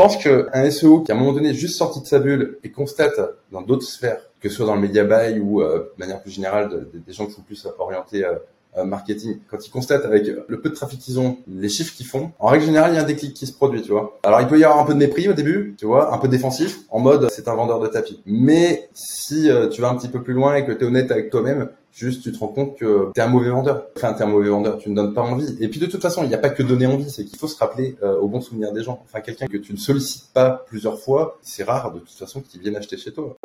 pense 0.00 0.16
qu'un 0.16 0.70
SEO 0.70 1.02
qui 1.02 1.12
à 1.12 1.14
un 1.14 1.18
moment 1.18 1.34
donné 1.34 1.50
est 1.50 1.54
juste 1.54 1.76
sorti 1.76 2.00
de 2.00 2.06
sa 2.06 2.18
bulle 2.18 2.58
et 2.64 2.70
constate 2.70 3.20
dans 3.52 3.60
d'autres 3.60 3.84
sphères, 3.84 4.22
que 4.40 4.48
ce 4.48 4.56
soit 4.56 4.66
dans 4.66 4.74
le 4.74 4.80
media 4.80 5.04
buy 5.04 5.38
ou 5.40 5.60
euh, 5.60 5.92
de 5.94 6.00
manière 6.00 6.22
plus 6.22 6.30
générale 6.30 6.86
des 6.94 7.12
gens 7.12 7.26
qui 7.26 7.32
sont 7.32 7.42
plus 7.42 7.66
orientés 7.78 8.24
euh, 8.24 8.36
marketing, 8.84 9.38
quand 9.50 9.66
ils 9.66 9.70
constatent 9.70 10.04
avec 10.04 10.30
le 10.46 10.60
peu 10.60 10.68
de 10.68 10.74
trafic 10.74 11.00
qu'ils 11.00 11.18
ont, 11.18 11.38
les 11.48 11.68
chiffres 11.68 11.94
qu'ils 11.94 12.06
font, 12.06 12.32
en 12.38 12.48
règle 12.48 12.64
générale, 12.64 12.92
il 12.92 12.96
y 12.96 12.98
a 12.98 13.02
un 13.02 13.06
déclic 13.06 13.34
qui 13.34 13.46
se 13.46 13.52
produit, 13.52 13.82
tu 13.82 13.90
vois. 13.90 14.18
Alors, 14.22 14.40
il 14.40 14.46
peut 14.46 14.58
y 14.58 14.64
avoir 14.64 14.80
un 14.80 14.84
peu 14.84 14.94
de 14.94 14.98
mépris 14.98 15.28
au 15.28 15.32
début, 15.32 15.74
tu 15.78 15.86
vois, 15.86 16.14
un 16.14 16.18
peu 16.18 16.28
défensif, 16.28 16.80
en 16.90 17.00
mode 17.00 17.28
c'est 17.30 17.48
un 17.48 17.54
vendeur 17.54 17.80
de 17.80 17.88
tapis. 17.88 18.22
Mais 18.26 18.88
si 18.94 19.50
tu 19.72 19.80
vas 19.80 19.88
un 19.88 19.96
petit 19.96 20.08
peu 20.08 20.22
plus 20.22 20.34
loin 20.34 20.54
et 20.54 20.64
que 20.64 20.72
tu 20.72 20.84
es 20.84 20.86
honnête 20.86 21.10
avec 21.10 21.30
toi-même, 21.30 21.68
Juste, 21.92 22.22
tu 22.22 22.32
te 22.32 22.38
rends 22.38 22.48
compte 22.48 22.78
que 22.78 23.10
t'es 23.14 23.20
un 23.20 23.28
mauvais 23.28 23.50
vendeur. 23.50 23.88
Enfin, 23.96 24.12
t'es 24.12 24.22
un 24.22 24.28
mauvais 24.28 24.48
vendeur, 24.48 24.78
tu 24.78 24.90
ne 24.90 24.94
donnes 24.94 25.12
pas 25.12 25.22
envie. 25.22 25.56
Et 25.60 25.68
puis 25.68 25.80
de 25.80 25.86
toute 25.86 26.00
façon, 26.00 26.22
il 26.22 26.28
n'y 26.28 26.34
a 26.34 26.38
pas 26.38 26.50
que 26.50 26.62
donner 26.62 26.86
envie, 26.86 27.10
c'est 27.10 27.24
qu'il 27.24 27.38
faut 27.38 27.48
se 27.48 27.58
rappeler 27.58 27.96
euh, 28.02 28.18
au 28.18 28.28
bon 28.28 28.40
souvenir 28.40 28.72
des 28.72 28.82
gens. 28.82 29.02
Enfin, 29.04 29.20
quelqu'un 29.20 29.46
que 29.46 29.56
tu 29.56 29.72
ne 29.72 29.78
sollicites 29.78 30.32
pas 30.32 30.64
plusieurs 30.66 31.00
fois, 31.00 31.38
c'est 31.42 31.64
rare 31.64 31.92
de 31.92 31.98
toute 31.98 32.10
façon 32.10 32.40
qu'il 32.40 32.60
vienne 32.60 32.76
acheter 32.76 32.96
chez 32.96 33.12
toi. 33.12 33.36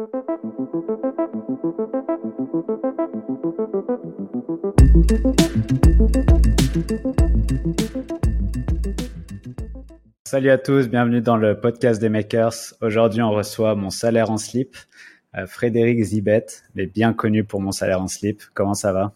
Salut 10.24 10.50
à 10.50 10.58
tous, 10.58 10.88
bienvenue 10.88 11.22
dans 11.22 11.38
le 11.38 11.60
podcast 11.60 12.02
des 12.02 12.10
makers. 12.10 12.54
Aujourd'hui, 12.82 13.22
on 13.22 13.30
reçoit 13.30 13.76
mon 13.76 13.92
salaire 13.92 14.32
en 14.32 14.38
slip. 14.38 14.76
Euh, 15.38 15.46
Frédéric 15.46 16.04
Zibet, 16.04 16.48
mais 16.74 16.88
bien 16.88 17.14
connu 17.14 17.44
pour 17.44 17.62
mon 17.62 17.72
salaire 17.72 18.02
en 18.02 18.08
slip. 18.08 18.42
Comment 18.56 18.74
ça 18.74 18.94
va? 18.94 19.12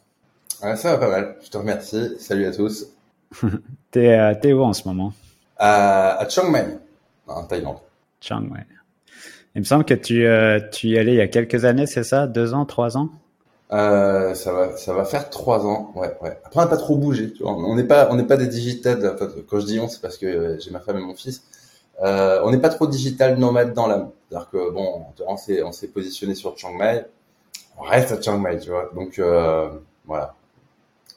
Ça 0.75 0.91
va 0.91 0.97
pas 0.97 1.09
mal, 1.09 1.37
je 1.43 1.49
te 1.49 1.57
remercie. 1.57 2.15
Salut 2.19 2.45
à 2.45 2.51
tous. 2.51 2.85
t'es, 3.91 4.19
euh, 4.19 4.53
où 4.53 4.61
en 4.61 4.73
ce 4.73 4.87
moment? 4.87 5.13
À, 5.57 6.23
Chiang 6.29 6.51
Mai, 6.51 6.65
en 7.25 7.45
Thaïlande. 7.45 7.77
Chiang 8.21 8.41
Mai. 8.41 8.65
Il 9.55 9.61
me 9.61 9.65
semble 9.65 9.85
que 9.85 9.95
tu, 9.95 10.25
euh, 10.27 10.59
tu 10.71 10.89
y 10.89 10.99
allais 10.99 11.13
il 11.13 11.17
y 11.17 11.21
a 11.21 11.27
quelques 11.27 11.65
années, 11.65 11.87
c'est 11.87 12.03
ça? 12.03 12.27
Deux 12.27 12.53
ans, 12.53 12.65
trois 12.65 12.95
ans? 12.95 13.09
Ça 13.69 14.51
va, 14.53 14.77
ça 14.77 14.93
va 14.93 15.05
faire 15.05 15.29
trois 15.29 15.65
ans, 15.65 15.91
ouais, 15.95 16.15
ouais. 16.21 16.39
Après, 16.43 16.59
on 16.59 16.63
n'a 16.63 16.67
pas 16.67 16.77
trop 16.77 16.97
bougé. 16.97 17.33
On 17.43 17.75
n'est 17.75 17.83
pas, 17.83 18.09
on 18.11 18.15
n'est 18.15 18.25
pas 18.25 18.37
des 18.37 18.47
digital. 18.47 19.15
quand 19.47 19.59
je 19.59 19.65
dis 19.65 19.79
on, 19.79 19.87
c'est 19.87 20.01
parce 20.01 20.17
que 20.17 20.57
j'ai 20.59 20.71
ma 20.71 20.79
femme 20.79 20.97
et 20.97 21.01
mon 21.01 21.15
fils. 21.15 21.43
Euh, 22.01 22.39
on 22.43 22.51
n'est 22.51 22.59
pas 22.59 22.69
trop 22.69 22.87
digital 22.87 23.37
nomade 23.37 23.73
dans 23.73 23.87
l'âme. 23.87 24.11
C'est-à-dire 24.29 24.49
que 24.49 24.71
bon, 24.71 25.05
on 25.27 25.37
s'est, 25.37 25.63
on 25.63 25.71
s'est 25.71 25.89
positionné 25.89 26.33
sur 26.35 26.57
Chiang 26.57 26.73
Mai. 26.73 27.05
On 27.77 27.83
reste 27.83 28.11
à 28.11 28.21
Chiang 28.21 28.39
Mai, 28.39 28.59
tu 28.59 28.69
vois. 28.69 28.89
Donc 28.95 29.19
euh, 29.19 29.69
voilà, 30.05 30.33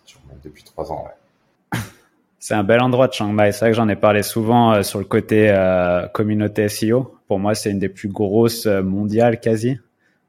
Chiang 0.05 0.20
Mai 0.28 0.36
depuis 0.42 0.64
trois 0.64 0.91
ans, 0.91 1.05
ouais. 1.05 1.78
C'est 2.39 2.55
un 2.55 2.64
bel 2.64 2.80
endroit 2.80 3.08
Chiang 3.11 3.33
Mai. 3.33 3.53
C'est 3.53 3.61
vrai 3.61 3.70
que 3.70 3.77
j'en 3.77 3.89
ai 3.89 3.97
parlé 3.97 4.23
souvent 4.23 4.73
euh, 4.73 4.83
sur 4.83 4.98
le 4.98 5.05
côté 5.05 5.50
euh, 5.50 6.08
communauté 6.08 6.69
SEO. 6.69 7.14
Pour 7.28 7.39
moi, 7.39 7.55
c'est 7.55 7.70
une 7.70 7.78
des 7.78 7.89
plus 7.89 8.08
grosses 8.08 8.67
euh, 8.67 8.83
mondiales 8.83 9.39
quasi, 9.39 9.78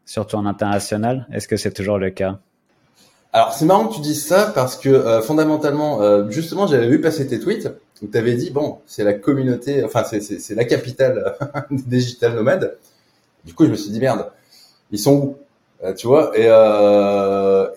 surtout 0.06 0.36
en 0.36 0.46
international. 0.46 1.28
Est-ce 1.32 1.48
que 1.48 1.58
c'est 1.58 1.72
toujours 1.72 1.98
le 1.98 2.10
cas? 2.10 2.40
Alors 3.32 3.54
c'est 3.54 3.66
marrant 3.66 3.88
que 3.88 3.96
tu 3.96 4.02
dises 4.02 4.26
ça 4.26 4.52
parce 4.54 4.76
que 4.78 4.90
euh, 4.90 5.22
fondamentalement, 5.22 6.02
euh, 6.02 6.30
justement, 6.30 6.68
j'avais 6.68 6.88
vu 6.88 7.02
passer 7.02 7.26
tes 7.26 7.40
tweets 7.40 7.68
où 8.02 8.08
tu 8.08 8.18
avais 8.18 8.36
dit 8.36 8.52
bon, 8.52 8.78
c'est 8.86 9.04
la 9.04 9.14
communauté, 9.14 9.84
enfin 9.84 10.04
c'est 10.04 10.56
la 10.56 10.66
capitale 10.66 11.36
des 11.72 11.98
digital 11.98 12.36
nomades. 12.36 12.78
Du 13.44 13.54
coup, 13.54 13.66
je 13.66 13.72
me 13.72 13.76
suis 13.76 13.90
dit 13.90 14.00
merde, 14.00 14.32
ils 14.92 15.00
sont 15.00 15.14
où? 15.14 15.38
Euh, 15.84 15.94
Tu 15.94 16.08
vois 16.08 16.32
et, 16.38 16.46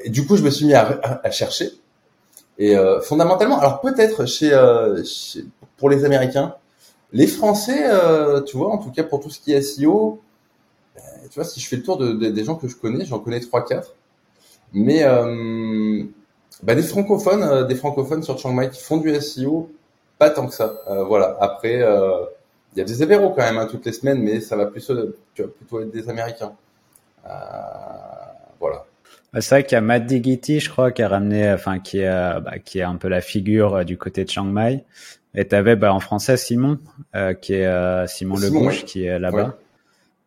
et, 0.04 0.10
du 0.10 0.26
coup, 0.26 0.36
je 0.36 0.42
me 0.42 0.50
suis 0.50 0.66
mis 0.66 0.74
à, 0.74 1.20
à 1.24 1.30
chercher. 1.30 1.70
Et 2.58 2.74
fondamentalement, 3.02 3.58
alors 3.58 3.80
peut-être 3.80 4.26
chez, 4.26 4.50
chez, 5.04 5.44
pour 5.76 5.90
les 5.90 6.04
Américains, 6.04 6.54
les 7.12 7.26
Français, 7.26 7.84
tu 8.46 8.56
vois, 8.56 8.70
en 8.70 8.78
tout 8.78 8.90
cas 8.90 9.02
pour 9.02 9.20
tout 9.20 9.28
ce 9.30 9.40
qui 9.40 9.52
est 9.52 9.60
SEO, 9.60 10.20
tu 11.36 11.40
vois, 11.42 11.44
si 11.44 11.60
je 11.60 11.68
fais 11.68 11.76
le 11.76 11.82
tour 11.82 11.98
de, 11.98 12.14
des 12.14 12.44
gens 12.44 12.54
que 12.54 12.66
je 12.66 12.76
connais, 12.76 13.04
j'en 13.04 13.18
connais 13.18 13.40
trois 13.40 13.62
quatre 13.62 13.94
mais 14.72 15.02
euh, 15.04 16.04
bah, 16.62 16.74
des 16.74 16.82
francophones, 16.82 17.42
euh, 17.42 17.64
des 17.64 17.74
francophones 17.74 18.22
sur 18.22 18.38
Chiang 18.38 18.52
Mai 18.52 18.70
qui 18.70 18.82
font 18.82 18.96
du 18.96 19.14
SEO, 19.20 19.70
pas 20.18 20.30
tant 20.30 20.46
que 20.46 20.54
ça. 20.54 20.74
Euh, 20.88 21.04
voilà. 21.04 21.36
Après, 21.40 21.74
il 21.76 22.78
y 22.78 22.80
a 22.80 22.84
des 22.84 23.02
apéros 23.02 23.30
quand 23.30 23.42
même 23.42 23.58
hein, 23.58 23.68
toutes 23.70 23.86
les 23.86 23.92
semaines, 23.92 24.22
mais 24.22 24.40
ça 24.40 24.56
va 24.56 24.66
plus, 24.66 24.90
tu 25.34 25.42
vois, 25.42 25.54
plutôt 25.54 25.80
être 25.80 25.90
des 25.90 26.08
Américains. 26.08 26.52
voilà. 28.60 28.84
Bah, 29.32 29.40
c'est 29.40 29.56
vrai 29.56 29.64
qu'il 29.64 29.74
y 29.74 29.78
a 29.78 29.82
Matt 29.82 30.06
Diggity, 30.06 30.60
je 30.60 30.70
crois, 30.70 30.92
qui 30.92 31.02
a 31.02 31.08
ramené, 31.08 31.52
enfin, 31.52 31.78
qui 31.78 31.98
est, 31.98 32.40
bah, 32.40 32.58
qui 32.64 32.78
est 32.78 32.82
un 32.82 32.96
peu 32.96 33.08
la 33.08 33.20
figure 33.20 33.84
du 33.84 33.98
côté 33.98 34.24
de 34.24 34.30
Chiang 34.30 34.44
Mai. 34.44 34.84
Et 35.34 35.46
tu 35.46 35.54
avais 35.54 35.76
bah, 35.76 35.92
en 35.92 36.00
français 36.00 36.38
Simon, 36.38 36.78
qui 37.40 37.54
est 37.54 38.06
Simon, 38.08 38.36
Simon 38.36 38.68
qui 38.68 39.04
est 39.04 39.18
là-bas. 39.18 39.56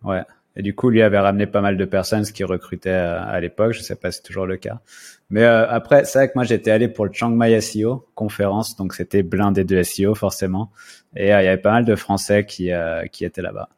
ouais. 0.03 0.23
Et 0.55 0.61
du 0.61 0.75
coup, 0.75 0.89
lui 0.89 1.01
avait 1.01 1.19
ramené 1.19 1.45
pas 1.45 1.61
mal 1.61 1.77
de 1.77 1.85
personnes, 1.85 2.25
ce 2.25 2.33
qui 2.33 2.43
recrutait 2.43 2.89
euh, 2.89 3.21
à, 3.21 3.39
l'époque. 3.39 3.73
Je 3.73 3.81
sais 3.81 3.95
pas 3.95 4.11
si 4.11 4.17
c'est 4.17 4.23
toujours 4.23 4.45
le 4.45 4.57
cas. 4.57 4.79
Mais 5.29 5.43
euh, 5.43 5.69
après, 5.69 6.05
c'est 6.05 6.19
vrai 6.19 6.27
que 6.27 6.33
moi, 6.35 6.43
j'étais 6.43 6.71
allé 6.71 6.87
pour 6.87 7.05
le 7.05 7.13
Chiang 7.13 7.29
Mai 7.29 7.61
SEO 7.61 8.07
conférence, 8.15 8.75
donc 8.75 8.93
c'était 8.93 9.23
blindé 9.23 9.63
de 9.63 9.81
SEO 9.83 10.15
forcément. 10.15 10.71
Et 11.15 11.33
euh, 11.33 11.41
il 11.41 11.45
y 11.45 11.47
avait 11.47 11.61
pas 11.61 11.71
mal 11.71 11.85
de 11.85 11.95
Français 11.95 12.45
qui 12.45 12.71
qui 13.11 13.25
étaient 13.25 13.41
là-bas. 13.41 13.69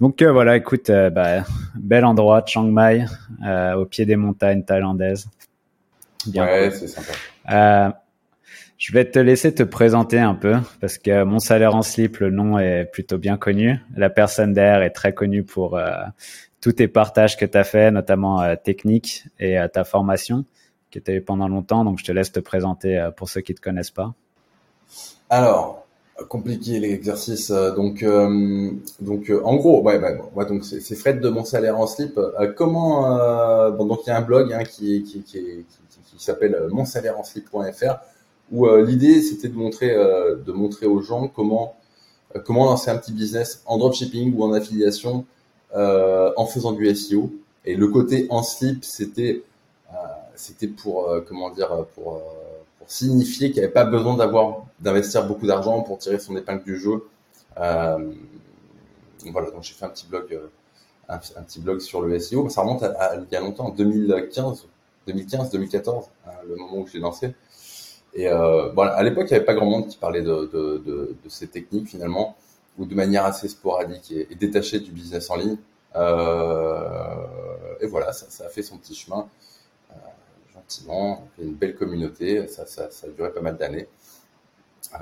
Donc 0.00 0.22
voilà, 0.22 0.56
écoute, 0.56 0.90
bah, 0.90 1.44
bel 1.76 2.04
endroit, 2.04 2.42
Chiang 2.44 2.64
Mai, 2.64 3.04
au 3.76 3.84
pied 3.86 4.04
des 4.04 4.16
montagnes 4.16 4.64
thaïlandaises. 4.64 5.28
Bien 6.26 6.44
ouais, 6.44 6.70
c'est 6.70 6.88
sympa. 6.88 8.01
Je 8.82 8.92
vais 8.92 9.08
te 9.08 9.20
laisser 9.20 9.54
te 9.54 9.62
présenter 9.62 10.18
un 10.18 10.34
peu 10.34 10.56
parce 10.80 10.98
que 10.98 11.22
mon 11.22 11.38
salaire 11.38 11.76
en 11.76 11.82
slip, 11.82 12.16
le 12.16 12.30
nom 12.30 12.58
est 12.58 12.84
plutôt 12.84 13.16
bien 13.16 13.36
connu. 13.36 13.78
La 13.94 14.10
personne 14.10 14.52
derrière 14.52 14.82
est 14.82 14.90
très 14.90 15.14
connue 15.14 15.44
pour 15.44 15.76
euh, 15.76 15.92
tous 16.60 16.72
tes 16.72 16.88
partages 16.88 17.36
que 17.36 17.44
tu 17.44 17.56
as 17.56 17.62
fait, 17.62 17.92
notamment 17.92 18.42
euh, 18.42 18.56
techniques 18.56 19.28
et 19.38 19.56
euh, 19.56 19.68
ta 19.68 19.84
formation 19.84 20.44
que 20.90 20.98
tu 20.98 21.12
as 21.12 21.14
eu 21.14 21.20
pendant 21.22 21.46
longtemps. 21.46 21.84
Donc, 21.84 22.00
je 22.00 22.04
te 22.04 22.10
laisse 22.10 22.32
te 22.32 22.40
présenter 22.40 22.98
euh, 22.98 23.12
pour 23.12 23.28
ceux 23.28 23.40
qui 23.40 23.54
te 23.54 23.60
connaissent 23.60 23.92
pas. 23.92 24.14
Alors, 25.30 25.86
compliqué 26.28 26.80
l'exercice. 26.80 27.52
Donc, 27.52 28.04
donc 29.00 29.32
en 29.44 29.56
gros, 29.56 29.80
ouais, 29.82 29.98
ouais, 30.00 30.18
ouais 30.34 30.46
donc 30.46 30.64
c'est 30.64 30.96
Fred 30.96 31.20
de 31.20 31.28
mon 31.28 31.44
salaire 31.44 31.78
en 31.78 31.86
slip. 31.86 32.18
comment 32.56 33.70
bon, 33.70 33.86
donc 33.86 34.00
il 34.06 34.10
y 34.10 34.12
a 34.12 34.18
un 34.18 34.22
blog 34.22 34.52
hein, 34.52 34.64
qui, 34.64 35.04
qui, 35.04 35.22
qui, 35.22 35.64
qui, 35.68 36.00
qui 36.16 36.24
s'appelle 36.24 36.66
monsalaireslip.fr 36.70 37.94
où 38.50 38.66
euh, 38.66 38.84
l'idée 38.84 39.22
c'était 39.22 39.48
de 39.48 39.56
montrer 39.56 39.92
euh, 39.92 40.36
de 40.36 40.52
montrer 40.52 40.86
aux 40.86 41.00
gens 41.00 41.28
comment 41.28 41.76
euh, 42.36 42.40
comment 42.44 42.64
lancer 42.66 42.90
un 42.90 42.98
petit 42.98 43.12
business 43.12 43.62
en 43.66 43.78
dropshipping 43.78 44.34
ou 44.36 44.44
en 44.44 44.52
affiliation 44.52 45.24
en 45.74 46.44
faisant 46.44 46.72
du 46.72 46.94
SEO. 46.94 47.32
Et 47.64 47.76
le 47.76 47.88
côté 47.88 48.26
en 48.28 48.42
slip, 48.42 48.84
c'était 48.84 49.42
c'était 50.34 50.68
pour 50.68 51.08
comment 51.26 51.48
dire 51.48 51.86
pour 51.94 52.22
signifier 52.86 53.50
qu'il 53.50 53.60
n'y 53.60 53.64
avait 53.64 53.72
pas 53.72 53.84
besoin 53.84 54.16
d'avoir 54.16 54.66
d'investir 54.80 55.26
beaucoup 55.26 55.46
d'argent 55.46 55.80
pour 55.80 55.96
tirer 55.96 56.18
son 56.18 56.36
épingle 56.36 56.62
du 56.64 56.78
jeu. 56.78 57.04
voilà, 57.56 59.50
donc 59.50 59.62
j'ai 59.62 59.72
fait 59.72 59.86
un 59.86 59.88
petit 59.88 60.06
blog 60.06 60.38
un, 61.08 61.18
petit 61.18 61.60
blog 61.60 61.80
sur 61.80 62.02
le 62.02 62.18
SEO. 62.18 62.48
Ça 62.48 62.62
remonte 62.62 62.82
à, 62.82 63.16
il 63.16 63.32
y 63.32 63.36
a 63.36 63.40
longtemps, 63.40 63.66
en 63.66 63.70
2015, 63.70 64.66
2015, 65.06 65.50
2014, 65.50 66.06
le 66.48 66.56
moment 66.56 66.78
où 66.78 66.86
je 66.86 66.94
l'ai 66.94 67.00
lancé. 67.00 67.34
Et 68.14 68.28
euh, 68.28 68.68
voilà, 68.72 68.92
à 68.92 69.02
l'époque, 69.02 69.26
il 69.30 69.32
n'y 69.32 69.36
avait 69.36 69.44
pas 69.44 69.54
grand 69.54 69.66
monde 69.66 69.88
qui 69.88 69.96
parlait 69.96 70.22
de, 70.22 70.50
de, 70.52 70.82
de, 70.84 71.16
de, 71.24 71.28
ces 71.28 71.48
techniques 71.48 71.88
finalement, 71.88 72.36
ou 72.78 72.84
de 72.84 72.94
manière 72.94 73.24
assez 73.24 73.48
sporadique 73.48 74.12
et, 74.12 74.34
détachée 74.34 74.80
du 74.80 74.90
business 74.90 75.30
en 75.30 75.36
ligne. 75.36 75.56
Euh, 75.96 77.14
et 77.80 77.86
voilà, 77.86 78.12
ça, 78.12 78.26
ça, 78.28 78.46
a 78.46 78.48
fait 78.48 78.62
son 78.62 78.76
petit 78.76 78.94
chemin 78.94 79.28
euh, 79.90 79.94
gentiment. 80.52 81.26
Une 81.38 81.54
belle 81.54 81.74
communauté, 81.74 82.46
ça, 82.48 82.66
ça, 82.66 82.90
ça 82.90 83.06
a 83.06 83.10
duré 83.10 83.30
pas 83.32 83.40
mal 83.40 83.56
d'années. 83.56 83.88
Euh, 84.94 84.98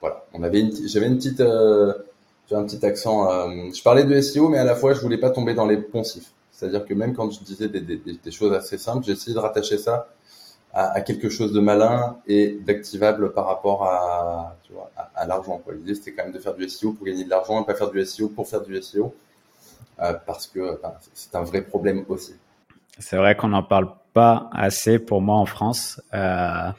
voilà, 0.00 0.24
on 0.32 0.42
avait 0.42 0.64
j'avais 0.86 1.06
une 1.06 1.16
petite, 1.16 1.40
euh, 1.40 1.92
un 2.52 2.64
petit 2.64 2.84
accent. 2.86 3.30
Euh, 3.30 3.70
je 3.74 3.82
parlais 3.82 4.04
de 4.04 4.20
SEO, 4.20 4.48
mais 4.48 4.58
à 4.58 4.64
la 4.64 4.76
fois, 4.76 4.94
je 4.94 5.00
voulais 5.00 5.18
pas 5.18 5.30
tomber 5.30 5.54
dans 5.54 5.66
les 5.66 5.76
poncifs. 5.76 6.32
C'est-à-dire 6.52 6.84
que 6.84 6.94
même 6.94 7.14
quand 7.14 7.30
je 7.30 7.40
disais 7.42 7.68
des, 7.68 7.80
des, 7.80 7.96
des 7.96 8.30
choses 8.30 8.52
assez 8.52 8.78
simples, 8.78 9.10
essayé 9.10 9.34
de 9.34 9.40
rattacher 9.40 9.78
ça 9.78 10.08
à, 10.72 11.00
quelque 11.02 11.28
chose 11.28 11.52
de 11.52 11.60
malin 11.60 12.16
et 12.26 12.58
d'activable 12.64 13.32
par 13.32 13.46
rapport 13.46 13.84
à, 13.84 14.56
tu 14.64 14.72
vois, 14.72 14.90
à, 15.14 15.26
l'argent. 15.26 15.60
L'idée, 15.70 15.94
c'était 15.94 16.12
quand 16.12 16.24
même 16.24 16.32
de 16.32 16.38
faire 16.38 16.54
du 16.54 16.68
SEO 16.68 16.92
pour 16.92 17.06
gagner 17.06 17.24
de 17.24 17.30
l'argent 17.30 17.62
et 17.62 17.66
pas 17.66 17.74
faire 17.74 17.90
du 17.90 18.04
SEO 18.04 18.28
pour 18.28 18.48
faire 18.48 18.62
du 18.62 18.80
SEO, 18.80 19.14
euh, 20.00 20.14
parce 20.26 20.46
que 20.46 20.80
c'est 21.12 21.34
un 21.34 21.42
vrai 21.42 21.62
problème 21.62 22.04
aussi. 22.08 22.34
C'est 22.98 23.16
vrai 23.16 23.36
qu'on 23.36 23.48
n'en 23.48 23.62
parle 23.62 23.88
pas 24.12 24.50
assez 24.52 24.98
pour 24.98 25.20
moi 25.20 25.36
en 25.36 25.46
France. 25.46 26.00
Euh, 26.14 26.70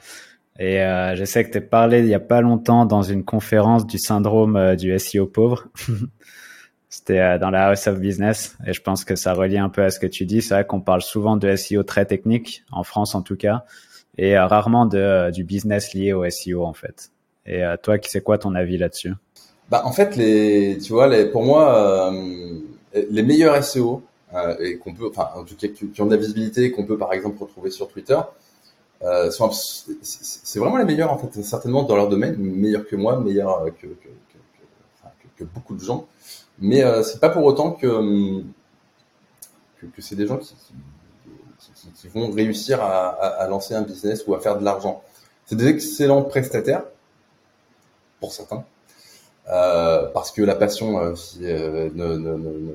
et 0.60 0.82
euh, 0.82 1.16
je 1.16 1.26
sais 1.26 1.44
que 1.44 1.52
tu 1.52 1.58
as 1.58 1.62
parlé 1.62 2.00
il 2.00 2.08
y 2.08 2.14
a 2.14 2.20
pas 2.20 2.42
longtemps 2.42 2.86
dans 2.86 3.02
une 3.02 3.24
conférence 3.24 3.88
du 3.88 3.98
syndrome 3.98 4.56
euh, 4.56 4.76
du 4.76 4.98
SEO 5.00 5.26
pauvre. 5.26 5.68
C'était 6.94 7.20
euh, 7.20 7.40
dans 7.40 7.50
la 7.50 7.70
House 7.70 7.88
of 7.88 7.98
Business 8.00 8.56
et 8.68 8.72
je 8.72 8.80
pense 8.80 9.04
que 9.04 9.16
ça 9.16 9.34
relie 9.34 9.58
un 9.58 9.70
peu 9.70 9.82
à 9.84 9.90
ce 9.90 10.00
que 10.00 10.06
tu 10.06 10.28
dis. 10.28 10.44
C'est 10.44 10.54
vrai 10.54 10.64
qu'on 10.64 10.80
parle 10.80 11.02
souvent 11.02 11.38
de 11.38 11.56
SEO 11.56 11.82
très 11.82 12.06
technique, 12.06 12.64
en 12.72 12.84
France 12.84 13.16
en 13.16 13.24
tout 13.24 13.36
cas, 13.36 13.66
et 14.20 14.38
euh, 14.38 14.46
rarement 14.46 14.86
de, 14.86 15.00
euh, 15.00 15.32
du 15.32 15.44
business 15.44 15.96
lié 15.96 16.14
au 16.14 16.30
SEO 16.30 16.64
en 16.64 16.74
fait. 16.74 17.10
Et 17.48 17.64
toi, 17.82 17.98
c'est 18.04 18.22
quoi 18.22 18.38
ton 18.38 18.54
avis 18.54 18.78
là-dessus? 18.78 19.12
Bah, 19.70 19.82
en 19.86 19.92
fait, 19.92 20.16
les, 20.16 20.78
tu 20.78 20.94
vois, 20.94 21.08
les, 21.08 21.26
pour 21.26 21.44
moi, 21.44 22.14
les 22.94 23.22
meilleurs 23.22 23.62
SEO 23.62 24.02
et 24.62 24.78
qu'on 24.78 24.94
peut, 24.94 25.10
enfin, 25.10 25.28
en 25.36 25.44
tout 25.44 25.56
cas, 25.58 25.68
qui, 25.68 26.00
ont 26.00 26.06
de 26.06 26.12
la 26.12 26.22
visibilité, 26.22 26.72
qu'on 26.72 26.86
peut 26.86 26.98
par 26.98 27.12
exemple 27.12 27.44
retrouver 27.44 27.70
sur 27.70 27.90
Twitter, 27.90 28.18
c'est 29.02 30.60
vraiment 30.60 30.78
les 30.78 30.86
meilleurs 30.86 31.12
en 31.12 31.18
fait, 31.18 31.42
certainement 31.44 31.84
dans 31.84 31.98
leur 31.98 32.08
domaine, 32.08 32.38
meilleurs 32.38 32.88
que 32.88 32.96
moi, 32.96 33.20
meilleurs 33.20 33.66
que 33.82 33.88
beaucoup 35.44 35.76
de 35.76 35.84
gens. 35.84 36.08
Mais 36.60 36.84
euh, 36.84 37.04
c'est 37.04 37.20
pas 37.20 37.30
pour 37.30 37.44
autant 37.44 37.72
que 37.72 38.44
que, 39.96 40.02
c'est 40.02 40.16
des 40.16 40.28
gens 40.28 40.38
qui, 40.38 40.56
qui, 41.60 41.92
qui, 41.94 42.08
vont 42.08 42.32
réussir 42.32 42.82
à, 42.82 43.10
à, 43.10 43.48
lancer 43.48 43.74
un 43.74 43.82
business 43.82 44.24
ou 44.28 44.34
à 44.34 44.40
faire 44.40 44.58
de 44.58 44.64
l'argent. 44.64 45.04
C'est 45.46 45.58
des 45.58 45.68
excellents 45.68 46.22
prestataires 46.22 46.84
pour 48.22 48.32
certains, 48.32 48.64
euh, 49.50 50.08
parce 50.14 50.32
que 50.32 50.42
la 50.42 50.56
passion, 50.56 51.00
euh, 51.00 51.14
euh, 51.42 51.90
ne, 51.94 52.16
ne, 52.16 52.38
ne, 52.38 52.72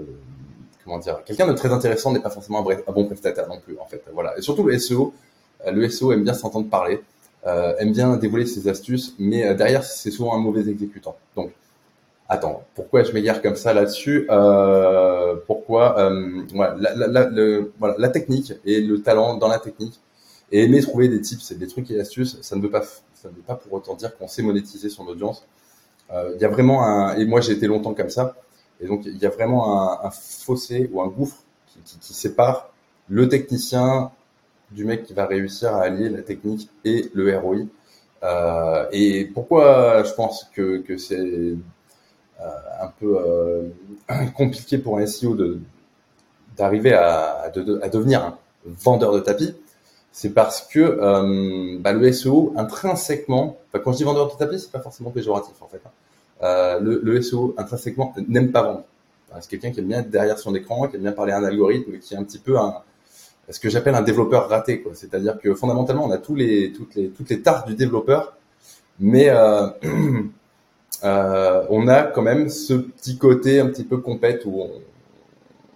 comment 0.85 0.99
dire, 0.99 1.25
quelqu'un 1.25 1.47
de 1.47 1.55
très 1.55 1.73
intéressant 1.73 2.13
n'est 2.13 2.21
pas 2.21 2.29
forcément 2.31 2.61
un, 2.61 2.93
bon 2.93 3.07
prestataire 3.07 3.49
non 3.49 3.59
plus, 3.59 3.79
en 3.79 3.87
fait. 3.87 4.03
Voilà. 4.13 4.37
Et 4.37 4.43
surtout 4.43 4.65
le 4.65 4.79
SEO, 4.79 5.15
le 5.67 5.89
SEO 5.89 6.13
aime 6.13 6.25
bien 6.25 6.35
s'entendre 6.35 6.69
parler, 6.69 7.01
aime 7.47 7.93
bien 7.93 8.17
dévoiler 8.17 8.45
ses 8.45 8.69
astuces, 8.69 9.15
mais 9.19 9.55
derrière 9.55 9.85
c'est 9.85 10.11
souvent 10.11 10.35
un 10.35 10.39
mauvais 10.39 10.69
exécutant. 10.69 11.17
Donc 11.35 11.53
Attends, 12.31 12.65
pourquoi 12.75 13.05
je 13.05 13.13
m'égare 13.13 13.41
comme 13.41 13.57
ça 13.57 13.73
là-dessus 13.73 14.27
euh, 14.31 15.37
Pourquoi 15.47 15.99
euh, 15.99 16.43
voilà, 16.53 16.77
la, 16.95 17.07
la, 17.07 17.61
voilà, 17.79 17.95
la 17.97 18.09
technique 18.11 18.53
et 18.67 18.83
le 18.83 19.01
talent 19.01 19.39
dans 19.39 19.49
la 19.49 19.59
technique 19.59 19.99
et 20.53 20.65
aimer 20.65 20.83
trouver 20.83 21.09
des 21.09 21.23
tips 21.23 21.53
des 21.53 21.67
trucs 21.67 21.91
et 21.91 21.99
astuces, 21.99 22.39
ça 22.43 22.57
ne 22.57 22.61
veut 22.61 22.71
pas, 22.71 22.83
ça 22.83 23.31
ne 23.31 23.35
veut 23.35 23.43
pas 23.47 23.55
pour 23.55 23.73
autant 23.73 23.95
dire 23.95 24.17
qu'on 24.17 24.29
sait 24.29 24.43
monétiser 24.43 24.91
son 24.91 25.07
audience. 25.07 25.47
Euh, 26.13 26.33
il 26.35 26.41
y 26.41 26.45
a 26.45 26.49
vraiment 26.49 26.85
un, 26.85 27.17
et 27.17 27.25
moi 27.25 27.41
j'ai 27.41 27.53
été 27.53 27.67
longtemps 27.67 27.95
comme 27.95 28.11
ça, 28.11 28.37
et 28.81 28.87
donc 28.87 29.07
il 29.07 29.17
y 29.19 29.27
a 29.27 29.31
vraiment 29.31 29.91
un, 29.91 30.07
un 30.07 30.11
fossé 30.11 30.91
ou 30.93 31.01
un 31.01 31.09
gouffre 31.09 31.43
qui, 31.67 31.81
qui, 31.81 31.99
qui, 31.99 32.15
sépare 32.15 32.71
le 33.09 33.29
technicien 33.29 34.11
du 34.71 34.85
mec 34.85 35.05
qui 35.05 35.15
va 35.15 35.27
réussir 35.27 35.75
à 35.75 35.83
allier 35.83 36.11
la 36.11 36.23
technique 36.23 36.69
et 36.85 37.11
le 37.15 37.37
ROI. 37.39 37.57
Euh, 38.23 38.87
et 38.93 39.27
pourquoi 39.27 40.03
je 40.03 40.13
pense 40.13 40.45
que, 40.55 40.79
que 40.79 40.99
c'est 40.99 41.55
un 42.41 42.93
peu 42.99 43.19
euh, 43.19 43.63
compliqué 44.37 44.79
pour 44.79 44.99
un 44.99 45.07
SEO 45.07 45.35
de 45.35 45.61
d'arriver 46.57 46.93
à, 46.93 47.43
à, 47.45 47.89
devenir 47.89 48.25
un 48.25 48.37
vendeur 48.65 49.13
de 49.13 49.21
tapis, 49.21 49.55
c'est 50.11 50.31
parce 50.31 50.63
que 50.63 50.81
euh, 50.81 51.79
bah, 51.79 51.93
le 51.93 52.11
SEO 52.11 52.53
intrinsèquement, 52.57 53.59
quand 53.73 53.93
je 53.93 53.99
dis 53.99 54.05
vendeur 54.05 54.33
de 54.33 54.37
tapis, 54.37 54.59
c'est 54.59 54.73
pas 54.73 54.81
forcément 54.81 55.11
péjoratif 55.11 55.55
en 55.61 55.69
fait. 55.69 55.81
Hein. 55.87 55.91
Euh, 56.43 56.81
le, 56.81 57.01
le, 57.03 57.23
SEO 57.23 57.55
intrinsèquement 57.59 58.13
n'aime 58.27 58.51
pas 58.51 58.63
vendre. 58.63 58.85
c'est 59.41 59.49
quelqu'un 59.49 59.71
qui 59.71 59.79
aime 59.81 59.87
bien 59.87 60.01
être 60.01 60.11
derrière 60.11 60.39
son 60.39 60.53
écran, 60.57 60.89
qui 60.89 60.97
aime 60.97 61.03
bien 61.03 61.13
parler 61.13 61.33
à 61.33 61.39
un 61.39 61.45
algorithme, 61.45 61.99
qui 61.99 62.15
est 62.15 62.17
un 62.17 62.25
petit 62.25 62.39
peu 62.39 62.59
un, 62.59 62.75
ce 63.51 63.61
que 63.61 63.71
j'appelle 63.71 63.95
un 63.95 64.03
développeur 64.03 64.49
raté. 64.49 64.85
C'est-à-dire 64.95 65.39
que 65.39 65.55
fondamentalement, 65.55 66.05
on 66.05 66.11
a 66.11 66.19
tous 66.19 66.35
les, 66.35 66.73
toutes 66.73 66.95
les, 66.95 67.09
toutes 67.09 67.31
les 67.31 67.41
tartes 67.41 67.69
du 67.69 67.75
développeur, 67.75 68.37
mais 68.99 69.29
euh, 69.29 69.69
euh, 71.05 71.65
on 71.71 71.87
a 71.89 72.03
quand 72.03 72.23
même 72.23 72.49
ce 72.49 72.75
petit 72.75 73.19
côté 73.19 73.61
un 73.61 73.67
petit 73.67 73.85
peu 73.85 73.99
compète 73.99 74.45
où 74.45 74.63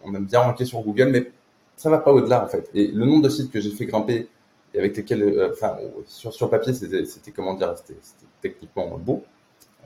on, 0.04 0.14
aime 0.14 0.24
bien 0.24 0.40
ranker 0.40 0.64
sur 0.64 0.80
Google, 0.80 1.10
mais 1.10 1.30
ça 1.76 1.90
va 1.90 1.98
pas 1.98 2.12
au-delà 2.12 2.44
en 2.44 2.48
fait. 2.48 2.68
Et 2.74 2.88
le 2.88 3.06
nombre 3.06 3.22
de 3.22 3.28
sites 3.28 3.50
que 3.50 3.60
j'ai 3.60 3.70
fait 3.70 3.86
grimper 3.86 4.28
et 4.74 4.78
avec 4.78 4.96
lesquels, 4.96 5.22
euh, 5.22 5.50
enfin, 5.52 5.76
sur, 6.06 6.32
sur 6.32 6.50
papier, 6.50 6.72
c'était 6.72 7.30
comment 7.30 7.54
dire, 7.54 7.74
c'était 7.76 8.00
techniquement 8.40 8.98
beau. 8.98 9.22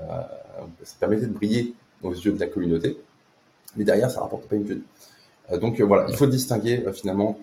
Euh, 0.00 0.04
ça 0.82 0.96
permettait 1.00 1.26
de 1.26 1.32
briller 1.32 1.74
aux 2.02 2.12
yeux 2.12 2.32
de 2.32 2.40
la 2.40 2.46
communauté, 2.46 2.98
mais 3.76 3.84
derrière, 3.84 4.10
ça 4.10 4.20
rapporte 4.20 4.46
pas 4.46 4.56
une 4.56 4.64
thune. 4.64 4.82
Euh, 5.50 5.58
donc 5.58 5.80
voilà, 5.80 6.06
il 6.08 6.16
faut 6.16 6.26
distinguer 6.26 6.84
finalement 6.94 7.38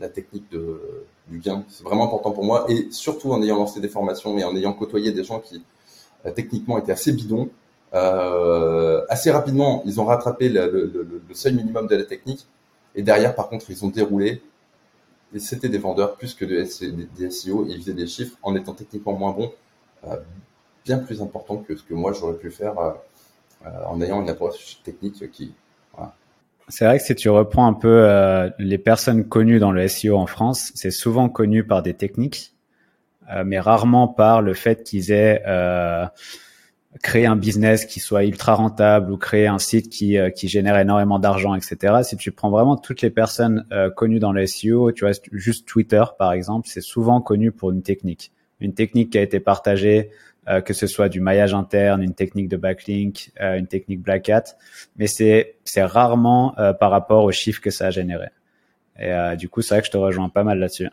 la 0.00 0.08
technique 0.10 0.50
de, 0.50 1.06
du 1.28 1.38
gain. 1.38 1.64
C'est 1.68 1.82
vraiment 1.82 2.04
important 2.04 2.30
pour 2.32 2.44
moi, 2.44 2.66
et 2.68 2.88
surtout 2.90 3.32
en 3.32 3.42
ayant 3.42 3.56
lancé 3.56 3.80
des 3.80 3.88
formations 3.88 4.36
et 4.38 4.44
en 4.44 4.54
ayant 4.54 4.74
côtoyé 4.74 5.12
des 5.12 5.24
gens 5.24 5.40
qui 5.40 5.56
euh, 5.56 5.60
techniquement 6.34 6.78
était 6.78 6.92
assez 6.92 7.12
bidon. 7.12 7.50
Euh, 7.92 9.04
assez 9.08 9.30
rapidement, 9.30 9.82
ils 9.84 10.00
ont 10.00 10.04
rattrapé 10.04 10.48
le, 10.48 11.22
seuil 11.32 11.54
minimum 11.54 11.86
de 11.86 11.96
la 11.96 12.04
technique. 12.04 12.46
Et 12.94 13.02
derrière, 13.02 13.34
par 13.34 13.48
contre, 13.48 13.70
ils 13.70 13.84
ont 13.84 13.88
déroulé. 13.88 14.42
Et 15.32 15.38
c'était 15.38 15.68
des 15.68 15.78
vendeurs 15.78 16.16
plus 16.16 16.34
que 16.34 16.44
des, 16.44 16.66
SEO. 17.30 17.66
Ils 17.68 17.80
faisaient 17.80 17.94
des 17.94 18.06
chiffres 18.06 18.36
en 18.42 18.54
étant 18.56 18.74
techniquement 18.74 19.12
moins 19.12 19.32
bons, 19.32 19.52
euh, 20.06 20.16
bien 20.84 20.98
plus 20.98 21.22
importants 21.22 21.58
que 21.58 21.76
ce 21.76 21.84
que 21.84 21.94
moi 21.94 22.12
j'aurais 22.12 22.36
pu 22.36 22.50
faire 22.50 22.76
euh, 22.78 23.68
en 23.86 24.00
ayant 24.00 24.20
une 24.22 24.28
approche 24.28 24.80
technique 24.82 25.30
qui. 25.30 25.54
C'est 26.68 26.84
vrai 26.84 26.98
que 26.98 27.04
si 27.04 27.16
tu 27.16 27.28
reprends 27.28 27.66
un 27.66 27.72
peu 27.72 28.08
les 28.60 28.78
personnes 28.78 29.24
connues 29.24 29.58
dans 29.58 29.72
le 29.72 29.88
SEO 29.88 30.16
en 30.16 30.26
France, 30.26 30.70
c'est 30.76 30.92
souvent 30.92 31.28
connu 31.28 31.64
par 31.64 31.82
des 31.82 31.94
techniques 31.94 32.54
mais 33.44 33.60
rarement 33.60 34.08
par 34.08 34.42
le 34.42 34.54
fait 34.54 34.82
qu'ils 34.82 35.12
aient 35.12 35.42
euh, 35.46 36.06
créé 37.02 37.26
un 37.26 37.36
business 37.36 37.86
qui 37.86 38.00
soit 38.00 38.24
ultra 38.24 38.54
rentable 38.54 39.12
ou 39.12 39.16
créer 39.16 39.46
un 39.46 39.58
site 39.58 39.88
qui, 39.88 40.18
euh, 40.18 40.30
qui 40.30 40.48
génère 40.48 40.76
énormément 40.78 41.18
d'argent, 41.18 41.54
etc. 41.54 42.02
Si 42.02 42.16
tu 42.16 42.32
prends 42.32 42.50
vraiment 42.50 42.76
toutes 42.76 43.02
les 43.02 43.10
personnes 43.10 43.66
connues 43.96 44.18
dans 44.18 44.32
le 44.32 44.46
SEO, 44.46 44.92
tu 44.92 45.04
vois, 45.04 45.14
juste 45.32 45.66
Twitter, 45.68 46.02
par 46.18 46.32
exemple, 46.32 46.68
c'est 46.68 46.80
souvent 46.80 47.20
connu 47.20 47.52
pour 47.52 47.70
une 47.70 47.82
technique. 47.82 48.32
Une 48.60 48.74
technique 48.74 49.10
qui 49.10 49.18
a 49.18 49.22
été 49.22 49.40
partagée, 49.40 50.10
que 50.64 50.74
ce 50.74 50.86
soit 50.86 51.08
du 51.08 51.20
maillage 51.20 51.54
interne, 51.54 52.02
une 52.02 52.14
technique 52.14 52.48
de 52.48 52.56
backlink, 52.56 53.30
une 53.40 53.66
technique 53.68 54.02
Black 54.02 54.28
Hat, 54.28 54.44
mais 54.96 55.06
c'est 55.06 55.56
c'est 55.64 55.82
rarement 55.82 56.54
par 56.78 56.90
rapport 56.90 57.24
aux 57.24 57.32
chiffres 57.32 57.62
que 57.62 57.70
ça 57.70 57.86
a 57.86 57.90
généré. 57.90 58.26
Et 58.98 59.14
du 59.38 59.48
coup, 59.48 59.62
c'est 59.62 59.74
vrai 59.74 59.80
que 59.80 59.86
je 59.86 59.92
te 59.92 59.96
rejoins 59.96 60.28
pas 60.28 60.44
mal 60.44 60.58
là-dessus. 60.58 60.88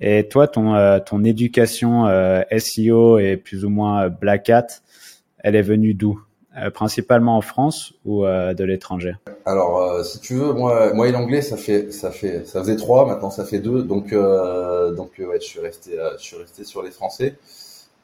Et 0.00 0.28
toi, 0.28 0.46
ton, 0.46 0.74
euh, 0.74 1.00
ton 1.00 1.24
éducation 1.24 2.06
euh, 2.06 2.42
SEO 2.56 3.18
et 3.18 3.36
plus 3.36 3.64
ou 3.64 3.70
moins 3.70 4.04
euh, 4.04 4.08
Black 4.08 4.48
Hat, 4.48 4.66
elle 5.38 5.56
est 5.56 5.62
venue 5.62 5.94
d'où? 5.94 6.20
Principalement 6.74 7.36
en 7.36 7.40
France 7.40 7.94
ou 8.04 8.24
de 8.24 8.64
l'étranger? 8.64 9.12
Alors, 9.46 10.04
si 10.04 10.18
tu 10.18 10.34
veux, 10.34 10.52
moi, 10.52 10.92
moi 10.92 11.06
et 11.06 11.12
l'anglais, 11.12 11.40
ça 11.40 11.56
fait, 11.56 11.92
ça 11.92 12.10
fait, 12.10 12.48
ça 12.48 12.58
faisait 12.58 12.74
trois, 12.74 13.06
maintenant 13.06 13.30
ça 13.30 13.44
fait 13.44 13.60
deux, 13.60 13.84
donc, 13.84 14.12
donc 14.12 15.12
ouais, 15.20 15.38
je 15.40 15.46
suis 15.46 15.60
resté, 15.60 15.92
je 16.18 16.20
suis 16.20 16.36
resté 16.36 16.64
sur 16.64 16.82
les 16.82 16.90
Français. 16.90 17.36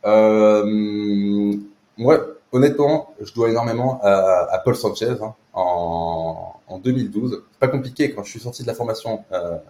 moi, 0.05 2.21
honnêtement, 2.53 3.13
je 3.21 3.35
dois 3.35 3.51
énormément 3.51 3.99
à, 4.05 4.47
à 4.53 4.59
Paul 4.61 4.77
Sanchez 4.77 5.17
hein, 5.21 5.35
en, 5.53 6.53
en 6.69 6.79
2012. 6.79 7.43
C'est 7.51 7.59
pas 7.59 7.67
compliqué 7.67 8.13
quand 8.13 8.23
je 8.23 8.31
suis 8.31 8.41
sorti 8.41 8.63
de 8.63 8.69
la 8.69 8.75
formation 8.75 9.25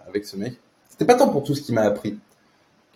avec 0.07 0.27
ce 0.27 0.37
mec 0.37 0.59
c'était 0.95 1.07
pas 1.07 1.17
tant 1.17 1.29
pour 1.29 1.43
tout 1.43 1.57
ce 1.57 1.61
qu'il 1.61 1.75
m'a 1.75 1.83
appris, 1.83 2.21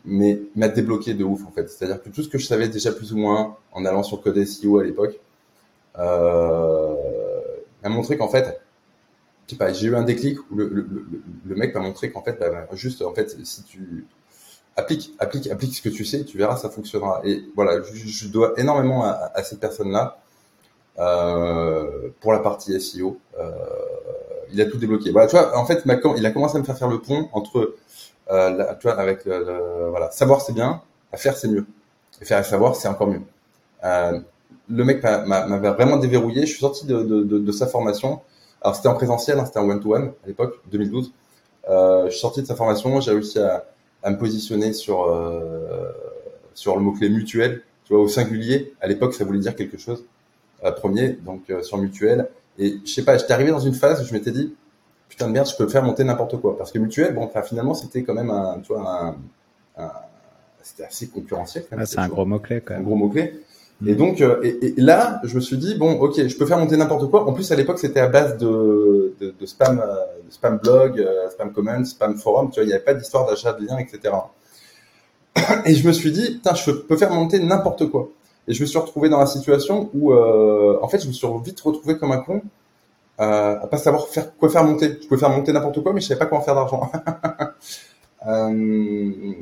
mais 0.05 0.41
m'a 0.55 0.69
débloqué 0.69 1.15
de 1.15 1.25
ouf 1.25 1.45
en 1.45 1.51
fait. 1.51 1.69
C'est-à-dire 1.69 2.01
que 2.01 2.11
tout 2.11 2.23
ce 2.23 2.29
que 2.29 2.39
je 2.39 2.47
savais 2.47 2.69
déjà 2.69 2.93
plus 2.93 3.13
ou 3.13 3.17
moins 3.17 3.57
en 3.73 3.85
allant 3.85 4.05
sur 4.05 4.23
Code 4.23 4.45
SEO 4.45 4.79
à 4.79 4.85
l'époque, 4.85 5.19
euh, 5.99 6.95
m'a 7.83 7.89
montré 7.89 8.17
qu'en 8.17 8.29
fait, 8.29 8.61
je 9.49 9.51
sais 9.51 9.59
pas, 9.59 9.73
j'ai 9.73 9.89
eu 9.89 9.97
un 9.97 10.05
déclic 10.05 10.39
où 10.49 10.55
le, 10.55 10.87
mec 11.57 11.75
m'a 11.75 11.81
montré 11.81 12.13
qu'en 12.13 12.23
fait, 12.23 12.39
bah, 12.39 12.69
juste 12.75 13.03
en 13.03 13.13
fait, 13.13 13.37
si 13.45 13.65
tu 13.65 14.07
appliques, 14.77 15.13
applique, 15.19 15.51
applique 15.51 15.75
ce 15.75 15.83
que 15.83 15.89
tu 15.89 16.05
sais, 16.05 16.25
tu 16.25 16.39
verras, 16.39 16.57
ça 16.57 16.71
fonctionnera. 16.71 17.21
Et 17.25 17.43
voilà, 17.57 17.83
je, 17.83 18.07
je 18.07 18.29
dois 18.29 18.53
énormément 18.59 19.07
à, 19.07 19.33
à 19.35 19.43
cette 19.43 19.59
personne-là 19.59 20.21
euh, 21.01 22.11
pour 22.21 22.33
la 22.33 22.39
partie 22.39 22.81
SEO. 22.81 23.19
Euh, 23.41 23.51
il 24.53 24.61
a 24.61 24.67
tout 24.67 24.79
débloqué. 24.79 25.11
Voilà, 25.11 25.29
tu 25.29 25.37
vois, 25.37 25.57
en 25.57 25.67
fait, 25.67 25.83
il 25.85 26.27
a 26.27 26.31
commencé 26.31 26.57
à 26.57 26.61
me 26.61 26.65
faire 26.65 26.79
faire 26.79 26.89
le 26.89 27.01
pont 27.01 27.29
entre 27.33 27.75
euh, 28.31 28.65
avec 28.85 29.27
voilà, 29.27 30.11
savoir 30.11 30.41
c'est 30.43 30.53
bien, 30.53 30.83
à 31.13 31.17
faire 31.17 31.37
c'est 31.37 31.49
mieux, 31.49 31.67
et 32.21 32.25
faire 32.25 32.41
et 32.41 32.45
savoir 32.45 32.77
c'est 32.77 32.89
encore 32.89 33.09
mieux. 33.09 33.23
Euh, 33.85 34.21
le 34.69 34.85
mec 34.85 35.03
m'avait 35.03 35.71
vraiment 35.71 35.97
déverrouillé. 35.97 36.43
Je 36.43 36.51
suis 36.51 36.61
sorti 36.61 36.87
de, 36.87 37.53
sa 37.53 37.67
formation. 37.67 38.21
Alors 38.61 38.77
c'était 38.77 38.89
en 38.89 38.95
présentiel, 38.95 39.39
hein, 39.39 39.47
c'était 39.47 39.61
en 39.61 39.69
one 39.69 39.81
to 39.81 39.95
one 39.95 40.13
à 40.25 40.27
l'époque, 40.27 40.61
2012. 40.71 41.13
Euh, 41.69 42.07
je 42.07 42.11
suis 42.11 42.21
sorti 42.21 42.43
de 42.43 42.47
sa 42.47 42.55
formation, 42.55 43.01
j'ai 43.01 43.13
réussi 43.13 43.39
à, 43.39 43.65
à, 44.03 44.11
me 44.11 44.19
positionner 44.19 44.73
sur 44.73 45.05
euh, 45.05 45.93
sur 46.55 46.77
le 46.77 46.83
mot 46.83 46.93
clé 46.93 47.09
mutuel, 47.09 47.63
tu 47.85 47.93
vois, 47.95 48.03
au 48.03 48.09
singulier. 48.09 48.75
À 48.81 48.89
l'époque, 48.89 49.15
ça 49.15 49.25
voulait 49.25 49.39
dire 49.39 49.55
quelque 49.55 49.79
chose. 49.79 50.05
Premier, 50.77 51.11
donc 51.11 51.43
sur 51.63 51.79
mutuel. 51.79 52.29
Et 52.59 52.79
je 52.85 52.93
sais 52.93 53.05
pas, 53.05 53.17
j'étais 53.17 53.33
arrivé 53.33 53.51
dans 53.51 53.61
une 53.61 53.75
phase 53.75 54.03
où 54.03 54.05
je 54.05 54.13
m'étais 54.13 54.33
dit, 54.33 54.55
putain 55.09 55.29
de 55.29 55.33
merde, 55.33 55.49
je 55.49 55.57
peux 55.57 55.69
faire 55.69 55.83
monter 55.83 56.05
n'importe 56.05 56.41
quoi. 56.41 56.57
Parce 56.57 56.73
que 56.73 56.79
mutuel, 56.79 57.15
bon, 57.15 57.25
enfin, 57.25 57.43
finalement, 57.43 57.75
c'était 57.75 58.03
quand 58.03 58.15
même 58.15 58.31
un, 58.31 58.61
tu 58.61 58.73
vois, 58.73 59.15
un, 59.77 59.91
c'était 60.63 60.85
assez 60.85 61.09
concurrentiel. 61.09 61.65
Ah, 61.71 61.87
c'est 61.87 61.99
un 61.99 62.09
gros 62.09 62.25
mot-clé, 62.25 62.61
quand 62.61 62.75
même. 62.75 62.83
Un 62.83 62.85
gros 62.85 62.97
mot-clé. 62.97 63.41
Et 63.87 63.95
donc, 63.95 64.21
euh, 64.21 64.43
et, 64.43 64.75
là, 64.77 65.21
je 65.23 65.37
me 65.37 65.41
suis 65.41 65.57
dit, 65.57 65.77
bon, 65.77 65.93
ok, 66.01 66.27
je 66.27 66.37
peux 66.37 66.47
faire 66.47 66.59
monter 66.59 66.77
n'importe 66.77 67.09
quoi. 67.11 67.29
En 67.29 67.33
plus, 67.33 67.51
à 67.53 67.57
l'époque, 67.57 67.79
c'était 67.79 68.01
à 68.01 68.09
base 68.09 68.37
de, 68.37 69.15
de, 69.21 69.33
de 69.39 69.47
spam, 69.47 69.79
euh, 69.79 69.95
spam 70.31 70.59
blog, 70.59 70.99
euh, 70.99 71.31
spam 71.31 71.53
comment, 71.53 71.85
spam 71.85 72.17
forum. 72.17 72.51
Tu 72.51 72.57
vois, 72.57 72.65
il 72.65 72.67
n'y 72.67 72.73
avait 72.73 72.83
pas 72.83 72.95
d'histoire 72.95 73.27
d'achat 73.27 73.53
de 73.53 73.65
liens, 73.65 73.79
etc. 73.79 74.15
Et 75.65 75.75
je 75.75 75.87
me 75.87 75.93
suis 75.93 76.11
dit, 76.11 76.33
putain, 76.33 76.55
je 76.55 76.73
peux 76.73 76.97
faire 76.97 77.13
monter 77.13 77.39
n'importe 77.39 77.89
quoi. 77.89 78.11
Et 78.49 78.55
je 78.55 78.63
me 78.63 78.67
suis 78.67 78.79
retrouvé 78.79 79.09
dans 79.09 79.19
la 79.19 79.27
situation 79.27 79.91
où, 79.95 80.13
euh, 80.13 80.79
en 80.83 80.89
fait, 80.89 81.01
je 81.01 81.07
me 81.07 81.13
suis 81.13 81.29
vite 81.45 81.61
retrouvé 81.61 81.99
comme 81.99 82.13
un 82.13 82.19
con, 82.19 82.43
euh, 83.21 83.59
à 83.61 83.67
pas 83.67 83.77
savoir 83.77 84.09
faire 84.09 84.35
quoi 84.37 84.49
faire 84.49 84.65
monter. 84.65 84.99
Je 85.03 85.07
pouvais 85.07 85.21
faire 85.21 85.31
monter 85.31 85.53
n'importe 85.53 85.83
quoi, 85.83 85.93
mais 85.93 86.01
je 86.01 86.07
savais 86.07 86.19
pas 86.19 86.27
comment 86.27 86.41
faire 86.41 86.55
d'argent. 86.55 86.91
euh, 88.27 89.33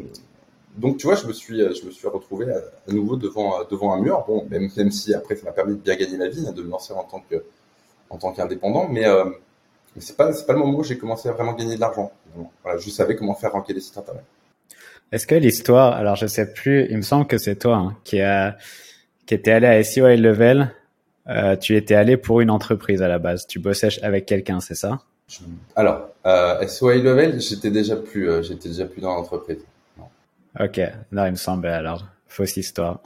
donc, 0.77 0.99
tu 0.99 1.07
vois, 1.07 1.17
je 1.17 1.27
me 1.27 1.33
suis, 1.33 1.59
je 1.59 1.87
me 1.87 1.91
suis 1.91 2.09
retrouvé 2.09 2.47
à, 2.53 2.93
nouveau 2.93 3.17
devant, 3.17 3.65
devant 3.71 3.95
un 3.95 4.01
mur. 4.01 4.25
Bon, 4.27 4.47
même, 4.51 4.69
même 4.77 4.91
si 4.91 5.15
après, 5.15 5.37
ça 5.37 5.45
m'a 5.47 5.53
permis 5.53 5.75
de 5.75 5.81
bien 5.81 5.97
gagner 5.97 6.19
ma 6.19 6.29
vie, 6.29 6.45
hein, 6.47 6.53
de 6.53 6.63
me 6.63 6.71
lancer 6.71 6.93
en 6.93 7.05
tant 7.05 7.23
que, 7.31 7.45
en 8.11 8.19
tant 8.19 8.33
qu'indépendant, 8.33 8.89
mais, 8.89 9.07
euh, 9.07 9.25
mais 9.95 10.01
c'est 10.01 10.17
pas, 10.17 10.33
c'est 10.33 10.47
pas 10.47 10.53
le 10.53 10.59
moment 10.59 10.79
où 10.79 10.85
j'ai 10.85 10.99
commencé 10.99 11.29
à 11.29 11.33
vraiment 11.33 11.53
gagner 11.53 11.77
de 11.77 11.81
l'argent. 11.81 12.13
Voilà, 12.63 12.79
je 12.79 12.91
savais 12.91 13.17
comment 13.17 13.35
faire 13.35 13.53
ranker 13.53 13.73
des 13.73 13.81
sites 13.81 13.97
internet. 13.97 14.25
Est-ce 15.13 15.27
que 15.27 15.35
l'histoire, 15.35 15.95
alors 15.95 16.17
je 16.17 16.27
sais 16.27 16.53
plus, 16.53 16.87
il 16.91 16.97
me 16.97 17.03
semble 17.03 17.27
que 17.27 17.39
c'est 17.39 17.57
toi 17.57 17.77
hein, 17.77 17.97
qui 18.05 18.21
a 18.21 18.57
qui 19.27 19.35
était 19.35 19.53
allé 19.53 19.67
à 19.67 19.83
SEO 19.83 20.09
High 20.09 20.21
Level. 20.21 20.73
Euh, 21.29 21.57
tu 21.57 21.77
étais 21.77 21.95
allé 21.95 22.17
pour 22.17 22.41
une 22.41 22.51
entreprise 22.51 23.03
à 23.03 23.09
la 23.09 23.19
base. 23.19 23.47
Tu 23.47 23.59
bossais 23.59 23.89
avec 24.03 24.27
quelqu'un, 24.27 24.61
c'est 24.61 24.75
ça? 24.75 25.01
Alors, 25.75 26.09
euh, 26.25 26.67
SEO 26.67 26.93
High 26.93 27.05
Level, 27.05 27.41
j'étais 27.41 27.71
déjà 27.71 27.97
plus, 27.97 28.31
euh, 28.31 28.43
j'étais 28.43 28.69
déjà 28.69 28.87
plus 28.87 29.01
dans 29.01 29.15
l'entreprise. 29.15 29.59
Ok, 30.59 30.81
non, 31.13 31.27
il 31.27 31.33
me 31.33 31.37
semble 31.37 31.67
alors 31.67 32.05
fausse 32.37 32.57
histoire. 32.57 33.01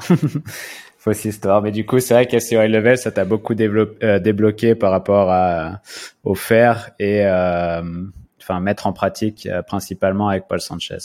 fausse 0.98 1.24
histoire. 1.24 1.62
Mais 1.62 1.70
du 1.70 1.86
coup, 1.86 2.00
c'est 2.00 2.14
vrai 2.14 2.26
qu'à 2.26 2.40
SEO 2.40 2.62
High 2.62 2.70
Level, 2.70 2.98
ça 2.98 3.10
t'a 3.10 3.24
beaucoup 3.24 3.54
euh, 3.58 4.18
débloqué 4.18 4.74
par 4.74 4.90
rapport 4.90 5.30
à, 5.30 5.80
au 6.24 6.34
faire 6.34 6.90
et 6.98 7.24
euh, 7.24 7.82
enfin 8.40 8.60
mettre 8.60 8.86
en 8.86 8.92
pratique 8.92 9.46
euh, 9.46 9.62
principalement 9.62 10.28
avec 10.28 10.48
Paul 10.48 10.60
Sanchez. 10.60 10.98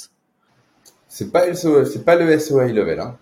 C'est 1.08 1.32
pas 1.32 1.54
c'est 1.54 2.04
pas 2.04 2.16
le 2.16 2.38
SEO 2.40 2.62
High 2.62 2.76
Level. 2.76 3.00
Hein 3.00 3.18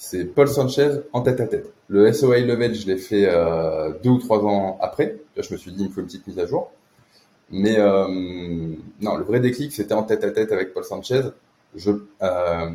c'est 0.00 0.24
Paul 0.26 0.46
Sanchez 0.46 1.00
en 1.12 1.22
tête 1.22 1.40
à 1.40 1.48
tête. 1.48 1.72
Le 1.88 2.12
SOA 2.12 2.38
Level, 2.38 2.72
je 2.72 2.86
l'ai 2.86 2.98
fait 2.98 3.26
euh, 3.26 3.92
deux 4.04 4.10
ou 4.10 4.18
trois 4.18 4.38
ans 4.44 4.78
après. 4.80 5.16
Là, 5.36 5.42
je 5.42 5.52
me 5.52 5.58
suis 5.58 5.72
dit, 5.72 5.82
il 5.82 5.88
me 5.88 5.92
faut 5.92 6.00
une 6.00 6.06
petite 6.06 6.24
mise 6.28 6.38
à 6.38 6.46
jour. 6.46 6.70
Mais 7.50 7.80
euh, 7.80 8.06
non, 9.00 9.16
le 9.16 9.24
vrai 9.24 9.40
déclic, 9.40 9.72
c'était 9.72 9.94
en 9.94 10.04
tête 10.04 10.22
à 10.22 10.30
tête 10.30 10.52
avec 10.52 10.72
Paul 10.72 10.84
Sanchez. 10.84 11.22
Je, 11.74 11.90
euh, 12.22 12.70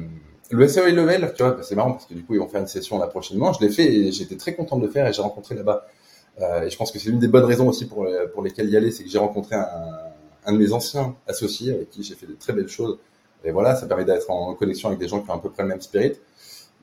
le 0.51 0.67
SOA 0.67 0.89
Level, 0.89 1.33
tu 1.33 1.43
vois, 1.43 1.57
c'est 1.63 1.75
marrant 1.75 1.93
parce 1.93 2.07
que 2.07 2.13
du 2.13 2.25
coup, 2.25 2.33
ils 2.33 2.39
vont 2.39 2.49
faire 2.49 2.59
une 2.59 2.67
session 2.67 2.99
là 2.99 3.07
prochainement. 3.07 3.53
Je 3.53 3.65
l'ai 3.65 3.71
fait 3.71 3.85
et 3.85 4.11
j'étais 4.11 4.35
très 4.35 4.53
content 4.53 4.77
de 4.77 4.85
le 4.85 4.91
faire 4.91 5.07
et 5.07 5.13
j'ai 5.13 5.21
rencontré 5.21 5.55
là-bas. 5.55 5.87
Euh, 6.41 6.63
et 6.63 6.69
je 6.69 6.75
pense 6.75 6.91
que 6.91 6.99
c'est 6.99 7.09
une 7.09 7.19
des 7.19 7.29
bonnes 7.29 7.45
raisons 7.45 7.69
aussi 7.69 7.87
pour, 7.87 8.05
pour 8.33 8.43
lesquelles 8.43 8.69
y 8.69 8.75
aller, 8.75 8.91
c'est 8.91 9.05
que 9.05 9.09
j'ai 9.09 9.19
rencontré 9.19 9.55
un, 9.55 9.65
un 10.45 10.51
de 10.51 10.57
mes 10.57 10.73
anciens 10.73 11.15
associés 11.25 11.73
avec 11.73 11.89
qui 11.89 12.03
j'ai 12.03 12.15
fait 12.15 12.27
de 12.27 12.35
très 12.35 12.51
belles 12.51 12.67
choses. 12.67 12.97
Et 13.45 13.51
voilà, 13.51 13.77
ça 13.77 13.87
permet 13.87 14.03
d'être 14.03 14.29
en 14.29 14.55
connexion 14.55 14.89
avec 14.89 14.99
des 14.99 15.07
gens 15.07 15.21
qui 15.21 15.29
ont 15.29 15.35
à 15.35 15.39
peu 15.39 15.49
près 15.49 15.63
le 15.63 15.69
même 15.69 15.81
spirit. 15.81 16.17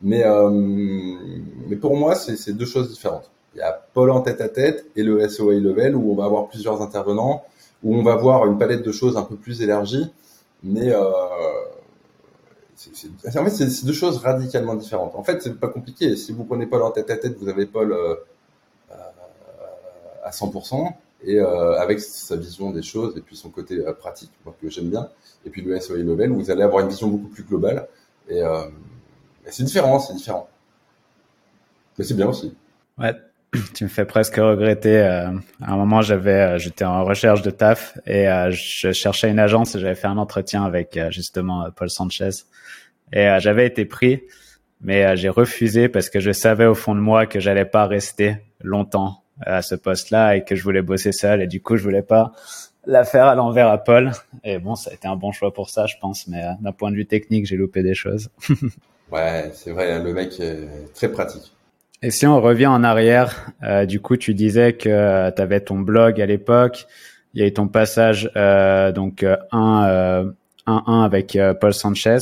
Mais, 0.02 0.24
euh, 0.24 0.50
mais 0.50 1.76
pour 1.76 1.96
moi, 1.96 2.14
c'est 2.14 2.52
deux 2.52 2.66
choses 2.66 2.90
différentes. 2.90 3.30
Il 3.54 3.58
y 3.58 3.62
a 3.62 3.72
Paul 3.94 4.10
en 4.10 4.20
tête 4.20 4.40
à 4.40 4.48
tête 4.48 4.86
et 4.96 5.02
le 5.02 5.28
SOA 5.28 5.54
level 5.54 5.96
où 5.96 6.12
on 6.12 6.14
va 6.14 6.24
avoir 6.24 6.48
plusieurs 6.48 6.80
intervenants, 6.82 7.44
où 7.82 7.96
on 7.96 8.02
va 8.02 8.16
voir 8.16 8.46
une 8.46 8.58
palette 8.58 8.82
de 8.82 8.92
choses 8.92 9.16
un 9.16 9.22
peu 9.22 9.36
plus 9.36 9.62
élargie. 9.62 10.10
Mais 10.62 10.92
euh, 10.92 11.04
c'est 12.76 13.38
en 13.38 13.44
fait, 13.44 13.50
c'est 13.50 13.84
deux 13.84 13.92
choses 13.92 14.18
radicalement 14.18 14.74
différentes. 14.74 15.14
En 15.14 15.22
fait, 15.22 15.42
c'est 15.42 15.58
pas 15.58 15.68
compliqué. 15.68 16.16
Si 16.16 16.32
vous 16.32 16.44
prenez 16.44 16.66
Paul 16.66 16.82
en 16.82 16.90
tête 16.90 17.10
à 17.10 17.16
tête, 17.16 17.36
vous 17.38 17.48
avez 17.48 17.66
Paul 17.66 17.92
euh, 17.92 18.14
euh 18.90 18.94
à 20.22 20.30
100% 20.30 20.92
et 21.24 21.40
euh, 21.40 21.78
avec 21.78 22.00
sa 22.00 22.36
vision 22.36 22.70
des 22.70 22.82
choses 22.82 23.16
et 23.16 23.20
puis 23.20 23.36
son 23.36 23.48
côté 23.48 23.82
pratique, 23.98 24.30
que 24.60 24.70
j'aime 24.70 24.90
bien. 24.90 25.08
Et 25.44 25.50
puis 25.50 25.62
le 25.62 25.78
SOA 25.80 25.96
level 25.96 26.30
où 26.30 26.36
vous 26.36 26.50
allez 26.50 26.62
avoir 26.62 26.84
une 26.84 26.90
vision 26.90 27.08
beaucoup 27.08 27.28
plus 27.28 27.44
globale. 27.44 27.88
Et, 28.28 28.42
c'est 29.48 29.64
différent, 29.64 29.98
c'est 29.98 30.14
différent. 30.14 30.48
Mais 31.98 32.04
c'est 32.04 32.14
bien 32.14 32.28
aussi. 32.28 32.54
Ouais, 32.98 33.14
tu 33.74 33.84
me 33.84 33.88
fais 33.88 34.04
presque 34.04 34.36
regretter. 34.36 34.98
Euh, 34.98 35.30
à 35.62 35.72
un 35.72 35.76
moment, 35.76 36.02
j'avais, 36.02 36.54
euh, 36.54 36.58
j'étais 36.58 36.84
en 36.84 37.04
recherche 37.04 37.42
de 37.42 37.50
taf 37.50 37.98
et 38.06 38.28
euh, 38.28 38.50
je 38.50 38.92
cherchais 38.92 39.30
une 39.30 39.38
agence 39.38 39.74
et 39.74 39.80
j'avais 39.80 39.94
fait 39.94 40.06
un 40.06 40.18
entretien 40.18 40.64
avec 40.64 40.98
justement 41.10 41.68
Paul 41.74 41.90
Sanchez 41.90 42.30
et 43.12 43.28
j'avais 43.40 43.66
été 43.66 43.84
pris, 43.84 44.22
mais 44.80 45.16
j'ai 45.16 45.28
refusé 45.28 45.88
parce 45.88 46.10
que 46.10 46.20
je 46.20 46.30
savais 46.30 46.66
au 46.66 46.74
fond 46.74 46.94
de 46.94 47.00
moi 47.00 47.26
que 47.26 47.40
j'allais 47.40 47.64
pas 47.64 47.86
rester 47.86 48.36
longtemps 48.60 49.24
à 49.40 49.62
ce 49.62 49.74
poste-là 49.74 50.36
et 50.36 50.44
que 50.44 50.54
je 50.54 50.62
voulais 50.62 50.82
bosser 50.82 51.10
seul 51.10 51.42
et 51.42 51.48
du 51.48 51.60
coup, 51.60 51.76
je 51.76 51.82
voulais 51.82 52.02
pas 52.02 52.30
la 52.86 53.04
faire 53.04 53.26
à 53.26 53.34
l'envers 53.34 53.68
à 53.68 53.78
Paul. 53.78 54.12
Et 54.44 54.58
bon, 54.58 54.76
ça 54.76 54.90
a 54.90 54.94
été 54.94 55.08
un 55.08 55.16
bon 55.16 55.32
choix 55.32 55.52
pour 55.52 55.70
ça, 55.70 55.86
je 55.86 55.96
pense, 56.00 56.28
mais 56.28 56.42
d'un 56.60 56.72
point 56.72 56.92
de 56.92 56.96
vue 56.96 57.06
technique, 57.06 57.46
j'ai 57.46 57.56
loupé 57.56 57.82
des 57.82 57.94
choses. 57.94 58.30
Ouais, 59.12 59.50
c'est 59.54 59.72
vrai, 59.72 60.02
le 60.02 60.12
mec 60.12 60.38
est 60.40 60.92
très 60.94 61.08
pratique. 61.08 61.52
Et 62.02 62.10
si 62.10 62.26
on 62.26 62.40
revient 62.40 62.68
en 62.68 62.82
arrière, 62.82 63.52
euh, 63.62 63.84
du 63.84 64.00
coup, 64.00 64.16
tu 64.16 64.34
disais 64.34 64.72
que 64.72 65.30
tu 65.30 65.42
avais 65.42 65.60
ton 65.60 65.78
blog 65.78 66.20
à 66.20 66.26
l'époque, 66.26 66.86
il 67.34 67.40
y 67.40 67.44
a 67.44 67.46
eu 67.46 67.52
ton 67.52 67.68
passage 67.68 68.30
euh, 68.36 68.92
donc 68.92 69.24
1 69.52 70.32
1 70.66 71.02
avec 71.02 71.36
euh, 71.36 71.54
Paul 71.54 71.74
Sanchez. 71.74 72.18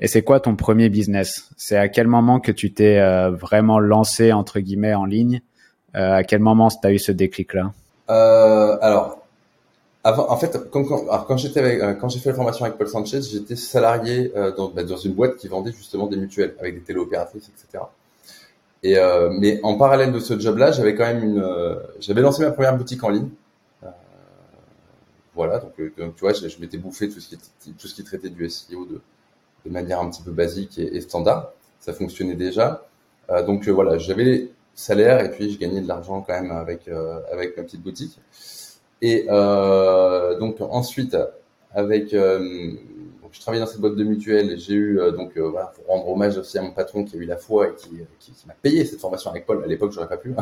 Et 0.00 0.06
c'est 0.06 0.22
quoi 0.22 0.40
ton 0.40 0.56
premier 0.56 0.88
business? 0.88 1.50
C'est 1.56 1.76
à 1.76 1.88
quel 1.88 2.06
moment 2.06 2.40
que 2.40 2.52
tu 2.52 2.72
t'es 2.72 2.98
euh, 2.98 3.30
vraiment 3.30 3.78
lancé 3.80 4.32
entre 4.32 4.60
guillemets 4.60 4.94
en 4.94 5.04
ligne? 5.04 5.42
À 5.94 6.22
quel 6.22 6.38
moment 6.38 6.68
tu 6.68 6.86
as 6.86 6.92
eu 6.92 6.98
ce 6.98 7.10
déclic 7.10 7.54
là 7.54 7.72
Alors, 8.06 9.17
en 10.16 10.36
fait, 10.36 10.70
quand, 10.70 11.36
j'étais 11.36 11.60
euh, 11.60 11.94
quand 11.94 12.08
j'ai 12.08 12.20
fait 12.20 12.30
la 12.30 12.36
formation 12.36 12.64
avec 12.64 12.78
Paul 12.78 12.88
Sanchez, 12.88 13.22
j'étais 13.22 13.56
salarié 13.56 14.32
euh, 14.36 14.54
dans, 14.54 14.68
bah, 14.68 14.84
dans, 14.84 14.96
une 14.96 15.12
boîte 15.12 15.36
qui 15.36 15.48
vendait 15.48 15.72
justement 15.72 16.06
des 16.06 16.16
mutuelles 16.16 16.54
avec 16.60 16.74
des 16.74 16.80
téléopératrices, 16.82 17.48
etc. 17.48 17.84
Et 18.82 18.96
euh, 18.96 19.30
mais 19.30 19.60
en 19.64 19.76
parallèle 19.76 20.12
de 20.12 20.20
ce 20.20 20.38
job-là, 20.38 20.70
j'avais 20.70 20.94
quand 20.94 21.04
même 21.04 21.24
une, 21.24 21.42
euh, 21.42 21.76
j'avais 22.00 22.20
lancé 22.20 22.42
ma 22.42 22.52
première 22.52 22.76
boutique 22.76 23.02
en 23.02 23.08
ligne. 23.08 23.28
voilà, 25.34 25.58
donc, 25.58 25.72
tu 25.76 26.20
vois, 26.20 26.32
je, 26.32 26.60
m'étais 26.60 26.78
bouffé 26.78 27.08
tout 27.08 27.20
ce 27.20 27.28
qui 27.28 27.72
tout 27.72 27.86
ce 27.88 27.94
qui 27.94 28.04
traitait 28.04 28.30
du 28.30 28.48
SEO 28.48 28.86
de, 28.86 29.00
manière 29.70 30.00
un 30.00 30.08
petit 30.10 30.22
peu 30.22 30.30
basique 30.30 30.78
et, 30.78 31.00
standard. 31.00 31.52
Ça 31.80 31.92
fonctionnait 31.92 32.34
déjà. 32.34 32.86
donc 33.46 33.68
voilà, 33.68 33.98
j'avais 33.98 34.48
salaire 34.74 35.24
et 35.24 35.30
puis 35.30 35.50
je 35.50 35.58
gagnais 35.58 35.80
de 35.80 35.88
l'argent 35.88 36.22
quand 36.22 36.40
même 36.40 36.50
avec 36.52 36.88
avec 37.32 37.56
ma 37.56 37.64
petite 37.64 37.82
boutique. 37.82 38.18
Et 39.00 39.26
euh, 39.28 40.38
donc 40.38 40.60
ensuite, 40.60 41.16
avec 41.74 42.14
euh, 42.14 42.72
donc 43.22 43.32
je 43.32 43.40
travaillais 43.40 43.64
dans 43.64 43.70
cette 43.70 43.80
boîte 43.80 43.96
de 43.96 44.04
mutuelle, 44.04 44.58
j'ai 44.58 44.74
eu 44.74 45.00
euh, 45.00 45.12
donc 45.12 45.36
euh, 45.36 45.48
voilà 45.48 45.72
pour 45.74 45.86
rendre 45.86 46.08
hommage 46.08 46.38
aussi 46.38 46.58
à 46.58 46.62
mon 46.62 46.72
patron 46.72 47.04
qui 47.04 47.16
a 47.16 47.18
eu 47.18 47.24
la 47.24 47.36
foi 47.36 47.68
et 47.68 47.74
qui, 47.74 47.90
qui, 48.18 48.32
m'a 48.46 48.54
payé 48.54 48.84
cette 48.84 49.00
formation 49.00 49.30
avec 49.30 49.46
Paul. 49.46 49.62
À 49.62 49.66
l'époque, 49.66 49.92
j'aurais 49.92 50.08
pas 50.08 50.16
pu. 50.16 50.34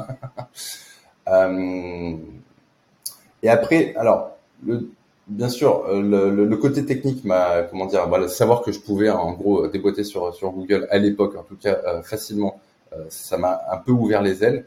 et 3.43 3.49
après, 3.49 3.95
alors 3.97 4.37
le, 4.65 4.89
bien 5.27 5.49
sûr, 5.49 5.93
le, 5.93 6.31
le, 6.31 6.45
le 6.45 6.57
côté 6.57 6.87
technique 6.87 7.25
m'a 7.25 7.63
comment 7.63 7.87
dire, 7.87 8.09
voilà, 8.09 8.29
savoir 8.29 8.63
que 8.63 8.73
je 8.73 8.81
pouvais 8.81 9.11
en 9.11 9.33
gros 9.33 9.67
déboîter 9.67 10.05
sur 10.05 10.33
sur 10.35 10.51
Google 10.53 10.87
à 10.91 10.99
l'époque, 10.99 11.37
en 11.37 11.43
tout 11.43 11.57
cas 11.57 12.03
facilement, 12.03 12.61
ça 13.09 13.37
m'a 13.37 13.61
un 13.71 13.79
peu 13.79 13.93
ouvert 13.93 14.23
les 14.23 14.45
ailes. 14.45 14.67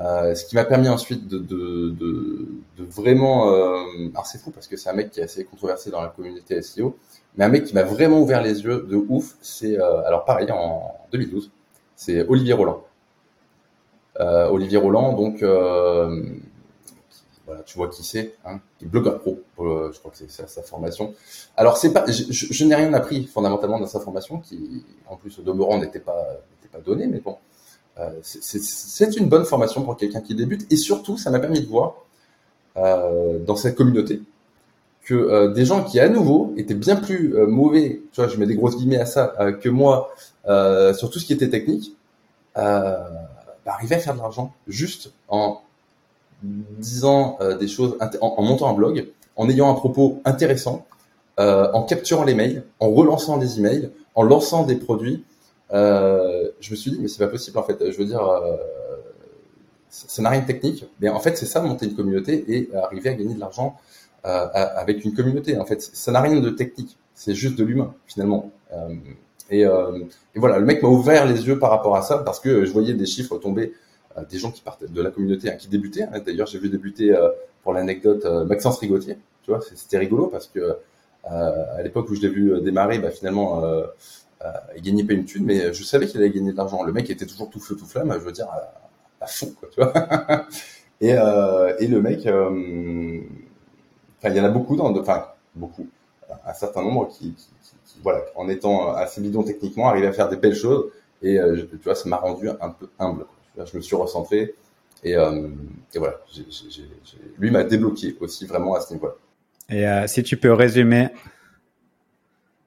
Euh, 0.00 0.34
ce 0.34 0.44
qui 0.44 0.56
m'a 0.56 0.64
permis 0.64 0.88
ensuite 0.88 1.28
de, 1.28 1.38
de, 1.38 1.90
de, 1.90 2.48
de 2.78 2.84
vraiment... 2.84 3.52
Euh, 3.52 4.08
alors 4.12 4.26
c'est 4.26 4.38
fou 4.38 4.50
parce 4.50 4.66
que 4.66 4.76
c'est 4.76 4.90
un 4.90 4.92
mec 4.92 5.10
qui 5.10 5.20
est 5.20 5.24
assez 5.24 5.44
controversé 5.44 5.90
dans 5.90 6.02
la 6.02 6.08
communauté 6.08 6.60
SEO, 6.62 6.96
mais 7.36 7.44
un 7.44 7.48
mec 7.48 7.64
qui 7.64 7.74
m'a 7.74 7.84
vraiment 7.84 8.20
ouvert 8.20 8.42
les 8.42 8.62
yeux 8.64 8.86
de 8.88 8.96
ouf, 8.96 9.36
c'est... 9.40 9.78
Euh, 9.78 10.02
alors 10.04 10.24
pareil, 10.24 10.50
en 10.50 10.94
2012, 11.12 11.50
c'est 11.94 12.26
Olivier 12.28 12.54
Roland. 12.54 12.82
Euh, 14.20 14.48
Olivier 14.48 14.78
Roland, 14.78 15.12
donc... 15.12 15.42
Euh, 15.42 16.22
voilà, 17.46 17.62
tu 17.62 17.76
vois 17.76 17.88
qui 17.88 18.02
c'est, 18.02 18.36
hein, 18.46 18.58
qui 18.78 18.86
est 18.86 18.88
blogueur 18.88 19.18
pro, 19.18 19.38
je 19.58 19.98
crois 19.98 20.10
que 20.10 20.16
c'est 20.16 20.30
sa, 20.30 20.46
sa, 20.46 20.62
formation. 20.62 21.14
Alors 21.58 21.76
c'est 21.76 21.92
pas, 21.92 22.06
je, 22.10 22.24
je, 22.30 22.64
n'ai 22.64 22.74
rien 22.74 22.94
appris 22.94 23.26
fondamentalement 23.26 23.78
dans 23.78 23.86
sa 23.86 24.00
formation, 24.00 24.38
qui 24.38 24.82
en 25.06 25.16
plus 25.16 25.38
au 25.38 25.42
demeurant 25.42 25.76
n'était 25.76 26.00
pas, 26.00 26.24
n'était 26.52 26.72
pas 26.72 26.80
donné, 26.80 27.06
mais 27.06 27.20
bon, 27.20 27.36
c'est 28.22 29.16
une 29.16 29.28
bonne 29.28 29.44
formation 29.44 29.82
pour 29.82 29.96
quelqu'un 29.96 30.20
qui 30.20 30.34
débute. 30.34 30.70
Et 30.72 30.76
surtout 30.76 31.16
ça 31.16 31.30
m'a 31.30 31.38
permis 31.38 31.60
de 31.60 31.66
voir 31.66 31.94
euh, 32.76 33.38
dans 33.38 33.56
cette 33.56 33.76
communauté 33.76 34.20
que 35.04 35.14
euh, 35.14 35.52
des 35.52 35.64
gens 35.64 35.84
qui 35.84 36.00
à 36.00 36.08
nouveau 36.08 36.54
étaient 36.56 36.74
bien 36.74 36.96
plus 36.96 37.36
euh, 37.36 37.46
mauvais, 37.46 38.00
tu 38.12 38.20
vois, 38.20 38.28
je 38.28 38.38
mets 38.38 38.46
des 38.46 38.56
grosses 38.56 38.76
guillemets 38.76 38.98
à 38.98 39.06
ça, 39.06 39.34
euh, 39.38 39.52
que 39.52 39.68
moi 39.68 40.14
sur 40.46 41.10
tout 41.10 41.18
ce 41.18 41.24
qui 41.24 41.32
était 41.32 41.48
technique, 41.48 41.96
bah, 42.54 43.06
arrivaient 43.64 43.94
à 43.94 43.98
faire 43.98 44.14
de 44.14 44.18
l'argent 44.18 44.52
juste 44.68 45.10
en 45.28 45.62
disant 46.42 47.38
des 47.58 47.66
choses, 47.66 47.96
en, 48.20 48.42
montant 48.42 48.68
un 48.68 48.74
blog, 48.74 49.08
en 49.36 49.48
ayant 49.48 49.70
un 49.70 49.74
propos 49.74 50.20
intéressant, 50.26 50.84
en 51.38 51.82
capturant 51.84 52.24
les 52.24 52.34
mails, 52.34 52.64
en 52.78 52.90
relançant 52.90 53.38
des 53.38 53.58
emails, 53.58 53.90
en 54.14 54.22
lançant 54.22 54.64
des 54.64 54.76
produits 54.76 55.24
euh, 55.72 56.50
je 56.60 56.70
me 56.70 56.76
suis 56.76 56.90
dit, 56.90 56.98
mais 57.00 57.08
c'est 57.08 57.24
pas 57.24 57.30
possible 57.30 57.58
en 57.58 57.62
fait. 57.62 57.90
Je 57.90 57.96
veux 57.96 58.04
dire, 58.04 58.22
euh, 58.22 58.56
ça 59.88 60.22
n'a 60.22 60.30
rien 60.30 60.40
de 60.40 60.46
technique, 60.46 60.86
mais 61.00 61.08
en 61.08 61.20
fait, 61.20 61.36
c'est 61.36 61.46
ça 61.46 61.60
monter 61.60 61.86
une 61.86 61.94
communauté 61.94 62.44
et 62.48 62.74
arriver 62.74 63.10
à 63.10 63.14
gagner 63.14 63.34
de 63.34 63.40
l'argent 63.40 63.76
euh, 64.26 64.46
avec 64.52 65.04
une 65.04 65.14
communauté. 65.14 65.56
En 65.56 65.64
fait, 65.64 65.80
ça 65.80 66.12
n'a 66.12 66.20
rien 66.20 66.40
de 66.40 66.50
technique, 66.50 66.96
c'est 67.14 67.34
juste 67.34 67.56
de 67.56 67.64
l'humain 67.64 67.94
finalement. 68.06 68.50
Et, 69.50 69.60
et 69.60 70.38
voilà, 70.38 70.58
le 70.58 70.64
mec 70.64 70.82
m'a 70.82 70.88
ouvert 70.88 71.26
les 71.26 71.46
yeux 71.46 71.58
par 71.58 71.70
rapport 71.70 71.96
à 71.96 72.02
ça 72.02 72.18
parce 72.18 72.40
que 72.40 72.64
je 72.64 72.72
voyais 72.72 72.94
des 72.94 73.06
chiffres 73.06 73.38
tomber 73.38 73.72
des 74.28 74.38
gens 74.38 74.50
qui 74.50 74.62
partaient 74.62 74.88
de 74.88 75.02
la 75.02 75.10
communauté, 75.10 75.50
hein, 75.50 75.56
qui 75.56 75.68
débutaient. 75.68 76.04
Hein. 76.04 76.20
D'ailleurs, 76.24 76.48
j'ai 76.48 76.58
vu 76.58 76.68
débuter, 76.68 77.14
pour 77.62 77.72
l'anecdote, 77.72 78.24
Maxence 78.46 78.78
Rigotier. 78.78 79.16
Tu 79.42 79.50
vois, 79.50 79.60
c'était 79.74 79.98
rigolo 79.98 80.26
parce 80.26 80.48
que 80.48 80.76
à 81.24 81.82
l'époque 81.82 82.08
où 82.10 82.16
je 82.16 82.22
l'ai 82.22 82.30
vu 82.30 82.60
démarrer, 82.62 82.98
bah, 82.98 83.10
finalement, 83.10 83.62
il 84.76 84.82
gagnait 84.82 85.04
pas 85.04 85.14
une 85.14 85.24
thune, 85.24 85.44
mais 85.44 85.72
je 85.72 85.84
savais 85.84 86.06
qu'il 86.06 86.20
allait 86.20 86.30
gagner 86.30 86.52
de 86.52 86.56
l'argent. 86.56 86.82
Le 86.82 86.92
mec 86.92 87.08
était 87.10 87.26
toujours 87.26 87.50
tout 87.50 87.60
feu 87.60 87.76
tout 87.76 87.86
flamme, 87.86 88.12
je 88.12 88.18
veux 88.18 88.32
dire 88.32 88.48
à, 89.20 89.26
fond, 89.26 89.52
quoi, 89.58 89.68
tu 89.72 89.80
vois. 89.80 89.90
et, 91.00 91.10
et 91.10 91.86
le 91.86 92.02
mec, 92.02 92.20
enfin, 92.20 93.24
il 94.24 94.36
y 94.36 94.40
en 94.40 94.44
a 94.44 94.50
beaucoup 94.50 94.76
dans, 94.76 94.94
enfin, 94.98 95.28
beaucoup, 95.54 95.88
un 96.46 96.52
certain 96.52 96.82
nombre 96.82 97.08
qui, 97.08 97.34
voilà, 98.02 98.20
en 98.36 98.48
étant 98.48 98.94
assez 98.94 99.20
bidon 99.20 99.42
techniquement, 99.42 99.88
arrivaient 99.88 100.08
à 100.08 100.12
faire 100.12 100.28
des 100.28 100.36
belles 100.36 100.54
choses. 100.54 100.90
Et 101.22 101.38
tu 101.70 101.78
vois, 101.84 101.94
ça 101.94 102.08
m'a 102.08 102.16
rendu 102.16 102.48
un 102.48 102.70
peu 102.70 102.88
humble. 102.98 103.24
Je 103.56 103.76
me 103.76 103.82
suis 103.82 103.96
recentré 103.96 104.54
et, 105.04 105.16
euh, 105.16 105.48
et 105.94 105.98
voilà, 105.98 106.18
lui 107.38 107.50
m'a 107.50 107.62
débloqué 107.62 108.16
aussi 108.20 108.46
vraiment 108.46 108.74
à 108.74 108.80
ce 108.80 108.94
niveau-là. 108.94 109.14
Et 109.68 109.86
euh, 109.86 110.06
si 110.06 110.22
tu 110.22 110.36
peux 110.36 110.52
résumer, 110.52 111.08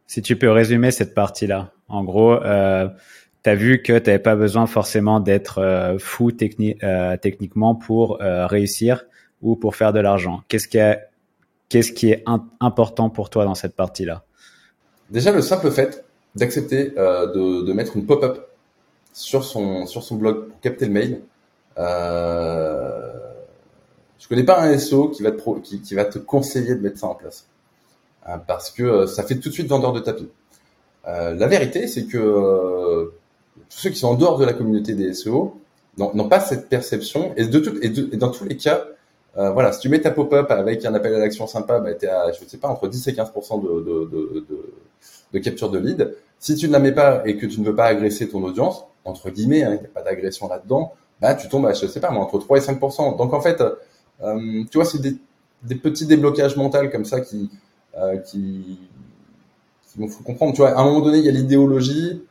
si 0.08 0.22
tu 0.22 0.38
peux 0.38 0.50
résumer 0.50 0.92
cette 0.92 1.14
partie-là, 1.14 1.72
en 1.90 2.04
gros, 2.04 2.34
euh, 2.34 2.88
tu 3.44 3.56
vu 3.56 3.82
que 3.82 3.98
tu 3.98 4.10
n'avais 4.10 4.20
pas 4.20 4.36
besoin 4.36 4.68
forcément 4.68 5.20
d'être 5.20 5.60
euh, 5.60 5.98
fou 6.00 6.32
euh, 6.32 7.18
techniquement 7.18 7.76
pour 7.76 8.22
euh, 8.22 8.48
réussir 8.48 9.06
ou 9.42 9.56
pour 9.56 9.76
faire 9.76 9.94
de 9.94 10.00
l'argent. 10.00 10.42
Qu'est-ce 10.48 10.68
qui 10.68 10.80
est, 10.80 12.24
important 12.60 13.10
pour 13.10 13.30
toi 13.30 13.46
dans 13.46 13.56
cette 13.56 13.76
partie-là? 13.76 14.24
Déjà, 15.10 15.32
le 15.32 15.42
simple 15.42 15.72
fait 15.72 16.04
d'accepter 16.36 16.92
de, 16.92 17.74
mettre 17.74 17.96
une 17.96 18.06
pop-up 18.06 18.50
sur 19.14 19.44
son, 19.44 19.86
sur 19.86 20.04
son 20.04 20.16
blog 20.16 20.50
pour 20.50 20.60
capter 20.60 20.86
le 20.86 20.92
mail, 20.92 21.22
je 21.78 21.84
connais 24.28 24.44
pas 24.44 24.62
un 24.62 24.78
SEO 24.78 25.10
qui 25.10 25.24
va 25.24 25.32
te 25.32 26.20
conseiller 26.20 26.76
de 26.76 26.82
mettre 26.82 27.00
ça 27.00 27.08
en 27.08 27.16
place 27.16 27.48
parce 28.48 28.72
que 28.72 28.84
euh, 28.84 29.08
ça 29.08 29.24
fait 29.24 29.36
tout 29.36 29.50
de 29.50 29.54
suite 29.54 29.68
vendeur 29.68 29.94
de 29.94 30.00
tapis. 30.00 30.30
Euh, 31.08 31.34
la 31.36 31.48
vérité, 31.48 31.88
c'est 31.88 32.06
que 32.06 32.18
euh, 32.18 33.14
tous 33.70 33.78
ceux 33.80 33.90
qui 33.90 34.00
sont 34.00 34.10
en 34.10 34.16
dehors 34.16 34.38
de 34.38 34.46
la 34.46 34.54
communauté 34.54 34.94
des 34.94 35.14
SEO 35.14 35.60
n'ont 35.98 36.30
pas 36.30 36.40
cette 36.40 36.70
perception 36.70 37.34
et, 37.38 37.46
de 37.46 37.60
tout, 37.60 37.76
et, 37.82 37.88
et 37.88 38.18
dans 38.18 38.30
tous 38.30 38.44
les 38.44 38.56
cas, 38.58 38.86
euh, 39.38 39.52
voilà, 39.52 39.72
si 39.72 39.80
tu 39.80 39.90
mets 39.90 40.02
ta 40.02 40.12
pop-up 40.12 40.50
avec 40.50 40.84
un 40.86 40.94
appel 40.96 41.14
à 41.14 41.20
l'action 41.20 41.46
sympa, 41.48 41.80
bah, 41.80 41.94
tu 41.94 42.08
à, 42.08 42.32
je 42.32 42.44
sais 42.46 42.58
pas, 42.58 42.68
entre 42.68 42.88
10 42.88 43.08
et 43.08 43.12
15% 43.14 43.62
de, 43.62 43.68
de, 43.68 44.06
de, 44.06 44.46
de, 44.50 44.74
de 45.34 45.40
capture 45.40 45.70
de 45.70 45.78
lead. 45.78 46.16
Si 46.40 46.56
tu 46.56 46.68
ne 46.68 46.74
la 46.74 46.80
mets 46.80 46.92
pas 46.92 47.22
et 47.26 47.38
que 47.38 47.46
tu 47.46 47.62
ne 47.62 47.66
veux 47.66 47.76
pas 47.76 47.86
agresser 47.86 48.28
ton 48.30 48.44
audience, 48.44 48.86
entre 49.06 49.30
guillemets, 49.30 49.64
hein, 49.64 49.76
il 49.76 49.80
n'y 49.80 49.86
a 49.86 49.90
pas 49.90 50.02
d'agression 50.02 50.48
là-dedans, 50.48 50.94
bah, 51.22 51.36
tu 51.36 51.48
tombes 51.50 51.68
à, 51.68 51.74
je 51.74 51.86
sais 51.86 52.00
pas, 52.00 52.12
entre 52.12 52.40
3 52.40 52.58
et 52.58 52.62
5%. 52.62 53.18
Donc, 53.18 53.34
en 53.34 53.42
fait, 53.42 53.62
euh, 54.24 54.64
tu 54.72 54.78
vois, 54.78 54.86
c'est 54.86 55.02
des, 55.02 55.16
des, 55.64 55.76
petits 55.76 56.08
déblocages 56.08 56.56
mentaux 56.56 56.90
comme 56.92 57.06
ça 57.06 57.22
qui, 57.22 57.50
euh, 57.98 58.18
qui, 58.18 58.80
qui 59.88 60.00
m'ont 60.00 60.08
fait 60.08 60.24
comprendre. 60.24 60.54
Tu 60.54 60.62
vois, 60.62 60.72
à 60.72 60.82
un 60.82 60.86
moment 60.86 61.02
donné, 61.02 61.18
il 61.18 61.26
y 61.26 61.30
a 61.30 61.32
l'idéologie 61.32 62.22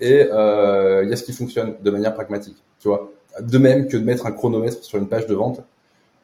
et 0.00 0.28
euh, 0.30 1.02
il 1.04 1.10
y 1.10 1.12
a 1.12 1.16
ce 1.16 1.22
qui 1.22 1.32
fonctionne 1.32 1.74
de 1.82 1.90
manière 1.90 2.14
pragmatique. 2.14 2.56
Tu 2.80 2.88
vois, 2.88 3.10
de 3.40 3.58
même 3.58 3.88
que 3.88 3.96
de 3.96 4.04
mettre 4.04 4.26
un 4.26 4.32
chronomètre 4.32 4.84
sur 4.84 4.98
une 4.98 5.08
page 5.08 5.26
de 5.26 5.34
vente. 5.34 5.60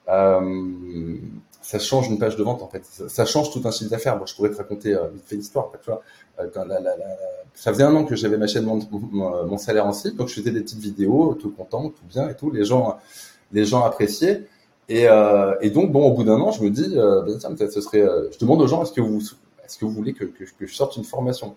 Euh, 0.08 1.16
ça 1.62 1.78
change 1.78 2.08
une 2.08 2.18
page 2.18 2.36
de 2.36 2.42
vente 2.42 2.60
en 2.60 2.68
fait. 2.68 2.84
Ça, 2.84 3.24
change 3.24 3.50
tout 3.52 3.62
un 3.64 3.70
chiffre 3.70 3.90
d'affaires. 3.90 4.16
Moi, 4.16 4.26
je 4.26 4.34
pourrais 4.34 4.50
te 4.50 4.56
raconter 4.56 4.96
vite 5.14 5.24
fait 5.24 5.36
l'histoire. 5.36 5.70
Tu 5.82 5.90
vois, 5.90 6.02
ça 7.54 7.72
faisait 7.72 7.84
un 7.84 7.94
an 7.94 8.04
que 8.04 8.16
j'avais 8.16 8.36
ma 8.36 8.46
chaîne 8.46 8.64
mon, 8.64 8.80
mon, 8.90 9.46
mon, 9.46 9.58
salaire 9.58 9.86
en 9.86 9.92
slip, 9.92 10.16
donc 10.16 10.28
je 10.28 10.34
faisais 10.34 10.50
des 10.50 10.60
petites 10.60 10.80
vidéos, 10.80 11.34
tout 11.34 11.50
content, 11.50 11.90
tout 11.90 12.04
bien 12.08 12.28
et 12.28 12.34
tout. 12.34 12.50
Les 12.50 12.64
gens, 12.64 12.98
les 13.52 13.64
gens 13.64 13.84
appréciaient. 13.84 14.46
Et, 14.88 15.08
euh, 15.08 15.54
et 15.60 15.70
donc 15.70 15.92
bon, 15.92 16.04
au 16.04 16.14
bout 16.14 16.24
d'un 16.24 16.40
an, 16.40 16.50
je 16.50 16.62
me 16.62 16.70
dis, 16.70 16.94
euh, 16.96 17.22
ben, 17.22 17.38
tiens, 17.38 17.54
peut-être 17.54 17.72
ce 17.72 17.80
serait. 17.80 18.02
Euh, 18.02 18.28
je 18.32 18.38
demande 18.38 18.60
aux 18.60 18.66
gens, 18.66 18.82
est-ce 18.82 18.92
que 18.92 19.00
vous, 19.00 19.20
est-ce 19.64 19.78
que 19.78 19.84
vous 19.84 19.92
voulez 19.92 20.12
que, 20.12 20.24
que, 20.24 20.44
que 20.44 20.66
je 20.66 20.74
sorte 20.74 20.96
une 20.96 21.04
formation? 21.04 21.54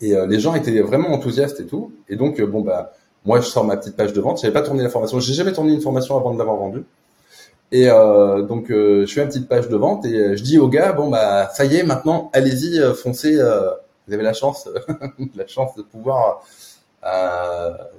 Et 0.00 0.14
euh, 0.14 0.26
les 0.26 0.40
gens 0.40 0.54
étaient 0.54 0.80
vraiment 0.80 1.10
enthousiastes 1.10 1.60
et 1.60 1.66
tout. 1.66 1.92
Et 2.08 2.16
donc 2.16 2.40
bon 2.42 2.60
bah, 2.60 2.92
moi 3.24 3.40
je 3.40 3.46
sors 3.46 3.64
ma 3.64 3.76
petite 3.76 3.96
page 3.96 4.12
de 4.12 4.20
vente. 4.20 4.40
J'avais 4.40 4.52
pas 4.52 4.62
tourné 4.62 4.82
la 4.82 4.88
formation. 4.88 5.20
J'ai 5.20 5.32
jamais 5.32 5.52
tourné 5.52 5.72
une 5.72 5.80
formation 5.80 6.16
avant 6.16 6.32
de 6.32 6.38
l'avoir 6.38 6.56
vendue. 6.56 6.84
Et 7.70 7.88
euh, 7.88 8.42
donc 8.42 8.70
euh, 8.70 9.06
je 9.06 9.12
fais 9.14 9.22
une 9.22 9.28
petite 9.28 9.48
page 9.48 9.68
de 9.68 9.76
vente 9.76 10.04
et 10.04 10.36
je 10.36 10.42
dis 10.42 10.58
aux 10.58 10.68
gars 10.68 10.92
bon 10.92 11.08
bah 11.08 11.48
ça 11.54 11.64
y 11.64 11.76
est 11.76 11.84
maintenant 11.84 12.30
allez-y 12.34 12.78
foncez 12.94 13.36
vous 13.36 14.12
avez 14.12 14.22
la 14.22 14.34
chance 14.34 14.68
la 15.34 15.46
chance 15.46 15.74
de 15.76 15.82
pouvoir 15.82 16.42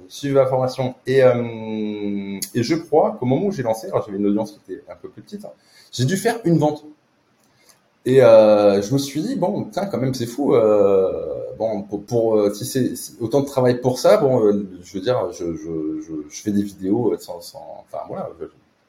suivre 0.08 0.36
la 0.36 0.46
formation 0.46 0.94
et 1.06 1.20
et 1.20 2.62
je 2.62 2.74
crois 2.74 3.16
qu'au 3.18 3.26
moment 3.26 3.46
où 3.46 3.52
j'ai 3.52 3.62
lancé 3.62 3.88
alors 3.88 4.04
j'avais 4.06 4.18
une 4.18 4.26
audience 4.26 4.52
qui 4.52 4.72
était 4.72 4.82
un 4.90 4.96
peu 4.96 5.08
plus 5.08 5.22
petite 5.22 5.46
j'ai 5.92 6.04
dû 6.04 6.16
faire 6.16 6.40
une 6.44 6.58
vente 6.58 6.84
et 8.06 8.22
euh, 8.22 8.80
je 8.80 8.92
me 8.92 8.98
suis 8.98 9.20
dit 9.20 9.36
bon 9.36 9.68
tiens 9.70 9.86
quand 9.86 9.98
même 9.98 10.14
c'est 10.14 10.26
fou 10.26 10.54
euh, 10.54 11.52
bon 11.58 11.82
pour, 11.82 12.02
pour 12.04 12.54
si 12.54 12.64
c'est 12.64 13.20
autant 13.20 13.40
de 13.40 13.46
travail 13.46 13.80
pour 13.80 13.98
ça 13.98 14.16
bon 14.16 14.50
je 14.82 14.94
veux 14.94 15.00
dire 15.00 15.30
je, 15.32 15.54
je, 15.54 16.00
je, 16.28 16.42
fais 16.42 16.52
des 16.52 16.62
vidéos 16.62 17.14
sans, 17.18 17.40
sans 17.40 17.84
enfin 17.86 18.04
voilà 18.08 18.30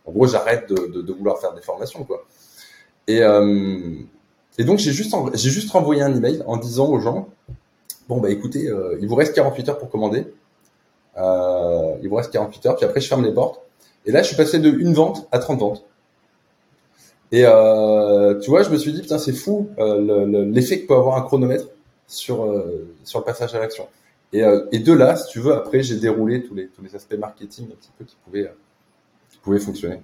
en 0.07 0.11
gros, 0.11 0.27
j'arrête 0.27 0.69
de, 0.69 0.87
de, 0.87 1.01
de, 1.01 1.13
vouloir 1.13 1.39
faire 1.39 1.53
des 1.53 1.61
formations, 1.61 2.03
quoi. 2.03 2.25
Et, 3.07 3.21
euh, 3.21 3.95
et 4.57 4.63
donc, 4.63 4.79
j'ai 4.79 4.91
juste, 4.91 5.15
j'ai 5.33 5.49
juste 5.49 5.71
renvoyé 5.71 6.01
un 6.01 6.15
email 6.15 6.43
en 6.45 6.57
disant 6.57 6.89
aux 6.89 6.99
gens, 6.99 7.29
bon, 8.07 8.19
bah 8.19 8.29
écoutez, 8.29 8.67
euh, 8.67 8.97
il 9.01 9.07
vous 9.07 9.15
reste 9.15 9.33
48 9.33 9.69
heures 9.69 9.77
pour 9.77 9.89
commander. 9.89 10.25
Euh, 11.17 11.95
il 12.01 12.09
vous 12.09 12.15
reste 12.15 12.31
48 12.31 12.65
heures, 12.65 12.75
puis 12.75 12.85
après, 12.85 13.01
je 13.01 13.07
ferme 13.07 13.23
les 13.23 13.33
portes. 13.33 13.61
Et 14.05 14.11
là, 14.11 14.21
je 14.21 14.27
suis 14.27 14.35
passé 14.35 14.59
de 14.59 14.69
une 14.69 14.93
vente 14.93 15.27
à 15.31 15.39
30 15.39 15.59
ventes. 15.59 15.85
Et 17.31 17.43
euh, 17.45 18.39
tu 18.39 18.49
vois, 18.49 18.63
je 18.63 18.69
me 18.69 18.77
suis 18.77 18.93
dit, 18.93 19.01
putain, 19.01 19.17
c'est 19.17 19.33
fou 19.33 19.69
euh, 19.79 20.45
l'effet 20.45 20.81
que 20.81 20.87
peut 20.87 20.95
avoir 20.95 21.17
un 21.17 21.21
chronomètre 21.21 21.67
sur, 22.07 22.45
euh, 22.45 22.87
sur 23.03 23.19
le 23.19 23.25
passage 23.25 23.55
à 23.55 23.59
l'action. 23.59 23.87
Et, 24.31 24.43
euh, 24.43 24.65
et 24.71 24.79
de 24.79 24.93
là, 24.93 25.15
si 25.15 25.31
tu 25.31 25.39
veux, 25.39 25.53
après, 25.53 25.81
j'ai 25.81 25.97
déroulé 25.97 26.43
tous 26.43 26.53
les, 26.53 26.67
tous 26.67 26.83
les 26.83 26.95
aspects 26.95 27.17
marketing 27.17 27.67
un 27.71 27.75
petit 27.75 27.91
peu 27.97 28.05
qui 28.05 28.15
pouvaient 28.23 28.51
pouvait 29.45 29.59
fonctionner. 29.59 30.01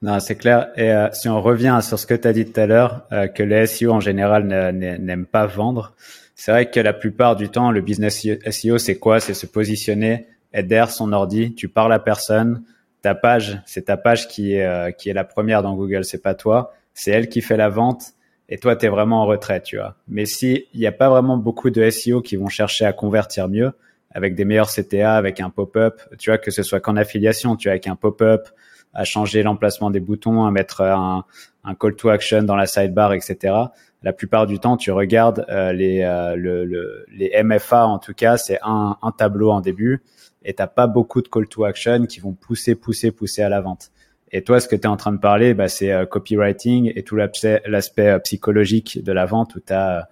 Non, 0.00 0.20
c'est 0.20 0.36
clair. 0.36 0.70
Et 0.76 0.92
euh, 0.92 1.08
si 1.12 1.28
on 1.28 1.42
revient 1.42 1.80
sur 1.82 1.98
ce 1.98 2.06
que 2.06 2.14
tu 2.14 2.28
as 2.28 2.32
dit 2.32 2.46
tout 2.46 2.60
à 2.60 2.66
l'heure, 2.66 3.06
euh, 3.12 3.26
que 3.26 3.42
les 3.42 3.66
SEO 3.66 3.90
en 3.90 4.00
général 4.00 4.46
n'aiment 4.46 5.26
pas 5.26 5.46
vendre, 5.46 5.94
c'est 6.34 6.50
vrai 6.50 6.70
que 6.70 6.80
la 6.80 6.92
plupart 6.92 7.36
du 7.36 7.48
temps, 7.48 7.70
le 7.70 7.80
business 7.80 8.26
SEO, 8.50 8.78
c'est 8.78 8.98
quoi? 8.98 9.20
C'est 9.20 9.34
se 9.34 9.46
positionner, 9.46 10.26
être 10.52 10.66
derrière 10.66 10.90
son 10.90 11.12
ordi, 11.12 11.54
tu 11.54 11.68
parles 11.68 11.92
à 11.92 11.98
personne, 11.98 12.62
ta 13.02 13.14
page, 13.14 13.60
c'est 13.66 13.86
ta 13.86 13.96
page 13.96 14.28
qui 14.28 14.54
est, 14.54 14.64
euh, 14.64 14.90
qui 14.90 15.08
est 15.10 15.12
la 15.12 15.24
première 15.24 15.62
dans 15.62 15.74
Google, 15.74 16.04
c'est 16.04 16.22
pas 16.22 16.34
toi, 16.34 16.72
c'est 16.94 17.10
elle 17.10 17.28
qui 17.28 17.40
fait 17.40 17.56
la 17.56 17.68
vente 17.68 18.14
et 18.48 18.58
toi, 18.58 18.76
tu 18.76 18.86
es 18.86 18.88
vraiment 18.88 19.22
en 19.22 19.26
retrait, 19.26 19.62
tu 19.62 19.76
vois. 19.76 19.96
Mais 20.08 20.26
s'il 20.26 20.64
n'y 20.74 20.86
a 20.86 20.92
pas 20.92 21.08
vraiment 21.08 21.36
beaucoup 21.36 21.70
de 21.70 21.88
SEO 21.90 22.20
qui 22.20 22.36
vont 22.36 22.48
chercher 22.48 22.84
à 22.84 22.92
convertir 22.92 23.48
mieux, 23.48 23.72
avec 24.10 24.34
des 24.34 24.44
meilleurs 24.44 24.70
CTA, 24.70 25.16
avec 25.16 25.40
un 25.40 25.50
pop-up, 25.50 26.00
tu 26.18 26.30
vois, 26.30 26.38
que 26.38 26.50
ce 26.50 26.62
soit 26.62 26.80
qu'en 26.80 26.96
affiliation, 26.96 27.56
tu 27.56 27.68
vois, 27.68 27.72
avec 27.72 27.86
un 27.86 27.96
pop-up, 27.96 28.48
à 28.94 29.04
changer 29.04 29.42
l'emplacement 29.42 29.90
des 29.90 30.00
boutons, 30.00 30.44
à 30.44 30.50
mettre 30.50 30.82
un, 30.82 31.24
un, 31.64 31.74
call 31.74 31.96
to 31.96 32.08
action 32.08 32.42
dans 32.42 32.56
la 32.56 32.66
sidebar, 32.66 33.12
etc. 33.12 33.54
La 34.02 34.12
plupart 34.12 34.46
du 34.46 34.58
temps, 34.58 34.76
tu 34.76 34.90
regardes 34.92 35.44
euh, 35.48 35.72
les, 35.72 36.02
euh, 36.02 36.36
le, 36.36 36.64
le, 36.64 37.06
les 37.12 37.42
MFA, 37.42 37.86
en 37.86 37.98
tout 37.98 38.14
cas, 38.14 38.36
c'est 38.36 38.58
un, 38.62 38.96
un, 39.02 39.10
tableau 39.12 39.50
en 39.50 39.60
début, 39.60 40.02
et 40.44 40.54
t'as 40.54 40.66
pas 40.66 40.86
beaucoup 40.86 41.22
de 41.22 41.28
call 41.28 41.48
to 41.48 41.64
action 41.64 42.06
qui 42.06 42.20
vont 42.20 42.32
pousser, 42.32 42.74
pousser, 42.74 43.10
pousser 43.10 43.42
à 43.42 43.48
la 43.48 43.60
vente. 43.60 43.90
Et 44.30 44.42
toi, 44.42 44.60
ce 44.60 44.68
que 44.68 44.76
tu 44.76 44.82
es 44.82 44.86
en 44.86 44.96
train 44.96 45.12
de 45.12 45.18
parler, 45.18 45.54
bah, 45.54 45.68
c'est 45.68 45.92
euh, 45.92 46.06
copywriting 46.06 46.92
et 46.94 47.02
tout 47.02 47.16
l'aspect 47.16 47.60
euh, 48.08 48.18
psychologique 48.18 49.02
de 49.02 49.12
la 49.12 49.26
vente 49.26 49.54
où 49.54 49.60
tu 49.60 49.72
as 49.72 50.08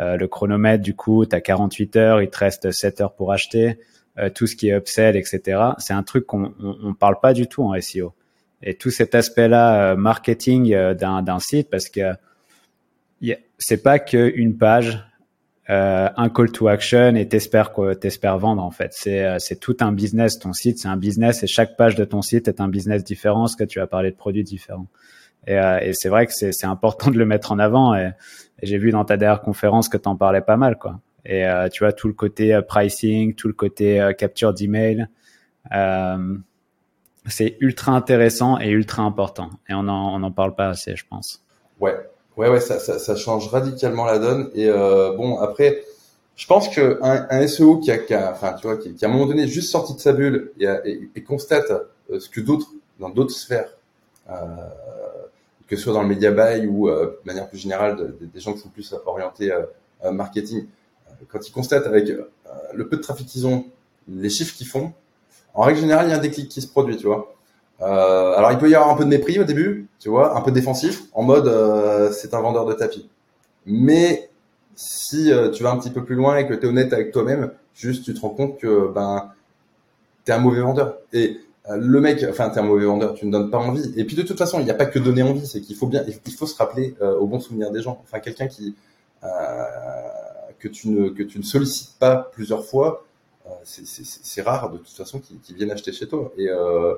euh, 0.00 0.16
le 0.16 0.28
chronomètre, 0.28 0.82
du 0.82 0.94
coup, 0.94 1.26
tu 1.26 1.36
as 1.36 1.40
48 1.40 1.96
heures, 1.96 2.22
il 2.22 2.30
te 2.30 2.38
reste 2.38 2.70
7 2.70 3.00
heures 3.00 3.14
pour 3.14 3.32
acheter, 3.32 3.78
euh, 4.18 4.30
tout 4.30 4.46
ce 4.46 4.56
qui 4.56 4.68
est 4.68 4.76
upsell, 4.76 5.16
etc. 5.16 5.60
C'est 5.78 5.92
un 5.92 6.02
truc 6.02 6.26
qu'on 6.26 6.54
on, 6.60 6.94
parle 6.94 7.20
pas 7.20 7.32
du 7.32 7.46
tout 7.46 7.62
en 7.62 7.78
SEO. 7.80 8.14
Et 8.62 8.74
tout 8.74 8.90
cet 8.90 9.14
aspect-là, 9.14 9.92
euh, 9.92 9.96
marketing 9.96 10.74
d'un 10.94 11.38
site, 11.38 11.70
parce 11.70 11.88
que 11.88 12.12
c'est 13.58 13.82
pas 13.82 13.98
qu'une 13.98 14.56
page, 14.56 15.04
un 15.68 16.28
call 16.28 16.50
to 16.52 16.68
action 16.68 17.14
et 17.14 17.28
t'espères 17.28 17.72
t'espères 18.00 18.36
vendre 18.38 18.62
en 18.62 18.70
fait. 18.70 18.92
C'est 18.92 19.38
c'est 19.38 19.58
tout 19.58 19.76
un 19.80 19.92
business. 19.92 20.38
Ton 20.38 20.52
site, 20.52 20.78
c'est 20.78 20.88
un 20.88 20.96
business 20.96 21.42
et 21.42 21.46
chaque 21.46 21.76
page 21.76 21.94
de 21.94 22.04
ton 22.04 22.20
site 22.20 22.48
est 22.48 22.60
un 22.60 22.68
business 22.68 23.04
différent. 23.04 23.46
Ce 23.46 23.56
que 23.56 23.64
tu 23.64 23.80
as 23.80 23.86
parlé 23.86 24.10
de 24.10 24.16
produits 24.16 24.44
différents. 24.44 24.88
Et, 25.46 25.54
et 25.54 25.92
c'est 25.94 26.08
vrai 26.08 26.26
que 26.26 26.32
c'est 26.32 26.66
important 26.66 27.10
de 27.10 27.18
le 27.18 27.24
mettre 27.24 27.52
en 27.52 27.58
avant. 27.58 27.94
Et, 27.94 28.10
j'ai 28.62 28.78
vu 28.78 28.90
dans 28.90 29.04
ta 29.04 29.16
dernière 29.16 29.42
conférence 29.42 29.88
que 29.88 29.96
tu 29.96 30.08
en 30.08 30.16
parlais 30.16 30.40
pas 30.40 30.56
mal, 30.56 30.78
quoi. 30.78 31.00
Et 31.24 31.46
euh, 31.46 31.68
tu 31.68 31.84
vois 31.84 31.92
tout 31.92 32.08
le 32.08 32.14
côté 32.14 32.54
euh, 32.54 32.62
pricing, 32.62 33.34
tout 33.34 33.48
le 33.48 33.54
côté 33.54 34.00
euh, 34.00 34.12
capture 34.12 34.54
d'email, 34.54 35.06
euh, 35.72 36.36
c'est 37.26 37.56
ultra 37.60 37.92
intéressant 37.92 38.58
et 38.60 38.68
ultra 38.68 39.02
important. 39.02 39.50
Et 39.68 39.74
on 39.74 39.88
en, 39.88 40.20
on 40.20 40.22
en 40.22 40.32
parle 40.32 40.54
pas 40.54 40.68
assez, 40.68 40.96
je 40.96 41.04
pense. 41.08 41.42
Ouais, 41.80 41.96
ouais, 42.36 42.48
ouais, 42.48 42.60
ça, 42.60 42.78
ça, 42.78 43.16
change 43.16 43.48
radicalement 43.48 44.04
la 44.04 44.18
donne. 44.18 44.50
Et 44.54 44.68
euh, 44.68 45.16
bon, 45.16 45.38
après, 45.38 45.84
Je 46.34 46.46
pense 46.46 46.68
que 46.68 46.98
un, 47.02 47.46
SEO 47.46 47.78
qui 47.78 47.90
a, 47.90 47.98
qui 47.98 48.14
a, 48.14 48.32
enfin, 48.32 48.54
qui, 48.54 48.94
qui, 48.94 49.04
à 49.04 49.08
un 49.08 49.12
moment 49.12 49.26
donné 49.26 49.46
juste 49.46 49.70
sorti 49.70 49.94
de 49.94 50.00
sa 50.00 50.12
bulle 50.12 50.52
et, 50.58 51.22
constate 51.22 51.70
euh, 52.10 52.18
ce 52.18 52.28
que 52.28 52.40
d'autres, 52.40 52.68
dans 52.98 53.10
d'autres 53.10 53.34
sphères, 53.34 53.76
euh, 54.30 54.34
que 55.66 55.76
ce 55.76 55.82
soit 55.82 55.92
dans 55.92 56.02
le 56.02 56.08
media 56.08 56.30
buy 56.30 56.66
ou 56.66 56.88
euh, 56.88 57.20
de 57.22 57.26
manière 57.26 57.48
plus 57.48 57.58
générale 57.58 58.14
des 58.20 58.40
gens 58.40 58.54
qui 58.54 58.60
sont 58.60 58.70
plus 58.70 58.94
orientés 59.06 59.52
marketing, 60.10 60.66
quand 61.28 61.46
ils 61.46 61.52
constatent 61.52 61.86
avec 61.86 62.08
le 62.74 62.88
peu 62.88 62.96
de 62.96 63.02
trafic 63.02 63.26
qu'ils 63.26 63.46
ont, 63.46 63.66
les 64.08 64.30
chiffres 64.30 64.56
qu'ils 64.56 64.66
font, 64.66 64.92
en 65.54 65.62
règle 65.62 65.80
générale, 65.80 66.06
il 66.06 66.10
y 66.10 66.14
a 66.14 66.16
un 66.16 66.20
déclic 66.20 66.48
qui 66.48 66.60
se 66.62 66.68
produit, 66.68 66.96
tu 66.96 67.06
vois. 67.06 67.34
Euh, 67.80 68.34
alors 68.36 68.52
il 68.52 68.58
peut 68.58 68.70
y 68.70 68.74
avoir 68.74 68.90
un 68.90 68.96
peu 68.96 69.04
de 69.04 69.08
mépris 69.08 69.38
au 69.40 69.44
début, 69.44 69.88
tu 69.98 70.08
vois, 70.08 70.36
un 70.36 70.40
peu 70.40 70.52
défensif, 70.52 71.04
en 71.14 71.22
mode 71.22 71.48
euh, 71.48 72.12
c'est 72.12 72.32
un 72.34 72.40
vendeur 72.40 72.64
de 72.64 72.74
tapis. 72.74 73.08
Mais 73.66 74.30
si 74.76 75.32
euh, 75.32 75.50
tu 75.50 75.62
vas 75.62 75.70
un 75.72 75.78
petit 75.78 75.90
peu 75.90 76.04
plus 76.04 76.14
loin 76.14 76.36
et 76.36 76.46
que 76.46 76.54
tu 76.54 76.66
es 76.66 76.68
honnête 76.68 76.92
avec 76.92 77.12
toi-même, 77.12 77.52
juste 77.74 78.04
tu 78.04 78.14
te 78.14 78.20
rends 78.20 78.30
compte 78.30 78.58
que 78.58 78.88
ben 78.92 79.32
t'es 80.24 80.32
un 80.32 80.38
mauvais 80.38 80.60
vendeur. 80.60 80.98
Et 81.12 81.40
euh, 81.70 81.76
le 81.76 82.00
mec, 82.00 82.24
enfin 82.28 82.50
t'es 82.50 82.60
un 82.60 82.64
mauvais 82.64 82.86
vendeur, 82.86 83.14
tu 83.14 83.26
ne 83.26 83.32
donnes 83.32 83.50
pas 83.50 83.58
envie. 83.58 83.92
Et 83.96 84.04
puis 84.04 84.16
de 84.16 84.22
toute 84.22 84.38
façon, 84.38 84.60
il 84.60 84.64
n'y 84.64 84.70
a 84.70 84.74
pas 84.74 84.86
que 84.86 84.98
donner 85.00 85.22
envie, 85.22 85.46
c'est 85.46 85.60
qu'il 85.60 85.74
faut 85.76 85.88
bien, 85.88 86.04
il 86.06 86.32
faut 86.32 86.46
se 86.46 86.56
rappeler 86.56 86.94
au 87.00 87.26
bon 87.26 87.40
souvenir 87.40 87.72
des 87.72 87.82
gens. 87.82 88.00
Enfin 88.04 88.20
quelqu'un 88.20 88.46
qui 88.46 88.76
que 90.58 90.68
tu 90.68 90.88
ne 90.88 91.08
que 91.08 91.24
tu 91.24 91.38
ne 91.38 91.44
sollicites 91.44 91.98
pas 91.98 92.16
plusieurs 92.32 92.64
fois, 92.64 93.04
c'est 93.64 94.42
rare 94.42 94.70
de 94.70 94.78
toute 94.78 94.88
façon 94.88 95.20
qu'ils 95.20 95.56
viennent 95.56 95.70
acheter 95.70 95.92
chez 95.92 96.08
toi. 96.08 96.32
Et 96.36 96.48
euh, 96.48 96.94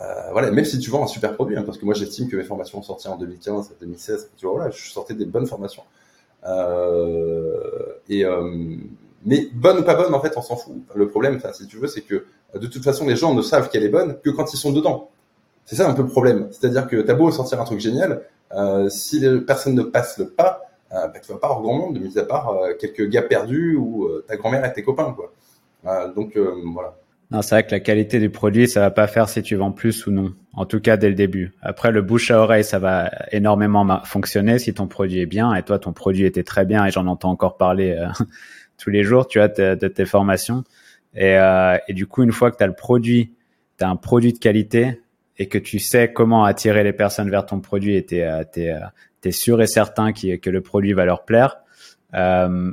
euh, 0.00 0.30
voilà, 0.32 0.50
même 0.50 0.64
si 0.64 0.78
tu 0.78 0.90
vends 0.90 1.04
un 1.04 1.06
super 1.06 1.34
produit, 1.34 1.56
hein, 1.56 1.62
parce 1.64 1.78
que 1.78 1.84
moi 1.84 1.94
j'estime 1.94 2.28
que 2.28 2.36
mes 2.36 2.44
formations 2.44 2.82
sorties 2.82 3.08
en 3.08 3.16
2015, 3.16 3.74
2016, 3.80 4.30
tu 4.36 4.46
vois, 4.46 4.70
je 4.70 4.90
sortais 4.90 5.14
des 5.14 5.26
bonnes 5.26 5.46
formations. 5.46 5.82
Euh, 6.46 7.94
et 8.08 8.24
euh, 8.24 8.76
mais 9.24 9.48
bonne 9.54 9.78
ou 9.78 9.82
pas 9.82 9.94
bonne, 9.94 10.14
en 10.14 10.20
fait, 10.20 10.36
on 10.36 10.42
s'en 10.42 10.56
fout. 10.56 10.74
Le 10.94 11.08
problème, 11.08 11.40
si 11.54 11.66
tu 11.66 11.78
veux, 11.78 11.88
c'est 11.88 12.02
que 12.02 12.26
de 12.54 12.66
toute 12.66 12.84
façon, 12.84 13.06
les 13.06 13.16
gens 13.16 13.34
ne 13.34 13.42
savent 13.42 13.70
qu'elle 13.70 13.84
est 13.84 13.88
bonne 13.88 14.18
que 14.20 14.30
quand 14.30 14.52
ils 14.52 14.58
sont 14.58 14.72
dedans. 14.72 15.10
C'est 15.64 15.76
ça 15.76 15.88
un 15.88 15.94
peu 15.94 16.02
le 16.02 16.08
problème. 16.08 16.48
C'est-à-dire 16.50 16.86
que 16.86 16.96
t'as 17.00 17.14
beau 17.14 17.30
sortir 17.30 17.60
un 17.60 17.64
truc 17.64 17.80
génial, 17.80 18.22
euh, 18.52 18.88
si 18.88 19.18
les 19.20 19.40
personnes 19.40 19.74
ne 19.74 19.82
passent 19.82 20.18
le 20.18 20.28
pas, 20.28 20.62
euh, 20.92 21.08
bah, 21.08 21.18
tu 21.20 21.32
vas 21.32 21.38
pas 21.38 21.48
avoir 21.48 21.62
grand 21.62 21.74
monde, 21.74 21.98
mis 21.98 22.18
à 22.18 22.24
part 22.24 22.50
euh, 22.50 22.74
quelques 22.78 23.08
gars 23.08 23.22
perdus 23.22 23.76
ou 23.76 24.08
ta 24.28 24.36
grand-mère 24.36 24.64
et 24.64 24.72
tes 24.72 24.82
copains, 24.82 25.12
quoi. 25.12 25.32
Donc 26.14 26.36
voilà. 26.36 26.96
Non, 27.30 27.42
c'est 27.42 27.54
vrai 27.54 27.66
que 27.66 27.72
la 27.72 27.80
qualité 27.80 28.20
du 28.20 28.30
produit, 28.30 28.68
ça 28.68 28.80
va 28.80 28.90
pas 28.90 29.06
faire 29.06 29.28
si 29.28 29.42
tu 29.42 29.56
vends 29.56 29.72
plus 29.72 30.06
ou 30.06 30.12
non. 30.12 30.34
En 30.52 30.66
tout 30.66 30.80
cas, 30.80 30.96
dès 30.96 31.08
le 31.08 31.14
début. 31.14 31.52
Après, 31.62 31.90
le 31.90 32.02
bouche 32.02 32.30
à 32.30 32.38
oreille, 32.38 32.64
ça 32.64 32.78
va 32.78 33.10
énormément 33.32 34.00
fonctionner 34.04 34.58
si 34.58 34.72
ton 34.72 34.86
produit 34.86 35.20
est 35.20 35.26
bien. 35.26 35.54
Et 35.54 35.62
toi, 35.62 35.78
ton 35.78 35.92
produit 35.92 36.26
était 36.26 36.44
très 36.44 36.64
bien 36.64 36.86
et 36.86 36.90
j'en 36.90 37.06
entends 37.06 37.30
encore 37.30 37.56
parler 37.56 37.96
euh, 37.98 38.06
tous 38.78 38.90
les 38.90 39.02
jours, 39.02 39.26
tu 39.26 39.38
vois, 39.38 39.48
de, 39.48 39.88
tes 39.88 40.04
formations. 40.04 40.64
Et, 41.14 41.36
euh, 41.36 41.76
et, 41.88 41.92
du 41.92 42.06
coup, 42.06 42.22
une 42.22 42.32
fois 42.32 42.50
que 42.50 42.56
tu 42.56 42.62
as 42.62 42.68
le 42.68 42.74
produit, 42.74 43.32
tu 43.78 43.84
as 43.84 43.88
un 43.88 43.96
produit 43.96 44.32
de 44.32 44.38
qualité 44.38 45.00
et 45.38 45.48
que 45.48 45.58
tu 45.58 45.80
sais 45.80 46.12
comment 46.12 46.44
attirer 46.44 46.84
les 46.84 46.92
personnes 46.92 47.30
vers 47.30 47.46
ton 47.46 47.58
produit 47.60 47.96
et 47.96 48.04
tu 48.04 48.16
es, 48.16 48.80
es, 49.24 49.32
sûr 49.32 49.60
et 49.60 49.66
certain 49.66 50.12
que 50.12 50.50
le 50.50 50.60
produit 50.60 50.92
va 50.92 51.04
leur 51.04 51.24
plaire, 51.24 51.56
euh, 52.14 52.72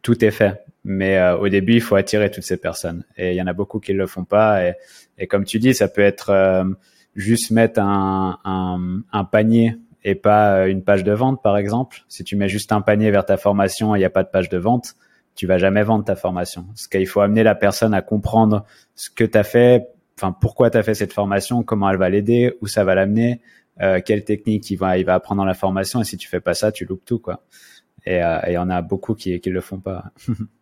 tout 0.00 0.24
est 0.24 0.30
fait. 0.30 0.64
Mais 0.90 1.18
euh, 1.18 1.36
au 1.36 1.50
début, 1.50 1.74
il 1.74 1.82
faut 1.82 1.96
attirer 1.96 2.30
toutes 2.30 2.44
ces 2.44 2.56
personnes. 2.56 3.04
Et 3.18 3.32
il 3.32 3.36
y 3.36 3.42
en 3.42 3.46
a 3.46 3.52
beaucoup 3.52 3.78
qui 3.78 3.92
le 3.92 4.06
font 4.06 4.24
pas. 4.24 4.64
Et, 4.64 4.72
et 5.18 5.26
comme 5.26 5.44
tu 5.44 5.58
dis, 5.58 5.74
ça 5.74 5.86
peut 5.86 6.00
être 6.00 6.30
euh, 6.30 6.64
juste 7.14 7.50
mettre 7.50 7.78
un, 7.78 8.38
un, 8.42 9.02
un, 9.12 9.24
panier 9.24 9.76
et 10.02 10.14
pas 10.14 10.60
euh, 10.60 10.66
une 10.66 10.82
page 10.82 11.04
de 11.04 11.12
vente, 11.12 11.42
par 11.42 11.58
exemple. 11.58 12.04
Si 12.08 12.24
tu 12.24 12.36
mets 12.36 12.48
juste 12.48 12.72
un 12.72 12.80
panier 12.80 13.10
vers 13.10 13.26
ta 13.26 13.36
formation 13.36 13.94
et 13.94 13.98
il 13.98 14.00
n'y 14.00 14.06
a 14.06 14.10
pas 14.10 14.22
de 14.22 14.30
page 14.30 14.48
de 14.48 14.56
vente, 14.56 14.94
tu 15.34 15.46
vas 15.46 15.58
jamais 15.58 15.82
vendre 15.82 16.06
ta 16.06 16.16
formation. 16.16 16.64
Parce 16.64 16.88
qu'il 16.88 17.06
faut 17.06 17.20
amener 17.20 17.42
la 17.42 17.54
personne 17.54 17.92
à 17.92 18.00
comprendre 18.00 18.64
ce 18.94 19.10
que 19.10 19.24
tu 19.24 19.36
as 19.36 19.44
fait, 19.44 19.88
enfin 20.16 20.32
pourquoi 20.32 20.70
tu 20.70 20.78
as 20.78 20.82
fait 20.82 20.94
cette 20.94 21.12
formation, 21.12 21.62
comment 21.62 21.90
elle 21.90 21.98
va 21.98 22.08
l'aider, 22.08 22.56
où 22.62 22.66
ça 22.66 22.82
va 22.84 22.94
l'amener, 22.94 23.42
euh, 23.82 24.00
quelle 24.02 24.24
technique 24.24 24.70
il 24.70 24.76
va, 24.76 24.96
il 24.96 25.04
va 25.04 25.12
apprendre 25.12 25.42
dans 25.42 25.46
la 25.46 25.52
formation. 25.52 26.00
Et 26.00 26.04
si 26.04 26.16
tu 26.16 26.28
fais 26.28 26.40
pas 26.40 26.54
ça, 26.54 26.72
tu 26.72 26.86
loupes 26.86 27.04
tout, 27.04 27.18
quoi. 27.18 27.42
Et 28.06 28.20
il 28.46 28.52
y 28.52 28.56
en 28.56 28.70
a 28.70 28.80
beaucoup 28.80 29.14
qui 29.14 29.38
qui 29.38 29.50
le 29.50 29.60
font 29.60 29.80
pas. 29.80 30.12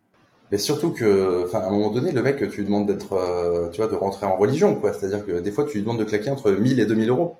Mais 0.51 0.57
surtout 0.57 0.91
que, 0.91 1.43
enfin, 1.45 1.59
à 1.59 1.67
un 1.67 1.71
moment 1.71 1.91
donné, 1.91 2.11
le 2.11 2.21
mec, 2.23 2.37
tu 2.37 2.59
lui 2.59 2.65
demandes 2.65 2.87
d'être, 2.87 3.13
euh, 3.13 3.69
tu 3.69 3.81
vois, 3.81 3.89
de 3.89 3.95
rentrer 3.95 4.25
en 4.25 4.37
religion, 4.37 4.75
quoi. 4.75 4.93
C'est-à-dire 4.93 5.25
que 5.25 5.39
des 5.39 5.51
fois, 5.51 5.65
tu 5.65 5.73
lui 5.77 5.81
demandes 5.81 5.99
de 5.99 6.05
claquer 6.05 6.29
entre 6.29 6.51
1000 6.51 6.79
et 6.79 6.85
2000 6.85 7.09
euros. 7.09 7.37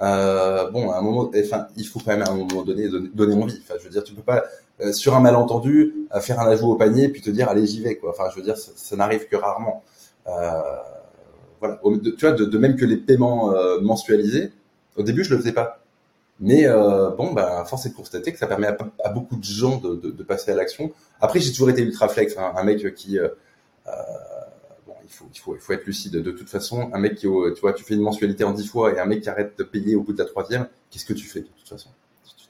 Euh, 0.00 0.70
bon, 0.70 0.90
à 0.90 0.98
un 0.98 1.02
moment, 1.02 1.30
enfin, 1.36 1.66
il 1.76 1.84
faut 1.84 1.98
quand 1.98 2.12
même 2.12 2.22
à 2.22 2.30
un 2.30 2.34
moment 2.34 2.62
donné 2.62 2.88
donner 3.14 3.34
envie. 3.34 3.60
Enfin, 3.62 3.74
je 3.78 3.84
veux 3.84 3.90
dire, 3.90 4.04
tu 4.04 4.14
peux 4.14 4.22
pas 4.22 4.44
euh, 4.80 4.92
sur 4.92 5.16
un 5.16 5.20
malentendu 5.20 5.94
euh, 6.14 6.20
faire 6.20 6.38
un 6.40 6.46
ajout 6.46 6.70
au 6.70 6.76
panier 6.76 7.08
puis 7.08 7.20
te 7.20 7.30
dire 7.30 7.48
allez 7.48 7.66
j'y 7.66 7.82
vais, 7.82 7.96
quoi. 7.96 8.10
Enfin, 8.10 8.30
je 8.30 8.36
veux 8.36 8.44
dire, 8.44 8.56
ça, 8.56 8.96
n'arrive 8.96 9.26
que 9.28 9.36
rarement. 9.36 9.82
voilà. 10.24 11.80
tu 11.82 12.12
vois, 12.20 12.32
de, 12.32 12.44
de, 12.44 12.58
même 12.58 12.76
que 12.76 12.84
les 12.84 12.96
paiements 12.96 13.52
mensualisés. 13.82 14.52
Au 14.96 15.02
début, 15.02 15.24
je 15.24 15.30
le 15.34 15.38
faisais 15.40 15.52
pas. 15.52 15.80
Mais 16.40 16.66
euh, 16.66 17.10
bon, 17.10 17.32
bah, 17.32 17.64
force 17.66 17.86
est 17.86 17.90
de 17.90 17.94
constater 17.94 18.32
que 18.32 18.38
ça 18.38 18.46
permet 18.46 18.68
à, 19.02 19.08
beaucoup 19.10 19.36
de 19.36 19.44
gens 19.44 19.78
de, 19.78 19.96
de, 19.96 20.10
de 20.10 20.22
passer 20.22 20.52
à 20.52 20.54
l'action. 20.54 20.92
Après, 21.20 21.40
j'ai 21.40 21.50
toujours 21.50 21.70
été 21.70 21.82
ultra 21.82 22.08
flex, 22.08 22.36
hein, 22.38 22.52
un 22.56 22.62
mec 22.62 22.94
qui, 22.94 23.18
euh, 23.18 23.28
euh, 23.88 23.90
bon, 24.86 24.94
il 25.02 25.10
faut, 25.10 25.26
il 25.32 25.38
faut, 25.38 25.54
il 25.56 25.60
faut 25.60 25.72
être 25.72 25.84
lucide. 25.84 26.12
De 26.12 26.30
toute 26.30 26.48
façon, 26.48 26.90
un 26.92 26.98
mec 26.98 27.16
qui, 27.16 27.26
tu 27.26 27.60
vois, 27.60 27.72
tu 27.72 27.82
fais 27.84 27.94
une 27.94 28.02
mensualité 28.02 28.44
en 28.44 28.52
dix 28.52 28.68
fois 28.68 28.94
et 28.94 29.00
un 29.00 29.06
mec 29.06 29.22
qui 29.22 29.28
arrête 29.28 29.58
de 29.58 29.64
payer 29.64 29.96
au 29.96 30.02
bout 30.02 30.12
de 30.12 30.18
la 30.18 30.26
troisième, 30.26 30.68
qu'est-ce 30.90 31.06
que 31.06 31.14
tu 31.14 31.26
fais 31.26 31.40
de 31.40 31.48
toute 31.58 31.68
façon? 31.68 31.90
Tu, 32.24 32.48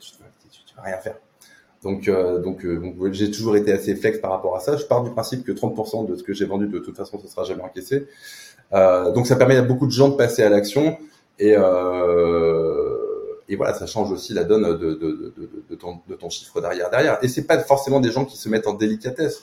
tu, 0.66 0.74
vas 0.76 0.82
rien 0.82 0.98
faire. 0.98 1.16
Donc, 1.82 2.08
euh, 2.08 2.40
donc, 2.40 2.64
euh, 2.64 2.80
donc 2.80 3.12
j'ai 3.12 3.30
toujours 3.30 3.56
été 3.56 3.72
assez 3.72 3.94
flex 3.94 4.18
par 4.18 4.30
rapport 4.32 4.56
à 4.56 4.60
ça. 4.60 4.76
Je 4.76 4.84
pars 4.84 5.02
du 5.02 5.10
principe 5.10 5.44
que 5.44 5.52
30% 5.52 6.06
de 6.06 6.16
ce 6.16 6.22
que 6.22 6.32
j'ai 6.32 6.44
vendu, 6.44 6.66
de 6.66 6.78
toute 6.78 6.96
façon, 6.96 7.18
ce 7.18 7.28
sera 7.28 7.44
jamais 7.44 7.62
encaissé. 7.62 8.08
Euh, 8.72 9.12
donc, 9.12 9.26
ça 9.26 9.36
permet 9.36 9.56
à 9.56 9.62
beaucoup 9.62 9.86
de 9.86 9.92
gens 9.92 10.08
de 10.08 10.16
passer 10.16 10.42
à 10.42 10.48
l'action 10.48 10.98
et 11.38 11.54
euh, 11.56 12.77
et 13.48 13.56
voilà, 13.56 13.74
ça 13.74 13.86
change 13.86 14.12
aussi 14.12 14.34
la 14.34 14.44
donne 14.44 14.76
de, 14.78 15.74
ton, 15.74 16.30
chiffre 16.30 16.60
derrière. 16.60 16.90
derrière. 16.90 17.18
Et 17.22 17.28
c'est 17.28 17.44
pas 17.44 17.58
forcément 17.60 18.00
des 18.00 18.10
gens 18.10 18.24
qui 18.24 18.36
se 18.36 18.48
mettent 18.48 18.66
en 18.66 18.74
délicatesse. 18.74 19.40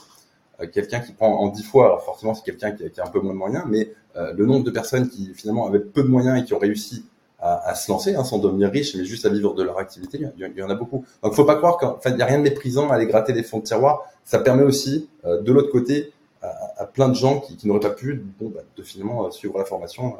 Euh, 0.61 0.67
quelqu'un 0.67 0.99
qui 0.99 1.11
prend 1.11 1.39
en 1.39 1.49
dix 1.49 1.63
fois, 1.63 1.87
alors 1.87 2.03
forcément 2.03 2.33
c'est 2.33 2.43
quelqu'un 2.43 2.71
qui, 2.71 2.83
a 2.83 3.03
un 3.03 3.09
peu 3.09 3.19
moins 3.19 3.33
de 3.33 3.37
moyens, 3.37 3.65
mais 3.67 3.91
euh, 4.15 4.31
le 4.33 4.45
nombre 4.45 4.63
de 4.63 4.71
personnes 4.71 5.09
qui 5.09 5.33
finalement 5.33 5.67
avaient 5.67 5.79
peu 5.79 6.03
de 6.03 6.07
moyens 6.07 6.39
et 6.39 6.45
qui 6.45 6.53
ont 6.53 6.59
réussi 6.59 7.05
à, 7.39 7.75
se 7.75 7.91
lancer, 7.91 8.15
hein, 8.15 8.23
sans 8.23 8.39
devenir 8.39 8.71
riches, 8.71 8.95
mais 8.95 9.05
juste 9.05 9.23
à 9.27 9.29
vivre 9.29 9.53
de 9.53 9.61
leur 9.61 9.77
activité, 9.77 10.19
il 10.35 10.57
y, 10.57 10.63
en 10.63 10.69
a 10.69 10.73
beaucoup. 10.73 11.05
Donc 11.21 11.35
faut 11.35 11.45
pas 11.45 11.57
croire 11.57 11.77
qu'en 11.77 11.99
fait 11.99 12.09
il 12.09 12.17
y 12.17 12.21
a 12.23 12.25
rien 12.25 12.39
de 12.39 12.43
méprisant 12.43 12.89
à 12.89 12.95
aller 12.95 13.05
gratter 13.05 13.33
les 13.33 13.43
fonds 13.43 13.59
de 13.59 13.65
tiroir. 13.65 14.01
Ça 14.23 14.39
permet 14.39 14.63
aussi, 14.63 15.09
euh, 15.25 15.43
de 15.43 15.51
l'autre 15.51 15.69
côté, 15.71 16.11
à, 16.41 16.85
plein 16.85 17.07
de 17.07 17.13
gens 17.13 17.39
qui, 17.39 17.67
n'auraient 17.67 17.79
pas 17.79 17.91
pu, 17.91 18.23
bon, 18.39 18.49
bah, 18.49 18.61
de 18.75 18.81
finalement 18.81 19.29
suivre 19.29 19.59
la 19.59 19.65
formation 19.65 20.15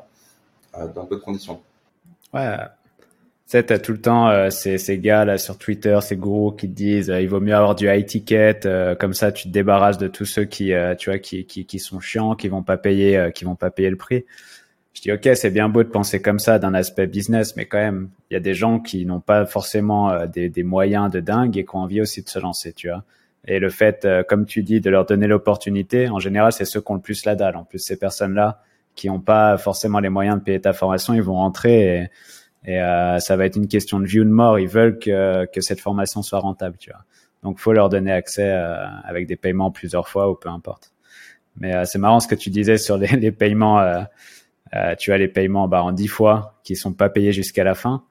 dans 0.93 1.04
bonnes 1.04 1.21
conditions. 1.21 1.62
Ouais, 2.34 2.58
sais, 3.45 3.63
t'as 3.63 3.79
tout 3.79 3.91
le 3.91 4.01
temps 4.01 4.29
euh, 4.29 4.49
ces, 4.49 4.77
ces 4.77 4.97
gars 4.97 5.25
là 5.25 5.38
sur 5.38 5.58
Twitter, 5.58 5.97
ces 6.01 6.17
gourous 6.17 6.51
qui 6.51 6.67
te 6.67 6.73
disent 6.73 7.10
euh, 7.10 7.21
il 7.21 7.29
vaut 7.29 7.39
mieux 7.39 7.53
avoir 7.53 7.75
du 7.75 7.88
high 7.88 8.05
ticket, 8.05 8.62
euh, 8.65 8.95
comme 8.95 9.13
ça 9.13 9.31
tu 9.31 9.47
te 9.47 9.53
débarrasses 9.53 9.97
de 9.97 10.08
tous 10.08 10.25
ceux 10.25 10.45
qui, 10.45 10.71
tu 10.97 11.10
vois, 11.10 11.19
qui, 11.19 11.45
qui, 11.45 11.65
qui, 11.65 11.79
sont 11.79 11.99
chiants, 11.99 12.36
qui 12.36 12.47
vont 12.47 12.63
pas 12.63 12.77
payer, 12.77 13.31
qui 13.34 13.45
vont 13.45 13.55
pas 13.55 13.69
payer 13.69 13.89
le 13.89 13.97
prix. 13.97 14.25
Je 14.93 15.01
dis 15.01 15.12
ok, 15.12 15.29
c'est 15.36 15.51
bien 15.51 15.69
beau 15.69 15.84
de 15.84 15.89
penser 15.89 16.21
comme 16.21 16.39
ça 16.39 16.58
d'un 16.58 16.73
aspect 16.73 17.05
business, 17.05 17.55
mais 17.55 17.65
quand 17.65 17.77
même, 17.77 18.10
il 18.31 18.34
y 18.34 18.38
a 18.38 18.39
des 18.39 18.53
gens 18.53 18.79
qui 18.79 19.05
n'ont 19.05 19.19
pas 19.19 19.45
forcément 19.45 20.25
des, 20.25 20.49
des, 20.49 20.63
moyens 20.63 21.12
de 21.12 21.19
dingue 21.19 21.58
et 21.58 21.65
qui 21.65 21.75
ont 21.75 21.79
envie 21.79 22.01
aussi 22.01 22.23
de 22.23 22.29
se 22.29 22.39
lancer, 22.39 22.71
tu 22.73 22.88
vois. 22.88 23.03
Et 23.47 23.60
le 23.60 23.69
fait, 23.69 24.08
comme 24.27 24.45
tu 24.45 24.63
dis, 24.63 24.79
de 24.79 24.89
leur 24.89 25.05
donner 25.05 25.27
l'opportunité, 25.27 26.10
en 26.10 26.19
général, 26.19 26.53
c'est 26.53 26.65
ceux 26.65 26.81
qui 26.81 26.91
ont 26.91 26.95
le 26.95 27.01
plus 27.01 27.25
la 27.25 27.36
dalle. 27.36 27.58
En 27.58 27.65
plus, 27.65 27.79
ces 27.79 27.97
personnes-là 27.97 28.62
qui 28.95 29.08
n'ont 29.08 29.19
pas 29.19 29.58
forcément 29.58 29.99
les 29.99 30.10
moyens 30.10 30.39
de 30.39 30.43
payer 30.43 30.62
ta 30.62 30.71
formation, 30.71 31.13
ils 31.13 31.21
vont 31.21 31.36
rentrer 31.36 31.97
et 31.97 32.10
et 32.65 32.82
euh, 32.82 33.19
ça 33.19 33.36
va 33.36 33.45
être 33.45 33.56
une 33.56 33.67
question 33.67 33.99
de 33.99 34.06
vie 34.06 34.19
ou 34.19 34.23
de 34.23 34.30
mort. 34.30 34.60
Ils 34.60 34.67
veulent 34.67 34.97
que, 34.97 35.45
que 35.45 35.62
cette 35.62 35.80
formation 35.80 36.21
soit 36.21 36.39
rentable, 36.39 36.78
tu 36.78 36.89
vois. 36.89 37.01
Donc, 37.45 37.60
faut 37.60 37.73
leur 37.73 37.89
donner 37.89 38.12
accès 38.12 38.49
euh, 38.49 38.84
avec 39.04 39.28
des 39.28 39.36
paiements 39.36 39.69
plusieurs 39.69 40.08
fois 40.08 40.32
ou 40.32 40.36
peu 40.36 40.49
importe. 40.49 40.91
Mais 41.58 41.75
euh, 41.75 41.86
c'est 41.86 41.99
marrant 41.99 42.19
ce 42.19 42.28
que 42.28 42.34
tu 42.34 42.49
disais 42.49 42.80
sur 42.80 42.97
les, 42.97 43.08
les 43.08 43.32
paiements. 43.32 43.80
Euh, 43.80 44.95
tu 44.97 45.13
as 45.13 45.17
les 45.17 45.28
paiements 45.28 45.67
bah, 45.67 45.84
en 45.84 45.91
dix 45.91 46.08
fois 46.08 46.56
qui 46.63 46.75
sont 46.75 46.91
pas 46.91 47.08
payés 47.08 47.32
jusqu'à 47.32 47.63
la 47.63 47.75
fin. 47.75 48.04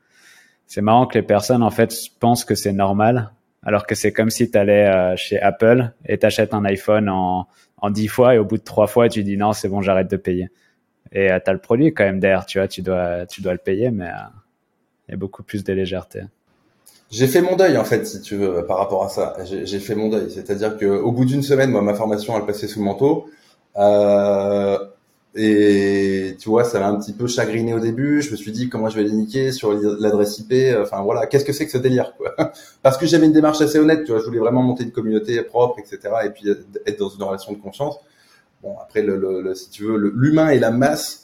C'est 0.66 0.82
marrant 0.82 1.06
que 1.06 1.18
les 1.18 1.24
personnes 1.24 1.64
en 1.64 1.70
fait 1.70 1.92
pensent 2.20 2.44
que 2.44 2.54
c'est 2.54 2.72
normal, 2.72 3.32
alors 3.64 3.86
que 3.86 3.96
c'est 3.96 4.12
comme 4.12 4.30
si 4.30 4.50
tu 4.50 4.56
allais 4.56 5.14
chez 5.16 5.38
Apple 5.38 5.92
et 6.06 6.16
t'achètes 6.16 6.54
un 6.54 6.64
iPhone 6.64 7.10
en 7.10 7.48
en 7.78 7.90
dix 7.90 8.08
fois 8.08 8.34
et 8.34 8.38
au 8.38 8.46
bout 8.46 8.56
de 8.56 8.62
trois 8.62 8.86
fois 8.86 9.10
tu 9.10 9.22
dis 9.24 9.36
non 9.36 9.52
c'est 9.52 9.68
bon 9.68 9.82
j'arrête 9.82 10.10
de 10.10 10.16
payer. 10.16 10.48
Et 11.12 11.28
tu 11.44 11.50
as 11.50 11.52
le 11.52 11.58
produit 11.58 11.92
quand 11.92 12.04
même 12.04 12.18
derrière, 12.18 12.46
tu 12.46 12.58
vois, 12.58 12.66
tu 12.66 12.80
dois 12.80 13.26
tu 13.26 13.42
dois 13.42 13.52
le 13.52 13.58
payer, 13.58 13.90
mais 13.90 14.08
a 15.12 15.16
beaucoup 15.16 15.42
plus 15.42 15.64
de 15.64 15.72
légèreté. 15.72 16.22
J'ai 17.10 17.26
fait 17.26 17.42
mon 17.42 17.56
deuil 17.56 17.76
en 17.76 17.84
fait, 17.84 18.06
si 18.06 18.20
tu 18.20 18.36
veux, 18.36 18.64
par 18.66 18.78
rapport 18.78 19.04
à 19.04 19.08
ça. 19.08 19.36
J'ai 19.44 19.78
fait 19.78 19.94
mon 19.94 20.08
deuil, 20.08 20.30
c'est-à-dire 20.30 20.76
que 20.76 20.86
au 20.86 21.12
bout 21.12 21.24
d'une 21.24 21.42
semaine, 21.42 21.70
moi, 21.70 21.82
ma 21.82 21.94
formation, 21.94 22.36
elle 22.36 22.46
passait 22.46 22.66
sous 22.66 22.80
le 22.80 22.86
manteau. 22.86 23.26
Euh, 23.76 24.78
Et 25.36 26.36
tu 26.38 26.48
vois, 26.48 26.62
ça 26.64 26.78
m'a 26.78 26.86
un 26.88 26.96
petit 26.98 27.12
peu 27.12 27.26
chagriné 27.26 27.74
au 27.74 27.80
début. 27.80 28.22
Je 28.22 28.30
me 28.30 28.36
suis 28.36 28.52
dit 28.52 28.68
comment 28.68 28.88
je 28.88 28.96
vais 28.96 29.02
les 29.02 29.12
niquer 29.12 29.50
sur 29.50 29.72
l'adresse 29.72 30.38
IP. 30.38 30.52
Enfin 30.80 31.02
voilà, 31.02 31.26
qu'est-ce 31.26 31.44
que 31.44 31.52
c'est 31.52 31.66
que 31.66 31.72
ce 31.72 31.78
délire 31.78 32.14
quoi? 32.16 32.34
Parce 32.82 32.96
que 32.96 33.06
j'avais 33.06 33.26
une 33.26 33.32
démarche 33.32 33.60
assez 33.60 33.78
honnête. 33.78 34.04
Tu 34.04 34.12
vois, 34.12 34.20
je 34.20 34.26
voulais 34.26 34.38
vraiment 34.38 34.62
monter 34.62 34.84
une 34.84 34.92
communauté 34.92 35.42
propre, 35.42 35.80
etc. 35.80 35.98
Et 36.24 36.30
puis 36.30 36.48
être 36.86 36.98
dans 36.98 37.08
une 37.08 37.22
relation 37.24 37.52
de 37.52 37.58
confiance. 37.58 37.96
Bon 38.62 38.76
après, 38.80 39.04
si 39.54 39.70
tu 39.70 39.84
veux, 39.84 39.96
l'humain 39.96 40.50
et 40.50 40.58
la 40.60 40.70
masse, 40.70 41.23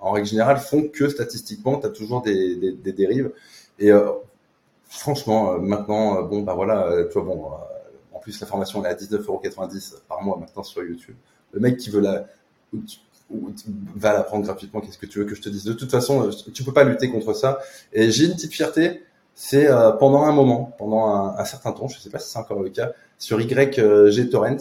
en 0.00 0.12
règle 0.12 0.26
générale, 0.26 0.58
font 0.58 0.88
que 0.88 1.08
statistiquement, 1.08 1.78
tu 1.78 1.86
as 1.86 1.90
toujours 1.90 2.22
des, 2.22 2.56
des, 2.56 2.72
des, 2.72 2.92
dérives. 2.92 3.32
Et 3.78 3.90
euh, 3.90 4.10
franchement, 4.88 5.52
euh, 5.52 5.58
maintenant, 5.58 6.18
euh, 6.18 6.22
bon 6.22 6.42
bah 6.42 6.54
voilà, 6.54 7.04
tu 7.10 7.14
vois 7.14 7.22
bon. 7.22 7.50
en 8.12 8.18
plus, 8.20 8.40
la 8.40 8.46
formation 8.46 8.84
elle 8.84 8.92
est 8.92 8.94
à 8.94 9.18
19,90€ 9.18 10.02
par 10.08 10.22
mois 10.22 10.36
maintenant 10.38 10.62
sur 10.62 10.82
YouTube. 10.82 11.16
Le 11.52 11.60
mec 11.60 11.76
qui 11.76 11.90
veut 11.90 12.00
la 12.00 12.26
va 13.96 14.12
l'apprendre 14.12 14.44
gratuitement, 14.44 14.80
qu'est-ce 14.80 14.98
que 14.98 15.06
tu 15.06 15.18
veux 15.18 15.24
que 15.24 15.34
je 15.34 15.42
te 15.42 15.48
dise? 15.48 15.64
De 15.64 15.72
toute 15.72 15.90
façon, 15.90 16.28
euh, 16.28 16.30
tu 16.52 16.64
peux 16.64 16.72
pas 16.72 16.84
lutter 16.84 17.10
contre 17.10 17.34
ça. 17.34 17.58
Et 17.92 18.10
j'ai 18.10 18.24
une 18.24 18.32
petite 18.32 18.52
fierté, 18.52 19.02
c'est 19.34 19.68
euh, 19.68 19.92
pendant 19.92 20.22
un 20.22 20.32
moment, 20.32 20.74
pendant 20.78 21.06
un, 21.36 21.44
certain 21.44 21.72
temps, 21.72 21.88
je 21.88 21.98
sais 21.98 22.10
pas 22.10 22.18
si 22.18 22.30
c'est 22.30 22.38
encore 22.38 22.62
le 22.62 22.70
cas, 22.70 22.92
sur 23.18 23.40
YG 23.40 24.30
Torrent, 24.30 24.56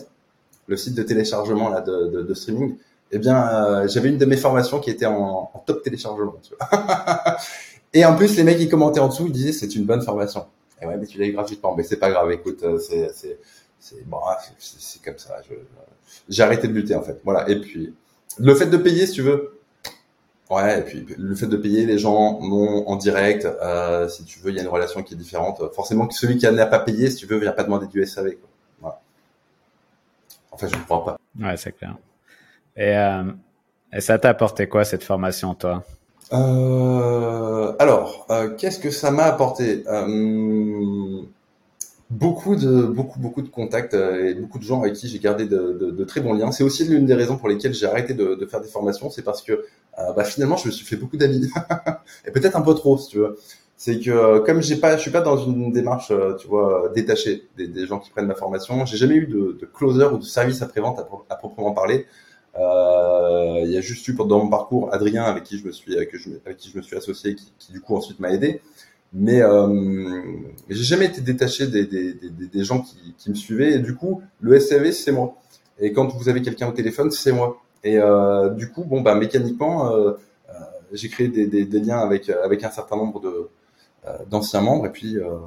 le 0.68 0.78
site 0.78 0.96
de 0.96 1.04
téléchargement 1.04 1.70
là 1.70 1.82
de, 1.82 2.08
de, 2.08 2.22
de 2.24 2.34
streaming, 2.34 2.76
eh 3.12 3.20
bien, 3.20 3.48
euh, 3.48 3.88
j'avais 3.88 4.10
une 4.10 4.18
de 4.18 4.26
mes 4.26 4.38
formations 4.38 4.80
qui 4.80 4.90
était 4.90 5.06
en, 5.06 5.52
en 5.54 5.60
top 5.66 5.84
téléchargement. 5.84 6.36
Tu 6.42 6.54
vois. 6.56 7.38
et 7.94 8.06
en 8.06 8.16
plus, 8.16 8.36
les 8.36 8.44
mecs 8.44 8.60
ils 8.60 8.70
commentaient 8.70 9.00
en 9.00 9.08
dessous, 9.08 9.28
ils 9.28 9.34
disaient 9.34 9.54
c'est 9.54 9.76
une 9.76 9.86
bonne 9.86 10.02
formation. 10.02 10.46
Et 10.82 10.86
ouais, 10.86 10.98
mais 10.98 11.06
tu 11.06 11.18
l'as 11.18 11.26
eu 11.26 11.32
gratuitement. 11.32 11.76
Mais 11.76 11.84
c'est 11.84 11.98
pas 11.98 12.10
grave. 12.10 12.32
Écoute, 12.32 12.64
c'est 12.80 13.12
c'est 13.14 13.40
c'est 13.80 14.06
bon, 14.08 14.18
c'est 14.60 15.02
comme 15.02 15.18
ça. 15.18 15.38
J'ai 16.30 16.44
arrêté 16.44 16.68
de 16.68 16.74
lutter 16.74 16.96
en 16.96 17.02
fait. 17.02 17.20
Voilà. 17.24 17.50
Et 17.50 17.60
puis 17.60 17.94
le 18.38 18.56
fait 18.56 18.68
de 18.68 18.78
payer, 18.78 19.08
si 19.08 19.14
tu 19.14 19.22
veux. 19.22 19.54
Ouais, 20.50 20.80
et 20.80 20.82
puis 20.82 21.06
le 21.18 21.36
fait 21.36 21.48
de 21.48 21.58
payer, 21.58 21.86
les 21.86 21.98
gens 21.98 22.40
non 22.42 22.88
en 22.88 22.96
direct. 22.96 23.46
Euh, 23.46 24.08
si 24.08 24.24
tu 24.24 24.40
veux, 24.40 24.52
il 24.52 24.56
y 24.56 24.60
a 24.60 24.62
une 24.62 24.70
relation 24.70 25.04
qui 25.04 25.14
est 25.14 25.18
différente. 25.18 25.62
Forcément, 25.74 26.10
celui 26.10 26.38
qui 26.38 26.50
n'a 26.50 26.66
pas 26.66 26.80
payé, 26.80 27.10
si 27.10 27.18
tu 27.18 27.26
veux, 27.26 27.38
vient 27.38 27.52
pas 27.52 27.64
demander 27.64 27.88
du 27.88 28.06
SAV. 28.06 28.32
Quoi. 28.32 28.50
Voilà. 28.80 29.02
Enfin, 30.52 30.68
je 30.68 30.76
ne 30.76 30.84
crois 30.84 31.04
pas. 31.04 31.18
Ouais, 31.40 31.58
c'est 31.58 31.74
clair. 31.74 31.98
Et, 32.78 32.96
euh, 32.96 33.24
et 33.92 34.02
ça 34.02 34.20
t'a 34.20 34.30
apporté 34.30 34.68
quoi 34.68 34.86
cette 34.86 35.04
formation, 35.04 35.56
toi? 35.56 35.84
Euh, 36.34 37.74
Alors, 37.80 38.28
euh, 38.30 38.50
qu'est-ce 38.56 38.80
que 38.80 38.92
ça 38.92 39.12
m'a 39.12 39.24
apporté? 39.24 39.84
Beaucoup 42.10 42.56
de 42.56 43.50
contacts 43.50 43.94
et 43.94 44.34
beaucoup 44.36 44.60
de 44.60 44.64
gens 44.64 44.82
avec 44.82 44.94
qui 44.94 45.08
j'ai 45.10 45.20
gardé 45.20 45.46
de, 45.46 46.04
très 46.06 46.22
bons 46.22 46.34
liens. 46.34 46.52
C'est 46.52 46.64
aussi 46.64 46.86
l'une 46.86 47.06
des 47.06 47.16
raisons 47.16 47.38
pour 47.38 47.50
lesquelles 47.50 47.74
j'ai 47.74 47.88
arrêté 47.88 48.14
de, 48.14 48.46
faire 48.50 48.62
des 48.62 48.70
formations, 48.70 49.10
c'est 49.10 49.24
parce 49.24 49.42
que 49.42 49.66
bah, 49.98 50.24
finalement 50.24 50.58
je 50.58 50.68
me 50.68 50.72
suis 50.72 50.86
fait 50.86 50.96
beaucoup 50.96 51.18
d'amis 51.18 51.50
et 52.26 52.32
peut-être 52.32 52.56
un 52.56 52.62
peu 52.62 52.76
trop 52.76 52.98
si 52.98 53.10
tu 53.10 53.18
veux. 53.18 53.38
C'est 53.76 54.00
que 54.00 54.40
comme 54.40 54.62
j'ai 54.62 54.78
pas, 54.78 54.96
je 54.98 55.02
suis 55.02 55.12
pas 55.12 55.22
dans 55.22 55.38
une 55.38 55.72
démarche, 55.72 56.12
tu 56.40 56.48
vois, 56.48 56.92
détachée 56.96 57.48
des, 57.58 57.86
gens 57.86 58.00
qui 58.00 58.10
prennent 58.10 58.28
ma 58.28 58.36
formation. 58.36 58.86
J'ai 58.86 58.98
jamais 58.98 59.16
eu 59.16 59.28
de, 59.28 59.58
de 59.60 59.66
closer 59.66 60.06
ou 60.06 60.18
de 60.18 60.24
service 60.24 60.62
après 60.62 60.82
vente 60.82 61.00
à, 61.30 61.36
proprement 61.36 61.74
parler. 61.74 62.06
Il 62.58 63.72
y 63.72 63.78
a 63.78 63.82
juste 63.82 64.08
eu 64.08 64.14
dans 64.14 64.40
mon 64.40 64.50
parcours 64.50 64.94
Adrien 64.94 65.24
avec 65.24 65.44
qui 65.44 65.60
je 65.60 65.66
me 65.66 65.72
suis, 65.72 65.96
avec, 65.96 66.10
qui 66.58 66.70
je 66.70 66.78
me 66.78 66.82
suis 66.82 66.96
associé, 66.96 67.36
qui, 67.36 67.52
qui 67.60 67.72
du 67.72 67.82
coup 67.82 67.96
ensuite 67.96 68.20
m'a 68.20 68.32
aidé. 68.32 68.62
Mais 69.14 69.42
euh, 69.42 70.22
j'ai 70.70 70.84
jamais 70.84 71.06
été 71.06 71.22
détaché 71.22 71.68
des, 71.68 71.86
des, 71.86 72.14
des, 72.14 72.64
gens 72.64 72.82
qui, 72.82 73.16
qui, 73.18 73.30
me 73.30 73.36
suivaient. 73.36 73.74
Et 73.74 73.80
du 73.80 73.96
coup 73.96 74.22
le 74.42 74.60
SAV 74.60 74.92
c'est 74.92 75.12
moi. 75.12 75.36
Et 75.80 75.94
quand 75.94 76.08
vous 76.08 76.30
avez 76.30 76.42
quelqu'un 76.42 76.68
au 76.68 76.74
téléphone 76.74 77.12
c'est 77.12 77.32
moi. 77.32 77.62
Et 77.84 77.98
euh, 77.98 78.50
du 78.50 78.72
coup 78.72 78.84
bon 78.84 79.02
bah 79.02 79.16
mécaniquement 79.16 79.92
euh, 79.92 80.12
euh 80.50 80.54
j'ai 80.94 81.10
créé 81.10 81.28
des, 81.28 81.80
liens 81.80 82.00
avec 82.00 82.30
avec 82.30 82.64
un 82.64 82.72
certain 82.72 82.96
nombre 82.96 83.20
de 83.22 83.50
euh, 84.08 84.18
d'anciens 84.30 84.62
membres. 84.62 84.86
Et 84.86 84.92
puis, 84.92 85.18
euh, 85.18 85.38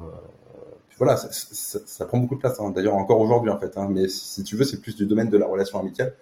puis 0.87 0.97
voilà 0.97 1.17
ça, 1.17 1.29
ça, 1.31 1.79
ça, 1.85 2.05
prend 2.05 2.17
beaucoup 2.17 2.35
de 2.35 2.39
place 2.39 2.59
hein. 2.59 2.71
d'ailleurs 2.71 2.95
encore 2.95 3.19
aujourd'hui 3.19 3.49
en 3.49 3.59
fait 3.59 3.75
hein. 3.77 3.87
mais 3.89 4.07
si 4.07 4.43
tu 4.43 4.55
veux 4.55 4.65
c'est 4.65 4.81
plus 4.81 4.95
du 4.95 5.05
domaine 5.05 5.29
de 5.29 5.37
la 5.37 5.47
relation 5.47 5.79
amicale 5.79 6.13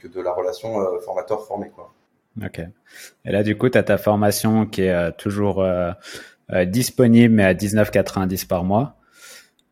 que 0.00 0.08
de 0.08 0.20
la 0.20 0.32
relation 0.32 0.74
formateur 1.00 1.46
formé 1.46 1.70
quoi 1.74 1.92
ok 2.44 2.60
et 3.24 3.32
là 3.32 3.42
du 3.42 3.56
coup 3.56 3.68
tu 3.68 3.78
as 3.78 3.82
ta 3.82 3.98
formation 3.98 4.66
qui 4.66 4.82
est 4.82 5.12
toujours 5.12 5.64
euh, 6.52 6.64
disponible 6.66 7.34
mais 7.34 7.44
à 7.44 7.54
19,90 7.54 8.46
par 8.46 8.64
mois. 8.64 8.96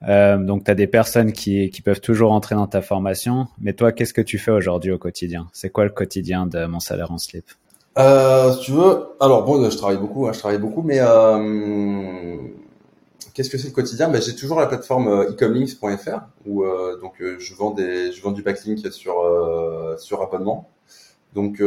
Euh, 0.08 0.36
donc, 0.36 0.64
tu 0.64 0.70
as 0.70 0.74
des 0.74 0.86
personnes 0.86 1.32
qui, 1.32 1.70
qui 1.70 1.82
peuvent 1.82 2.00
toujours 2.00 2.32
entrer 2.32 2.54
dans 2.54 2.66
ta 2.66 2.82
formation. 2.82 3.46
Mais 3.60 3.72
toi, 3.72 3.92
qu'est-ce 3.92 4.14
que 4.14 4.20
tu 4.20 4.38
fais 4.38 4.50
aujourd'hui 4.50 4.90
au 4.90 4.98
quotidien? 4.98 5.48
C'est 5.52 5.70
quoi 5.70 5.84
le 5.84 5.90
quotidien 5.90 6.46
de 6.46 6.64
mon 6.66 6.80
salaire 6.80 7.12
en 7.12 7.18
slip? 7.18 7.44
Euh, 7.98 8.52
Si 8.52 8.60
tu 8.60 8.72
veux, 8.72 9.08
alors 9.20 9.44
bon, 9.44 9.68
je 9.68 9.76
travaille 9.76 9.98
beaucoup, 9.98 10.26
hein, 10.26 10.32
je 10.32 10.38
travaille 10.38 10.58
beaucoup, 10.58 10.82
mais 10.82 10.98
euh, 11.00 12.36
qu'est-ce 13.34 13.50
que 13.50 13.58
c'est 13.58 13.68
le 13.68 13.72
quotidien? 13.72 14.08
Ben, 14.08 14.20
J'ai 14.20 14.34
toujours 14.34 14.60
la 14.60 14.66
plateforme 14.66 15.08
euh, 15.08 15.30
ecomlinks.fr 15.30 16.20
où 16.46 16.64
euh, 16.64 16.98
donc 17.00 17.14
je 17.20 17.54
vends 17.54 17.70
des, 17.70 18.12
je 18.12 18.22
vends 18.22 18.32
du 18.32 18.42
backlink 18.42 18.92
sur 18.92 19.14
sur 19.98 20.22
abonnement. 20.22 20.70
Donc 21.34 21.60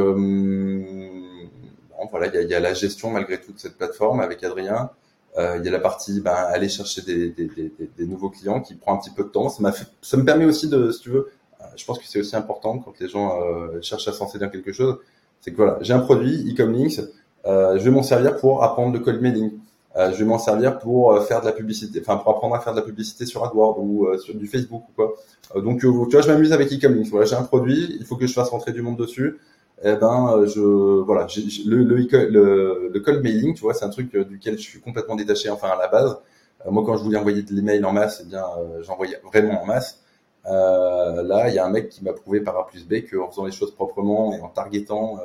voilà, 2.12 2.28
il 2.28 2.50
y 2.50 2.54
a, 2.54 2.60
la 2.60 2.74
gestion 2.74 3.10
malgré 3.10 3.40
tout 3.40 3.52
de 3.52 3.60
cette 3.60 3.78
plateforme 3.78 4.20
avec 4.20 4.44
Adrien. 4.44 4.92
Euh, 5.38 5.58
il 5.60 5.66
y 5.66 5.68
a 5.68 5.72
la 5.72 5.80
partie 5.80 6.22
ben, 6.22 6.32
aller 6.32 6.70
chercher 6.70 7.02
des, 7.02 7.30
des, 7.30 7.48
des, 7.48 7.72
des, 7.98 8.06
nouveaux 8.06 8.30
clients 8.30 8.62
qui 8.62 8.74
prend 8.76 8.94
un 8.94 8.98
petit 8.98 9.10
peu 9.10 9.24
de 9.24 9.30
temps. 9.30 9.50
Ça, 9.50 9.70
fait, 9.74 9.88
ça 10.02 10.16
me 10.16 10.24
permet 10.24 10.46
aussi 10.46 10.70
de, 10.70 10.92
si 10.92 11.02
tu 11.02 11.10
veux, 11.10 11.30
euh, 11.60 11.66
je 11.76 11.84
pense 11.84 12.00
que 12.00 12.06
c'est 12.06 12.20
aussi 12.20 12.38
important 12.38 12.80
quand 12.80 12.98
les 13.02 13.10
gens 13.10 13.42
euh, 13.42 13.82
cherchent 13.82 14.08
à 14.08 14.14
s'enseigner 14.14 14.50
quelque 14.50 14.72
chose. 14.72 14.98
C'est 15.42 15.52
que 15.52 15.58
voilà, 15.58 15.78
j'ai 15.82 15.94
un 15.94 16.00
produit, 16.00 16.50
Ecomlinks, 16.50 17.02
euh, 17.46 17.78
je 17.78 17.84
vais 17.84 17.92
m'en 17.92 18.04
servir 18.04 18.38
pour 18.38 18.64
apprendre 18.64 18.94
le 18.94 19.00
cold 19.00 19.22
mailing. 19.22 19.52
Euh, 19.98 20.12
je 20.12 20.18
vais 20.18 20.26
m'en 20.26 20.38
servir 20.38 20.78
pour 20.80 21.14
euh, 21.14 21.22
faire 21.22 21.42
de 21.42 21.46
la 21.46 21.54
publicité, 21.54 22.02
enfin 22.02 22.18
pour 22.18 22.32
apprendre 22.32 22.56
à 22.56 22.60
faire 22.60 22.74
de 22.74 22.80
la 22.80 22.86
publicité 22.86 23.26
sur 23.26 23.46
AdWords 23.46 23.80
ou 23.80 24.08
sur 24.18 24.36
du 24.36 24.48
Facebook 24.48 24.84
ou 24.90 24.92
quoi. 24.94 25.16
donc 25.62 25.80
tu 25.80 25.88
vois, 25.88 26.22
je 26.22 26.28
m'amuse 26.28 26.52
avec 26.54 26.72
Ecomlinks. 26.72 27.08
Voilà, 27.08 27.26
j'ai 27.26 27.36
un 27.36 27.44
produit, 27.44 27.96
il 28.00 28.06
faut 28.06 28.16
que 28.18 28.28
je 28.28 28.34
fasse 28.34 28.50
rentrer 28.50 28.74
du 28.74 28.82
monde 28.82 28.98
dessus 28.98 29.40
eh 29.84 29.96
ben 29.96 30.38
euh, 30.38 30.48
je 30.48 30.62
voilà 30.62 31.28
le, 31.66 31.84
le, 31.84 32.90
le, 32.94 33.00
cold 33.02 33.22
mailing 33.24 33.54
tu 33.54 33.62
vois 33.62 33.74
c'est 33.74 33.86
un 33.86 33.90
truc 33.90 34.16
euh, 34.16 34.24
duquel 34.24 34.58
je 34.58 34.64
suis 34.64 34.80
complètement 34.80 35.16
détaché 35.16 35.50
enfin 35.50 35.70
à 35.70 35.76
la 35.78 35.88
base 35.88 36.18
euh, 36.66 36.72
moi 36.72 36.84
quand 36.86 36.96
je 36.98 37.04
voulais 37.04 37.18
envoyer 37.18 37.44
de 37.44 37.54
l'email 37.54 37.84
en 37.84 37.92
masse 37.92 38.22
eh 38.24 38.28
bien 38.28 38.46
j'envoyais 38.82 39.20
vraiment 39.24 39.62
en 39.62 39.66
masse 39.66 40.02
euh, 40.46 41.24
là 41.24 41.50
il 41.50 41.56
y 41.56 41.60
a 41.60 41.66
un 41.66 41.70
mec 41.70 41.90
qui 41.90 42.04
m'a 42.04 42.14
prouvé 42.14 42.40
par 42.40 42.58
A 42.58 42.68
plus 42.68 42.88
B 42.88 43.02
qu'en 43.10 43.30
faisant 43.30 43.46
les 43.46 43.52
choses 43.52 43.74
proprement 43.76 44.34
et 44.34 44.40
en 44.40 44.48
targetant 44.50 45.20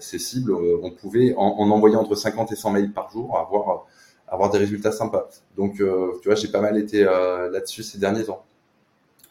euh, 0.00 0.02
ses 0.02 0.18
cibles 0.18 0.52
on 0.52 0.90
pouvait 0.90 1.34
en, 1.36 1.42
en, 1.42 1.70
envoyant 1.70 2.00
entre 2.00 2.14
50 2.14 2.52
et 2.52 2.56
100 2.56 2.70
mails 2.70 2.92
par 2.92 3.10
jour 3.10 3.38
avoir 3.38 3.86
avoir 4.26 4.50
des 4.50 4.58
résultats 4.58 4.92
sympas 4.92 5.28
donc 5.56 5.74
tu 5.74 5.84
vois 6.28 6.34
j'ai 6.34 6.48
pas 6.48 6.60
mal 6.60 6.78
été 6.78 7.04
là-dessus 7.04 7.82
ces 7.82 7.98
derniers 7.98 8.24
temps 8.24 8.44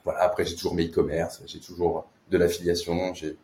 voilà 0.04 0.22
après 0.22 0.46
j'ai 0.46 0.56
toujours 0.56 0.76
mes 0.76 0.88
e-commerce 0.88 1.42
j'ai 1.46 1.60
toujours 1.60 2.06
de 2.30 2.38
l'affiliation 2.38 3.14
j'ai 3.14 3.38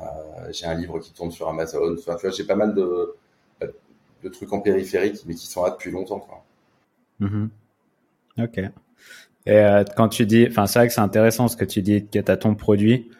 euh, 0.00 0.52
un 0.64 0.74
livre 0.74 0.98
qui 0.98 1.12
tourne 1.12 1.30
sur 1.30 1.48
Amazon. 1.48 1.94
Enfin, 1.98 2.16
tu 2.16 2.26
vois, 2.26 2.30
j'ai 2.30 2.44
pas 2.44 2.54
mal 2.54 2.74
de, 2.74 3.14
de 4.22 4.28
trucs 4.28 4.52
en 4.52 4.60
périphérique, 4.60 5.20
mais 5.26 5.34
qui 5.34 5.46
sont 5.46 5.62
là 5.62 5.70
depuis 5.70 5.90
longtemps. 5.90 6.20
Quoi. 6.20 6.44
Mm-hmm. 7.20 7.48
Ok. 8.44 8.58
Et 9.46 9.52
euh, 9.52 9.84
quand 9.96 10.08
tu 10.08 10.26
dis, 10.26 10.46
enfin, 10.48 10.66
c'est 10.66 10.78
vrai 10.78 10.88
que 10.88 10.94
c'est 10.94 11.00
intéressant 11.00 11.48
ce 11.48 11.56
que 11.56 11.64
tu 11.64 11.82
dis 11.82 12.06
que 12.06 12.18
tu 12.18 12.30
as 12.30 12.36
ton 12.36 12.54
produit 12.54 13.10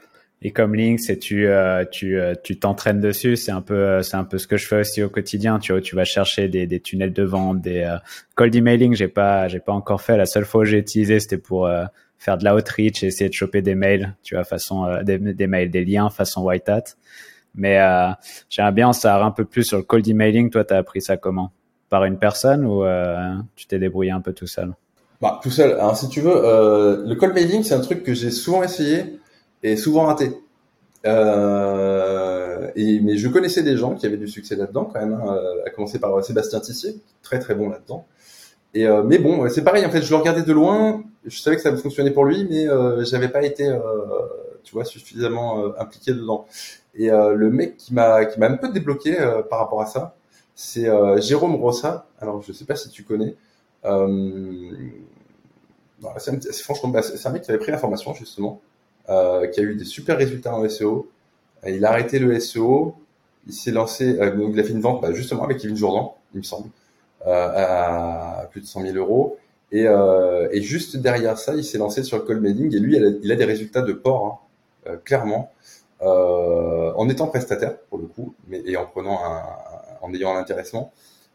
et 0.43 0.53
comme 0.53 0.75
Links 0.75 1.11
et 1.11 1.19
tu 1.19 1.47
euh, 1.47 1.85
tu 1.91 2.19
euh, 2.19 2.35
tu 2.43 2.59
t'entraînes 2.59 3.01
dessus, 3.01 3.37
c'est 3.37 3.53
un 3.53 3.61
peu 3.61 4.03
c'est 4.03 4.17
un 4.17 4.25
peu 4.25 4.39
ce 4.39 4.47
que 4.47 4.57
je 4.57 4.67
fais 4.67 4.81
aussi 4.81 5.03
au 5.03 5.11
quotidien. 5.11 5.59
Tu 5.59 5.73
vois, 5.73 5.81
tu 5.81 5.97
vas 5.97 6.05
chercher 6.05 6.49
des, 6.49 6.67
des 6.67 6.81
tunnels 6.81 7.13
de 7.13 7.23
vente, 7.23 7.61
des 7.61 7.83
euh, 7.83 7.97
cold 8.37 8.55
emailing. 8.55 8.95
J'ai 8.95 9.09
pas 9.09 9.49
j'ai 9.49 9.61
pas 9.61 9.73
encore 9.73 10.01
fait. 10.01 10.17
La 10.17 10.27
seule 10.27 10.45
fois 10.45 10.63
où 10.63 10.65
j'ai 10.65 10.79
utilisé, 10.79 11.21
c'était 11.21 11.39
pour 11.39 11.69
faire 12.21 12.37
de 12.37 12.45
l'outreach 12.45 13.03
et 13.03 13.07
essayer 13.07 13.29
de 13.31 13.35
choper 13.35 13.63
des 13.63 13.75
mails, 13.75 14.15
tu 14.23 14.35
vois, 14.35 14.45
façon 14.45 14.85
euh, 14.85 15.03
des, 15.03 15.19
des, 15.19 15.47
mails, 15.47 15.71
des 15.71 15.85
liens 15.85 16.11
façon 16.11 16.43
white 16.43 16.69
hat. 16.69 16.85
Mais 17.55 17.81
euh, 17.81 18.11
j'aimerais 18.51 18.73
bien 18.73 18.89
en 18.89 18.93
savoir 18.93 19.27
un 19.27 19.31
peu 19.31 19.45
plus 19.47 19.65
sur 19.65 19.79
le 19.79 19.83
cold 19.83 20.07
emailing. 20.07 20.51
Toi, 20.51 20.65
tu 20.65 20.75
as 20.75 20.77
appris 20.77 21.01
ça 21.01 21.17
comment? 21.17 21.51
Par 21.89 22.05
une 22.05 22.19
personne 22.19 22.65
ou 22.65 22.85
euh, 22.85 23.35
tu 23.57 23.67
t'es 23.67 23.79
débrouillé 23.79 24.13
un 24.13 24.21
peu 24.21 24.35
tout 24.35 24.47
seul? 24.47 24.75
Bah, 25.21 25.41
Tout 25.43 25.51
seul. 25.51 25.73
Alors, 25.73 25.97
si 25.97 26.09
tu 26.09 26.21
veux, 26.21 26.37
euh, 26.37 27.05
le 27.07 27.15
cold 27.15 27.35
mailing, 27.35 27.63
c'est 27.63 27.75
un 27.75 27.81
truc 27.81 28.05
que 28.05 28.13
j'ai 28.15 28.31
souvent 28.31 28.63
essayé 28.63 29.19
et 29.63 29.77
souvent 29.77 30.05
raté. 30.05 30.33
Euh, 31.07 32.71
et, 32.77 33.01
mais 33.01 33.17
je 33.17 33.29
connaissais 33.29 33.63
des 33.63 33.77
gens 33.77 33.95
qui 33.95 34.07
avaient 34.07 34.19
du 34.19 34.29
succès 34.29 34.57
là-dedans 34.57 34.85
quand 34.85 35.01
même, 35.01 35.15
hein, 35.15 35.39
à 35.67 35.71
commencer 35.71 35.99
par 35.99 36.23
Sébastien 36.25 36.61
Tissier, 36.61 36.97
très 37.23 37.39
très 37.39 37.55
bon 37.55 37.69
là-dedans. 37.69 38.07
Et 38.75 38.87
euh, 38.87 39.03
mais 39.03 39.19
bon, 39.19 39.49
c'est 39.49 39.65
pareil 39.65 39.85
en 39.85 39.91
fait, 39.91 40.03
je 40.03 40.11
le 40.11 40.17
regardais 40.17 40.43
de 40.43 40.53
loin, 40.53 41.03
je 41.25 41.41
savais 41.41 41.57
que 41.57 41.63
ça 41.63 41.77
fonctionnait 41.77 42.13
pour 42.13 42.25
lui, 42.25 42.47
mais 42.49 42.69
euh, 42.69 43.05
j'avais 43.05 43.29
pas 43.29 43.43
été, 43.43 43.67
euh, 43.67 43.81
tu 44.63 44.73
vois, 44.73 44.85
suffisamment 44.85 45.65
euh, 45.65 45.73
impliqué 45.79 46.13
dedans. 46.13 46.47
Et 46.95 47.11
euh, 47.11 47.35
le 47.35 47.51
mec 47.51 47.77
qui 47.77 47.95
m'a 47.95 48.25
qui 48.27 48.39
m'a 48.39 48.47
un 48.49 48.57
peu 48.57 48.69
débloqué 48.71 49.17
par 49.49 49.59
rapport 49.59 49.83
à 49.83 49.87
ça, 49.87 50.15
c'est 50.55 50.87
Jérôme 51.21 51.57
Rossa. 51.57 52.07
Alors 52.21 52.43
je 52.43 52.53
sais 52.53 52.65
pas 52.65 52.77
si 52.77 52.91
tu 52.91 53.03
connais. 53.05 53.35
c'est 56.19 56.63
franchement, 56.63 56.91
bah, 56.91 57.03
c'est 57.03 57.27
un 57.27 57.33
mec 57.33 57.43
qui 57.43 57.51
avait 57.51 57.59
pris 57.61 57.73
la 57.73 57.79
formation 57.79 58.15
justement, 58.15 58.61
qui 59.53 59.61
a 59.61 59.63
eu 59.63 59.75
des 59.75 59.85
super 59.85 60.17
résultats 60.17 60.55
en 60.55 60.69
SEO. 60.69 61.11
il 61.67 61.85
a 61.85 61.91
arrêté 61.91 62.19
le 62.19 62.39
SEO, 62.39 62.95
il 63.47 63.53
s'est 63.53 63.73
lancé, 63.73 64.15
donc 64.15 64.51
il 64.53 64.61
a 64.61 64.65
fait 64.65 64.73
une 64.73 64.81
vente 64.81 65.01
bah, 65.03 65.13
justement 65.13 65.45
avec 65.45 65.59
Kevin 65.59 65.77
Jourdan, 65.77 66.17
il 66.35 66.39
me 66.39 66.43
semble, 66.45 66.69
à 67.27 68.47
plus 68.51 68.61
de 68.61 68.67
100 68.67 68.83
000 68.83 68.97
euros. 68.97 69.39
Et, 69.73 69.87
et 70.53 70.63
juste 70.63 70.97
derrière 70.97 71.39
ça, 71.39 71.55
il 71.55 71.65
s'est 71.65 71.79
lancé 71.79 72.03
sur 72.03 72.19
le 72.19 72.25
cold 72.25 72.41
mailing 72.41 72.75
et 72.75 72.79
lui, 72.79 72.97
il 73.23 73.33
a, 73.33 73.37
des 73.37 73.45
résultats 73.45 73.83
de 73.83 73.93
port, 73.93 74.47
hein, 74.87 74.97
clairement, 75.05 75.53
en 76.01 77.09
étant 77.09 77.27
prestataire 77.27 77.79
pour 77.89 77.99
le 77.99 78.07
coup, 78.07 78.35
mais 78.49 78.63
et 78.65 78.77
en 78.77 78.87
prenant 78.87 79.19
un, 79.25 79.43
en 80.03 80.15
ayant 80.15 80.35
un 80.37 80.39
intéressement, 80.39 80.93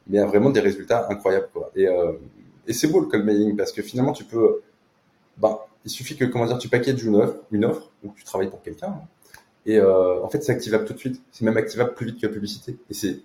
mais 0.08 0.24
vraiment 0.24 0.50
des 0.50 0.60
résultats 0.62 1.08
incroyables 1.10 1.50
quoi. 1.54 1.72
Et, 1.76 1.88
et 2.68 2.74
c'est 2.74 2.88
beau 2.88 3.00
le 3.00 3.08
cold 3.08 3.26
mailing 3.26 3.56
parce 3.56 3.72
que 3.72 3.82
finalement 3.82 4.14
tu 4.14 4.24
peux, 4.24 4.62
bah, 5.38 5.68
il 5.86 5.92
suffit 5.92 6.16
que 6.16 6.26
comment 6.26 6.46
dire, 6.46 6.58
tu 6.58 6.70
packages 6.70 7.04
une 7.04 7.16
offre, 7.16 7.38
une 7.52 7.66
offre, 7.66 7.92
ou 8.04 8.12
tu 8.16 8.24
travailles 8.24 8.50
pour 8.50 8.62
quelqu'un, 8.62 8.88
hein, 8.88 9.02
et 9.66 9.78
euh, 9.78 10.22
en 10.24 10.30
fait 10.30 10.44
c'est 10.44 10.52
activable 10.52 10.86
tout 10.86 10.94
de 10.94 11.00
suite. 11.00 11.22
C'est 11.32 11.46
même 11.46 11.58
activable 11.58 11.94
plus 11.94 12.08
vite 12.08 12.22
que 12.22 12.28
la 12.28 12.34
publicité. 12.34 12.78
Et 12.90 12.94
c'est 12.94 13.20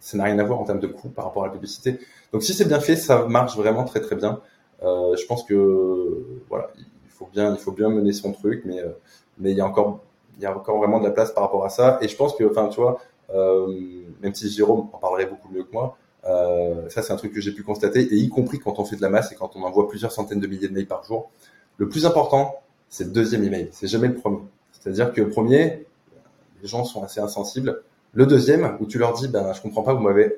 ça 0.00 0.18
n'a 0.18 0.24
rien 0.24 0.38
à 0.38 0.44
voir 0.44 0.60
en 0.60 0.64
termes 0.64 0.80
de 0.80 0.86
coût 0.86 1.08
par 1.08 1.24
rapport 1.26 1.44
à 1.44 1.46
la 1.46 1.52
publicité. 1.52 1.98
Donc 2.32 2.42
si 2.42 2.54
c'est 2.54 2.66
bien 2.66 2.80
fait, 2.80 2.96
ça 2.96 3.26
marche 3.26 3.56
vraiment 3.56 3.84
très 3.84 4.00
très 4.00 4.16
bien. 4.16 4.40
Euh, 4.82 5.16
je 5.16 5.26
pense 5.26 5.44
que 5.44 6.24
voilà, 6.48 6.70
il 6.76 7.10
faut 7.10 7.28
bien 7.32 7.52
il 7.52 7.58
faut 7.58 7.72
bien 7.72 7.88
mener 7.88 8.12
son 8.12 8.32
truc, 8.32 8.62
mais 8.64 8.80
euh, 8.80 8.90
mais 9.38 9.52
il 9.52 9.56
y 9.56 9.60
a 9.60 9.66
encore 9.66 10.00
il 10.36 10.42
y 10.42 10.46
a 10.46 10.56
encore 10.56 10.78
vraiment 10.78 11.00
de 11.00 11.04
la 11.04 11.10
place 11.10 11.32
par 11.32 11.44
rapport 11.44 11.64
à 11.64 11.70
ça. 11.70 11.98
Et 12.02 12.08
je 12.08 12.16
pense 12.16 12.34
que 12.34 12.44
enfin 12.44 12.68
tu 12.68 12.80
vois, 12.80 13.00
euh, 13.34 13.66
même 14.22 14.34
si 14.34 14.48
Jérôme 14.50 14.88
en 14.92 14.98
parlerait 14.98 15.26
beaucoup 15.26 15.48
mieux 15.52 15.64
que 15.64 15.72
moi, 15.72 15.96
euh, 16.26 16.88
ça, 16.88 17.02
c'est 17.02 17.12
un 17.12 17.16
truc 17.16 17.32
que 17.32 17.40
j'ai 17.40 17.52
pu 17.52 17.62
constater, 17.62 18.00
et 18.00 18.16
y 18.16 18.28
compris 18.28 18.58
quand 18.58 18.78
on 18.78 18.84
fait 18.84 18.96
de 18.96 19.02
la 19.02 19.10
masse 19.10 19.32
et 19.32 19.34
quand 19.34 19.56
on 19.56 19.62
envoie 19.62 19.88
plusieurs 19.88 20.12
centaines 20.12 20.40
de 20.40 20.46
milliers 20.46 20.68
de 20.68 20.74
mails 20.74 20.86
par 20.86 21.04
jour. 21.04 21.30
Le 21.76 21.88
plus 21.88 22.06
important, 22.06 22.60
c'est 22.88 23.04
le 23.04 23.10
deuxième 23.10 23.44
email. 23.44 23.68
C'est 23.72 23.86
jamais 23.86 24.08
le 24.08 24.14
premier. 24.14 24.38
C'est-à-dire 24.72 25.12
que 25.12 25.20
le 25.20 25.28
premier, 25.28 25.84
les 26.62 26.68
gens 26.68 26.84
sont 26.84 27.02
assez 27.02 27.20
insensibles. 27.20 27.82
Le 28.12 28.26
deuxième, 28.26 28.76
où 28.80 28.86
tu 28.86 28.98
leur 28.98 29.14
dis, 29.14 29.28
ben, 29.28 29.52
je 29.52 29.60
comprends 29.60 29.82
pas, 29.82 29.92
vous 29.92 30.02
m'avez, 30.02 30.36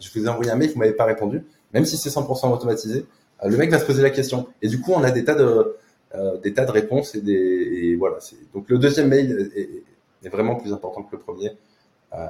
je 0.00 0.10
vous 0.14 0.26
ai 0.26 0.28
envoyé 0.28 0.50
un 0.50 0.56
mail, 0.56 0.70
vous 0.70 0.78
m'avez 0.78 0.92
pas 0.92 1.06
répondu, 1.06 1.44
même 1.72 1.86
si 1.86 1.96
c'est 1.96 2.10
100% 2.10 2.52
automatisé, 2.52 3.06
euh, 3.42 3.48
le 3.48 3.56
mec 3.56 3.70
va 3.70 3.78
se 3.78 3.86
poser 3.86 4.02
la 4.02 4.10
question. 4.10 4.48
Et 4.60 4.68
du 4.68 4.80
coup, 4.80 4.92
on 4.92 5.02
a 5.02 5.10
des 5.10 5.24
tas 5.24 5.34
de, 5.34 5.76
euh, 6.14 6.36
des 6.38 6.52
tas 6.52 6.64
de 6.66 6.70
réponses 6.70 7.14
et 7.14 7.20
des, 7.20 7.32
et 7.32 7.96
voilà. 7.96 8.18
Donc 8.52 8.68
le 8.68 8.78
deuxième 8.78 9.08
mail 9.08 9.50
est, 9.56 10.28
vraiment 10.28 10.56
plus 10.56 10.72
important 10.72 11.04
que 11.04 11.14
le 11.14 11.22
premier. 11.22 11.52
Euh, 12.12 12.26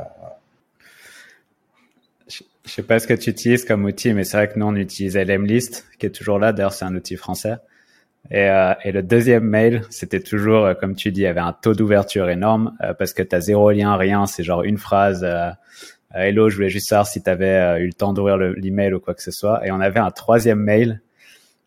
je 2.28 2.42
sais 2.66 2.82
pas 2.82 2.98
ce 2.98 3.06
que 3.06 3.14
tu 3.14 3.30
utilises 3.30 3.64
comme 3.64 3.84
outil, 3.84 4.12
mais 4.12 4.24
c'est 4.24 4.36
vrai 4.36 4.48
que 4.48 4.58
nous, 4.58 4.66
on 4.66 4.74
utilise 4.74 5.16
LMList, 5.16 5.86
qui 5.98 6.06
est 6.06 6.10
toujours 6.10 6.38
là. 6.38 6.52
D'ailleurs, 6.52 6.74
c'est 6.74 6.84
un 6.84 6.94
outil 6.94 7.16
français. 7.16 7.54
Et, 8.30 8.48
euh, 8.48 8.74
et 8.84 8.92
le 8.92 9.02
deuxième 9.02 9.44
mail, 9.44 9.82
c'était 9.90 10.20
toujours, 10.20 10.64
euh, 10.64 10.74
comme 10.74 10.94
tu 10.94 11.12
dis, 11.12 11.20
il 11.20 11.24
y 11.24 11.26
avait 11.26 11.40
un 11.40 11.52
taux 11.52 11.74
d'ouverture 11.74 12.28
énorme 12.28 12.76
euh, 12.82 12.92
parce 12.94 13.12
que 13.12 13.22
tu 13.22 13.34
as 13.34 13.40
zéro 13.40 13.70
lien, 13.70 13.96
rien. 13.96 14.26
C'est 14.26 14.42
genre 14.42 14.62
une 14.62 14.78
phrase. 14.78 15.24
Euh, 15.24 15.50
Hello, 16.14 16.48
je 16.48 16.56
voulais 16.56 16.70
juste 16.70 16.88
savoir 16.88 17.06
si 17.06 17.22
tu 17.22 17.28
avais 17.28 17.80
eu 17.80 17.86
le 17.86 17.92
temps 17.92 18.12
d'ouvrir 18.12 18.38
l'email 18.38 18.94
ou 18.94 19.00
quoi 19.00 19.12
que 19.12 19.22
ce 19.22 19.30
soit. 19.30 19.66
Et 19.66 19.70
on 19.70 19.80
avait 19.80 20.00
un 20.00 20.10
troisième 20.10 20.60
mail 20.60 21.02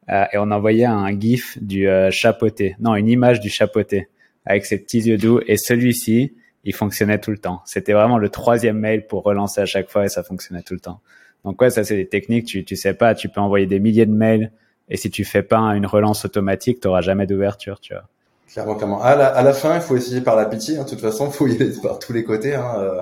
et 0.09 0.37
on 0.39 0.49
envoyait 0.49 0.85
un 0.85 1.11
gif 1.19 1.61
du 1.61 1.87
chapeauté. 2.09 2.75
Non, 2.79 2.95
une 2.95 3.09
image 3.09 3.41
du 3.41 3.49
chapeauté 3.49 4.07
avec 4.45 4.65
ses 4.65 4.79
petits 4.79 5.01
yeux 5.01 5.17
doux. 5.17 5.39
Et 5.45 5.55
celui-ci, 5.55 6.33
il 6.63 6.73
fonctionnait 6.73 7.19
tout 7.19 7.29
le 7.29 7.37
temps. 7.37 7.61
C'était 7.65 7.93
vraiment 7.93 8.17
le 8.17 8.29
troisième 8.29 8.79
mail 8.79 9.05
pour 9.05 9.23
relancer 9.23 9.61
à 9.61 9.67
chaque 9.67 9.89
fois 9.89 10.05
et 10.05 10.09
ça 10.09 10.23
fonctionnait 10.23 10.63
tout 10.63 10.73
le 10.73 10.79
temps. 10.79 10.99
Donc 11.45 11.61
ouais, 11.61 11.69
ça 11.69 11.83
c'est 11.83 11.97
des 11.97 12.07
techniques. 12.07 12.47
Tu 12.47 12.63
tu 12.63 12.75
sais 12.75 12.95
pas, 12.95 13.13
tu 13.13 13.29
peux 13.29 13.41
envoyer 13.41 13.67
des 13.67 13.79
milliers 13.79 14.07
de 14.07 14.13
mails 14.13 14.51
et 14.89 14.97
si 14.97 15.09
tu 15.09 15.23
fais 15.23 15.43
pas 15.43 15.59
une 15.59 15.85
relance 15.85 16.25
automatique, 16.25 16.81
tu 16.81 16.87
n'auras 16.87 17.01
jamais 17.01 17.27
d'ouverture, 17.27 17.79
tu 17.79 17.93
vois. 17.93 18.03
Clairement, 18.51 18.75
clairement. 18.75 19.01
À 19.01 19.15
la, 19.15 19.41
la 19.41 19.53
fin, 19.53 19.75
il 19.75 19.81
faut 19.81 19.95
essayer 19.95 20.21
par 20.21 20.35
la 20.35 20.45
pitié. 20.45 20.77
Hein. 20.77 20.83
De 20.83 20.89
toute 20.89 21.01
façon, 21.01 21.27
il 21.27 21.33
faut 21.33 21.45
y 21.47 21.55
aller 21.55 21.71
par 21.83 21.99
tous 21.99 22.13
les 22.13 22.23
côtés. 22.23 22.55
Hein. 22.55 22.73
Euh, 22.79 23.01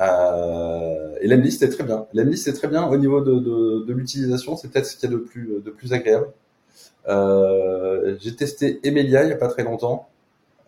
euh, 0.00 1.14
et 1.20 1.28
l'Emlist 1.28 1.62
est 1.62 1.68
très 1.68 1.84
bien. 1.84 2.06
L'Emlist 2.14 2.48
est 2.48 2.54
très 2.54 2.68
bien 2.68 2.86
au 2.86 2.96
niveau 2.96 3.20
de, 3.20 3.92
l'utilisation. 3.92 4.56
C'est 4.56 4.70
peut-être 4.70 4.86
ce 4.86 4.96
qu'il 4.96 5.10
y 5.10 5.12
a 5.12 5.16
de 5.16 5.70
plus, 5.70 5.92
agréable. 5.92 6.28
Euh, 7.08 8.16
J'ai 8.20 8.34
testé 8.34 8.80
Emilia 8.82 9.24
il 9.24 9.30
y 9.30 9.32
a 9.32 9.36
pas 9.36 9.48
très 9.48 9.64
longtemps. 9.64 10.08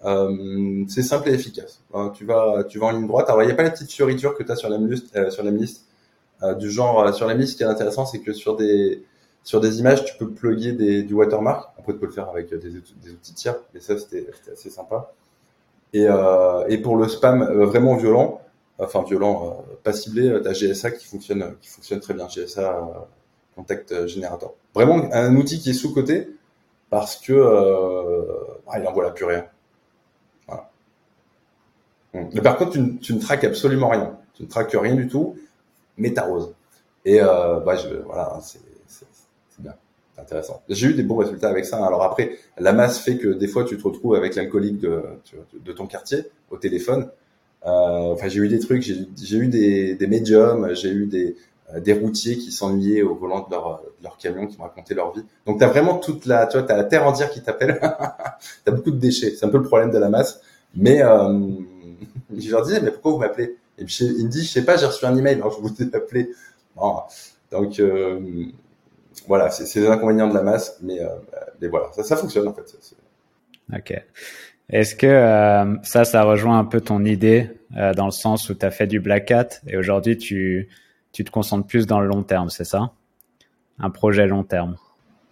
Euh, 0.04 0.84
c'est 0.88 1.02
simple 1.02 1.28
et 1.28 1.34
efficace. 1.34 1.82
tu 2.14 2.24
vas, 2.24 2.64
tu 2.64 2.78
vas 2.78 2.86
en 2.86 2.90
ligne 2.90 3.06
droite. 3.06 3.28
Alors, 3.28 3.42
il 3.42 3.46
n'y 3.46 3.52
a 3.52 3.54
pas 3.54 3.62
la 3.62 3.70
petite 3.70 3.92
fioriture 3.92 4.36
que 4.36 4.42
tu 4.42 4.50
as 4.50 4.56
sur 4.56 4.68
l'Emlist, 4.68 5.86
euh, 6.42 6.54
du 6.54 6.70
genre, 6.70 7.14
sur 7.14 7.26
l'Emlist, 7.26 7.52
ce 7.52 7.56
qui 7.56 7.62
est 7.62 7.66
intéressant, 7.66 8.06
c'est 8.06 8.20
que 8.20 8.32
sur 8.32 8.56
des, 8.56 9.02
sur 9.42 9.60
des 9.60 9.80
images, 9.80 10.04
tu 10.04 10.16
peux 10.16 10.30
plugger 10.30 10.72
des, 10.72 11.02
du 11.02 11.14
watermark. 11.14 11.70
Après, 11.78 11.92
tu 11.92 11.98
peux 11.98 12.06
le 12.06 12.12
faire 12.12 12.28
avec 12.28 12.50
des, 12.50 12.70
des 12.70 13.10
outils 13.10 13.34
tiers, 13.34 13.56
mais 13.74 13.80
ça, 13.80 13.98
c'était 13.98 14.26
assez 14.52 14.70
sympa. 14.70 15.12
Et, 15.92 16.06
euh, 16.08 16.66
et 16.68 16.78
pour 16.78 16.96
le 16.96 17.08
spam 17.08 17.44
vraiment 17.64 17.96
violent, 17.96 18.40
enfin 18.78 19.02
violent, 19.02 19.64
pas 19.82 19.92
ciblé, 19.92 20.40
tu 20.42 20.48
as 20.48 20.52
GSA 20.52 20.92
qui 20.92 21.06
fonctionne, 21.06 21.54
qui 21.60 21.68
fonctionne 21.68 22.00
très 22.00 22.14
bien. 22.14 22.28
GSA 22.28 23.06
Contact 23.56 24.06
Generator. 24.06 24.54
Vraiment 24.74 25.08
un 25.12 25.34
outil 25.36 25.58
qui 25.58 25.70
est 25.70 25.74
sous 25.74 25.92
côté 25.92 26.28
parce 26.90 27.16
que 27.16 27.32
ah, 28.68 28.78
il 28.78 28.86
envoie 28.86 29.04
la 29.04 29.10
purée. 29.10 29.42
Mais 32.12 32.40
par 32.40 32.56
contre, 32.56 32.72
tu, 32.72 32.98
tu, 32.98 33.14
ne 33.14 33.20
traques 33.20 33.44
absolument 33.44 33.88
rien. 33.88 34.18
Tu 34.34 34.42
ne 34.42 34.48
traques 34.48 34.72
rien 34.72 34.94
du 34.94 35.08
tout, 35.08 35.36
mais 35.96 36.12
t'arroses. 36.12 36.52
Et 37.04 37.20
euh, 37.20 37.60
bah, 37.60 37.76
je, 37.76 37.88
voilà, 38.04 38.38
c'est 38.42 38.60
intéressant. 40.20 40.62
J'ai 40.68 40.88
eu 40.88 40.94
des 40.94 41.02
bons 41.02 41.16
résultats 41.16 41.48
avec 41.48 41.64
ça. 41.64 41.84
Alors 41.84 42.02
après, 42.02 42.36
la 42.58 42.72
masse 42.72 42.98
fait 42.98 43.16
que 43.16 43.28
des 43.28 43.48
fois, 43.48 43.64
tu 43.64 43.76
te 43.76 43.82
retrouves 43.82 44.14
avec 44.14 44.34
l'alcoolique 44.34 44.78
de, 44.78 45.02
de 45.64 45.72
ton 45.72 45.86
quartier 45.86 46.24
au 46.50 46.56
téléphone. 46.56 47.08
Euh, 47.66 48.12
enfin, 48.12 48.28
j'ai 48.28 48.40
eu 48.40 48.48
des 48.48 48.58
trucs, 48.58 48.82
j'ai 48.82 49.36
eu 49.36 49.48
des, 49.48 49.94
des 49.94 50.06
médiums, 50.06 50.74
j'ai 50.74 50.90
eu 50.90 51.06
des, 51.06 51.36
euh, 51.74 51.80
des 51.80 51.92
routiers 51.92 52.38
qui 52.38 52.52
s'ennuyaient 52.52 53.02
au 53.02 53.14
volant 53.14 53.46
de 53.46 53.50
leur, 53.50 53.82
de 53.98 54.04
leur 54.04 54.16
camion, 54.16 54.46
qui 54.46 54.56
me 54.56 54.62
racontaient 54.62 54.94
leur 54.94 55.12
vie. 55.12 55.24
Donc, 55.46 55.58
tu 55.58 55.64
as 55.64 55.68
vraiment 55.68 55.98
toute 55.98 56.26
la, 56.26 56.46
tu 56.46 56.56
vois, 56.56 56.66
t'as 56.66 56.76
la 56.76 56.84
terre 56.84 57.06
entière 57.06 57.30
qui 57.30 57.42
t'appelle. 57.42 57.80
tu 58.64 58.70
as 58.70 58.74
beaucoup 58.74 58.90
de 58.90 58.98
déchets. 58.98 59.34
C'est 59.36 59.44
un 59.44 59.50
peu 59.50 59.58
le 59.58 59.64
problème 59.64 59.90
de 59.90 59.98
la 59.98 60.08
masse. 60.08 60.40
Mais 60.74 61.02
euh, 61.02 61.38
je 62.36 62.50
leur 62.50 62.62
disais, 62.62 62.80
mais 62.80 62.90
pourquoi 62.90 63.12
vous 63.12 63.18
m'appelez? 63.18 63.56
Et 63.78 63.84
puis 63.84 63.96
il 64.00 64.26
me 64.26 64.30
dit, 64.30 64.44
je 64.44 64.50
sais 64.50 64.64
pas, 64.64 64.76
j'ai 64.76 64.86
reçu 64.86 65.04
un 65.06 65.16
email, 65.16 65.34
alors 65.34 65.52
je 65.52 65.60
vous 65.60 65.82
ai 65.82 65.96
appelé. 65.96 66.30
donc 67.50 67.80
euh, 67.80 68.20
voilà, 69.26 69.50
c'est 69.50 69.80
les 69.80 69.86
inconvénients 69.86 70.28
de 70.28 70.34
la 70.34 70.42
masse, 70.42 70.78
mais, 70.82 71.00
euh, 71.00 71.08
mais 71.60 71.68
voilà, 71.68 71.86
ça, 71.92 72.02
ça 72.02 72.16
fonctionne 72.16 72.48
en 72.48 72.54
fait. 72.54 72.64
Ok. 73.72 74.02
Est-ce 74.68 74.94
que 74.94 75.06
euh, 75.06 75.76
ça, 75.82 76.04
ça 76.04 76.22
rejoint 76.22 76.58
un 76.58 76.64
peu 76.64 76.80
ton 76.80 77.04
idée 77.04 77.50
euh, 77.76 77.92
dans 77.92 78.06
le 78.06 78.12
sens 78.12 78.48
où 78.50 78.54
tu 78.54 78.64
as 78.64 78.70
fait 78.70 78.86
du 78.86 79.00
Black 79.00 79.30
Hat 79.30 79.48
et 79.66 79.76
aujourd'hui 79.76 80.16
tu, 80.16 80.68
tu 81.12 81.24
te 81.24 81.30
concentres 81.30 81.66
plus 81.66 81.86
dans 81.86 82.00
le 82.00 82.06
long 82.06 82.22
terme, 82.22 82.50
c'est 82.50 82.64
ça? 82.64 82.92
Un 83.78 83.90
projet 83.90 84.26
long 84.26 84.44
terme. 84.44 84.76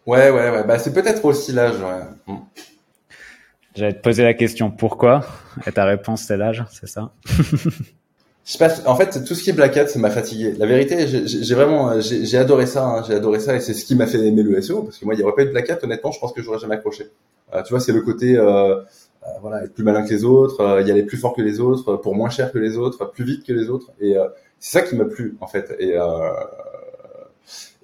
Ouais, 0.07 0.31
ouais, 0.31 0.51
ouais. 0.51 0.64
Bah, 0.64 0.79
c'est 0.79 0.92
peut-être 0.92 1.24
aussi 1.24 1.53
l'âge. 1.53 1.81
Ouais. 1.81 2.35
Mm. 2.35 2.38
J'allais 3.77 3.92
te 3.92 4.01
poser 4.01 4.24
la 4.24 4.35
question 4.35 4.70
pourquoi? 4.70 5.24
Et 5.66 5.72
ta 5.72 5.85
réponse 5.85 6.22
c'est 6.22 6.37
l'âge, 6.37 6.64
c'est 6.70 6.88
ça? 6.88 7.12
Je 8.48 8.56
pas, 8.56 8.70
en 8.87 8.96
fait, 8.96 9.24
tout 9.24 9.34
ce 9.34 9.42
qui 9.42 9.50
est 9.50 9.52
Black 9.52 9.76
Hat, 9.76 9.88
ça 9.88 9.98
m'a 9.98 10.08
fatigué. 10.08 10.54
La 10.56 10.64
vérité, 10.64 11.06
j'ai 11.06 11.54
vraiment, 11.54 12.00
j'ai 12.00 12.38
adoré 12.38 12.64
ça, 12.64 12.87
hein, 12.87 13.02
j'ai 13.06 13.14
adoré 13.14 13.40
ça, 13.40 13.54
et 13.54 13.61
c'est 13.61 13.74
ce 13.74 13.84
qui 13.84 13.94
m'a 13.94 14.06
fait 14.06 14.26
aimer 14.26 14.42
le 14.42 14.61
SEO, 14.62 14.84
parce 14.84 14.96
que 14.96 15.04
moi, 15.04 15.12
il 15.12 15.18
n'y 15.18 15.22
aurait 15.22 15.34
pas 15.34 15.42
eu 15.42 15.46
de 15.46 15.50
Black 15.50 15.68
Hat, 15.68 15.80
honnêtement, 15.82 16.12
je 16.12 16.18
pense 16.18 16.32
que 16.32 16.40
j'aurais 16.40 16.58
jamais 16.58 16.76
accroché. 16.76 17.11
Euh, 17.52 17.62
tu 17.62 17.74
vois, 17.74 17.80
c'est 17.80 17.92
le 17.92 18.00
côté, 18.00 18.38
euh, 18.38 18.76
euh, 18.76 18.80
voilà, 19.42 19.64
être 19.64 19.74
plus 19.74 19.84
malin 19.84 20.02
que 20.02 20.08
les 20.08 20.24
autres, 20.24 20.62
euh, 20.62 20.80
y 20.80 20.90
aller 20.90 21.02
plus 21.02 21.18
fort 21.18 21.34
que 21.34 21.42
les 21.42 21.61
autres, 21.61 21.96
pour 21.96 22.14
moins 22.14 22.30
cher 22.30 22.50
que 22.50 22.58
les 22.58 22.78
autres, 22.78 23.11
plus 23.11 23.24
vite 23.24 23.44
que 23.44 23.52
les 23.52 23.68
autres, 23.68 23.92
et 24.00 24.16
c'est 24.58 24.78
ça 24.78 24.82
qui 24.82 24.96
m'a 24.96 25.04
plu, 25.04 25.37
en 25.42 25.46
fait. 25.46 25.76
Et 25.78 25.98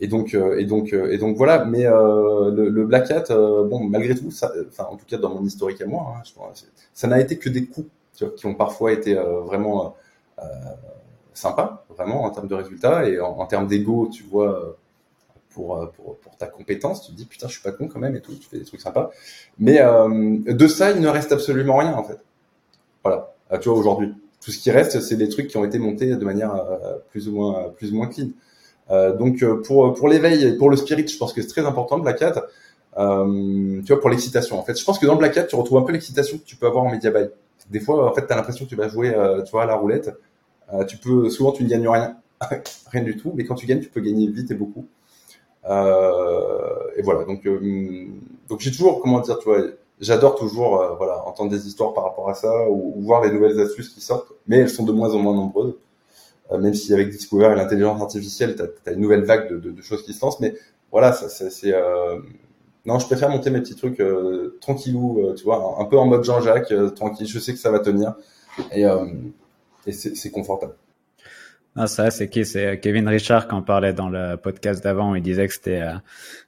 et 0.00 0.09
donc 0.09 0.35
euh, 0.35 0.59
et 0.59 0.64
donc 0.64 0.92
euh, 0.92 1.11
et 1.11 1.18
donc 1.18 1.37
voilà 1.37 1.64
mais 1.64 1.87
euh, 1.87 2.50
le, 2.50 2.68
le, 2.68 2.85
Black 2.85 3.11
Hat 3.11 3.24
bon 3.31 3.85
malgré 3.85 4.14
tout 4.14 4.31
ça 4.31 4.53
enfin 4.68 4.88
en 4.90 4.96
tout 4.96 5.07
cas 5.07 5.18
dans 5.18 5.31
mon 5.31 5.44
historique 5.44 5.81
à 5.81 5.87
moi 5.87 6.16
hein, 6.16 6.53
ça 6.92 7.07
n'a 7.07 7.20
été 7.20 7.38
que 7.38 7.48
des 7.48 7.66
coups 7.66 7.88
tu 8.16 8.24
vois, 8.24 8.35
qui 8.35 8.46
ont 8.46 8.55
parfois 8.55 8.92
été 8.92 9.14
vraiment 9.14 9.96
sympas 11.33 11.85
vraiment 11.90 12.25
en 12.25 12.31
termes 12.31 12.49
de 12.49 12.55
résultats 12.55 13.09
et 13.09 13.20
en, 13.20 13.47
termes 13.47 13.66
d'ego 13.66 14.09
tu 14.12 14.23
vois 14.25 14.77
pour, 15.51 15.90
pour, 15.92 16.16
pour, 16.18 16.37
ta 16.37 16.47
compétence, 16.47 17.07
tu 17.07 17.12
te 17.12 17.16
dis 17.16 17.27
putain, 17.27 17.47
je 17.47 17.53
suis 17.53 17.62
pas 17.62 17.73
con 17.73 17.88
quand 17.88 18.01
même 18.01 18.16
et 18.16 18.20
tout, 18.20 18.35
tu 18.35 18.49
fais 18.49 18.59
des 18.59 18.64
trucs 18.64 18.81
sympas. 18.81 19.11
Mais 19.59 19.81
euh, 19.81 20.39
de 20.47 20.66
ça, 20.66 20.91
il 20.91 21.01
ne 21.01 21.09
reste 21.09 21.32
absolument 21.32 21.76
rien 21.76 21.95
en 21.95 22.03
fait. 22.03 22.18
Voilà, 23.05 23.35
tu 23.61 23.68
vois 23.68 23.78
aujourd'hui, 23.78 24.12
tout 24.45 24.51
ce 24.51 24.59
qui 24.59 24.70
reste, 24.70 25.01
c'est 25.01 25.16
des 25.16 25.28
trucs 25.28 25.47
qui 25.47 25.57
ont 25.57 25.64
été 25.64 25.78
montés 25.78 26.16
de 26.16 26.24
manière 26.24 26.55
euh, 26.55 26.97
plus 27.11 27.28
ou 27.28 27.32
moins 27.32 27.70
plus 27.70 27.93
ou 27.93 27.97
moins 27.97 28.09
clean. 28.09 28.30
Euh, 28.91 29.16
donc 29.16 29.43
euh, 29.43 29.62
pour 29.62 29.95
pour 29.95 30.09
l'éveil 30.09 30.45
et 30.45 30.57
pour 30.57 30.70
le 30.70 30.76
spirit, 30.76 31.07
je 31.07 31.16
pense 31.16 31.32
que 31.32 31.41
c'est 31.41 31.49
très 31.49 31.64
important 31.64 31.99
Black 31.99 32.20
Hat. 32.22 32.43
Euh, 32.97 33.80
tu 33.82 33.93
vois 33.93 34.01
pour 34.01 34.11
l'excitation. 34.11 34.59
En 34.59 34.62
fait, 34.62 34.78
je 34.78 34.85
pense 34.85 34.99
que 34.99 35.07
dans 35.07 35.16
Black 35.16 35.37
Hat, 35.37 35.45
tu 35.45 35.57
retrouves 35.57 35.78
un 35.78 35.82
peu 35.82 35.93
l'excitation 35.93 36.39
que 36.39 36.45
tu 36.45 36.57
peux 36.57 36.66
avoir 36.66 36.85
en 36.85 36.91
media 36.91 37.11
buy. 37.11 37.28
Des 37.71 37.81
fois, 37.81 38.11
en 38.11 38.15
fait, 38.15 38.27
tu 38.27 38.33
as 38.33 38.37
l'impression 38.37 38.65
que 38.65 38.71
tu 38.71 38.77
vas 38.77 38.89
jouer, 38.89 39.12
tu 39.45 39.51
vois, 39.51 39.62
à 39.62 39.67
la 39.67 39.77
roulette. 39.77 40.11
tu 40.89 40.97
peux 40.99 41.31
souvent 41.31 41.53
tu 41.53 41.65
ne 41.65 41.69
gagnes 41.69 41.89
rien, 41.89 42.17
rien 42.93 43.03
du 43.03 43.17
tout, 43.17 43.33
mais 43.35 43.45
quand 43.45 43.55
tu 43.55 43.67
gagnes, 43.67 43.81
tu 43.81 43.89
peux 43.89 44.01
gagner 44.01 44.27
vite 44.29 44.51
et 44.51 44.55
beaucoup. 44.55 44.87
Euh, 45.69 46.91
et 46.97 47.03
voilà. 47.03 47.25
Donc, 47.25 47.47
donc 48.49 48.61
j'ai 48.61 48.71
toujours, 48.71 49.01
comment 49.01 49.21
dire, 49.21 49.39
tu 49.39 49.45
vois, 49.47 49.62
j'adore 50.01 50.35
toujours 50.37 50.97
voilà 50.99 51.27
entendre 51.27 51.51
des 51.51 51.67
histoires 51.67 51.95
par 51.95 52.05
rapport 52.05 52.29
à 52.29 52.35
ça 52.35 52.69
ou, 52.69 52.95
voir 53.03 53.23
les 53.25 53.31
nouvelles 53.33 53.59
astuces 53.61 53.91
qui 53.91 54.01
sortent, 54.01 54.33
mais 54.47 54.59
elles 54.59 54.71
sont 54.71 54.85
de 54.85 54.93
moins 54.93 55.15
en 55.15 55.19
moins 55.19 55.35
nombreuses. 55.35 55.75
même 56.53 56.75
si 56.75 56.93
avec 56.93 57.09
Discover 57.11 57.53
et 57.53 57.55
l'intelligence 57.57 58.01
artificielle, 58.03 58.57
tu 58.57 58.91
as, 58.91 58.93
une 58.93 59.01
nouvelle 59.01 59.25
vague 59.25 59.49
de, 59.51 59.71
de, 59.71 59.83
choses 59.83 60.05
qui 60.05 60.12
se 60.12 60.25
lancent, 60.25 60.41
mais 60.41 60.55
voilà, 60.93 61.12
ça, 61.12 61.29
c'est 61.29 61.75
non, 62.87 62.99
je 62.99 63.07
préfère 63.07 63.30
monter 63.30 63.51
mes 63.51 63.61
petits 63.61 63.76
trucs 63.76 63.99
euh, 64.01 64.59
tranquillou, 64.61 65.18
euh, 65.18 65.35
tu 65.35 65.45
vois, 65.45 65.76
un, 65.80 65.85
peu 65.87 65.99
en 65.99 66.05
mode 66.07 66.22
Jean-Jacques, 66.22 66.70
euh, 66.70 66.91
tranquille. 66.91 67.26
Je 67.26 67.39
sais 67.39 67.53
que 67.53 67.59
ça 67.59 67.70
va 67.70 67.78
tenir 67.78 68.14
et, 68.72 68.85
et 69.87 69.93
c'est 69.93 70.30
confortable. 70.30 70.74
Ah, 71.76 71.87
ça, 71.89 72.11
c'est 72.11 72.28
qui? 72.28 72.45
C'est 72.45 72.78
Kevin 72.78 73.09
Richard 73.09 73.49
qui 73.49 73.55
en 73.55 73.62
parlait 73.62 73.93
dans 73.93 74.09
le 74.09 74.37
podcast 74.37 74.85
d'avant 74.85 75.14
il 75.16 75.22
disait 75.22 75.49
que 75.49 75.55
c'était 75.55 75.82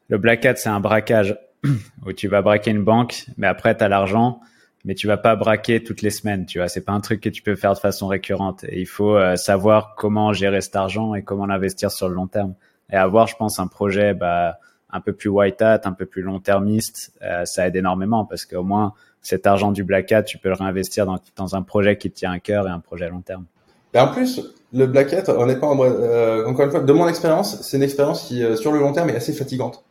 le 0.08 0.18
Black 0.18 0.44
Hat, 0.46 0.54
c'est 0.54 0.68
un 0.68 0.78
braquage 0.78 1.36
où 2.06 2.12
tu 2.12 2.28
vas 2.28 2.42
braquer 2.42 2.70
une 2.70 2.84
banque, 2.84 3.26
mais 3.36 3.48
après 3.48 3.76
tu 3.76 3.82
as 3.82 3.88
l'argent, 3.88 4.38
mais 4.84 4.94
tu 4.94 5.08
vas 5.08 5.16
pas 5.16 5.34
braquer 5.34 5.82
toutes 5.82 6.02
les 6.02 6.10
semaines, 6.10 6.46
tu 6.46 6.58
vois. 6.58 6.68
C'est 6.68 6.84
pas 6.84 6.92
un 6.92 7.00
truc 7.00 7.20
que 7.20 7.28
tu 7.28 7.42
peux 7.42 7.56
faire 7.56 7.72
de 7.72 7.80
façon 7.80 8.06
récurrente. 8.06 8.62
Et 8.68 8.78
il 8.78 8.86
faut 8.86 9.18
savoir 9.36 9.96
comment 9.96 10.32
gérer 10.32 10.60
cet 10.60 10.76
argent 10.76 11.16
et 11.16 11.24
comment 11.24 11.46
l'investir 11.46 11.90
sur 11.90 12.08
le 12.08 12.14
long 12.14 12.28
terme. 12.28 12.54
Et 12.92 12.94
avoir, 12.94 13.26
je 13.26 13.34
pense, 13.34 13.58
un 13.58 13.66
projet, 13.66 14.14
bah 14.14 14.60
un 14.90 15.00
peu 15.00 15.12
plus 15.12 15.28
white 15.28 15.60
hat, 15.62 15.80
un 15.84 15.92
peu 15.92 16.06
plus 16.06 16.22
long-termiste, 16.22 17.12
euh, 17.22 17.44
ça 17.44 17.66
aide 17.66 17.76
énormément 17.76 18.24
parce 18.24 18.44
qu'au 18.44 18.62
moins 18.62 18.94
cet 19.26 19.46
argent 19.46 19.72
du 19.72 19.82
black 19.82 20.12
hat, 20.12 20.22
tu 20.22 20.38
peux 20.38 20.48
le 20.48 20.54
réinvestir 20.54 21.04
dans, 21.04 21.56
un 21.56 21.62
projet 21.62 21.98
qui 21.98 22.10
te 22.10 22.16
tient 22.16 22.30
à 22.30 22.38
cœur 22.38 22.68
et 22.68 22.70
un 22.70 22.78
projet 22.78 23.06
à 23.06 23.08
long 23.08 23.22
terme. 23.22 23.44
Et 23.92 23.98
en 23.98 24.08
plus, 24.08 24.40
le 24.72 24.86
black 24.86 25.12
hat, 25.12 25.28
honnêtement, 25.28 25.76
euh, 25.82 26.46
encore 26.46 26.66
une 26.66 26.70
fois, 26.70 26.80
de 26.80 26.92
mon 26.92 27.08
expérience, 27.08 27.60
c'est 27.62 27.76
une 27.76 27.82
expérience 27.82 28.22
qui, 28.22 28.44
euh, 28.44 28.54
sur 28.56 28.70
le 28.70 28.78
long 28.78 28.92
terme, 28.92 29.10
est 29.10 29.16
assez 29.16 29.32
fatigante. 29.32 29.82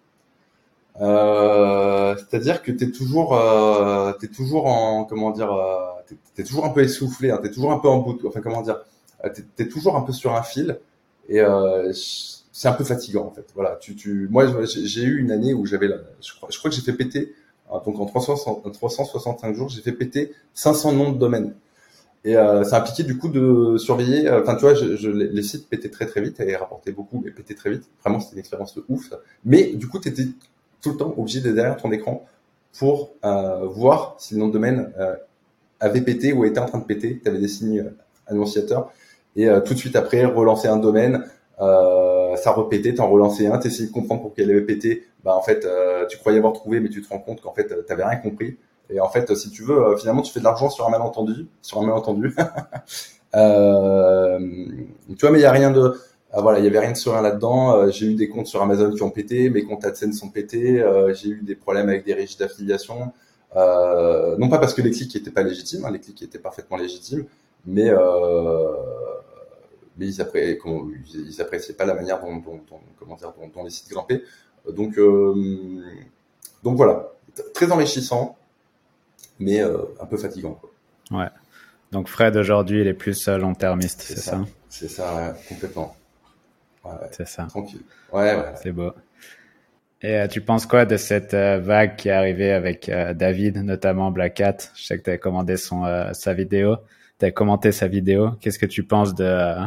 Euh, 1.02 2.16
c'est-à-dire 2.16 2.62
que 2.62 2.72
t'es 2.72 2.92
toujours, 2.92 3.38
t'es 4.22 4.28
toujours 4.28 4.68
en, 4.68 5.04
comment 5.04 5.32
dire, 5.32 5.54
t'es, 6.08 6.42
es 6.42 6.46
toujours 6.46 6.66
un 6.66 6.70
peu 6.70 6.82
essoufflé, 6.82 7.32
hein, 7.32 7.40
t'es 7.42 7.52
toujours 7.52 7.74
un 7.74 7.80
peu 7.80 7.90
en 7.90 7.98
bout, 7.98 8.18
enfin 8.26 8.40
comment 8.40 8.62
dire, 8.62 8.80
t'es, 9.34 9.44
es 9.64 9.68
toujours 9.68 9.98
un 9.98 10.02
peu 10.02 10.14
sur 10.14 10.34
un 10.34 10.44
fil. 10.44 10.80
Et 11.28 11.42
c'est 12.58 12.70
un 12.70 12.74
peu 12.74 12.86
fatigant 12.86 13.26
en 13.26 13.32
fait. 13.32 13.46
Voilà, 13.54 13.78
tu, 13.82 13.98
tu, 13.98 14.30
moi 14.32 14.46
j'ai 14.66 15.04
eu 15.04 15.20
une 15.20 15.32
année 15.32 15.54
où 15.54 15.66
j'avais, 15.66 15.90
je 16.22 16.34
crois, 16.34 16.70
que 16.70 16.72
j'ai 16.72 16.82
fait 16.82 16.94
péter, 16.94 17.36
hein, 17.70 17.82
donc 17.86 18.00
en 18.00 18.06
360, 18.06 18.72
365 18.72 19.54
jours, 19.54 19.68
j'ai 19.68 19.82
fait 19.82 19.92
péter 19.92 20.32
500 20.54 20.94
noms 20.94 21.12
de 21.12 21.18
domaines. 21.18 21.54
Et 22.24 22.38
euh, 22.38 22.64
ça 22.64 22.78
impliquait 22.78 23.04
du 23.04 23.18
coup 23.18 23.28
de 23.28 23.76
surveiller. 23.78 24.30
Euh, 24.30 24.42
enfin, 24.42 24.56
tu 24.56 24.62
vois, 24.62 24.74
les 24.74 25.44
sites 25.44 25.68
pétaient 25.68 25.90
très 25.90 26.06
très 26.06 26.22
vite 26.22 26.40
et 26.40 26.56
rapportaient 26.56 26.94
beaucoup, 26.94 27.22
mais 27.24 27.30
pétaient 27.30 27.56
très 27.56 27.72
vite. 27.72 27.84
Vraiment, 28.02 28.22
c'était 28.22 28.36
une 28.36 28.40
expérience 28.40 28.74
de 28.74 28.86
ouf. 28.88 29.14
Mais 29.44 29.74
du 29.74 29.90
coup, 29.90 30.00
tu 30.00 30.08
étais 30.08 30.24
tout 30.82 30.92
le 30.92 30.98
temps 30.98 31.14
obligé 31.18 31.42
d'être 31.42 31.56
derrière 31.56 31.76
ton 31.76 31.92
écran 31.92 32.26
pour 32.80 33.16
euh, 33.26 33.66
voir 33.66 34.16
si 34.18 34.34
le 34.34 34.40
nom 34.40 34.48
de 34.48 34.54
domaine 34.54 34.94
euh, 34.98 35.16
avait 35.82 36.02
pété 36.02 36.32
ou 36.32 36.46
était 36.46 36.60
en 36.60 36.68
train 36.68 36.80
de 36.80 36.86
péter. 36.86 37.20
Tu 37.22 37.30
avais 37.30 37.40
des 37.40 37.50
signes 37.50 37.92
annonciateurs. 38.28 38.94
Et 39.36 39.50
euh, 39.50 39.60
tout 39.60 39.74
de 39.74 39.80
suite 39.80 39.98
après, 39.98 40.24
relancer 40.24 40.70
un 40.70 40.78
domaine, 40.78 41.26
euh, 41.62 42.15
ça 42.38 42.52
repétait, 42.52 42.94
t'en 42.94 43.10
relançais 43.10 43.48
un, 43.48 43.58
t'essayais 43.58 43.88
de 43.88 43.94
comprendre 43.94 44.22
pour 44.22 44.34
qu'elle 44.34 44.50
avait 44.52 44.62
pété, 44.62 45.06
bah 45.24 45.36
en 45.36 45.42
fait 45.42 45.66
euh, 45.66 46.06
tu 46.08 46.18
croyais 46.18 46.38
avoir 46.38 46.54
trouvé, 46.54 46.80
mais 46.80 46.90
tu 46.90 47.02
te 47.02 47.10
rends 47.10 47.20
compte 47.20 47.42
qu'en 47.42 47.54
fait 47.54 47.86
t'avais 47.86 48.04
rien 48.04 48.18
compris. 48.18 48.58
Et 48.90 49.00
en 49.00 49.10
fait, 49.10 49.34
si 49.36 49.50
tu 49.50 49.64
veux, 49.64 49.78
euh, 49.78 49.98
finalement, 49.98 50.22
tu 50.22 50.32
fais 50.32 50.40
de 50.40 50.44
l'argent 50.44 50.70
sur 50.70 50.86
un 50.86 50.92
malentendu, 50.92 51.48
sur 51.64 51.80
un 51.82 51.86
malentendu. 51.88 52.36
euh, 53.36 54.40
tu 55.10 55.18
vois, 55.20 55.32
mais 55.32 55.40
il 55.40 55.42
y 55.42 55.46
a 55.46 55.52
rien 55.52 55.72
de, 55.72 55.96
ah, 56.32 56.42
voilà, 56.42 56.60
il 56.60 56.66
y 56.66 56.68
avait 56.68 56.80
rien 56.80 56.92
de 56.92 56.98
serein 56.98 57.22
là-dedans. 57.22 57.90
j'ai 57.90 58.06
eu 58.06 58.14
des 58.14 58.30
comptes 58.30 58.46
sur 58.48 58.62
Amazon 58.62 58.92
qui 58.92 59.02
ont 59.02 59.10
pété, 59.10 59.50
mes 59.50 59.64
comptes 59.64 59.86
AdSense 59.86 60.16
sont 60.20 60.30
pétés. 60.30 60.84
j'ai 61.14 61.30
eu 61.30 61.42
des 61.42 61.56
problèmes 61.56 61.90
avec 61.90 62.06
des 62.06 62.14
régies 62.14 62.38
d'affiliation. 62.38 63.12
non 63.56 64.50
pas 64.50 64.60
parce 64.60 64.74
que 64.76 64.84
les 64.84 64.92
clics 64.92 65.16
n'étaient 65.16 65.32
pas 65.32 65.44
légitimes, 65.44 65.86
hein, 65.86 65.92
les 65.92 66.00
clics 66.00 66.22
étaient 66.22 66.40
parfaitement 66.40 66.78
légitimes, 66.78 67.26
mais 67.66 67.90
mais 69.98 70.08
ils, 70.08 70.22
appré 70.22 70.60
ils, 71.14 71.42
appréciaient 71.42 71.74
pas 71.74 71.86
la 71.86 71.94
manière 71.94 72.22
dont, 72.22 72.38
dont, 72.38 72.62
dont 72.70 72.80
comment 73.00 73.16
dire, 73.16 73.34
dont, 73.54 73.64
les 73.64 73.70
sites 73.70 73.90
grimpaient. 73.90 74.24
Donc, 74.70 74.98
euh, 74.98 75.84
donc 76.64 76.76
voilà, 76.76 77.12
très 77.54 77.72
enrichissant, 77.72 78.38
mais 79.40 79.62
euh, 79.62 79.78
un 80.00 80.06
peu 80.06 80.18
fatigant. 80.18 80.54
Quoi. 80.54 80.72
Ouais. 81.20 81.30
Donc 81.92 82.08
Fred 82.08 82.36
aujourd'hui, 82.36 82.82
il 82.82 82.88
est 82.88 82.94
plus 82.94 83.28
long-termiste, 83.28 84.02
c'est 84.02 84.20
ça, 84.20 84.44
C'est 84.70 84.90
ça, 84.90 85.36
complètement. 85.48 85.96
Ouais, 86.84 86.92
c'est 87.12 87.28
ça. 87.28 87.46
Tranquille. 87.46 87.82
Ouais, 88.12 88.36
ouais. 88.36 88.54
C'est 88.62 88.72
beau. 88.72 88.92
Et 90.02 90.18
euh, 90.18 90.28
tu 90.28 90.42
penses 90.42 90.66
quoi 90.66 90.86
de 90.86 90.98
cette 90.98 91.34
euh, 91.34 91.58
vague 91.58 91.96
qui 91.96 92.10
est 92.10 92.12
arrivée 92.12 92.52
avec 92.52 92.90
euh, 92.90 93.14
David, 93.14 93.58
notamment 93.58 94.12
Black 94.12 94.40
Hat? 94.40 94.58
Je 94.76 94.86
sais 94.86 94.98
que 95.00 95.04
tu 95.04 95.10
as 95.10 95.18
commandé 95.18 95.58
son, 95.58 95.84
sa 96.14 96.34
vidéo, 96.34 96.78
tu 97.20 97.26
as 97.26 97.32
commenté 97.32 97.72
sa 97.72 97.88
vidéo. 97.88 98.32
Qu'est-ce 98.40 98.60
que 98.60 98.66
tu 98.66 98.84
penses 98.84 99.16
de, 99.16 99.58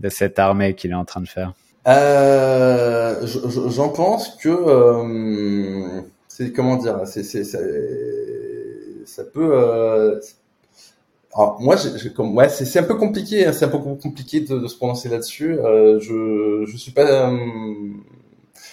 de 0.00 0.08
cette 0.08 0.38
armée 0.38 0.74
qu'il 0.74 0.90
est 0.90 0.94
en 0.94 1.04
train 1.04 1.20
de 1.20 1.28
faire? 1.28 1.52
Euh, 1.86 3.14
J'en 3.24 3.88
pense 3.88 4.36
que 4.36 4.48
euh, 4.48 6.02
c'est 6.28 6.52
comment 6.52 6.76
dire, 6.76 7.00
ça 7.06 9.24
peut. 9.24 9.50
Euh, 9.54 10.20
alors 11.34 11.60
moi, 11.60 11.76
comme 12.14 12.40
c'est 12.48 12.78
un 12.78 12.82
peu 12.82 12.96
compliqué, 12.96 13.46
hein, 13.46 13.52
c'est 13.52 13.64
un 13.64 13.68
peu 13.68 13.78
compliqué 13.78 14.40
de, 14.40 14.66
se 14.66 14.76
prononcer 14.76 15.08
là-dessus. 15.08 15.58
Euh, 15.58 16.00
je 16.00 16.64
je 16.66 16.76
suis 16.76 16.92
pas. 16.92 17.02
Euh, 17.02 17.38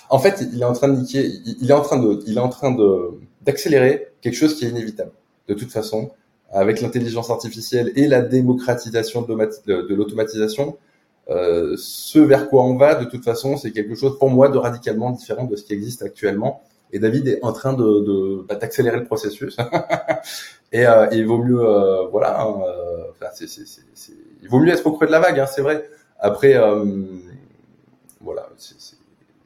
en 0.09 0.19
fait, 0.19 0.43
il 0.53 0.61
est 0.61 0.65
en 0.65 0.73
train 0.73 0.87
de 0.87 0.95
niquer, 0.95 1.29
il 1.61 1.69
est 1.69 1.73
en 1.73 1.81
train 1.81 1.99
de, 1.99 2.19
il 2.27 2.37
est 2.37 2.41
en 2.41 2.49
train 2.49 2.71
de 2.71 3.11
d'accélérer 3.41 4.07
quelque 4.21 4.35
chose 4.35 4.55
qui 4.55 4.65
est 4.65 4.69
inévitable 4.69 5.11
de 5.47 5.53
toute 5.53 5.71
façon 5.71 6.11
avec 6.51 6.81
l'intelligence 6.81 7.29
artificielle 7.29 7.91
et 7.95 8.07
la 8.07 8.21
démocratisation 8.21 9.21
de 9.21 9.93
l'automatisation 9.93 10.77
euh, 11.29 11.75
ce 11.77 12.19
vers 12.19 12.49
quoi 12.49 12.63
on 12.63 12.77
va, 12.77 12.95
de 12.95 13.05
toute 13.05 13.23
façon, 13.23 13.57
c'est 13.57 13.71
quelque 13.71 13.95
chose 13.95 14.17
pour 14.17 14.29
moi 14.29 14.49
de 14.49 14.57
radicalement 14.57 15.11
différent 15.11 15.43
de 15.43 15.55
ce 15.55 15.63
qui 15.63 15.73
existe 15.73 16.01
actuellement. 16.01 16.61
Et 16.93 16.99
David 16.99 17.27
est 17.27 17.43
en 17.43 17.51
train 17.51 17.73
de, 17.73 17.83
de 17.83 18.45
bah, 18.47 18.55
d'accélérer 18.55 18.97
le 18.97 19.05
processus. 19.05 19.57
et, 20.71 20.87
euh, 20.87 21.07
il 21.11 21.25
vaut 21.25 21.43
mieux, 21.43 21.59
euh, 21.59 22.07
voilà, 22.07 22.41
hein, 22.41 22.55
enfin, 23.11 23.27
c'est, 23.33 23.47
c'est, 23.47 23.65
c'est, 23.65 24.13
il 24.41 24.49
vaut 24.49 24.59
mieux 24.59 24.71
être 24.71 24.85
au 24.87 24.93
creux 24.93 25.07
de 25.07 25.11
la 25.11 25.19
vague, 25.19 25.39
hein, 25.39 25.47
c'est 25.47 25.61
vrai. 25.61 25.89
Après, 26.19 26.55
voilà, 28.21 28.49
c'est, 28.57 28.95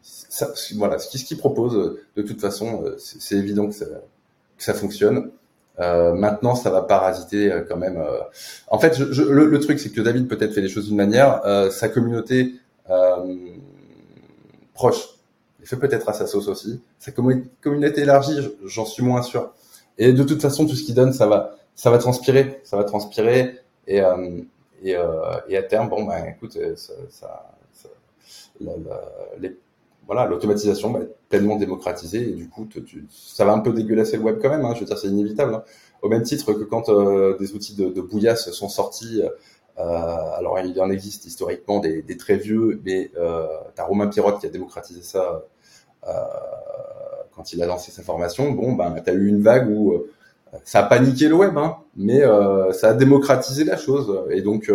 ça, 0.01 0.53
voilà, 0.75 0.99
ce 0.99 1.09
qu'il, 1.09 1.19
ce 1.19 1.25
qu'il 1.25 1.37
propose, 1.37 1.97
de 2.15 2.21
toute 2.21 2.39
façon, 2.39 2.85
c'est, 2.97 3.35
évident 3.35 3.67
que 3.67 3.73
ça, 3.75 3.85
que 3.85 4.63
ça 4.63 4.73
fonctionne. 4.73 5.31
Euh, 5.79 6.13
maintenant, 6.13 6.55
ça 6.55 6.69
va 6.69 6.81
parasiter 6.81 7.51
euh, 7.51 7.61
quand 7.67 7.77
même. 7.77 7.97
Euh. 7.97 8.19
En 8.67 8.77
fait, 8.77 8.99
le, 8.99 9.59
truc, 9.59 9.79
c'est 9.79 9.91
que 9.91 10.01
David 10.01 10.27
peut-être 10.27 10.53
fait 10.53 10.61
les 10.61 10.69
choses 10.69 10.87
d'une 10.87 10.97
manière, 10.97 11.41
sa 11.71 11.89
communauté 11.89 12.53
proche, 14.73 15.07
il 15.59 15.67
fait 15.67 15.77
peut-être 15.77 16.09
à 16.09 16.13
sa 16.13 16.27
sauce 16.27 16.47
aussi. 16.47 16.81
Sa 16.99 17.11
communauté 17.11 18.01
élargie, 18.01 18.37
j'en 18.65 18.85
suis 18.85 19.03
moins 19.03 19.21
sûr. 19.21 19.53
Et 19.97 20.13
de 20.13 20.23
toute 20.23 20.41
façon, 20.41 20.65
tout 20.65 20.75
ce 20.75 20.83
qu'il 20.83 20.95
donne, 20.95 21.13
ça 21.13 21.27
va, 21.27 21.55
ça 21.75 21.89
va 21.89 21.97
transpirer, 21.97 22.61
ça 22.63 22.77
va 22.77 22.83
transpirer. 22.83 23.59
Et, 23.87 24.01
à 24.01 25.63
terme, 25.69 25.89
bon, 25.89 26.03
ben, 26.03 26.35
écoute, 26.35 26.57
ça, 27.09 27.51
les 29.39 29.57
voilà, 30.11 30.27
l'automatisation 30.27 30.91
va 30.91 30.99
être 30.99 31.15
pleinement 31.29 31.55
démocratisée 31.55 32.27
et 32.27 32.33
du 32.33 32.49
coup, 32.49 32.65
tu, 32.65 33.07
ça 33.09 33.45
va 33.45 33.53
un 33.53 33.59
peu 33.59 33.71
dégueulasser 33.71 34.17
le 34.17 34.23
web 34.23 34.39
quand 34.41 34.49
même. 34.49 34.65
Hein, 34.65 34.73
je 34.75 34.81
veux 34.81 34.85
dire, 34.85 34.97
c'est 34.97 35.07
inévitable. 35.07 35.53
Hein. 35.55 35.63
Au 36.01 36.09
même 36.09 36.23
titre 36.23 36.51
que 36.51 36.65
quand 36.65 36.89
euh, 36.89 37.37
des 37.37 37.53
outils 37.53 37.75
de, 37.77 37.87
de 37.87 38.01
bouillasse 38.01 38.51
sont 38.51 38.67
sortis, 38.67 39.21
euh, 39.79 39.83
alors 40.37 40.59
il 40.59 40.81
en 40.81 40.89
existe 40.89 41.23
historiquement 41.25 41.79
des, 41.79 42.01
des 42.01 42.17
très 42.17 42.35
vieux, 42.35 42.81
mais 42.83 43.09
euh, 43.17 43.47
t'as 43.73 43.85
Romain 43.85 44.07
Pirotte 44.07 44.41
qui 44.41 44.47
a 44.47 44.49
démocratisé 44.49 45.01
ça 45.01 45.45
euh, 46.05 46.11
quand 47.33 47.53
il 47.53 47.63
a 47.63 47.65
lancé 47.65 47.91
sa 47.91 48.03
formation. 48.03 48.51
Bon, 48.51 48.73
ben 48.73 48.93
t'as 49.05 49.13
eu 49.13 49.27
une 49.29 49.41
vague 49.41 49.69
où 49.69 49.93
euh, 49.93 50.09
ça 50.65 50.79
a 50.79 50.83
paniqué 50.83 51.29
le 51.29 51.35
web, 51.35 51.57
hein, 51.57 51.77
mais 51.95 52.21
euh, 52.21 52.73
ça 52.73 52.89
a 52.89 52.93
démocratisé 52.93 53.63
la 53.63 53.77
chose. 53.77 54.25
Et 54.31 54.41
donc 54.41 54.69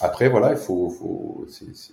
après, 0.00 0.30
voilà, 0.30 0.52
il 0.52 0.56
faut, 0.56 0.88
faut 0.88 1.44
c'est 1.48 1.92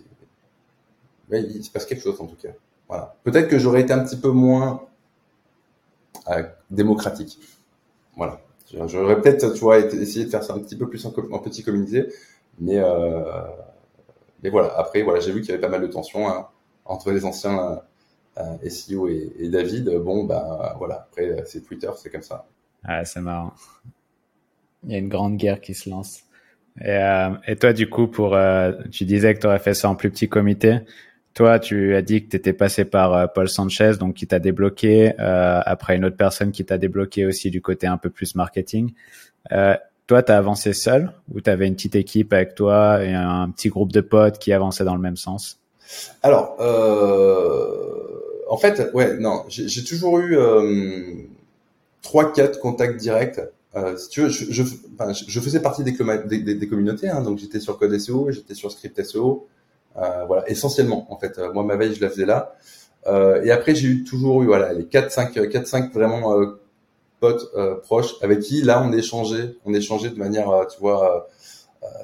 il 1.32 1.64
se 1.64 1.72
passe 1.72 1.86
quelque 1.86 2.02
chose 2.02 2.20
en 2.20 2.28
tout 2.28 2.36
cas. 2.36 2.50
Voilà. 2.88 3.16
Peut-être 3.24 3.48
que 3.48 3.60
j'aurais 3.60 3.82
été 3.82 3.94
un 3.94 4.04
petit 4.04 4.18
peu 4.18 4.30
moins 4.30 4.84
euh, 6.30 6.44
démocratique. 6.70 7.40
Voilà. 8.16 8.40
J'aurais 8.88 9.22
peut-être, 9.22 9.54
tu 9.54 9.60
vois, 9.60 9.80
essayé 9.80 10.26
de 10.26 10.30
faire 10.30 10.44
ça 10.44 10.54
un 10.54 10.60
petit 10.60 10.76
peu 10.76 10.90
plus 10.90 11.06
en, 11.06 11.12
petit 11.12 11.64
comité, 11.64 12.08
mais 12.60 12.80
euh, 12.80 13.22
mais 14.42 14.50
voilà. 14.50 14.74
Après, 14.78 15.04
voilà, 15.04 15.20
j'ai 15.20 15.32
vu 15.32 15.42
qu'il 15.42 15.52
y 15.52 15.54
avait 15.54 15.62
pas 15.62 15.70
mal 15.70 15.82
de 15.82 15.88
tensions 15.88 16.28
hein, 16.28 16.48
entre 16.86 17.12
les 17.12 17.24
anciens 17.24 17.82
euh, 18.40 18.70
SEO 18.70 19.08
et, 19.08 19.32
et, 19.38 19.50
David. 19.50 19.90
Bon, 20.00 20.24
bah 20.24 20.76
voilà. 20.80 21.08
Après, 21.10 21.44
c'est 21.46 21.62
Twitter, 21.62 21.90
c'est 21.98 22.10
comme 22.10 22.24
ça. 22.24 22.48
Ah, 22.84 23.06
c'est 23.06 23.22
marrant. 23.22 23.54
Il 24.84 24.92
y 24.92 24.96
a 24.96 24.98
une 24.98 25.10
grande 25.10 25.38
guerre 25.38 25.62
qui 25.62 25.74
se 25.74 25.90
lance. 25.90 26.24
Et, 26.82 26.90
euh, 26.90 27.30
et 27.48 27.56
toi, 27.56 27.74
du 27.74 27.90
coup, 27.90 28.08
pour, 28.08 28.36
euh, 28.36 28.74
tu 28.92 29.06
disais 29.06 29.34
que 29.34 29.40
tu 29.40 29.48
aurais 29.48 29.60
fait 29.60 29.74
ça 29.74 29.90
en 29.90 29.96
plus 29.96 30.10
petit 30.10 30.28
comité 30.28 30.80
toi, 31.34 31.60
tu 31.60 31.96
as 31.96 32.02
dit 32.02 32.24
que 32.24 32.30
tu 32.30 32.38
étais 32.38 32.54
passé 32.54 32.86
par 32.86 33.32
Paul 33.34 33.50
Sanchez, 33.50 33.94
donc 34.00 34.16
qui 34.16 34.28
t'a 34.28 34.40
débloqué, 34.40 35.14
après 35.18 35.96
une 35.96 36.06
autre 36.06 36.18
personne 36.18 36.52
qui 36.52 36.64
t'a 36.66 36.78
débloqué 36.78 37.26
aussi 37.26 37.50
du 37.50 37.62
côté 37.62 37.88
un 37.88 37.98
peu 37.98 38.10
plus 38.10 38.36
marketing. 38.36 38.92
toi, 39.50 40.24
tu 40.24 40.32
as 40.32 40.38
avancé 40.38 40.74
seul 40.74 41.12
ou 41.34 41.42
tu 41.42 41.50
avais 41.50 41.68
une 41.68 41.76
petite 41.76 41.96
équipe 41.96 42.34
avec 42.34 42.56
toi 42.56 43.04
et 43.04 43.14
un 43.14 43.50
petit 43.50 43.70
groupe 43.70 43.92
de 43.92 44.02
potes 44.02 44.38
qui 44.38 44.54
avançaient 44.54 44.86
dans 44.86 44.96
le 44.96 45.02
même 45.02 45.18
sens? 45.18 45.60
Alors, 46.22 46.56
en 48.50 48.58
fait, 48.58 48.92
ouais, 48.94 49.18
non, 49.18 49.44
j'ai 49.50 49.84
toujours 49.84 50.20
eu 50.20 50.38
trois, 52.02 52.32
quatre 52.32 52.60
contacts 52.60 52.98
directs 52.98 53.40
euh, 53.76 53.98
je, 53.98 55.40
faisais 55.42 55.60
partie 55.60 55.84
des, 55.84 55.96
communautés, 55.96 57.10
hein, 57.10 57.22
donc 57.22 57.40
j'étais 57.40 57.60
sur 57.60 57.80
Code 57.80 57.98
SEO, 57.98 58.30
j'étais 58.30 58.54
sur 58.54 58.72
Script 58.72 59.02
SEO, 59.04 59.48
euh, 59.50 59.53
voilà, 59.96 60.50
essentiellement 60.50 61.08
en 61.10 61.18
fait. 61.18 61.38
Moi, 61.54 61.64
ma 61.64 61.76
veille, 61.76 61.96
je 61.96 62.02
la 62.02 62.10
faisais 62.10 62.26
là. 62.26 62.56
Euh, 63.08 63.44
et 63.44 63.52
après, 63.52 63.76
j'ai 63.76 63.88
eu 63.88 64.04
toujours 64.04 64.42
eu 64.44 64.46
voilà 64.46 64.74
les 64.74 64.86
4 64.86 65.12
5 65.12 65.50
4 65.50 65.68
5 65.68 65.94
vraiment 65.94 66.40
euh, 66.40 66.62
potes 67.20 67.50
euh, 67.56 67.76
proches 67.76 68.16
avec 68.22 68.40
qui 68.40 68.62
là 68.62 68.82
on 68.82 68.94
échangeait, 68.94 69.56
on 69.66 69.74
échangeait 69.74 70.10
de 70.10 70.18
manière 70.18 70.68
tu 70.74 70.80
vois 70.80 71.28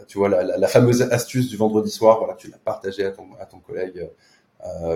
tu 0.08 0.18
vois 0.18 0.28
la, 0.28 0.44
la, 0.44 0.58
la, 0.58 0.68
fameuse 0.68 1.02
astuce 1.04 1.48
du 1.48 1.56
vendredi 1.56 1.90
soir, 1.90 2.20
voilà, 2.20 2.34
tu 2.34 2.50
l'as 2.50 2.58
partagé 2.58 3.06
à 3.06 3.12
ton 3.12 3.28
à 3.40 3.46
ton 3.46 3.60
collègue 3.60 4.10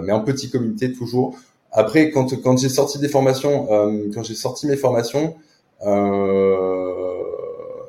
mais 0.01 0.11
en 0.11 0.19
petit 0.21 0.49
comité 0.49 0.91
toujours. 0.91 1.37
Après 1.71 2.09
quand 2.11 2.35
quand 2.41 2.57
j'ai 2.57 2.67
sorti 2.67 2.99
des 2.99 3.07
formations 3.07 3.67
quand 4.13 4.23
j'ai 4.23 4.35
sorti 4.35 4.67
mes 4.67 4.75
formations 4.75 5.37
euh, 5.85 7.23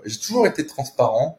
j'ai 0.04 0.18
toujours 0.18 0.46
été 0.46 0.66
transparent. 0.66 1.38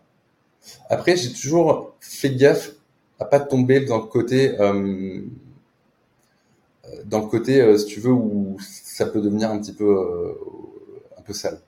Après, 0.90 1.16
j'ai 1.16 1.32
toujours 1.32 1.96
fait 2.00 2.32
gaffe 2.32 2.72
à 3.20 3.26
pas 3.26 3.40
tomber 3.40 3.82
dans 3.82 3.98
le 3.98 4.06
côté, 4.06 4.60
euh, 4.60 5.22
dans 7.06 7.20
le 7.20 7.28
côté, 7.28 7.62
euh, 7.62 7.78
si 7.78 7.86
tu 7.86 8.00
veux, 8.00 8.12
où 8.12 8.58
ça 8.60 9.06
peut 9.06 9.22
devenir 9.22 9.50
un 9.50 9.60
petit 9.60 9.74
peu, 9.74 9.86
euh, 9.86 10.34
un 11.18 11.22
peu 11.22 11.34
sale. 11.34 11.60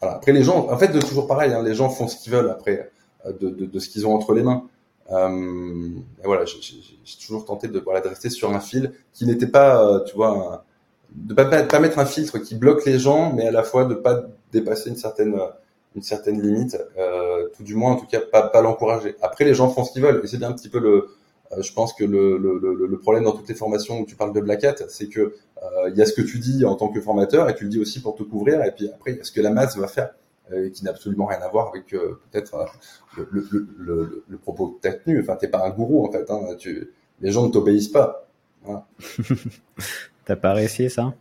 Voilà. 0.00 0.16
Après, 0.16 0.32
les 0.32 0.42
gens, 0.42 0.68
en 0.70 0.78
fait, 0.78 0.88
de 0.88 1.00
toujours 1.00 1.26
pareil, 1.26 1.52
hein, 1.52 1.62
les 1.62 1.74
gens 1.74 1.88
font 1.88 2.08
ce 2.08 2.16
qu'ils 2.16 2.32
veulent 2.32 2.50
après 2.50 2.90
euh, 3.26 3.32
de, 3.32 3.50
de, 3.50 3.66
de, 3.66 3.78
ce 3.78 3.88
qu'ils 3.88 4.06
ont 4.06 4.14
entre 4.14 4.34
les 4.34 4.42
mains. 4.42 4.64
Euh, 5.10 5.88
et 6.22 6.26
voilà, 6.26 6.44
j'ai 6.44 7.18
toujours 7.24 7.44
tenté 7.44 7.68
de, 7.68 7.78
voilà, 7.80 8.00
de 8.00 8.08
rester 8.08 8.30
sur 8.30 8.52
un 8.52 8.60
fil 8.60 8.92
qui 9.12 9.26
n'était 9.26 9.48
pas, 9.48 10.00
tu 10.06 10.14
vois, 10.14 10.64
de 11.14 11.34
pas, 11.34 11.44
pas 11.44 11.80
mettre 11.80 11.98
un 11.98 12.06
filtre 12.06 12.38
qui 12.38 12.54
bloque 12.54 12.84
les 12.86 12.98
gens, 12.98 13.32
mais 13.32 13.46
à 13.46 13.50
la 13.50 13.62
fois 13.62 13.84
de 13.84 13.94
pas 13.94 14.22
dépasser 14.52 14.88
une 14.90 14.96
certaine 14.96 15.34
une 15.94 16.02
certaine 16.02 16.40
limite, 16.40 16.76
euh, 16.98 17.48
tout 17.56 17.62
du 17.62 17.74
moins 17.74 17.92
en 17.92 17.96
tout 17.96 18.06
cas 18.06 18.20
pas, 18.20 18.48
pas 18.48 18.62
l'encourager. 18.62 19.16
Après 19.22 19.44
les 19.44 19.54
gens 19.54 19.68
font 19.68 19.84
ce 19.84 19.92
qu'ils 19.92 20.02
veulent 20.02 20.20
et 20.24 20.26
c'est 20.26 20.38
bien 20.38 20.48
un 20.48 20.54
petit 20.54 20.68
peu 20.68 20.78
le, 20.78 21.08
euh, 21.52 21.62
je 21.62 21.72
pense 21.72 21.92
que 21.92 22.04
le, 22.04 22.38
le, 22.38 22.58
le, 22.58 22.98
problème 22.98 23.24
dans 23.24 23.32
toutes 23.32 23.48
les 23.48 23.54
formations 23.54 24.00
où 24.00 24.06
tu 24.06 24.16
parles 24.16 24.32
de 24.32 24.40
Black 24.40 24.64
Hat, 24.64 24.76
c'est 24.88 25.08
que 25.08 25.20
euh, 25.62 25.90
il 25.90 25.96
y 25.96 26.02
a 26.02 26.06
ce 26.06 26.12
que 26.12 26.22
tu 26.22 26.38
dis 26.38 26.64
en 26.64 26.74
tant 26.74 26.88
que 26.88 27.00
formateur 27.00 27.48
et 27.48 27.54
tu 27.54 27.64
le 27.64 27.70
dis 27.70 27.80
aussi 27.80 28.00
pour 28.00 28.14
te 28.14 28.22
couvrir 28.22 28.62
et 28.64 28.72
puis 28.72 28.88
après 28.88 29.12
il 29.12 29.18
y 29.18 29.20
a 29.20 29.24
ce 29.24 29.32
que 29.32 29.40
la 29.40 29.50
masse 29.50 29.76
va 29.76 29.86
faire 29.86 30.14
euh, 30.52 30.70
qui 30.70 30.84
n'a 30.84 30.90
absolument 30.90 31.26
rien 31.26 31.40
à 31.40 31.48
voir 31.48 31.68
avec 31.68 31.92
euh, 31.94 32.20
peut-être 32.30 32.66
le, 33.16 33.46
le, 33.78 34.24
le, 34.26 34.38
propos 34.38 34.68
que 34.68 34.80
tu 34.82 34.88
as 34.88 34.94
tenu. 34.94 35.20
Enfin 35.20 35.36
t'es 35.36 35.48
pas 35.48 35.64
un 35.64 35.70
gourou 35.70 36.06
en 36.06 36.10
fait, 36.10 36.28
hein, 36.30 36.40
tu, 36.58 36.90
les 37.20 37.30
gens 37.30 37.46
ne 37.46 37.52
t'obéissent 37.52 37.88
pas. 37.88 38.28
T'as 40.24 40.36
pas 40.36 40.52
réussi 40.52 40.88
ça? 40.88 41.14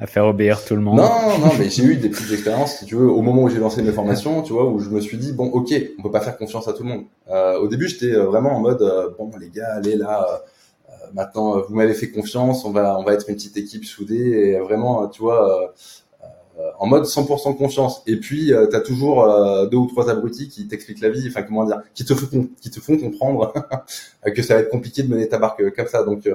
À 0.00 0.06
faire 0.06 0.26
obéir 0.26 0.64
tout 0.64 0.76
le 0.76 0.80
monde 0.80 0.96
Non, 0.96 1.38
non, 1.38 1.52
mais 1.58 1.68
j'ai 1.68 1.82
eu 1.82 1.96
des 1.96 2.08
petites 2.08 2.30
expériences, 2.32 2.78
si 2.78 2.86
tu 2.86 2.94
veux, 2.94 3.08
au 3.08 3.20
moment 3.20 3.42
où 3.42 3.48
j'ai 3.48 3.58
lancé 3.58 3.82
mes 3.82 3.92
formations, 3.92 4.42
tu 4.42 4.52
vois, 4.52 4.66
où 4.66 4.78
je 4.78 4.90
me 4.90 5.00
suis 5.00 5.16
dit 5.16 5.32
bon, 5.32 5.46
ok, 5.46 5.74
on 5.98 6.02
peut 6.02 6.10
pas 6.10 6.20
faire 6.20 6.36
confiance 6.36 6.68
à 6.68 6.72
tout 6.72 6.84
le 6.84 6.88
monde. 6.90 7.04
Euh, 7.30 7.58
au 7.58 7.66
début, 7.66 7.88
j'étais 7.88 8.14
euh, 8.14 8.24
vraiment 8.24 8.52
en 8.52 8.60
mode 8.60 8.82
euh, 8.82 9.10
bon, 9.18 9.30
les 9.40 9.50
gars, 9.50 9.74
allez 9.74 9.96
là. 9.96 10.24
Euh, 10.88 10.92
maintenant, 11.14 11.60
vous 11.60 11.74
m'avez 11.74 11.94
fait 11.94 12.10
confiance, 12.10 12.64
on 12.64 12.70
va, 12.70 12.98
on 12.98 13.02
va 13.02 13.14
être 13.14 13.28
une 13.28 13.34
petite 13.34 13.56
équipe 13.56 13.84
soudée 13.84 14.14
et 14.14 14.58
vraiment, 14.58 15.08
tu 15.08 15.22
vois, 15.22 15.74
en 16.78 16.86
mode 16.86 17.04
100% 17.04 17.56
confiance. 17.56 18.02
Et 18.06 18.16
puis, 18.16 18.52
tu 18.70 18.76
as 18.76 18.80
toujours 18.80 19.26
deux 19.70 19.76
ou 19.78 19.86
trois 19.86 20.10
abrutis 20.10 20.48
qui 20.48 20.68
t'expliquent 20.68 21.00
la 21.00 21.08
vie, 21.08 21.26
enfin 21.28 21.42
comment 21.42 21.64
dire, 21.64 21.80
qui 21.94 22.04
te 22.04 22.14
font, 22.14 22.48
qui 22.60 22.70
te 22.70 22.80
font 22.80 22.98
comprendre 22.98 23.54
que 24.36 24.42
ça 24.42 24.54
va 24.54 24.60
être 24.60 24.68
compliqué 24.68 25.02
de 25.02 25.08
mener 25.08 25.28
ta 25.28 25.38
barque 25.38 25.74
comme 25.74 25.86
ça. 25.86 26.02
Donc 26.02 26.28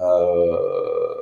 euh, 0.00 1.17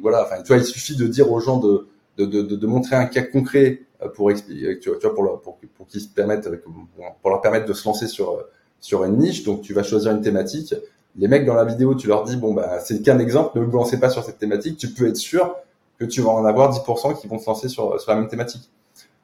donc 0.00 0.10
voilà, 0.10 0.24
enfin, 0.24 0.40
tu 0.40 0.48
vois, 0.48 0.56
il 0.56 0.64
suffit 0.64 0.96
de 0.96 1.06
dire 1.06 1.30
aux 1.30 1.40
gens 1.40 1.58
de, 1.58 1.86
de, 2.16 2.24
de, 2.24 2.42
de 2.42 2.66
montrer 2.66 2.96
un 2.96 3.04
cas 3.04 3.20
concret 3.20 3.82
euh, 4.02 4.08
pour 4.08 4.30
expliquer, 4.30 4.78
tu 4.78 4.88
vois, 4.88 4.98
tu 4.98 5.06
vois 5.06 5.14
pour, 5.14 5.24
leur, 5.24 5.40
pour, 5.42 5.58
pour 5.76 5.86
qu'ils 5.86 6.00
se 6.00 6.08
permettent, 6.08 6.46
euh, 6.46 6.62
pour 7.20 7.30
leur 7.30 7.42
permettre 7.42 7.66
de 7.66 7.74
se 7.74 7.86
lancer 7.86 8.06
sur, 8.06 8.30
euh, 8.30 8.50
sur 8.80 9.04
une 9.04 9.18
niche. 9.18 9.44
Donc, 9.44 9.60
tu 9.60 9.74
vas 9.74 9.82
choisir 9.82 10.12
une 10.12 10.22
thématique. 10.22 10.74
Les 11.16 11.28
mecs 11.28 11.44
dans 11.44 11.52
la 11.52 11.66
vidéo, 11.66 11.94
tu 11.94 12.06
leur 12.06 12.24
dis, 12.24 12.36
bon, 12.36 12.54
bah, 12.54 12.80
c'est 12.80 13.02
qu'un 13.02 13.18
exemple, 13.18 13.58
ne 13.58 13.64
vous 13.64 13.72
lancez 13.72 14.00
pas 14.00 14.08
sur 14.08 14.24
cette 14.24 14.38
thématique. 14.38 14.78
Tu 14.78 14.88
peux 14.88 15.06
être 15.06 15.16
sûr 15.16 15.54
que 15.98 16.06
tu 16.06 16.22
vas 16.22 16.30
en 16.30 16.46
avoir 16.46 16.72
10% 16.72 17.20
qui 17.20 17.28
vont 17.28 17.38
se 17.38 17.46
lancer 17.46 17.68
sur, 17.68 18.00
sur 18.00 18.10
la 18.10 18.18
même 18.18 18.28
thématique. 18.28 18.70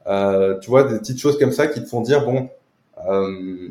Euh, 0.07 0.59
tu 0.59 0.68
vois, 0.68 0.85
des 0.85 0.99
petites 0.99 1.18
choses 1.18 1.39
comme 1.39 1.53
ça 1.53 1.68
qui 1.68 1.83
te 1.83 1.89
font 1.89 2.03
dire, 2.03 2.22
bon, 2.22 2.51
euh, 3.09 3.68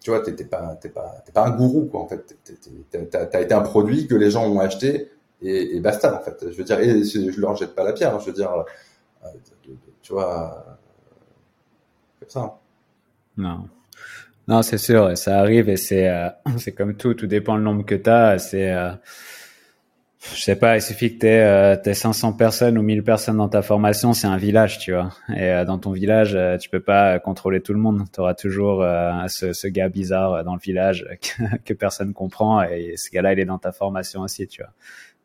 tu 0.00 0.10
vois, 0.10 0.20
t'es 0.20 0.32
pas, 0.44 0.76
t'es 0.78 0.90
pas, 0.90 1.22
t'es 1.24 1.32
pas 1.32 1.46
un 1.46 1.56
gourou, 1.56 1.86
quoi, 1.86 2.00
en 2.00 2.06
fait. 2.06 2.36
T'as 3.10 3.40
été 3.40 3.54
un 3.54 3.62
produit 3.62 4.06
que 4.06 4.14
les 4.14 4.30
gens 4.30 4.46
ont 4.46 4.60
acheté 4.60 5.08
et, 5.44 5.80
basta 5.80 6.14
en 6.14 6.22
fait. 6.22 6.50
Je 6.50 6.56
veux 6.56 6.64
dire, 6.64 6.80
et 6.80 7.04
je 7.04 7.40
leur 7.40 7.56
jette 7.56 7.74
pas 7.74 7.84
la 7.84 7.92
pierre. 7.92 8.14
Hein, 8.14 8.18
je 8.20 8.26
veux 8.26 8.32
dire, 8.32 8.50
euh, 8.52 9.28
tu 10.02 10.12
vois, 10.12 10.78
comme 12.20 12.28
ça. 12.28 12.58
Non. 13.36 13.68
Non, 14.46 14.62
c'est 14.62 14.78
sûr, 14.78 15.16
ça 15.16 15.38
arrive 15.38 15.70
et 15.70 15.76
c'est 15.76 16.08
euh, 16.08 16.28
c'est 16.58 16.72
comme 16.72 16.96
tout, 16.96 17.14
tout 17.14 17.26
dépend 17.26 17.56
le 17.56 17.62
nombre 17.62 17.84
que 17.84 17.94
tu 17.94 18.10
as. 18.10 18.38
C'est 18.38 18.72
euh, 18.72 18.90
je 20.32 20.40
sais 20.40 20.56
pas, 20.56 20.76
il 20.76 20.82
suffit 20.82 21.14
que 21.14 21.20
tu 21.20 21.26
aies, 21.26 21.42
euh, 21.42 21.94
500 21.94 22.32
personnes 22.32 22.78
ou 22.78 22.82
1000 22.82 23.02
personnes 23.04 23.36
dans 23.36 23.48
ta 23.48 23.62
formation, 23.62 24.14
c'est 24.14 24.26
un 24.26 24.36
village, 24.36 24.78
tu 24.78 24.92
vois. 24.92 25.10
Et 25.36 25.50
euh, 25.50 25.64
dans 25.64 25.78
ton 25.78 25.92
village, 25.92 26.34
euh, 26.34 26.56
tu 26.56 26.70
peux 26.70 26.80
pas 26.80 27.18
contrôler 27.18 27.60
tout 27.60 27.74
le 27.74 27.78
monde. 27.78 28.04
Tu 28.12 28.20
auras 28.20 28.34
toujours 28.34 28.84
ce, 29.28 29.52
ce, 29.52 29.66
gars 29.68 29.88
bizarre 29.88 30.44
dans 30.44 30.54
le 30.54 30.60
village 30.60 31.06
que, 31.20 31.56
que 31.64 31.74
personne 31.74 32.14
comprend 32.14 32.62
et 32.62 32.94
ce 32.96 33.10
gars-là, 33.10 33.32
il 33.34 33.40
est 33.40 33.44
dans 33.44 33.58
ta 33.58 33.72
formation 33.72 34.22
aussi, 34.22 34.46
tu 34.46 34.62
vois. 34.62 34.72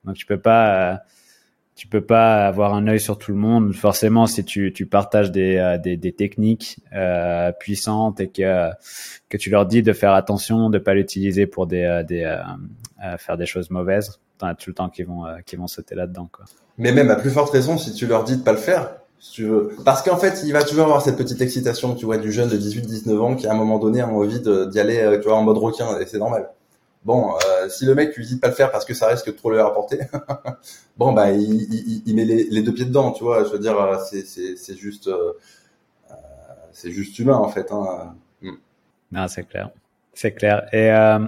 Donc 0.06 0.16
tu 0.16 0.26
peux 0.26 0.40
pas, 0.40 0.94
euh, 0.94 0.98
tu 1.76 1.88
peux 1.88 2.02
pas 2.02 2.48
avoir 2.48 2.74
un 2.74 2.88
œil 2.88 3.00
sur 3.00 3.18
tout 3.18 3.32
le 3.32 3.38
monde. 3.38 3.74
Forcément, 3.74 4.26
si 4.28 4.44
tu, 4.44 4.74
tu 4.74 4.86
partages 4.86 5.32
des, 5.32 5.58
euh, 5.58 6.12
techniques 6.12 6.80
euh, 6.94 7.52
puissantes 7.52 8.20
et 8.20 8.30
que 8.30 8.70
que 9.30 9.38
tu 9.38 9.50
leur 9.50 9.66
dis 9.66 9.84
de 9.84 9.94
faire 9.94 10.14
attention, 10.14 10.70
de 10.70 10.80
pas 10.80 10.94
l'utiliser 10.94 11.48
pour 11.48 11.70
faire 11.70 13.38
des 13.38 13.46
choses 13.46 13.70
mauvaises, 13.70 14.20
t'en 14.38 14.48
as 14.48 14.56
tout 14.56 14.70
le 14.70 14.76
temps 14.76 14.90
qui 14.90 15.04
vont 15.04 15.24
qui 15.46 15.56
vont 15.56 15.68
sauter 15.68 15.96
là-dedans. 15.96 16.30
Mais 16.78 16.92
même 16.92 17.12
à 17.12 17.16
plus 17.16 17.32
forte 17.32 17.52
raison, 17.52 17.78
si 17.78 17.94
tu 17.94 18.08
leur 18.08 18.24
dis 18.24 18.38
de 18.38 18.42
pas 18.42 18.54
le 18.54 18.58
faire, 18.58 18.92
si 19.20 19.34
tu 19.34 19.44
veux. 19.46 19.72
Parce 19.84 20.02
qu'en 20.02 20.18
fait, 20.18 20.42
il 20.46 20.54
va 20.54 20.64
toujours 20.64 20.86
avoir 20.86 21.02
cette 21.02 21.18
petite 21.18 21.42
excitation, 21.42 21.94
tu 21.94 22.06
vois, 22.06 22.18
du 22.18 22.32
jeune 22.32 22.50
de 22.50 22.58
18-19 22.58 23.20
ans 23.20 23.36
qui 23.36 23.48
à 23.48 23.52
un 23.52 23.56
moment 23.56 23.80
donné 23.80 24.02
a 24.02 24.08
envie 24.08 24.40
d'y 24.40 24.80
aller, 24.80 25.20
tu 25.22 25.30
en 25.30 25.44
mode 25.44 25.58
requin, 25.58 26.00
et 26.00 26.06
c'est 26.06 26.20
normal. 26.20 26.50
Bon, 27.06 27.34
euh, 27.34 27.70
si 27.70 27.86
le 27.86 27.96
mec 27.96 28.16
lui 28.16 28.26
dit 28.26 28.36
de 28.36 28.40
pas 28.40 28.50
le 28.50 28.54
faire 28.54 28.72
parce 28.72 28.84
que 28.84 28.94
ça 28.94 29.08
risque 29.08 29.28
de 29.28 29.32
trop 29.32 29.52
lui 29.52 29.60
rapporter, 29.60 30.00
bon 30.98 31.14
bah 31.14 31.32
il, 31.32 31.74
il, 31.74 32.04
il 32.06 32.16
met 32.16 32.26
les, 32.26 32.44
les, 32.44 32.62
deux 32.62 32.74
pieds 32.74 32.86
dedans, 32.86 33.12
tu 33.12 33.24
vois. 33.24 33.46
Je 33.46 33.50
veux 33.50 33.60
dire, 33.60 33.80
euh, 33.80 33.98
c'est 34.10 34.26
c'est 34.26 34.76
juste 34.76 35.08
euh, 35.08 35.32
c'est 36.74 36.92
juste 36.92 37.18
humain 37.18 37.38
en 37.38 37.48
fait. 37.48 37.72
Hein. 37.72 38.16
Mm. 38.42 38.52
Non, 39.14 39.28
c'est 39.30 39.48
clair, 39.48 39.70
c'est 40.14 40.34
clair. 40.34 40.68
Et 40.74 40.92
euh, 40.92 41.20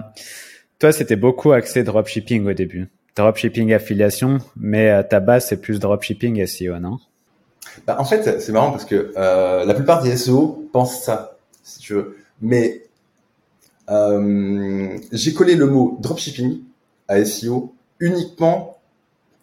toi, 0.78 0.92
c'était 0.92 1.16
beaucoup 1.16 1.52
axé 1.52 1.82
dropshipping 1.82 2.46
au 2.46 2.52
début, 2.52 2.90
dropshipping 3.16 3.72
affiliation, 3.72 4.38
mais 4.56 5.02
ta 5.08 5.20
base 5.20 5.46
c'est 5.46 5.60
plus 5.60 5.80
dropshipping 5.80 6.46
SEO, 6.46 6.78
non? 6.80 6.98
Bah, 7.86 7.96
en 7.98 8.04
fait, 8.04 8.40
c'est 8.40 8.52
marrant 8.52 8.72
parce 8.72 8.84
que 8.84 9.14
la 9.16 9.72
plupart 9.72 10.02
des 10.02 10.18
SEO 10.18 10.68
pensent 10.70 11.02
ça, 11.02 11.38
si 11.62 11.78
tu 11.78 11.94
veux. 11.94 12.18
Mais 12.42 12.82
euh, 13.90 14.96
j'ai 15.10 15.34
collé 15.34 15.54
le 15.54 15.66
mot 15.66 15.98
dropshipping 16.00 16.60
à 17.08 17.24
SEO 17.24 17.74
uniquement 17.98 18.78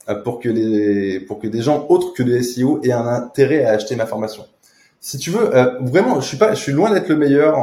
euh, 0.07 0.15
pour 0.15 0.39
que 0.39 0.49
les 0.49 1.19
pour 1.19 1.39
que 1.39 1.47
des 1.47 1.61
gens 1.61 1.85
autres 1.89 2.13
que 2.13 2.23
le 2.23 2.41
SEO 2.41 2.81
aient 2.83 2.91
un 2.91 3.07
intérêt 3.07 3.65
à 3.65 3.73
acheter 3.73 3.95
ma 3.95 4.05
formation. 4.05 4.45
Si 5.01 5.17
tu 5.17 5.29
veux, 5.29 5.55
euh, 5.55 5.79
vraiment, 5.81 6.19
je 6.19 6.27
suis 6.27 6.37
pas, 6.37 6.53
je 6.53 6.61
suis 6.61 6.71
loin 6.71 6.91
d'être 6.91 7.07
le 7.07 7.15
meilleur 7.15 7.57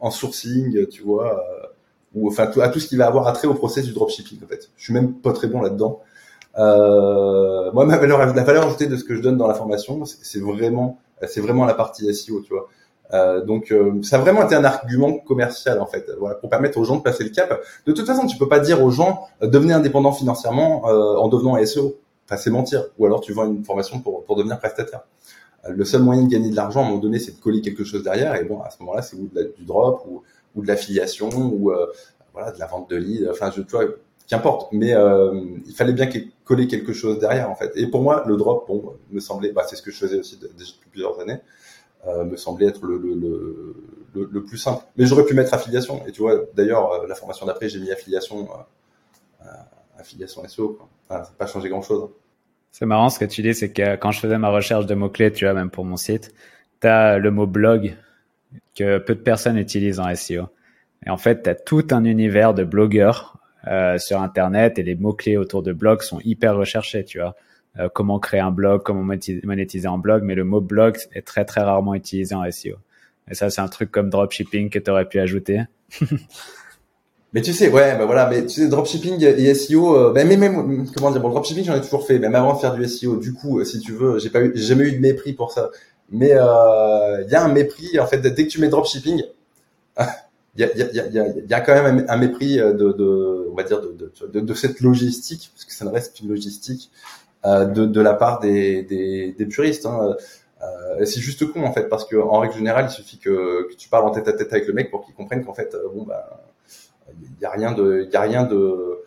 en, 0.00 0.10
sourcing, 0.10 0.86
tu 0.88 1.02
vois, 1.02 1.44
ou 2.14 2.28
enfin 2.28 2.50
à 2.60 2.68
tout 2.68 2.80
ce 2.80 2.86
qui 2.88 2.96
va 2.96 3.06
avoir 3.06 3.26
attrait 3.28 3.48
au 3.48 3.54
process 3.54 3.84
du 3.84 3.92
dropshipping. 3.92 4.38
En 4.44 4.46
fait, 4.46 4.70
je 4.76 4.84
suis 4.84 4.92
même 4.92 5.14
pas 5.14 5.32
très 5.32 5.48
bon 5.48 5.60
là-dedans. 5.60 6.00
moi, 6.56 7.84
ma 7.84 7.96
valeur, 7.96 8.18
la 8.34 8.44
valeur 8.44 8.66
ajoutée 8.66 8.86
de 8.86 8.96
ce 8.96 9.04
que 9.04 9.14
je 9.14 9.20
donne 9.20 9.36
dans 9.36 9.46
la 9.46 9.54
formation, 9.54 10.04
c'est 10.04 10.40
vraiment, 10.40 10.98
c'est 11.26 11.40
vraiment 11.40 11.64
la 11.64 11.74
partie 11.74 12.12
SEO, 12.14 12.40
tu 12.42 12.52
vois. 12.52 12.68
Euh, 13.12 13.44
donc 13.44 13.70
euh, 13.70 14.02
ça 14.02 14.16
a 14.16 14.18
vraiment 14.18 14.44
été 14.44 14.54
un 14.54 14.64
argument 14.64 15.18
commercial 15.18 15.80
en 15.80 15.86
fait, 15.86 16.10
voilà, 16.18 16.34
pour 16.34 16.50
permettre 16.50 16.78
aux 16.78 16.84
gens 16.84 16.96
de 16.96 17.02
passer 17.02 17.24
le 17.24 17.30
cap. 17.30 17.60
De 17.86 17.92
toute 17.92 18.06
façon, 18.06 18.26
tu 18.26 18.36
peux 18.36 18.48
pas 18.48 18.60
dire 18.60 18.82
aux 18.82 18.90
gens 18.90 19.26
euh, 19.42 19.46
devenez 19.46 19.72
indépendant 19.72 20.12
financièrement 20.12 20.88
euh, 20.88 21.16
en 21.16 21.28
devenant 21.28 21.64
SEO. 21.64 21.96
Enfin, 22.24 22.36
c'est 22.36 22.50
mentir. 22.50 22.84
Ou 22.98 23.06
alors 23.06 23.20
tu 23.20 23.32
vends 23.32 23.46
une 23.46 23.64
formation 23.64 24.00
pour, 24.00 24.24
pour 24.24 24.36
devenir 24.36 24.58
prestataire. 24.58 25.02
le 25.68 25.84
seul 25.84 26.02
moyen 26.02 26.22
de 26.22 26.28
gagner 26.28 26.50
de 26.50 26.56
l'argent 26.56 26.80
à 26.80 26.82
un 26.84 26.86
moment 26.88 27.00
donné, 27.00 27.18
c'est 27.18 27.36
de 27.36 27.40
coller 27.40 27.60
quelque 27.60 27.84
chose 27.84 28.02
derrière. 28.02 28.34
Et 28.34 28.44
bon, 28.44 28.60
à 28.62 28.70
ce 28.70 28.78
moment-là, 28.80 29.02
c'est 29.02 29.16
du 29.16 29.64
drop 29.64 30.04
ou, 30.08 30.22
ou 30.56 30.62
de 30.62 30.66
l'affiliation 30.66 31.28
ou 31.28 31.72
voilà 32.32 32.50
de 32.50 32.58
la 32.58 32.66
vente 32.66 32.90
de 32.90 32.96
leads. 32.96 33.30
Enfin, 33.30 33.52
je 33.56 33.62
tu 33.62 33.70
vois, 33.70 33.84
qu'importe. 34.26 34.72
Mais 34.72 34.92
il 35.66 35.74
fallait 35.76 35.92
bien 35.92 36.08
coller 36.44 36.66
quelque 36.66 36.92
chose 36.92 37.20
derrière 37.20 37.48
en 37.48 37.54
fait. 37.54 37.70
Et 37.76 37.86
pour 37.86 38.02
moi, 38.02 38.24
le 38.26 38.36
drop, 38.36 38.66
bon, 38.66 38.94
me 39.12 39.20
semblait, 39.20 39.52
bah, 39.52 39.64
c'est 39.68 39.76
ce 39.76 39.82
que 39.82 39.92
je 39.92 39.98
faisais 39.98 40.18
aussi 40.18 40.36
depuis 40.36 40.90
plusieurs 40.90 41.20
années. 41.20 41.38
Me 42.24 42.36
semblait 42.36 42.66
être 42.66 42.84
le, 42.84 42.98
le, 42.98 43.14
le, 44.14 44.28
le, 44.30 44.44
plus 44.44 44.58
simple. 44.58 44.84
Mais 44.96 45.06
j'aurais 45.06 45.24
pu 45.24 45.34
mettre 45.34 45.52
affiliation. 45.54 46.06
Et 46.06 46.12
tu 46.12 46.22
vois, 46.22 46.40
d'ailleurs, 46.54 47.06
la 47.06 47.14
formation 47.14 47.46
d'après, 47.46 47.68
j'ai 47.68 47.80
mis 47.80 47.90
affiliation, 47.90 48.48
affiliation 49.98 50.46
SEO. 50.46 50.68
Quoi. 50.70 50.88
ça 51.08 51.18
n'a 51.18 51.26
pas 51.36 51.46
changé 51.46 51.68
grand-chose. 51.68 52.08
C'est 52.70 52.86
marrant 52.86 53.08
ce 53.08 53.18
que 53.18 53.24
tu 53.24 53.42
dis, 53.42 53.54
c'est 53.54 53.72
que 53.72 53.96
quand 53.96 54.10
je 54.10 54.20
faisais 54.20 54.38
ma 54.38 54.50
recherche 54.50 54.86
de 54.86 54.94
mots-clés, 54.94 55.32
tu 55.32 55.46
vois, 55.46 55.54
même 55.54 55.70
pour 55.70 55.84
mon 55.84 55.96
site, 55.96 56.34
tu 56.80 56.86
as 56.86 57.18
le 57.18 57.30
mot 57.30 57.46
blog 57.46 57.96
que 58.74 58.98
peu 58.98 59.14
de 59.14 59.20
personnes 59.20 59.56
utilisent 59.56 60.00
en 60.00 60.14
SEO. 60.14 60.48
Et 61.06 61.10
en 61.10 61.16
fait, 61.16 61.42
tu 61.42 61.50
as 61.50 61.54
tout 61.54 61.86
un 61.90 62.04
univers 62.04 62.54
de 62.54 62.64
blogueurs 62.64 63.38
euh, 63.66 63.98
sur 63.98 64.20
Internet 64.20 64.78
et 64.78 64.82
les 64.82 64.94
mots-clés 64.94 65.36
autour 65.36 65.62
de 65.62 65.72
blog 65.72 66.02
sont 66.02 66.20
hyper 66.20 66.56
recherchés, 66.56 67.04
tu 67.04 67.18
vois. 67.18 67.34
Euh, 67.78 67.88
comment 67.92 68.18
créer 68.18 68.40
un 68.40 68.50
blog, 68.50 68.82
comment 68.82 69.02
monétiser 69.02 69.86
un 69.86 69.98
blog, 69.98 70.22
mais 70.22 70.34
le 70.34 70.44
mot 70.44 70.60
blog 70.60 70.96
est 71.12 71.26
très 71.26 71.44
très 71.44 71.60
rarement 71.60 71.94
utilisé 71.94 72.34
en 72.34 72.50
SEO. 72.50 72.76
Et 73.30 73.34
ça, 73.34 73.50
c'est 73.50 73.60
un 73.60 73.68
truc 73.68 73.90
comme 73.90 74.08
dropshipping 74.08 74.70
que 74.70 74.78
tu 74.78 74.90
aurais 74.90 75.06
pu 75.06 75.18
ajouter. 75.18 75.62
Mais 77.32 77.42
tu 77.42 77.52
sais, 77.52 77.68
ouais, 77.68 77.98
bah 77.98 78.06
voilà, 78.06 78.30
mais 78.30 78.46
tu 78.46 78.60
sais, 78.60 78.68
dropshipping 78.68 79.22
et 79.22 79.52
SEO, 79.52 79.94
euh, 79.94 80.12
mais 80.14 80.24
même, 80.24 80.86
comment 80.94 81.10
dire, 81.10 81.20
bon, 81.20 81.28
dropshipping, 81.28 81.64
j'en 81.64 81.74
ai 81.74 81.82
toujours 81.82 82.06
fait, 82.06 82.18
même 82.18 82.34
avant 82.34 82.54
de 82.54 82.58
faire 82.58 82.72
du 82.72 82.86
SEO. 82.88 83.16
Du 83.16 83.34
coup, 83.34 83.62
si 83.62 83.78
tu 83.80 83.92
veux, 83.92 84.18
j'ai 84.18 84.30
jamais 84.54 84.84
eu 84.84 84.92
de 84.92 85.00
mépris 85.00 85.34
pour 85.34 85.52
ça. 85.52 85.70
Mais 86.08 86.30
euh, 86.32 87.22
il 87.26 87.30
y 87.30 87.34
a 87.34 87.44
un 87.44 87.52
mépris, 87.52 87.98
en 87.98 88.06
fait, 88.06 88.20
dès 88.20 88.46
que 88.46 88.50
tu 88.50 88.58
mets 88.58 88.68
dropshipping, 88.68 89.22
il 90.56 90.60
y 91.48 91.54
a, 91.54 91.60
quand 91.60 91.74
même 91.74 92.06
un, 92.08 92.16
mépris 92.16 92.56
de, 92.56 93.48
on 93.50 93.54
va 93.54 93.64
dire, 93.64 93.82
de, 93.82 94.40
de, 94.40 94.54
cette 94.54 94.80
logistique, 94.80 95.50
parce 95.52 95.66
que 95.66 95.74
ça 95.74 95.84
ne 95.84 95.90
reste 95.90 96.16
qu'une 96.16 96.30
logistique, 96.30 96.90
euh, 96.90 97.25
de, 97.44 97.86
de 97.86 98.00
la 98.00 98.14
part 98.14 98.40
des, 98.40 98.82
des, 98.82 99.32
des 99.32 99.46
puristes. 99.46 99.86
Hein. 99.86 100.16
Euh, 100.62 101.04
c'est 101.04 101.20
juste 101.20 101.50
con 101.52 101.64
en 101.64 101.72
fait, 101.72 101.88
parce 101.88 102.04
que 102.04 102.16
en 102.16 102.40
règle 102.40 102.54
générale, 102.54 102.86
il 102.88 102.92
suffit 102.92 103.18
que, 103.18 103.68
que 103.68 103.74
tu 103.74 103.88
parles 103.88 104.04
en 104.04 104.10
tête 104.10 104.26
à 104.26 104.32
tête 104.32 104.52
avec 104.52 104.66
le 104.66 104.72
mec 104.72 104.90
pour 104.90 105.04
qu'il 105.04 105.14
comprenne 105.14 105.44
qu'en 105.44 105.54
fait, 105.54 105.76
bon 105.94 106.02
bah 106.02 106.42
il 107.20 107.40
y 107.40 107.44
a 107.44 107.50
rien 107.50 107.72
de, 107.72 108.08
y 108.10 108.16
a 108.16 108.20
rien 108.20 108.44
de, 108.44 108.56
euh, 108.56 109.04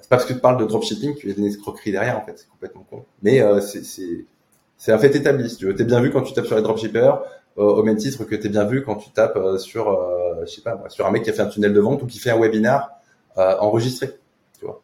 c'est 0.00 0.08
pas 0.08 0.16
parce 0.16 0.24
que 0.24 0.32
tu 0.32 0.38
parles 0.38 0.58
de 0.58 0.64
dropshipping 0.64 1.14
qu'il 1.14 1.30
y 1.30 1.32
a 1.32 1.34
des 1.34 1.46
escroqueries 1.46 1.92
derrière 1.92 2.18
en 2.18 2.24
fait, 2.24 2.38
c'est 2.38 2.48
complètement 2.48 2.86
con. 2.88 3.04
Mais 3.22 3.40
euh, 3.40 3.60
c'est, 3.60 3.84
c'est, 3.84 4.92
un 4.92 4.98
fait 4.98 5.14
établi. 5.14 5.50
Si 5.50 5.56
tu 5.56 5.66
veux, 5.66 5.74
t'es 5.74 5.84
bien 5.84 6.00
vu 6.00 6.10
quand 6.10 6.22
tu 6.22 6.32
tapes 6.32 6.46
sur 6.46 6.56
les 6.56 6.62
dropshippers, 6.62 7.22
euh, 7.58 7.62
au 7.62 7.82
même 7.82 7.96
titre 7.96 8.24
que 8.24 8.34
t'es 8.34 8.48
bien 8.48 8.64
vu 8.64 8.82
quand 8.82 8.96
tu 8.96 9.10
tapes 9.10 9.36
euh, 9.36 9.58
sur, 9.58 9.88
euh, 9.88 10.44
je 10.46 10.50
sais 10.50 10.62
pas, 10.62 10.82
sur 10.88 11.06
un 11.06 11.10
mec 11.10 11.24
qui 11.24 11.30
a 11.30 11.32
fait 11.32 11.42
un 11.42 11.48
tunnel 11.48 11.72
de 11.72 11.80
vente 11.80 12.02
ou 12.02 12.06
qui 12.06 12.18
fait 12.18 12.30
un 12.30 12.38
webinar 12.38 12.92
enregistré. 13.36 14.18
Tu 14.58 14.66
vois, 14.66 14.82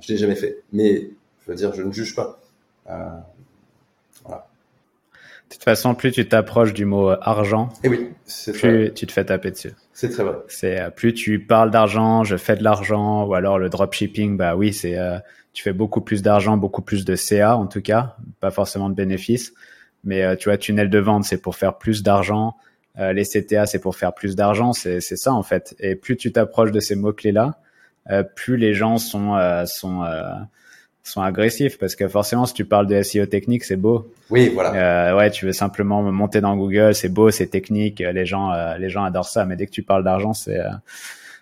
je 0.00 0.12
l'ai 0.12 0.18
jamais 0.18 0.34
fait, 0.34 0.62
mais 0.72 1.10
je 1.48 1.52
veux 1.52 1.56
dire, 1.56 1.74
je 1.74 1.82
ne 1.82 1.90
juge 1.90 2.14
pas. 2.14 2.38
De 5.48 5.54
toute 5.54 5.64
façon, 5.64 5.94
plus 5.94 6.12
tu 6.12 6.28
t'approches 6.28 6.74
du 6.74 6.84
mot 6.84 7.08
argent, 7.08 7.70
Et 7.82 7.86
eh 7.86 7.88
oui, 7.88 8.10
plus 8.52 8.92
tu 8.92 9.06
te 9.06 9.12
fais 9.12 9.24
taper 9.24 9.50
dessus. 9.50 9.72
C'est 9.94 10.10
très 10.10 10.24
vrai. 10.24 10.36
C'est 10.48 10.78
euh, 10.78 10.90
plus 10.90 11.14
tu 11.14 11.40
parles 11.40 11.70
d'argent, 11.70 12.22
je 12.22 12.36
fais 12.36 12.54
de 12.54 12.62
l'argent, 12.62 13.24
ou 13.24 13.34
alors 13.34 13.58
le 13.58 13.70
dropshipping, 13.70 14.36
bah 14.36 14.56
oui, 14.56 14.74
c'est 14.74 14.98
euh, 14.98 15.18
tu 15.54 15.62
fais 15.62 15.72
beaucoup 15.72 16.02
plus 16.02 16.20
d'argent, 16.20 16.58
beaucoup 16.58 16.82
plus 16.82 17.06
de 17.06 17.16
CA 17.16 17.56
en 17.56 17.66
tout 17.66 17.80
cas, 17.80 18.16
pas 18.40 18.50
forcément 18.50 18.90
de 18.90 18.94
bénéfices. 18.94 19.54
Mais 20.04 20.22
euh, 20.22 20.36
tu 20.36 20.50
vois, 20.50 20.58
tunnel 20.58 20.90
de 20.90 20.98
vente, 20.98 21.24
c'est 21.24 21.40
pour 21.40 21.56
faire 21.56 21.78
plus 21.78 22.02
d'argent. 22.02 22.56
les 22.98 23.24
CTA, 23.24 23.64
c'est 23.64 23.78
pour 23.78 23.96
faire 23.96 24.12
plus 24.12 24.36
d'argent. 24.36 24.74
C'est 24.74 25.00
c'est 25.00 25.16
ça 25.16 25.32
en 25.32 25.42
fait. 25.42 25.74
Et 25.80 25.94
plus 25.96 26.18
tu 26.18 26.30
t'approches 26.30 26.72
de 26.72 26.80
ces 26.80 26.94
mots 26.94 27.14
clés 27.14 27.32
là, 27.32 27.58
plus 28.36 28.58
les 28.58 28.74
gens 28.74 28.98
sont 28.98 29.34
sont 29.66 30.04
sont 31.08 31.22
agressifs 31.22 31.78
parce 31.78 31.94
que 31.94 32.08
forcément 32.08 32.46
si 32.46 32.54
tu 32.54 32.64
parles 32.64 32.86
de 32.86 33.02
SEO 33.02 33.26
technique 33.26 33.64
c'est 33.64 33.76
beau. 33.76 34.06
Oui 34.30 34.50
voilà. 34.52 35.12
Euh, 35.12 35.16
ouais 35.16 35.30
tu 35.30 35.46
veux 35.46 35.52
simplement 35.52 36.02
monter 36.02 36.40
dans 36.40 36.56
Google 36.56 36.94
c'est 36.94 37.08
beau 37.08 37.30
c'est 37.30 37.46
technique 37.46 38.00
les 38.00 38.26
gens 38.26 38.52
euh, 38.52 38.76
les 38.78 38.90
gens 38.90 39.04
adorent 39.04 39.28
ça 39.28 39.44
mais 39.44 39.56
dès 39.56 39.66
que 39.66 39.70
tu 39.70 39.82
parles 39.82 40.04
d'argent 40.04 40.32
c'est 40.32 40.58
euh, 40.58 40.68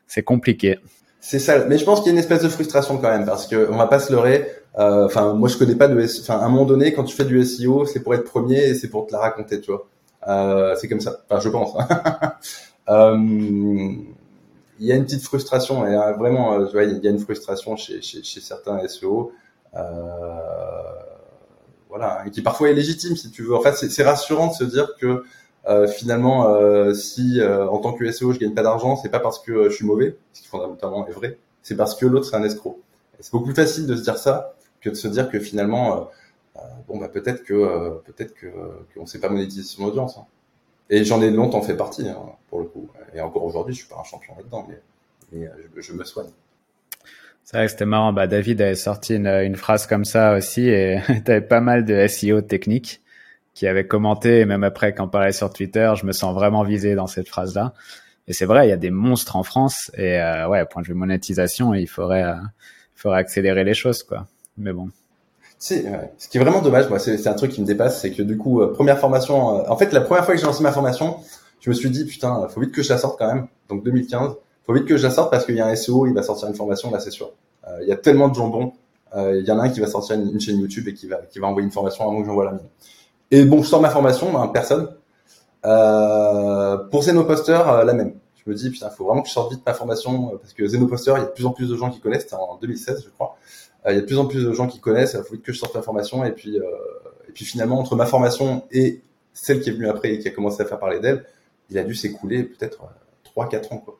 c'est 0.06 0.22
compliqué. 0.22 0.78
C'est 1.20 1.40
ça. 1.40 1.64
Mais 1.64 1.78
je 1.78 1.84
pense 1.84 2.00
qu'il 2.00 2.06
y 2.06 2.10
a 2.10 2.12
une 2.12 2.20
espèce 2.20 2.42
de 2.42 2.48
frustration 2.48 2.98
quand 2.98 3.10
même 3.10 3.26
parce 3.26 3.48
que 3.48 3.68
on 3.70 3.76
va 3.76 3.88
pas 3.88 3.98
se 3.98 4.12
leurrer. 4.12 4.46
Euh, 4.78 5.06
enfin 5.06 5.34
moi 5.34 5.48
je 5.48 5.56
connais 5.56 5.74
pas 5.74 5.88
de 5.88 6.00
enfin 6.20 6.38
à 6.38 6.44
un 6.44 6.48
moment 6.48 6.66
donné 6.66 6.92
quand 6.92 7.04
tu 7.04 7.16
fais 7.16 7.24
du 7.24 7.42
SEO 7.44 7.86
c'est 7.86 8.02
pour 8.02 8.14
être 8.14 8.24
premier 8.24 8.62
et 8.68 8.74
c'est 8.74 8.88
pour 8.88 9.06
te 9.06 9.12
la 9.12 9.18
raconter 9.18 9.60
tu 9.60 9.72
vois. 9.72 9.88
C'est 10.76 10.88
comme 10.88 11.00
ça. 11.00 11.20
Enfin 11.28 11.40
je 11.40 11.48
pense. 11.48 11.76
Il 14.78 14.86
y 14.86 14.92
a 14.92 14.94
une 14.94 15.04
petite 15.04 15.22
frustration 15.22 15.86
et 15.86 15.96
vraiment 16.18 16.58
vois, 16.58 16.84
il 16.84 17.02
y 17.02 17.08
a 17.08 17.10
une 17.10 17.18
frustration 17.18 17.76
chez, 17.76 18.02
chez, 18.02 18.22
chez 18.22 18.40
certains 18.40 18.86
SEO 18.86 19.32
euh, 19.32 19.45
voilà, 21.88 22.24
et 22.26 22.30
qui 22.30 22.42
parfois 22.42 22.70
est 22.70 22.74
légitime 22.74 23.16
si 23.16 23.30
tu 23.30 23.42
veux. 23.42 23.54
En 23.54 23.60
fait, 23.60 23.74
c'est 23.74 24.02
rassurant 24.02 24.48
de 24.48 24.52
se 24.52 24.64
dire 24.64 24.96
que 24.98 25.24
euh, 25.68 25.88
finalement, 25.88 26.48
euh, 26.48 26.94
si 26.94 27.40
en 27.42 27.78
tant 27.78 27.92
que 27.92 28.10
SEO 28.10 28.32
je 28.32 28.38
gagne 28.38 28.54
pas 28.54 28.62
d'argent, 28.62 28.96
c'est 28.96 29.08
pas 29.08 29.20
parce 29.20 29.38
que 29.38 29.68
je 29.68 29.74
suis 29.74 29.86
mauvais, 29.86 30.16
ce 30.32 30.42
qui 30.42 30.48
fondamentalement 30.48 31.06
est 31.08 31.12
vrai, 31.12 31.38
c'est 31.62 31.76
parce 31.76 31.94
que 31.94 32.06
l'autre 32.06 32.26
c'est 32.28 32.36
un 32.36 32.44
escroc. 32.44 32.80
C'est 33.20 33.32
beaucoup 33.32 33.46
plus 33.46 33.54
facile 33.54 33.86
de 33.86 33.96
se 33.96 34.02
dire 34.02 34.18
ça 34.18 34.54
que 34.80 34.90
de 34.90 34.94
se 34.94 35.08
dire 35.08 35.30
que 35.30 35.40
finalement, 35.40 36.10
bon 36.86 36.98
bah 36.98 37.08
peut-être 37.08 37.44
que 37.44 38.00
peut-être 38.04 38.34
que 38.34 38.48
qu'on 38.94 39.06
sait 39.06 39.20
pas 39.20 39.28
monétiser 39.28 39.62
son 39.62 39.84
audience. 39.84 40.18
Hein. 40.18 40.26
Et 40.90 41.04
j'en 41.04 41.20
ai 41.20 41.30
longtemps 41.30 41.62
fait 41.62 41.76
partie 41.76 42.08
hein, 42.08 42.18
pour 42.48 42.60
le 42.60 42.66
coup. 42.66 42.88
Et 43.14 43.20
encore 43.20 43.44
aujourd'hui, 43.44 43.74
je 43.74 43.80
suis 43.80 43.88
pas 43.88 43.98
un 43.98 44.04
champion 44.04 44.34
là-dedans, 44.36 44.66
mais, 44.68 45.48
je, 45.76 45.92
me 45.92 46.04
soigne. 46.04 46.30
C'est 47.46 47.58
vrai 47.58 47.66
que 47.66 47.70
c'était 47.72 47.86
marrant. 47.86 48.12
Bah, 48.12 48.26
David 48.26 48.60
avait 48.60 48.74
sorti 48.74 49.14
une, 49.14 49.28
une 49.28 49.54
phrase 49.54 49.86
comme 49.86 50.04
ça 50.04 50.34
aussi 50.34 50.68
et 50.68 50.98
tu 51.24 51.30
avais 51.30 51.40
pas 51.40 51.60
mal 51.60 51.84
de 51.84 52.06
SEO 52.08 52.40
techniques 52.40 53.00
qui 53.54 53.68
avaient 53.68 53.86
commenté 53.86 54.40
et 54.40 54.44
même 54.44 54.64
après 54.64 54.94
quand 54.94 55.04
on 55.04 55.08
parlait 55.08 55.30
sur 55.30 55.52
Twitter, 55.52 55.92
je 55.96 56.04
me 56.06 56.12
sens 56.12 56.34
vraiment 56.34 56.64
visé 56.64 56.96
dans 56.96 57.06
cette 57.06 57.28
phrase-là. 57.28 57.72
Et 58.26 58.32
c'est 58.32 58.46
vrai, 58.46 58.66
il 58.66 58.70
y 58.70 58.72
a 58.72 58.76
des 58.76 58.90
monstres 58.90 59.36
en 59.36 59.44
France 59.44 59.92
et 59.96 60.20
euh, 60.20 60.48
ouais, 60.48 60.66
point 60.66 60.82
de 60.82 60.88
vue 60.88 60.94
monétisation, 60.94 61.72
il 61.72 61.86
faudrait, 61.86 62.24
euh, 62.24 62.34
il 62.34 63.00
faudrait 63.00 63.20
accélérer 63.20 63.62
les 63.62 63.74
choses 63.74 64.02
quoi. 64.02 64.26
Mais 64.58 64.72
bon. 64.72 64.90
C'est 65.56 65.84
ce 66.18 66.28
qui 66.28 66.38
est 66.38 66.40
vraiment 66.40 66.60
dommage, 66.60 66.88
moi, 66.88 66.98
c'est 66.98 67.26
un 67.28 67.34
truc 67.34 67.52
qui 67.52 67.60
me 67.60 67.66
dépasse, 67.66 68.02
c'est 68.02 68.10
que 68.10 68.22
du 68.22 68.36
coup, 68.36 68.60
euh, 68.60 68.72
première 68.74 68.98
formation. 68.98 69.60
Euh, 69.60 69.68
en 69.68 69.76
fait, 69.76 69.92
la 69.92 70.00
première 70.00 70.24
fois 70.24 70.34
que 70.34 70.40
j'ai 70.40 70.46
lancé 70.46 70.64
ma 70.64 70.72
formation, 70.72 71.18
je 71.60 71.70
me 71.70 71.74
suis 71.74 71.90
dit 71.90 72.04
putain, 72.04 72.48
faut 72.48 72.60
vite 72.60 72.72
que 72.72 72.82
je 72.82 72.88
la 72.90 72.98
sorte 72.98 73.18
quand 73.20 73.32
même. 73.32 73.46
Donc 73.68 73.84
2015 73.84 74.32
faut 74.66 74.74
vite 74.74 74.84
que 74.84 74.96
je 74.96 75.04
la 75.04 75.10
sorte 75.10 75.30
parce 75.30 75.46
qu'il 75.46 75.54
y 75.54 75.60
a 75.60 75.66
un 75.66 75.76
SEO, 75.76 76.06
il 76.06 76.14
va 76.14 76.22
sortir 76.22 76.48
une 76.48 76.54
formation, 76.54 76.90
là 76.90 76.98
c'est 76.98 77.10
sûr. 77.10 77.30
Euh, 77.68 77.78
il 77.82 77.88
y 77.88 77.92
a 77.92 77.96
tellement 77.96 78.28
de 78.28 78.34
jambons. 78.34 78.72
Euh, 79.14 79.38
il 79.38 79.46
y 79.46 79.50
en 79.50 79.58
a 79.58 79.62
un 79.62 79.68
qui 79.70 79.80
va 79.80 79.86
sortir 79.86 80.16
une, 80.16 80.40
chaîne 80.40 80.58
YouTube 80.58 80.88
et 80.88 80.94
qui 80.94 81.06
va, 81.06 81.18
qui 81.18 81.38
va 81.38 81.46
envoyer 81.46 81.64
une 81.64 81.72
formation 81.72 82.04
avant 82.04 82.20
que 82.20 82.26
j'envoie 82.26 82.44
la 82.44 82.52
mienne. 82.52 82.68
Et 83.30 83.44
bon, 83.44 83.62
je 83.62 83.68
sors 83.68 83.80
ma 83.80 83.90
formation, 83.90 84.32
ben, 84.32 84.48
personne. 84.48 84.88
Euh, 85.64 86.76
pour 86.90 87.02
Zenoposter, 87.02 87.60
euh, 87.66 87.84
la 87.84 87.92
même. 87.92 88.14
Je 88.36 88.50
me 88.50 88.54
dis, 88.54 88.70
putain, 88.70 88.90
faut 88.90 89.04
vraiment 89.04 89.22
que 89.22 89.28
je 89.28 89.32
sorte 89.32 89.52
vite 89.52 89.62
ma 89.66 89.74
formation 89.74 90.38
parce 90.38 90.52
que 90.52 90.66
Zenoposter, 90.66 91.14
il 91.16 91.20
y 91.20 91.22
a 91.22 91.26
de 91.26 91.30
plus 91.30 91.46
en 91.46 91.50
plus 91.50 91.68
de 91.68 91.76
gens 91.76 91.90
qui 91.90 92.00
connaissent. 92.00 92.22
C'était 92.22 92.34
en 92.36 92.58
2016, 92.60 93.02
je 93.04 93.10
crois. 93.10 93.36
il 93.88 93.94
y 93.94 93.98
a 93.98 94.00
de 94.00 94.06
plus 94.06 94.18
en 94.18 94.26
plus 94.26 94.44
de 94.44 94.52
gens 94.52 94.66
qui 94.66 94.80
connaissent. 94.80 95.16
Il 95.18 95.24
faut 95.24 95.34
vite 95.34 95.42
que 95.42 95.52
je 95.52 95.58
sorte 95.58 95.74
ma 95.74 95.82
formation. 95.82 96.24
Et 96.24 96.32
puis, 96.32 96.56
et 96.56 97.32
puis 97.32 97.44
finalement, 97.44 97.78
entre 97.78 97.96
ma 97.96 98.06
formation 98.06 98.64
et 98.70 99.02
celle 99.32 99.60
qui 99.60 99.70
est 99.70 99.72
venue 99.72 99.88
après 99.88 100.12
et 100.12 100.18
qui 100.18 100.28
a 100.28 100.30
commencé 100.30 100.62
à 100.62 100.66
faire 100.66 100.78
parler 100.78 101.00
d'elle, 101.00 101.24
il 101.70 101.78
a 101.78 101.82
dû 101.82 101.94
s'écouler 101.94 102.44
peut-être 102.44 102.82
3-4 103.36 103.74
ans, 103.74 103.78
quoi. 103.78 103.98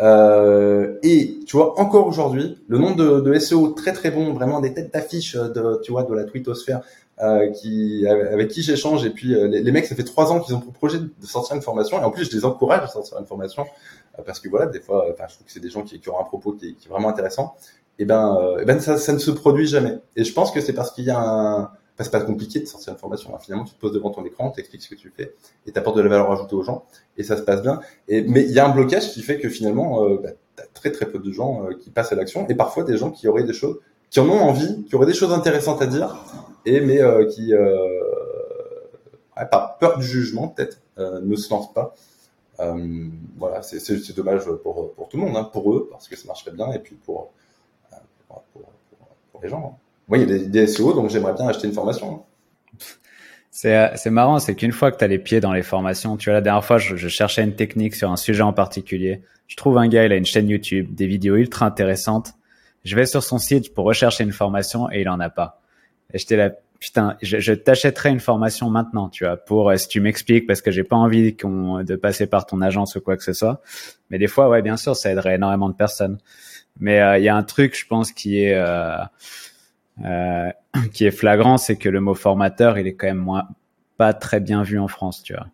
Euh, 0.00 0.96
et 1.02 1.38
tu 1.46 1.56
vois, 1.56 1.78
encore 1.80 2.06
aujourd'hui, 2.06 2.58
le 2.68 2.78
nombre 2.78 2.96
de, 2.96 3.20
de, 3.20 3.38
SEO 3.38 3.68
très 3.68 3.92
très 3.92 4.10
bons, 4.10 4.32
vraiment 4.32 4.60
des 4.60 4.72
têtes 4.72 4.92
d'affiche 4.92 5.34
de, 5.34 5.80
tu 5.82 5.90
vois, 5.90 6.04
de 6.04 6.14
la 6.14 6.24
twittosphère, 6.24 6.82
euh, 7.20 7.50
qui 7.50 8.06
avec 8.06 8.48
qui 8.48 8.62
j'échange. 8.62 9.04
Et 9.04 9.10
puis 9.10 9.34
euh, 9.34 9.48
les, 9.48 9.72
mecs, 9.72 9.86
ça 9.86 9.96
fait 9.96 10.04
trois 10.04 10.30
ans 10.30 10.38
qu'ils 10.38 10.54
ont 10.54 10.60
pour 10.60 10.72
projet 10.72 10.98
de 10.98 11.26
sortir 11.26 11.56
une 11.56 11.62
formation. 11.62 12.00
Et 12.00 12.04
en 12.04 12.10
plus, 12.10 12.30
je 12.30 12.36
les 12.36 12.44
encourage 12.44 12.82
à 12.82 12.86
sortir 12.86 13.18
une 13.18 13.26
formation 13.26 13.66
euh, 14.18 14.22
parce 14.24 14.38
que 14.38 14.48
voilà, 14.48 14.66
des 14.66 14.80
fois, 14.80 15.06
je 15.08 15.34
trouve 15.34 15.46
que 15.46 15.52
c'est 15.52 15.60
des 15.60 15.70
gens 15.70 15.82
qui, 15.82 15.98
qui, 15.98 16.08
ont 16.10 16.20
un 16.20 16.24
propos 16.24 16.52
qui, 16.52 16.76
qui 16.76 16.86
est 16.86 16.90
vraiment 16.90 17.08
intéressant. 17.08 17.56
Et 17.98 18.04
ben, 18.04 18.56
et 18.60 18.64
ben 18.64 18.78
ça, 18.78 18.96
ça 18.98 19.12
ne 19.12 19.18
se 19.18 19.32
produit 19.32 19.66
jamais. 19.66 19.98
Et 20.14 20.22
je 20.22 20.32
pense 20.32 20.52
que 20.52 20.60
c'est 20.60 20.72
parce 20.72 20.92
qu'il 20.92 21.04
y 21.04 21.10
a 21.10 21.18
un 21.18 21.70
c'est 22.04 22.10
pas 22.10 22.20
compliqué 22.20 22.60
de 22.60 22.66
sortir 22.66 22.92
une 22.92 22.98
formation. 22.98 23.36
finalement, 23.38 23.64
tu 23.64 23.74
te 23.74 23.80
poses 23.80 23.92
devant 23.92 24.10
ton 24.10 24.24
écran, 24.24 24.50
tu 24.50 24.60
expliques 24.60 24.82
ce 24.82 24.88
que 24.88 24.94
tu 24.94 25.10
fais 25.10 25.34
et 25.66 25.72
tu 25.72 25.78
apportes 25.78 25.96
de 25.96 26.02
la 26.02 26.08
valeur 26.08 26.30
ajoutée 26.30 26.54
aux 26.54 26.62
gens 26.62 26.84
et 27.16 27.22
ça 27.22 27.36
se 27.36 27.42
passe 27.42 27.62
bien. 27.62 27.80
Et, 28.06 28.22
mais 28.22 28.42
il 28.44 28.52
y 28.52 28.58
a 28.58 28.66
un 28.66 28.70
blocage 28.70 29.10
qui 29.12 29.22
fait 29.22 29.38
que 29.38 29.48
finalement, 29.48 30.04
euh, 30.04 30.18
bah, 30.22 30.30
tu 30.56 30.62
as 30.62 30.66
très 30.74 30.92
très 30.92 31.06
peu 31.06 31.18
de 31.18 31.32
gens 31.32 31.64
euh, 31.64 31.74
qui 31.74 31.90
passent 31.90 32.12
à 32.12 32.16
l'action 32.16 32.46
et 32.48 32.54
parfois 32.54 32.84
des 32.84 32.96
gens 32.96 33.10
qui 33.10 33.26
auraient 33.28 33.44
des 33.44 33.52
choses, 33.52 33.78
qui 34.10 34.20
en 34.20 34.28
ont 34.28 34.40
envie, 34.40 34.84
qui 34.84 34.94
auraient 34.94 35.06
des 35.06 35.14
choses 35.14 35.32
intéressantes 35.32 35.82
à 35.82 35.86
dire 35.86 36.24
et 36.64 36.80
mais 36.80 37.00
euh, 37.00 37.26
qui, 37.26 37.54
euh, 37.54 38.00
par 39.50 39.78
peur 39.78 39.98
du 39.98 40.06
jugement 40.06 40.48
peut-être, 40.48 40.80
euh, 40.98 41.20
ne 41.20 41.36
se 41.36 41.50
lancent 41.50 41.72
pas. 41.72 41.94
voilà, 43.36 43.62
c'est 43.62 44.16
dommage 44.16 44.44
pour, 44.62 44.92
pour 44.94 45.08
tout 45.08 45.16
le 45.16 45.24
monde, 45.24 45.36
hein, 45.36 45.44
pour 45.44 45.72
eux 45.72 45.88
parce 45.90 46.08
que 46.08 46.16
ça 46.16 46.26
marcherait 46.26 46.52
bien 46.52 46.70
et 46.72 46.78
puis 46.78 46.96
pour, 46.96 47.30
pour, 48.28 48.42
pour, 48.52 48.62
pour 49.32 49.42
les 49.42 49.48
gens. 49.48 49.74
Hein. 49.74 49.87
Moi, 50.08 50.18
il 50.18 50.30
y 50.30 50.32
a 50.32 50.38
des, 50.38 50.66
SEO, 50.66 50.94
donc 50.94 51.10
j'aimerais 51.10 51.34
bien 51.34 51.48
acheter 51.48 51.66
une 51.66 51.74
formation. 51.74 52.24
C'est, 53.50 53.90
c'est 53.96 54.10
marrant, 54.10 54.38
c'est 54.38 54.54
qu'une 54.54 54.72
fois 54.72 54.92
que 54.92 54.98
tu 54.98 55.04
as 55.04 55.08
les 55.08 55.18
pieds 55.18 55.40
dans 55.40 55.52
les 55.52 55.62
formations, 55.62 56.16
tu 56.16 56.30
vois, 56.30 56.34
la 56.34 56.40
dernière 56.40 56.64
fois, 56.64 56.78
je, 56.78 56.96
je, 56.96 57.08
cherchais 57.08 57.42
une 57.42 57.54
technique 57.54 57.94
sur 57.94 58.10
un 58.10 58.16
sujet 58.16 58.42
en 58.42 58.52
particulier. 58.52 59.22
Je 59.48 59.56
trouve 59.56 59.78
un 59.78 59.88
gars, 59.88 60.04
il 60.04 60.12
a 60.12 60.16
une 60.16 60.26
chaîne 60.26 60.48
YouTube, 60.48 60.94
des 60.94 61.06
vidéos 61.06 61.36
ultra 61.36 61.66
intéressantes. 61.66 62.34
Je 62.84 62.94
vais 62.94 63.06
sur 63.06 63.22
son 63.22 63.38
site 63.38 63.74
pour 63.74 63.84
rechercher 63.84 64.24
une 64.24 64.32
formation 64.32 64.90
et 64.90 65.00
il 65.00 65.08
en 65.08 65.20
a 65.20 65.30
pas. 65.30 65.60
Et 66.12 66.18
j'étais 66.18 66.36
là, 66.36 66.52
putain, 66.80 67.16
je, 67.22 67.38
je 67.38 68.08
une 68.08 68.20
formation 68.20 68.70
maintenant, 68.70 69.08
tu 69.08 69.24
vois, 69.24 69.36
pour 69.36 69.70
euh, 69.70 69.76
si 69.76 69.88
tu 69.88 70.00
m'expliques, 70.00 70.46
parce 70.46 70.62
que 70.62 70.70
j'ai 70.70 70.84
pas 70.84 70.96
envie 70.96 71.32
de 71.34 71.96
passer 71.96 72.26
par 72.26 72.46
ton 72.46 72.60
agence 72.60 72.96
ou 72.96 73.00
quoi 73.00 73.16
que 73.16 73.24
ce 73.24 73.32
soit. 73.32 73.60
Mais 74.10 74.18
des 74.18 74.28
fois, 74.28 74.48
ouais, 74.48 74.62
bien 74.62 74.76
sûr, 74.76 74.96
ça 74.96 75.10
aiderait 75.10 75.34
énormément 75.34 75.68
de 75.68 75.74
personnes. 75.74 76.18
Mais 76.78 77.00
euh, 77.00 77.18
il 77.18 77.24
y 77.24 77.28
a 77.28 77.36
un 77.36 77.42
truc, 77.42 77.76
je 77.76 77.86
pense, 77.86 78.12
qui 78.12 78.40
est 78.40 78.54
euh, 78.54 78.96
euh, 80.04 80.50
qui 80.92 81.06
est 81.06 81.10
flagrant, 81.10 81.56
c'est 81.56 81.76
que 81.76 81.88
le 81.88 82.00
mot 82.00 82.14
formateur, 82.14 82.78
il 82.78 82.86
est 82.86 82.94
quand 82.94 83.08
même 83.08 83.18
moins 83.18 83.48
pas 83.96 84.12
très 84.12 84.40
bien 84.40 84.62
vu 84.62 84.78
en 84.78 84.88
France, 84.88 85.22
tu 85.22 85.34
vois. 85.34 85.46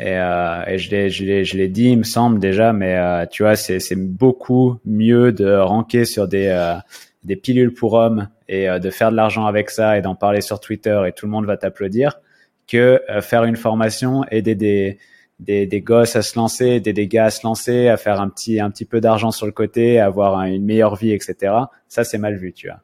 Et, 0.00 0.16
euh, 0.18 0.64
et 0.66 0.78
je 0.78 0.90
l'ai, 0.90 1.08
je 1.10 1.24
l'ai, 1.24 1.44
je 1.44 1.56
l'ai 1.56 1.68
dit, 1.68 1.90
il 1.90 1.98
me 1.98 2.04
semble 2.04 2.40
déjà, 2.40 2.72
mais 2.72 2.96
euh, 2.96 3.26
tu 3.26 3.44
vois, 3.44 3.54
c'est, 3.54 3.78
c'est 3.78 3.96
beaucoup 3.96 4.78
mieux 4.84 5.32
de 5.32 5.54
ranker 5.56 6.04
sur 6.04 6.26
des 6.26 6.80
des 7.24 7.36
pilules 7.36 7.72
pour 7.72 7.94
hommes 7.94 8.28
et 8.48 8.68
euh, 8.68 8.78
de 8.78 8.90
faire 8.90 9.10
de 9.10 9.16
l'argent 9.16 9.46
avec 9.46 9.70
ça 9.70 9.98
et 9.98 10.02
d'en 10.02 10.14
parler 10.14 10.40
sur 10.40 10.60
Twitter 10.60 11.02
et 11.06 11.12
tout 11.12 11.26
le 11.26 11.32
monde 11.32 11.46
va 11.46 11.56
t'applaudir 11.56 12.20
que 12.68 13.02
euh, 13.10 13.20
faire 13.20 13.44
une 13.44 13.56
formation, 13.56 14.24
aider 14.30 14.54
des, 14.54 14.98
des, 15.40 15.66
des, 15.66 15.80
gosses 15.80 16.16
à 16.16 16.22
se 16.22 16.38
lancer, 16.38 16.66
aider 16.66 16.92
des 16.92 17.08
gars 17.08 17.26
à 17.26 17.30
se 17.30 17.46
lancer, 17.46 17.88
à 17.88 17.96
faire 17.96 18.20
un 18.20 18.28
petit, 18.28 18.60
un 18.60 18.70
petit 18.70 18.84
peu 18.84 19.00
d'argent 19.00 19.30
sur 19.30 19.46
le 19.46 19.52
côté, 19.52 20.00
avoir 20.00 20.40
une 20.42 20.64
meilleure 20.64 20.96
vie, 20.96 21.12
etc. 21.12 21.52
Ça, 21.88 22.04
c'est 22.04 22.18
mal 22.18 22.36
vu, 22.36 22.52
tu 22.52 22.68
vois. 22.68 22.80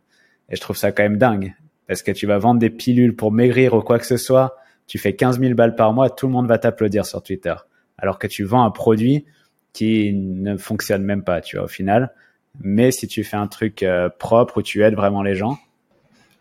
Et 0.50 0.56
je 0.56 0.60
trouve 0.60 0.76
ça 0.76 0.92
quand 0.92 1.02
même 1.02 1.18
dingue 1.18 1.54
parce 1.90 2.04
que 2.04 2.12
tu 2.12 2.24
vas 2.24 2.38
vendre 2.38 2.60
des 2.60 2.70
pilules 2.70 3.16
pour 3.16 3.32
maigrir 3.32 3.74
ou 3.74 3.80
quoi 3.80 3.98
que 3.98 4.06
ce 4.06 4.16
soit, 4.16 4.56
tu 4.86 4.96
fais 4.96 5.16
15 5.16 5.40
000 5.40 5.54
balles 5.54 5.74
par 5.74 5.92
mois, 5.92 6.08
tout 6.08 6.28
le 6.28 6.32
monde 6.32 6.46
va 6.46 6.56
t'applaudir 6.56 7.04
sur 7.04 7.20
Twitter. 7.20 7.54
Alors 7.98 8.20
que 8.20 8.28
tu 8.28 8.44
vends 8.44 8.62
un 8.62 8.70
produit 8.70 9.24
qui 9.72 10.12
ne 10.12 10.56
fonctionne 10.56 11.02
même 11.02 11.24
pas, 11.24 11.40
tu 11.40 11.56
vois, 11.56 11.64
au 11.64 11.68
final. 11.68 12.14
Mais 12.60 12.92
si 12.92 13.08
tu 13.08 13.24
fais 13.24 13.36
un 13.36 13.48
truc 13.48 13.82
euh, 13.82 14.08
propre 14.08 14.58
où 14.58 14.62
tu 14.62 14.84
aides 14.84 14.94
vraiment 14.94 15.24
les 15.24 15.34
gens. 15.34 15.58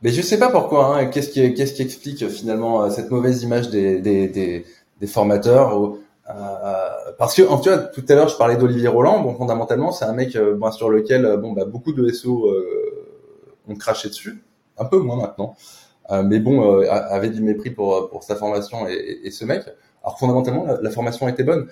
Mais 0.03 0.11
je 0.11 0.21
sais 0.21 0.37
pas 0.37 0.49
pourquoi. 0.49 0.97
Hein. 0.97 1.07
Qu'est-ce 1.07 1.29
qui, 1.31 1.41
explique 1.81 2.29
finalement 2.29 2.83
euh, 2.83 2.89
cette 2.91 3.09
mauvaise 3.09 3.41
image 3.41 3.71
des, 3.71 4.65
formateurs 5.07 5.75
euh, 6.29 6.33
Parce 7.17 7.33
que, 7.33 7.41
en 7.41 7.57
tu 7.57 7.69
vois, 7.69 7.79
tout 7.79 8.05
à 8.07 8.13
l'heure, 8.13 8.29
je 8.29 8.37
parlais 8.37 8.55
d'Olivier 8.55 8.87
Roland. 8.87 9.21
Bon, 9.21 9.33
fondamentalement, 9.33 9.91
c'est 9.91 10.05
un 10.05 10.13
mec 10.13 10.37
sur 10.73 10.89
lequel 10.91 11.37
bon, 11.41 11.53
bah, 11.53 11.65
beaucoup 11.65 11.93
de 11.93 12.07
SO 12.09 12.47
ont 13.69 13.75
craché 13.75 14.09
dessus. 14.09 14.43
Un 14.77 14.85
peu 14.85 14.99
moins 14.99 15.17
maintenant. 15.17 15.55
mais 16.23 16.39
bon, 16.39 16.81
avait 16.87 17.29
du 17.29 17.41
mépris 17.41 17.69
pour, 17.69 18.09
pour 18.09 18.23
sa 18.23 18.35
formation 18.35 18.87
et, 18.87 19.29
ce 19.31 19.45
mec. 19.45 19.63
Alors 20.03 20.17
fondamentalement, 20.17 20.65
la, 20.81 20.89
formation 20.89 21.27
était 21.27 21.43
bonne. 21.43 21.67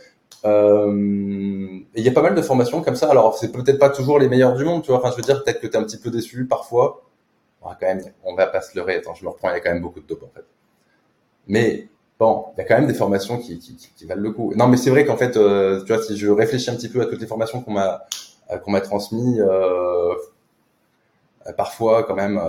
Euh, 0.46 1.80
il 1.96 2.04
y 2.04 2.08
a 2.10 2.12
pas 2.12 2.22
mal 2.22 2.36
de 2.36 2.42
formations 2.42 2.82
comme 2.82 2.96
ça. 2.96 3.10
Alors, 3.10 3.38
c'est 3.38 3.52
peut-être 3.52 3.80
pas 3.80 3.90
toujours 3.90 4.20
les 4.20 4.30
meilleurs 4.30 4.56
du 4.56 4.64
monde, 4.64 4.84
tu 4.84 4.92
vois. 4.92 5.00
Enfin, 5.00 5.12
je 5.12 5.16
veux 5.16 5.22
dire, 5.22 5.44
peut-être 5.44 5.60
que 5.60 5.68
tu 5.68 5.74
es 5.74 5.78
un 5.78 5.84
petit 5.84 5.98
peu 5.98 6.10
déçu 6.10 6.46
parfois. 6.46 7.04
quand 7.62 7.78
même, 7.82 8.02
on 8.24 8.36
va 8.36 8.48
pas 8.48 8.62
se 8.62 8.76
leurrer. 8.76 8.96
Attends, 8.96 9.16
je 9.16 9.24
me 9.26 9.30
reprends, 9.30 9.50
il 9.50 9.54
y 9.54 9.56
a 9.56 9.60
quand 9.60 9.72
même 9.72 9.82
beaucoup 9.82 10.00
de 10.00 10.08
dope, 10.08 10.24
en 10.24 10.32
fait. 10.34 10.46
Mais 11.48 11.88
bon, 12.20 12.46
il 12.56 12.62
y 12.62 12.64
a 12.64 12.68
quand 12.68 12.76
même 12.76 12.88
des 12.88 12.94
formations 12.94 13.38
qui, 13.38 13.60
valent 14.08 14.22
le 14.22 14.32
coup. 14.32 14.54
Non, 14.56 14.68
mais 14.68 14.78
c'est 14.78 14.90
vrai 14.90 15.06
qu'en 15.06 15.18
fait, 15.18 15.38
euh, 15.38 15.82
tu 15.84 15.94
vois, 15.94 16.02
si 16.02 16.18
je 16.18 16.30
réfléchis 16.30 16.70
un 16.70 16.76
petit 16.76 16.90
peu 16.90 17.02
à 17.02 17.06
toutes 17.06 17.22
les 17.22 17.28
formations 17.28 17.62
qu'on 17.62 17.72
m'a 17.72 18.04
euh, 18.52 18.58
qu'on 18.58 18.72
m'a 18.72 18.82
transmis, 18.82 19.40
euh, 19.40 20.14
parfois 21.56 22.04
quand 22.04 22.16
même, 22.16 22.42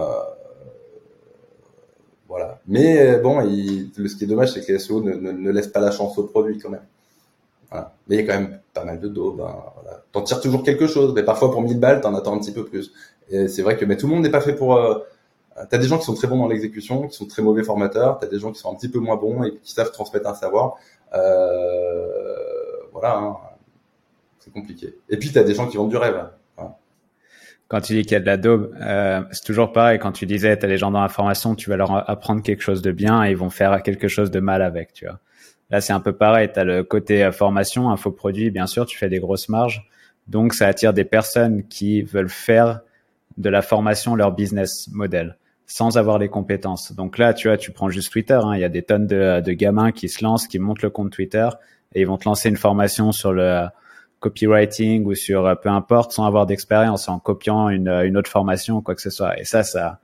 voilà. 2.28 2.60
Mais 2.66 3.18
bon, 3.20 3.40
il, 3.42 3.90
ce 3.96 4.16
qui 4.16 4.24
est 4.24 4.26
dommage, 4.26 4.52
c'est 4.52 4.64
que 4.64 4.72
les 4.72 4.78
SEO 4.78 5.02
ne, 5.02 5.14
ne, 5.14 5.32
ne 5.32 5.50
laissent 5.50 5.68
pas 5.68 5.80
la 5.80 5.90
chance 5.90 6.18
au 6.18 6.24
produit 6.24 6.58
quand 6.58 6.70
même. 6.70 6.86
Voilà. 7.70 7.92
Mais 8.06 8.16
il 8.16 8.20
y 8.20 8.24
a 8.24 8.26
quand 8.26 8.40
même 8.40 8.60
pas 8.72 8.84
mal 8.84 9.00
de 9.00 9.08
daubes. 9.08 9.40
Hein, 9.40 9.56
voilà. 9.74 10.02
T'en 10.12 10.22
tires 10.22 10.40
toujours 10.40 10.62
quelque 10.62 10.86
chose, 10.86 11.12
mais 11.14 11.22
parfois 11.22 11.50
pour 11.50 11.62
1000 11.62 11.78
balles, 11.78 12.00
t'en 12.00 12.14
attends 12.14 12.34
un 12.34 12.38
petit 12.38 12.52
peu 12.52 12.64
plus. 12.64 12.92
Et 13.30 13.48
c'est 13.48 13.62
vrai 13.62 13.76
que 13.76 13.84
mais 13.84 13.96
tout 13.96 14.06
le 14.06 14.14
monde 14.14 14.22
n'est 14.22 14.30
pas 14.30 14.40
fait 14.40 14.54
pour. 14.54 14.76
Euh, 14.76 14.94
t'as 15.68 15.78
des 15.78 15.86
gens 15.86 15.98
qui 15.98 16.04
sont 16.04 16.14
très 16.14 16.28
bons 16.28 16.38
dans 16.38 16.48
l'exécution, 16.48 17.08
qui 17.08 17.16
sont 17.16 17.26
très 17.26 17.42
mauvais 17.42 17.62
formateurs. 17.62 18.18
T'as 18.18 18.26
des 18.26 18.38
gens 18.38 18.52
qui 18.52 18.60
sont 18.60 18.72
un 18.72 18.74
petit 18.74 18.88
peu 18.88 19.00
moins 19.00 19.16
bons 19.16 19.44
et 19.44 19.58
qui 19.62 19.72
savent 19.72 19.92
transmettre 19.92 20.28
un 20.28 20.34
savoir. 20.34 20.76
Euh, 21.14 22.06
voilà, 22.92 23.18
hein. 23.18 23.36
c'est 24.40 24.52
compliqué. 24.52 24.98
Et 25.08 25.18
puis 25.18 25.32
t'as 25.32 25.42
des 25.42 25.54
gens 25.54 25.66
qui 25.68 25.76
vendent 25.76 25.90
du 25.90 25.96
rêve. 25.96 26.28
Quand 27.68 27.82
tu 27.82 27.92
dis 27.92 28.02
qu'il 28.02 28.12
y 28.12 28.16
a 28.16 28.20
de 28.20 28.26
la 28.26 28.38
daube, 28.38 28.74
euh, 28.80 29.22
c'est 29.30 29.44
toujours 29.44 29.72
pareil. 29.72 29.98
Quand 29.98 30.12
tu 30.12 30.24
disais, 30.24 30.56
t'as 30.56 30.66
les 30.66 30.78
gens 30.78 30.90
dans 30.90 31.02
la 31.02 31.08
formation, 31.08 31.54
tu 31.54 31.68
vas 31.68 31.76
leur 31.76 32.08
apprendre 32.10 32.42
quelque 32.42 32.62
chose 32.62 32.80
de 32.80 32.92
bien 32.92 33.24
et 33.24 33.30
ils 33.30 33.36
vont 33.36 33.50
faire 33.50 33.82
quelque 33.82 34.08
chose 34.08 34.30
de 34.30 34.40
mal 34.40 34.62
avec, 34.62 34.94
tu 34.94 35.04
vois. 35.04 35.18
Là, 35.70 35.82
c'est 35.82 35.92
un 35.92 36.00
peu 36.00 36.12
pareil. 36.12 36.50
Tu 36.52 36.58
as 36.58 36.64
le 36.64 36.82
côté 36.82 37.22
euh, 37.22 37.30
formation, 37.30 37.90
infoproduit, 37.90 38.50
bien 38.50 38.66
sûr, 38.66 38.86
tu 38.86 38.96
fais 38.96 39.10
des 39.10 39.18
grosses 39.18 39.50
marges. 39.50 39.86
Donc, 40.28 40.54
ça 40.54 40.66
attire 40.66 40.94
des 40.94 41.04
personnes 41.04 41.62
qui 41.68 42.02
veulent 42.02 42.30
faire 42.30 42.80
de 43.36 43.50
la 43.50 43.62
formation 43.62 44.14
leur 44.14 44.32
business 44.32 44.88
model 44.92 45.36
sans 45.68 45.98
avoir 45.98 46.18
les 46.18 46.28
compétences. 46.28 46.92
Donc 46.92 47.18
là, 47.18 47.34
tu 47.34 47.48
vois, 47.48 47.58
tu 47.58 47.70
prends 47.70 47.90
juste 47.90 48.10
Twitter. 48.10 48.40
Hein. 48.42 48.54
Il 48.54 48.60
y 48.60 48.64
a 48.64 48.70
des 48.70 48.82
tonnes 48.82 49.06
de, 49.06 49.52
gamins 49.52 49.92
qui 49.92 50.08
se 50.08 50.24
lancent, 50.24 50.48
qui 50.48 50.58
montent 50.58 50.82
le 50.82 50.90
compte 50.90 51.12
Twitter 51.12 51.48
et 51.94 52.00
ils 52.00 52.06
vont 52.06 52.16
te 52.16 52.26
lancer 52.26 52.48
une 52.48 52.56
formation 52.56 53.12
sur 53.12 53.32
le 53.32 53.66
copywriting 54.20 55.04
ou 55.04 55.14
sur 55.14 55.46
euh, 55.46 55.54
peu 55.54 55.68
importe 55.68 56.12
sans 56.12 56.26
avoir 56.26 56.46
d'expérience, 56.46 57.08
en 57.08 57.18
copiant 57.18 57.68
une, 57.68 57.88
une 57.88 58.16
autre 58.16 58.30
formation 58.30 58.76
ou 58.76 58.82
quoi 58.82 58.94
que 58.94 59.02
ce 59.02 59.10
soit. 59.10 59.38
Et 59.38 59.44
ça, 59.44 59.62
ça, 59.62 59.98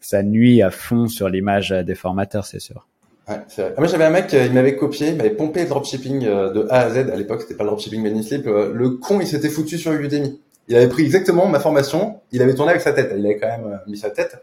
ça 0.00 0.22
nuit 0.22 0.62
à 0.62 0.70
fond 0.70 1.08
sur 1.08 1.28
l'image 1.28 1.70
des 1.70 1.94
formateurs, 1.94 2.44
c'est 2.44 2.60
sûr. 2.60 2.86
Ouais, 3.26 3.36
ah, 3.58 3.62
moi 3.78 3.86
j'avais 3.86 4.04
un 4.04 4.10
mec, 4.10 4.34
euh, 4.34 4.44
il 4.44 4.52
m'avait 4.52 4.76
copié, 4.76 5.08
il 5.08 5.16
m'avait 5.16 5.30
pompé 5.30 5.64
dropshipping 5.64 6.26
euh, 6.26 6.52
de 6.52 6.66
A 6.68 6.80
à 6.80 6.90
Z. 6.90 7.10
À 7.10 7.16
l'époque, 7.16 7.40
c'était 7.40 7.54
pas 7.54 7.64
le 7.64 7.70
dropshipping 7.70 8.02
Manyslip. 8.02 8.46
Euh, 8.46 8.72
le 8.74 8.90
con, 8.90 9.18
il 9.20 9.26
s'était 9.26 9.48
foutu 9.48 9.78
sur 9.78 9.92
Udemy. 9.92 10.40
Il 10.68 10.76
avait 10.76 10.88
pris 10.88 11.04
exactement 11.04 11.46
ma 11.46 11.58
formation. 11.58 12.20
Il 12.32 12.42
avait 12.42 12.54
tourné 12.54 12.72
avec 12.72 12.82
sa 12.82 12.92
tête. 12.92 13.14
Il 13.16 13.24
avait 13.24 13.38
quand 13.38 13.48
même 13.48 13.80
mis 13.86 13.96
sa 13.96 14.10
tête. 14.10 14.42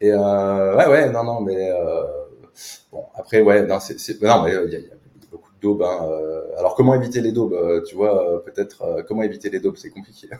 Et 0.00 0.10
euh, 0.12 0.76
ouais, 0.76 0.86
ouais, 0.88 1.10
non, 1.10 1.22
non, 1.22 1.40
mais 1.40 1.70
euh, 1.70 2.02
bon, 2.90 3.04
après, 3.14 3.42
ouais, 3.42 3.66
non, 3.66 3.78
c'est, 3.80 3.94
non, 4.22 4.42
mais 4.42 4.54
il 4.66 4.72
y, 4.72 4.76
a, 4.76 4.80
beaucoup 4.80 4.96
de 4.96 4.99
daubes. 5.60 5.82
Hein. 5.82 6.08
Alors, 6.58 6.74
comment 6.74 6.94
éviter 6.94 7.20
les 7.20 7.32
daubes 7.32 7.56
Tu 7.86 7.94
vois, 7.94 8.44
peut-être 8.44 9.04
comment 9.06 9.22
éviter 9.22 9.50
les 9.50 9.60
daubes, 9.60 9.76
c'est 9.76 9.90
compliqué. 9.90 10.28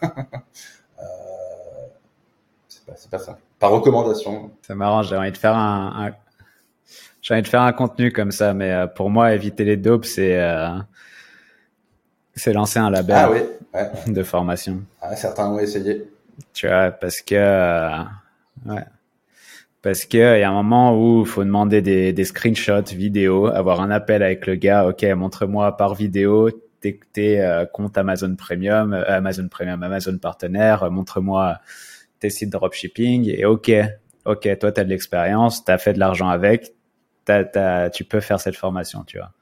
c'est 2.69 2.85
pas, 2.87 2.95
pas 3.11 3.19
simple. 3.19 3.41
Par 3.59 3.71
recommandation. 3.71 4.51
C'est 4.63 4.75
marrant. 4.75 5.03
J'ai 5.03 5.17
envie 5.17 5.33
de 5.33 5.37
faire 5.37 5.57
un, 5.57 6.07
un 6.07 6.13
j'ai 7.23 7.35
envie 7.35 7.43
de 7.43 7.49
faire 7.49 7.63
un 7.63 7.73
contenu 7.73 8.13
comme 8.13 8.33
ça, 8.33 8.55
mais 8.55 8.73
euh, 8.73 8.87
pour 8.87 9.11
moi, 9.11 9.35
éviter 9.35 9.65
les 9.65 9.77
dopes, 9.77 10.07
c'est 10.07 10.41
euh, 10.41 10.79
c'est 12.35 12.53
lancer 12.53 12.79
un 12.79 12.91
label 12.91 13.17
ah, 13.17 13.31
oui. 13.31 13.41
ouais. 13.75 14.13
de 14.13 14.23
formation. 14.23 14.83
Ah, 15.03 15.15
certains 15.17 15.51
ont 15.51 15.59
essayé. 15.59 16.11
Tu 16.55 16.67
vois, 16.67 16.91
parce 16.91 17.21
que 17.21 17.35
euh, 17.35 17.99
ouais. 18.67 18.85
Parce 19.83 20.05
que 20.05 20.37
il 20.37 20.41
y 20.41 20.43
a 20.43 20.51
un 20.51 20.55
moment 20.55 20.95
où 20.95 21.23
il 21.23 21.27
faut 21.27 21.45
demander 21.45 21.81
des, 21.81 22.25
screenshots 22.25 22.95
vidéo, 22.95 23.47
avoir 23.47 23.81
un 23.81 23.91
appel 23.91 24.23
avec 24.23 24.47
le 24.47 24.57
gars. 24.57 24.87
Ok, 24.87 25.03
montre-moi 25.05 25.77
par 25.77 25.95
vidéo 25.95 26.51
tes, 26.81 27.01
tes 27.13 27.41
euh, 27.41 27.67
comptes 27.67 27.97
Amazon 27.97 28.35
Premium, 28.37 28.93
Amazon 28.93 29.49
Premium, 29.49 29.83
Amazon 29.83 30.19
partenaire. 30.19 30.91
montre-moi 30.91 31.59
tes 32.21 32.31
sites 32.31 32.51
dropshipping. 32.51 33.29
Et 33.29 33.45
ok, 33.45 33.73
ok, 34.27 34.59
toi 34.59 34.73
tu 34.73 34.81
as 34.81 34.85
de 34.85 34.89
l'expérience, 34.89 35.65
tu 35.65 35.73
as 35.73 35.79
fait 35.79 35.95
de 35.95 35.99
l'argent 35.99 36.29
avec, 36.29 36.75
tu 37.93 38.05
peux 38.05 38.21
faire 38.21 38.41
cette 38.41 38.57
formation, 38.57 39.05
tu 39.05 39.19
vois, 39.19 39.33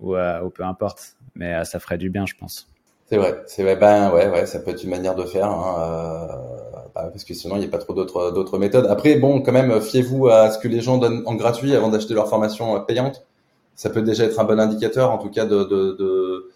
ou, 0.00 0.16
euh, 0.16 0.48
peu 0.50 0.64
importe, 0.64 1.16
mais 1.34 1.54
euh, 1.54 1.64
ça 1.64 1.78
ferait 1.80 1.98
du 1.98 2.10
bien, 2.10 2.26
je 2.26 2.34
pense. 2.34 2.68
C'est 3.08 3.18
vrai, 3.18 3.42
c'est 3.46 3.62
vrai. 3.62 3.76
Ben 3.76 4.10
ouais, 4.12 4.28
ouais, 4.28 4.46
ça 4.46 4.58
peut 4.58 4.72
être 4.72 4.82
une 4.82 4.90
manière 4.90 5.14
de 5.14 5.24
faire, 5.24 5.46
hein, 5.46 5.76
euh, 5.78 6.65
parce 7.12 7.24
que 7.24 7.34
sinon 7.34 7.56
il 7.56 7.60
n'y 7.60 7.64
a 7.66 7.68
pas 7.68 7.78
trop 7.78 7.94
d'autres 7.94 8.30
d'autres 8.30 8.58
méthodes. 8.58 8.86
Après, 8.86 9.16
bon, 9.16 9.40
quand 9.42 9.52
même, 9.52 9.80
fiez-vous 9.80 10.28
à 10.28 10.50
ce 10.50 10.58
que 10.58 10.68
les 10.68 10.80
gens 10.80 10.98
donnent 10.98 11.22
en 11.26 11.34
gratuit 11.34 11.74
avant 11.74 11.88
d'acheter 11.88 12.14
leur 12.14 12.28
formation 12.28 12.80
payante. 12.84 13.26
Ça 13.74 13.90
peut 13.90 14.02
déjà 14.02 14.24
être 14.24 14.40
un 14.40 14.44
bon 14.44 14.58
indicateur, 14.58 15.10
en 15.10 15.18
tout 15.18 15.30
cas, 15.30 15.44
de 15.44 15.64
de, 15.64 15.92
de, 15.98 16.50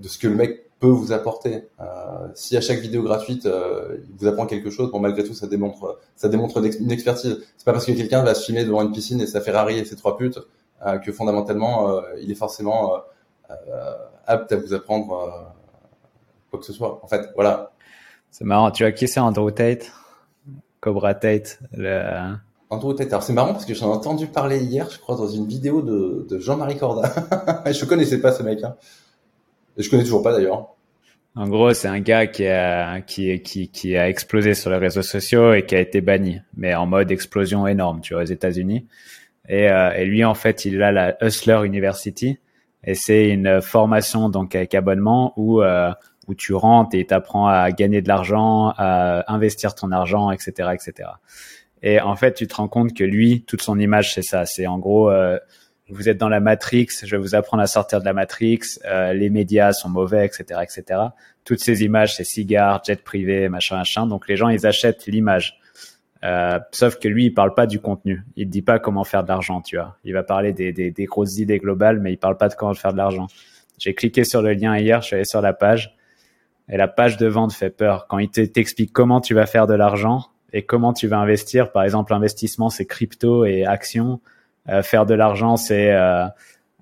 de 0.00 0.08
ce 0.08 0.18
que 0.18 0.28
le 0.28 0.34
mec 0.36 0.64
peut 0.80 0.86
vous 0.88 1.12
apporter. 1.12 1.68
Euh, 1.80 1.84
si 2.34 2.56
à 2.56 2.60
chaque 2.60 2.78
vidéo 2.78 3.02
gratuite, 3.02 3.46
euh, 3.46 3.96
il 4.08 4.16
vous 4.18 4.26
apprend 4.26 4.46
quelque 4.46 4.70
chose, 4.70 4.90
bon 4.90 5.00
malgré 5.00 5.24
tout, 5.24 5.34
ça 5.34 5.46
démontre, 5.46 5.98
ça 6.16 6.28
démontre 6.28 6.58
une 6.58 6.90
expertise. 6.92 7.38
C'est 7.56 7.64
pas 7.64 7.72
parce 7.72 7.86
que 7.86 7.92
quelqu'un 7.92 8.22
va 8.22 8.34
se 8.34 8.44
filmer 8.44 8.64
devant 8.64 8.82
une 8.82 8.92
piscine 8.92 9.20
et 9.20 9.26
sa 9.26 9.40
Ferrari 9.40 9.78
et 9.78 9.84
ses 9.84 9.96
trois 9.96 10.16
putes 10.16 10.38
euh, 10.84 10.98
que 10.98 11.12
fondamentalement, 11.12 11.90
euh, 11.90 12.02
il 12.20 12.30
est 12.30 12.34
forcément 12.34 12.96
euh, 13.50 13.94
apte 14.26 14.52
à 14.52 14.56
vous 14.56 14.74
apprendre 14.74 15.52
quoi 16.50 16.60
que 16.60 16.66
ce 16.66 16.72
soit. 16.72 17.00
En 17.02 17.06
fait, 17.06 17.30
voilà. 17.34 17.72
C'est 18.34 18.44
marrant. 18.44 18.72
Tu 18.72 18.82
vois 18.82 18.90
qui 18.90 19.06
c'est 19.06 19.20
Andrew 19.20 19.48
Tate, 19.52 19.92
Cobra 20.80 21.14
Tate, 21.14 21.60
le... 21.72 22.34
Andrew 22.68 22.92
Tate. 22.92 23.12
Alors 23.12 23.22
c'est 23.22 23.32
marrant 23.32 23.52
parce 23.52 23.64
que 23.64 23.74
j'en 23.74 23.92
ai 23.92 23.94
entendu 23.94 24.26
parler 24.26 24.58
hier, 24.58 24.90
je 24.90 24.98
crois, 24.98 25.14
dans 25.14 25.28
une 25.28 25.46
vidéo 25.46 25.82
de, 25.82 26.26
de 26.28 26.38
Jean-Marie 26.40 26.76
Corda. 26.76 27.14
je 27.70 27.84
connaissais 27.84 28.20
pas 28.20 28.32
ce 28.32 28.42
mec. 28.42 28.64
Hein. 28.64 28.74
Et 29.76 29.84
je 29.84 29.88
connais 29.88 30.02
toujours 30.02 30.24
pas 30.24 30.32
d'ailleurs. 30.32 30.74
En 31.36 31.48
gros, 31.48 31.74
c'est 31.74 31.86
un 31.86 32.00
gars 32.00 32.26
qui 32.26 32.48
a, 32.48 33.02
qui, 33.02 33.40
qui, 33.42 33.68
qui 33.68 33.96
a 33.96 34.08
explosé 34.08 34.54
sur 34.54 34.68
les 34.70 34.78
réseaux 34.78 35.02
sociaux 35.02 35.54
et 35.54 35.64
qui 35.64 35.76
a 35.76 35.80
été 35.80 36.00
banni, 36.00 36.40
mais 36.56 36.74
en 36.74 36.86
mode 36.86 37.12
explosion 37.12 37.68
énorme, 37.68 38.00
tu 38.00 38.14
vois, 38.14 38.24
aux 38.24 38.26
États-Unis. 38.26 38.88
Et, 39.48 39.66
et 39.66 40.04
lui, 40.06 40.24
en 40.24 40.34
fait, 40.34 40.64
il 40.64 40.82
a 40.82 40.90
la 40.90 41.16
Hustler 41.24 41.60
University. 41.64 42.40
Et 42.82 42.94
c'est 42.94 43.28
une 43.28 43.62
formation 43.62 44.28
donc 44.28 44.56
avec 44.56 44.74
abonnement 44.74 45.32
où 45.36 45.62
où 46.26 46.34
tu 46.34 46.54
rentres 46.54 46.96
et 46.96 47.06
t'apprends 47.06 47.48
à 47.48 47.70
gagner 47.70 48.02
de 48.02 48.08
l'argent, 48.08 48.72
à 48.76 49.32
investir 49.32 49.74
ton 49.74 49.92
argent, 49.92 50.30
etc., 50.30 50.70
etc. 50.72 51.10
Et 51.82 52.00
en 52.00 52.16
fait, 52.16 52.32
tu 52.34 52.46
te 52.46 52.54
rends 52.54 52.68
compte 52.68 52.94
que 52.94 53.04
lui, 53.04 53.42
toute 53.42 53.62
son 53.62 53.78
image, 53.78 54.14
c'est 54.14 54.22
ça. 54.22 54.46
C'est 54.46 54.66
en 54.66 54.78
gros, 54.78 55.10
euh, 55.10 55.38
vous 55.90 56.08
êtes 56.08 56.16
dans 56.16 56.30
la 56.30 56.40
Matrix, 56.40 56.88
je 57.02 57.14
vais 57.14 57.20
vous 57.20 57.34
apprendre 57.34 57.62
à 57.62 57.66
sortir 57.66 58.00
de 58.00 58.06
la 58.06 58.14
Matrix, 58.14 58.60
euh, 58.86 59.12
les 59.12 59.28
médias 59.28 59.72
sont 59.72 59.90
mauvais, 59.90 60.24
etc., 60.24 60.60
etc. 60.62 61.00
Toutes 61.44 61.60
ces 61.60 61.84
images, 61.84 62.16
c'est 62.16 62.24
cigares, 62.24 62.82
jet 62.86 63.04
privé, 63.04 63.50
machin, 63.50 63.76
machin. 63.76 64.06
Donc 64.06 64.28
les 64.28 64.36
gens, 64.36 64.48
ils 64.48 64.66
achètent 64.66 65.06
l'image. 65.06 65.58
Euh, 66.24 66.58
sauf 66.72 66.98
que 66.98 67.06
lui, 67.06 67.26
il 67.26 67.34
parle 67.34 67.52
pas 67.52 67.66
du 67.66 67.80
contenu. 67.80 68.22
Il 68.36 68.48
dit 68.48 68.62
pas 68.62 68.78
comment 68.78 69.04
faire 69.04 69.22
de 69.22 69.28
l'argent, 69.28 69.60
tu 69.60 69.76
vois. 69.76 69.98
Il 70.04 70.14
va 70.14 70.22
parler 70.22 70.54
des, 70.54 70.72
des, 70.72 70.90
des, 70.90 71.04
grosses 71.04 71.36
idées 71.36 71.58
globales, 71.58 72.00
mais 72.00 72.12
il 72.12 72.16
parle 72.16 72.38
pas 72.38 72.48
de 72.48 72.54
comment 72.54 72.72
faire 72.72 72.92
de 72.92 72.96
l'argent. 72.96 73.26
J'ai 73.78 73.94
cliqué 73.94 74.24
sur 74.24 74.40
le 74.40 74.54
lien 74.54 74.78
hier, 74.78 75.02
je 75.02 75.08
suis 75.08 75.16
allé 75.16 75.26
sur 75.26 75.42
la 75.42 75.52
page, 75.52 75.94
et 76.68 76.76
la 76.76 76.88
page 76.88 77.16
de 77.16 77.26
vente 77.26 77.52
fait 77.52 77.70
peur. 77.70 78.06
Quand 78.08 78.18
il 78.18 78.30
t'explique 78.30 78.92
comment 78.92 79.20
tu 79.20 79.34
vas 79.34 79.46
faire 79.46 79.66
de 79.66 79.74
l'argent, 79.74 80.30
et 80.54 80.62
comment 80.62 80.92
tu 80.92 81.08
vas 81.08 81.18
investir. 81.18 81.72
Par 81.72 81.82
exemple, 81.82 82.14
investissement, 82.14 82.70
c'est 82.70 82.86
crypto 82.86 83.44
et 83.44 83.66
actions. 83.66 84.20
Euh, 84.68 84.82
faire 84.82 85.04
de 85.04 85.12
l'argent, 85.12 85.56
c'est 85.56 85.92
euh, 85.92 86.26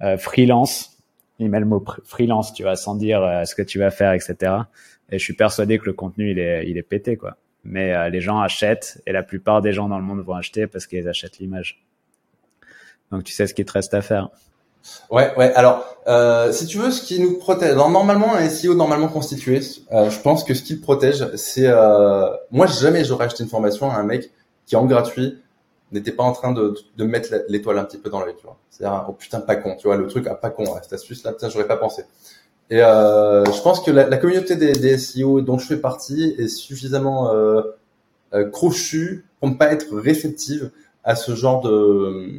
euh, 0.02 0.18
freelance. 0.18 0.98
Il 1.38 1.48
met 1.48 1.58
le 1.58 1.66
mot 1.66 1.82
freelance, 2.04 2.52
tu 2.52 2.62
vois, 2.62 2.76
sans 2.76 2.94
dire 2.94 3.42
ce 3.44 3.54
que 3.54 3.62
tu 3.62 3.78
vas 3.80 3.90
faire, 3.90 4.12
etc. 4.12 4.52
Et 5.10 5.18
je 5.18 5.24
suis 5.24 5.32
persuadé 5.32 5.78
que 5.78 5.86
le 5.86 5.94
contenu, 5.94 6.30
il 6.30 6.38
est, 6.38 6.68
il 6.68 6.76
est 6.76 6.82
pété, 6.82 7.16
quoi. 7.16 7.36
Mais 7.64 8.10
les 8.10 8.20
gens 8.20 8.40
achètent 8.40 9.00
et 9.06 9.12
la 9.12 9.22
plupart 9.22 9.62
des 9.62 9.72
gens 9.72 9.88
dans 9.88 9.98
le 9.98 10.04
monde 10.04 10.20
vont 10.20 10.34
acheter 10.34 10.66
parce 10.66 10.86
qu'ils 10.86 11.08
achètent 11.08 11.38
l'image. 11.38 11.84
Donc 13.10 13.24
tu 13.24 13.32
sais 13.32 13.46
ce 13.46 13.54
qu'il 13.54 13.64
te 13.64 13.72
reste 13.72 13.94
à 13.94 14.02
faire. 14.02 14.30
Ouais, 15.10 15.32
ouais. 15.36 15.52
Alors, 15.54 15.84
euh, 16.08 16.52
si 16.52 16.66
tu 16.66 16.78
veux, 16.78 16.90
ce 16.90 17.02
qui 17.02 17.20
nous 17.20 17.38
protège, 17.38 17.74
normalement 17.74 18.34
un 18.34 18.48
SEO 18.48 18.74
normalement 18.74 19.08
constitué, 19.08 19.60
euh, 19.92 20.10
je 20.10 20.20
pense 20.20 20.44
que 20.44 20.54
ce 20.54 20.62
qui 20.62 20.74
le 20.74 20.80
protège, 20.80 21.26
c'est 21.36 21.66
euh, 21.66 22.28
moi 22.50 22.66
jamais 22.66 23.04
j'aurais 23.04 23.26
acheté 23.26 23.42
une 23.42 23.48
formation 23.48 23.90
à 23.90 23.94
un 23.94 24.02
mec 24.02 24.30
qui 24.66 24.76
en 24.76 24.84
gratuit 24.86 25.38
n'était 25.92 26.12
pas 26.12 26.24
en 26.24 26.32
train 26.32 26.52
de, 26.52 26.74
de 26.96 27.04
mettre 27.04 27.28
l'étoile 27.48 27.78
un 27.78 27.84
petit 27.84 27.98
peu 27.98 28.10
dans 28.10 28.20
l'œil, 28.20 28.34
tu 28.36 28.44
vois. 28.44 28.56
C'est-à-dire 28.70 29.04
oh 29.08 29.12
putain 29.12 29.40
pas 29.40 29.56
con, 29.56 29.76
tu 29.78 29.86
vois, 29.86 29.96
le 29.96 30.06
truc 30.06 30.26
ah 30.28 30.34
pas 30.34 30.50
con, 30.50 30.64
cette 30.82 30.92
astuce 30.92 31.22
là, 31.24 31.32
putain 31.32 31.48
j'aurais 31.48 31.68
pas 31.68 31.76
pensé. 31.76 32.04
Et 32.70 32.82
euh, 32.82 33.44
je 33.44 33.60
pense 33.60 33.80
que 33.80 33.90
la, 33.90 34.08
la 34.08 34.16
communauté 34.16 34.56
des, 34.56 34.72
des, 34.72 34.96
SEO 34.96 35.42
dont 35.42 35.58
je 35.58 35.66
fais 35.66 35.76
partie 35.76 36.34
est 36.38 36.48
suffisamment 36.48 37.30
euh, 37.30 37.60
euh, 38.32 38.48
crochue 38.48 39.26
pour 39.38 39.50
ne 39.50 39.54
pas 39.54 39.70
être 39.72 39.94
réceptive 39.94 40.70
à 41.04 41.14
ce 41.14 41.34
genre 41.34 41.60
de 41.60 42.30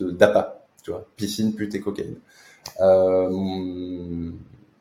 d'appât, 0.00 0.66
tu 0.82 0.90
vois, 0.90 1.06
piscine, 1.16 1.54
pute 1.54 1.74
et 1.74 1.80
cocaïne. 1.80 2.16
Euh, 2.80 4.30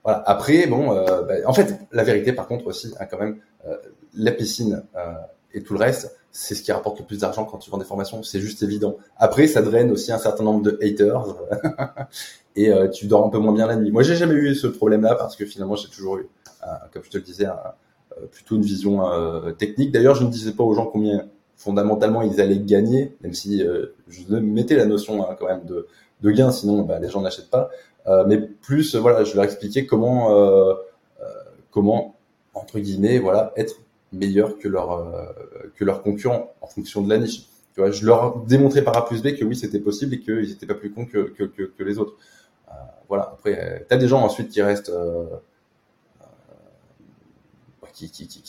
voilà. 0.03 0.23
Après, 0.27 0.67
bon, 0.67 0.95
euh, 0.95 1.23
bah, 1.23 1.33
en 1.45 1.53
fait, 1.53 1.79
la 1.91 2.03
vérité, 2.03 2.31
par 2.31 2.47
contre, 2.47 2.67
aussi, 2.67 2.93
hein, 2.99 3.05
quand 3.09 3.19
même, 3.19 3.39
euh, 3.67 3.75
la 4.13 4.31
piscine 4.31 4.83
euh, 4.95 5.13
et 5.53 5.63
tout 5.63 5.73
le 5.73 5.79
reste, 5.79 6.15
c'est 6.31 6.53
ce 6.53 6.61
qui 6.61 6.71
rapporte 6.71 6.99
le 6.99 7.05
plus 7.05 7.19
d'argent 7.19 7.45
quand 7.45 7.57
tu 7.57 7.71
vends 7.71 7.79
des 7.79 7.85
formations. 7.85 8.21
C'est 8.21 8.39
juste 8.39 8.61
évident. 8.61 8.97
Après, 9.17 9.47
ça 9.47 9.61
draine 9.61 9.89
aussi 9.91 10.11
un 10.11 10.19
certain 10.19 10.43
nombre 10.43 10.61
de 10.61 10.77
haters 10.81 11.35
et 12.55 12.69
euh, 12.69 12.87
tu 12.87 13.07
dors 13.07 13.25
un 13.25 13.29
peu 13.29 13.39
moins 13.39 13.53
bien 13.53 13.65
la 13.65 13.75
nuit. 13.75 13.91
Moi, 13.91 14.03
j'ai 14.03 14.15
jamais 14.15 14.35
eu 14.35 14.53
ce 14.53 14.67
problème-là 14.67 15.15
parce 15.15 15.35
que 15.35 15.45
finalement, 15.45 15.75
j'ai 15.75 15.89
toujours 15.89 16.17
eu, 16.17 16.27
comme 16.93 17.03
je 17.03 17.09
te 17.09 17.17
le 17.17 17.23
disais, 17.23 17.47
plutôt 18.31 18.57
une 18.57 18.61
vision 18.61 19.01
technique. 19.57 19.91
D'ailleurs, 19.91 20.15
je 20.15 20.23
ne 20.23 20.29
disais 20.29 20.51
pas 20.51 20.63
aux 20.63 20.73
gens 20.73 20.85
combien 20.85 21.25
fondamentalement 21.55 22.21
ils 22.21 22.41
allaient 22.41 22.59
gagner, 22.59 23.15
même 23.21 23.33
si 23.33 23.63
euh, 23.63 23.87
je 24.07 24.23
mettais 24.35 24.75
la 24.75 24.85
notion 24.85 25.29
hein, 25.29 25.35
quand 25.39 25.47
même 25.47 25.65
de, 25.65 25.87
de 26.21 26.31
gain, 26.31 26.51
sinon 26.51 26.83
bah, 26.83 26.99
les 26.99 27.09
gens 27.09 27.21
n'achètent 27.21 27.49
pas. 27.49 27.69
Euh, 28.07 28.23
mais 28.27 28.39
plus, 28.39 28.95
voilà, 28.95 29.23
je 29.23 29.35
leur 29.35 29.45
expliquais 29.45 29.85
comment, 29.85 30.35
euh, 30.35 30.73
comment 31.71 32.15
entre 32.53 32.79
guillemets, 32.79 33.19
voilà, 33.19 33.51
être 33.57 33.75
meilleur 34.13 34.57
que 34.59 34.67
leur 34.67 35.33
que 35.75 35.83
leurs 35.83 36.01
concurrents 36.03 36.53
en 36.61 36.67
fonction 36.67 37.01
de 37.01 37.09
la 37.09 37.17
niche. 37.17 37.47
Tu 37.73 37.81
vois, 37.81 37.91
je 37.91 38.05
leur 38.05 38.37
démontrais 38.45 38.83
par 38.83 38.95
A 38.95 39.05
plus 39.05 39.21
B 39.21 39.35
que 39.35 39.43
oui, 39.43 39.57
c'était 39.57 39.79
possible 39.79 40.13
et 40.13 40.19
qu'ils 40.21 40.47
n'étaient 40.47 40.65
pas 40.65 40.75
plus 40.75 40.93
cons 40.93 41.05
que, 41.05 41.29
que, 41.29 41.43
que, 41.43 41.63
que 41.63 41.83
les 41.83 41.97
autres. 41.99 42.13
voilà. 43.09 43.31
Après, 43.33 43.85
t'as 43.89 43.97
des 43.97 44.07
gens 44.07 44.21
ensuite 44.21 44.49
qui 44.49 44.61
restent 44.61 44.91
qui, 47.95 48.09
qui, 48.09 48.27
qui, 48.27 48.41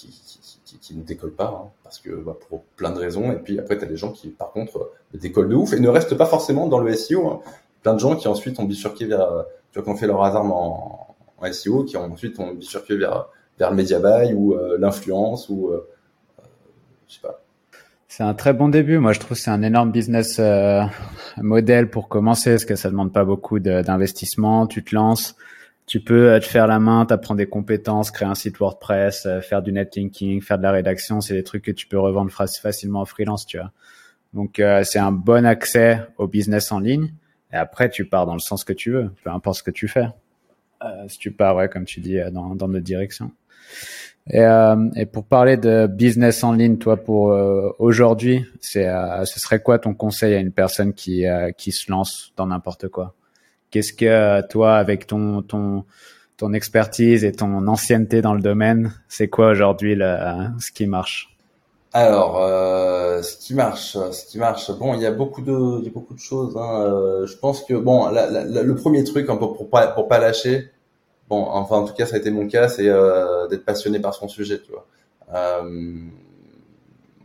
qui, 0.66 0.78
qui, 0.78 0.94
ne 0.94 1.02
décollent 1.02 1.34
pas, 1.34 1.62
hein, 1.64 1.70
parce 1.82 1.98
que 1.98 2.10
bah, 2.10 2.36
pour 2.48 2.62
plein 2.76 2.90
de 2.90 2.98
raisons. 2.98 3.32
Et 3.32 3.36
puis 3.36 3.58
après, 3.58 3.78
tu 3.78 3.84
as 3.84 3.88
des 3.88 3.96
gens 3.96 4.12
qui, 4.12 4.28
par 4.28 4.50
contre, 4.50 4.92
décollent 5.14 5.48
de 5.48 5.54
ouf 5.54 5.72
et 5.72 5.80
ne 5.80 5.88
restent 5.88 6.16
pas 6.16 6.26
forcément 6.26 6.66
dans 6.66 6.80
le 6.80 6.92
SEO. 6.94 7.28
Hein. 7.28 7.40
Plein 7.82 7.94
de 7.94 8.00
gens 8.00 8.16
qui 8.16 8.28
ensuite 8.28 8.60
ont 8.60 8.64
bifurqué 8.64 9.06
vers, 9.06 9.46
tu 9.72 9.78
vois, 9.78 9.84
qui 9.84 9.90
ont 9.90 9.96
fait 9.96 10.06
leur 10.06 10.22
hasard 10.22 10.44
en, 10.44 11.16
SEO, 11.52 11.84
qui 11.84 11.96
ensuite 11.96 12.38
ont 12.40 12.52
bifurqué 12.52 12.96
vers, 12.96 13.28
vers 13.58 13.70
le 13.70 13.76
media 13.76 13.98
buy 13.98 14.34
ou 14.34 14.54
euh, 14.54 14.76
l'influence 14.78 15.48
ou, 15.48 15.68
euh, 15.68 15.88
euh, 16.40 16.42
je 17.08 17.14
sais 17.14 17.20
pas. 17.20 17.40
C'est 18.16 18.22
un 18.22 18.32
très 18.32 18.54
bon 18.54 18.70
début. 18.70 18.96
Moi, 18.96 19.12
je 19.12 19.20
trouve 19.20 19.36
que 19.36 19.42
c'est 19.42 19.50
un 19.50 19.62
énorme 19.62 19.92
business 19.92 20.38
euh, 20.38 20.80
modèle 21.36 21.90
pour 21.90 22.08
commencer, 22.08 22.52
parce 22.52 22.64
que 22.64 22.74
ça 22.74 22.88
demande 22.88 23.12
pas 23.12 23.26
beaucoup 23.26 23.58
d'investissement. 23.58 24.66
Tu 24.66 24.82
te 24.82 24.94
lances, 24.94 25.36
tu 25.86 26.00
peux 26.00 26.32
euh, 26.32 26.40
te 26.40 26.44
faire 26.44 26.66
la 26.66 26.80
main, 26.80 27.06
t'apprendre 27.06 27.38
des 27.38 27.46
compétences, 27.46 28.10
créer 28.10 28.28
un 28.28 28.34
site 28.34 28.58
WordPress, 28.58 29.24
euh, 29.26 29.40
faire 29.40 29.62
du 29.62 29.72
netlinking, 29.72 30.42
faire 30.42 30.58
de 30.58 30.64
la 30.64 30.72
rédaction, 30.72 31.20
c'est 31.20 31.34
des 31.34 31.44
trucs 31.44 31.64
que 31.64 31.70
tu 31.70 31.86
peux 31.86 31.98
revendre 31.98 32.30
facilement 32.30 33.00
en 33.00 33.04
freelance, 33.04 33.46
tu 33.46 33.58
vois. 33.58 33.70
Donc 34.34 34.58
euh, 34.58 34.82
c'est 34.82 34.98
un 34.98 35.12
bon 35.12 35.46
accès 35.46 36.00
au 36.18 36.26
business 36.26 36.72
en 36.72 36.80
ligne. 36.80 37.12
Et 37.52 37.56
après, 37.56 37.88
tu 37.88 38.04
pars 38.04 38.26
dans 38.26 38.34
le 38.34 38.40
sens 38.40 38.64
que 38.64 38.72
tu 38.72 38.90
veux, 38.90 39.10
peu 39.22 39.30
importe 39.30 39.58
ce 39.58 39.62
que 39.62 39.70
tu 39.70 39.86
fais. 39.86 40.08
Euh, 40.84 41.08
si 41.08 41.18
tu 41.18 41.30
pars, 41.30 41.54
ouais, 41.54 41.68
comme 41.68 41.84
tu 41.84 42.00
dis, 42.00 42.18
dans, 42.32 42.54
notre 42.54 42.78
direction. 42.80 43.30
Et, 44.28 44.44
et, 44.96 45.06
pour 45.06 45.24
parler 45.24 45.56
de 45.56 45.86
business 45.86 46.42
en 46.42 46.52
ligne, 46.52 46.78
toi, 46.78 46.96
pour 46.96 47.26
aujourd'hui, 47.78 48.44
c'est, 48.60 48.88
ce 49.24 49.38
serait 49.38 49.62
quoi 49.62 49.78
ton 49.78 49.94
conseil 49.94 50.34
à 50.34 50.38
une 50.38 50.50
personne 50.50 50.92
qui 50.92 51.24
qui 51.56 51.70
se 51.70 51.90
lance 51.92 52.32
dans 52.36 52.48
n'importe 52.48 52.88
quoi? 52.88 53.14
Qu'est-ce 53.70 53.92
que 53.92 54.46
toi, 54.48 54.76
avec 54.76 55.06
ton 55.06 55.42
ton 55.42 55.84
ton 56.36 56.52
expertise 56.52 57.24
et 57.24 57.32
ton 57.32 57.66
ancienneté 57.66 58.20
dans 58.20 58.34
le 58.34 58.42
domaine, 58.42 58.92
c'est 59.08 59.28
quoi 59.28 59.48
aujourd'hui 59.48 59.96
ce 59.96 60.72
qui 60.72 60.86
marche? 60.86 61.36
Alors, 61.92 62.42
euh, 62.42 63.22
ce 63.22 63.38
qui 63.38 63.54
marche, 63.54 63.96
ce 64.12 64.26
qui 64.26 64.36
marche. 64.36 64.70
Bon, 64.72 64.92
il 64.92 65.00
y 65.00 65.06
a 65.06 65.12
beaucoup 65.12 65.40
de, 65.40 65.78
il 65.78 65.84
y 65.86 65.88
a 65.88 65.90
beaucoup 65.90 66.12
de 66.12 66.18
choses. 66.18 66.54
Hein. 66.54 66.82
Euh, 66.82 67.26
je 67.26 67.34
pense 67.38 67.64
que 67.64 67.72
bon, 67.72 68.10
le 68.10 68.74
premier 68.74 69.02
truc 69.02 69.30
hein, 69.30 69.36
pour, 69.36 69.56
pour 69.56 69.70
pas 69.70 69.86
pour 69.86 70.06
pas 70.06 70.18
lâcher. 70.18 70.70
Bon, 71.30 71.42
enfin 71.48 71.76
en 71.76 71.84
tout 71.86 71.94
cas, 71.94 72.04
ça 72.04 72.16
a 72.16 72.18
été 72.18 72.30
mon 72.30 72.48
cas, 72.48 72.68
c'est 72.68 72.88
euh, 72.88 73.48
d'être 73.48 73.64
passionné 73.64 73.98
par 73.98 74.12
son 74.12 74.28
sujet, 74.28 74.60
tu 74.60 74.72
vois. 74.72 74.86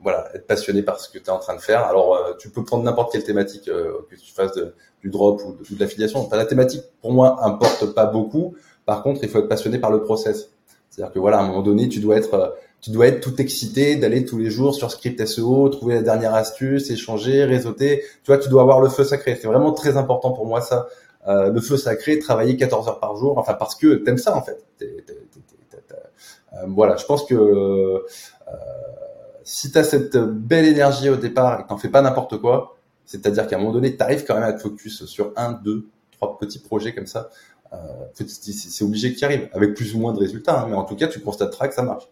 Euh, 0.02 0.04
voilà, 0.04 0.30
être 0.34 0.48
passionné 0.48 0.82
par 0.82 1.00
ce 1.00 1.10
que 1.10 1.18
tu 1.18 1.26
es 1.26 1.30
en 1.30 1.40
train 1.40 1.56
de 1.56 1.62
faire. 1.62 1.86
Alors, 1.86 2.16
euh, 2.16 2.34
tu 2.40 2.50
peux 2.50 2.64
prendre 2.64 2.84
n'importe 2.84 3.12
quelle 3.12 3.24
thématique, 3.24 3.68
euh, 3.68 3.94
que 4.10 4.16
tu 4.16 4.32
fasses 4.32 4.58
du 5.02 5.10
drop 5.10 5.42
ou 5.46 5.54
de, 5.54 5.80
l'affiliation. 5.80 6.28
la 6.32 6.46
thématique, 6.46 6.84
pour 7.02 7.12
moi, 7.12 7.44
importe 7.46 7.94
pas 7.94 8.06
beaucoup. 8.06 8.56
Par 8.86 9.04
contre, 9.04 9.24
il 9.24 9.30
faut 9.30 9.40
être 9.40 9.48
passionné 9.48 9.80
par 9.80 9.92
le 9.92 10.04
process. 10.04 10.50
C'est-à-dire 10.90 11.14
que 11.14 11.20
voilà, 11.20 11.38
à 11.38 11.42
un 11.42 11.48
moment 11.48 11.62
donné, 11.62 11.88
tu 11.88 12.00
dois 12.00 12.18
être, 12.18 12.34
euh, 12.34 12.50
tu 12.82 12.92
dois 12.92 13.08
être 13.08 13.22
tout 13.22 13.40
excité 13.42 13.96
d'aller 13.96 14.26
tous 14.26 14.38
les 14.38 14.50
jours 14.50 14.76
sur 14.76 14.92
Script 14.92 15.24
SEO, 15.26 15.70
trouver 15.70 15.96
la 15.96 16.02
dernière 16.02 16.34
astuce, 16.34 16.90
échanger, 16.90 17.46
réseauter. 17.46 18.04
Tu 18.24 18.32
vois, 18.32 18.38
tu 18.38 18.50
dois 18.50 18.64
avoir 18.64 18.82
le 18.82 18.90
feu 18.90 19.04
sacré. 19.04 19.38
C'est 19.40 19.48
vraiment 19.48 19.72
très 19.72 19.98
important 19.98 20.32
pour 20.32 20.46
moi 20.46 20.62
ça. 20.62 20.88
Euh, 21.28 21.52
le 21.52 21.62
feu 21.62 21.78
sacré, 21.78 22.18
travailler 22.18 22.58
14 22.58 22.88
heures 22.88 23.00
par 23.00 23.16
jour, 23.16 23.38
enfin 23.38 23.54
parce 23.54 23.76
que 23.76 23.96
t'aimes 23.96 24.18
ça 24.18 24.36
en 24.36 24.42
fait. 24.42 24.66
voilà, 26.68 26.98
je 26.98 27.06
pense 27.06 27.24
que 27.24 28.04
si 29.44 29.72
tu 29.72 29.78
as 29.78 29.84
cette 29.84 30.18
belle 30.18 30.66
énergie 30.66 31.10
au 31.10 31.16
départ 31.16 31.60
et 31.60 31.64
que 31.64 31.70
t'en 31.70 31.78
fais 31.78 31.90
pas 31.90 32.02
n'importe 32.02 32.38
quoi, 32.38 32.78
c'est-à-dire 33.06 33.48
qu'à 33.48 33.58
un 33.58 33.60
moment 33.60 33.74
donné, 33.74 33.96
tu 33.96 34.04
arrives 34.04 34.26
quand 34.26 34.36
même 34.36 34.44
à 34.44 34.54
te 34.54 34.62
focus 34.62 35.06
sur 35.06 35.34
un, 35.36 35.54
deux, 35.54 35.88
trois 36.12 36.38
petits 36.38 36.60
projets 36.60 36.94
comme 36.94 37.08
ça, 37.08 37.30
euh, 37.74 37.78
c'est 38.14 38.84
obligé 38.84 39.14
que 39.14 39.20
tu 39.20 39.26
arrives, 39.26 39.50
avec 39.54 39.74
plus 39.74 39.96
ou 39.96 40.00
moins 40.00 40.14
de 40.14 40.20
résultats, 40.20 40.62
hein, 40.62 40.68
mais 40.70 40.76
en 40.76 40.84
tout 40.84 40.96
cas, 40.96 41.08
tu 41.08 41.20
constateras 41.20 41.68
que 41.68 41.74
ça 41.74 41.84
marche. 41.84 42.08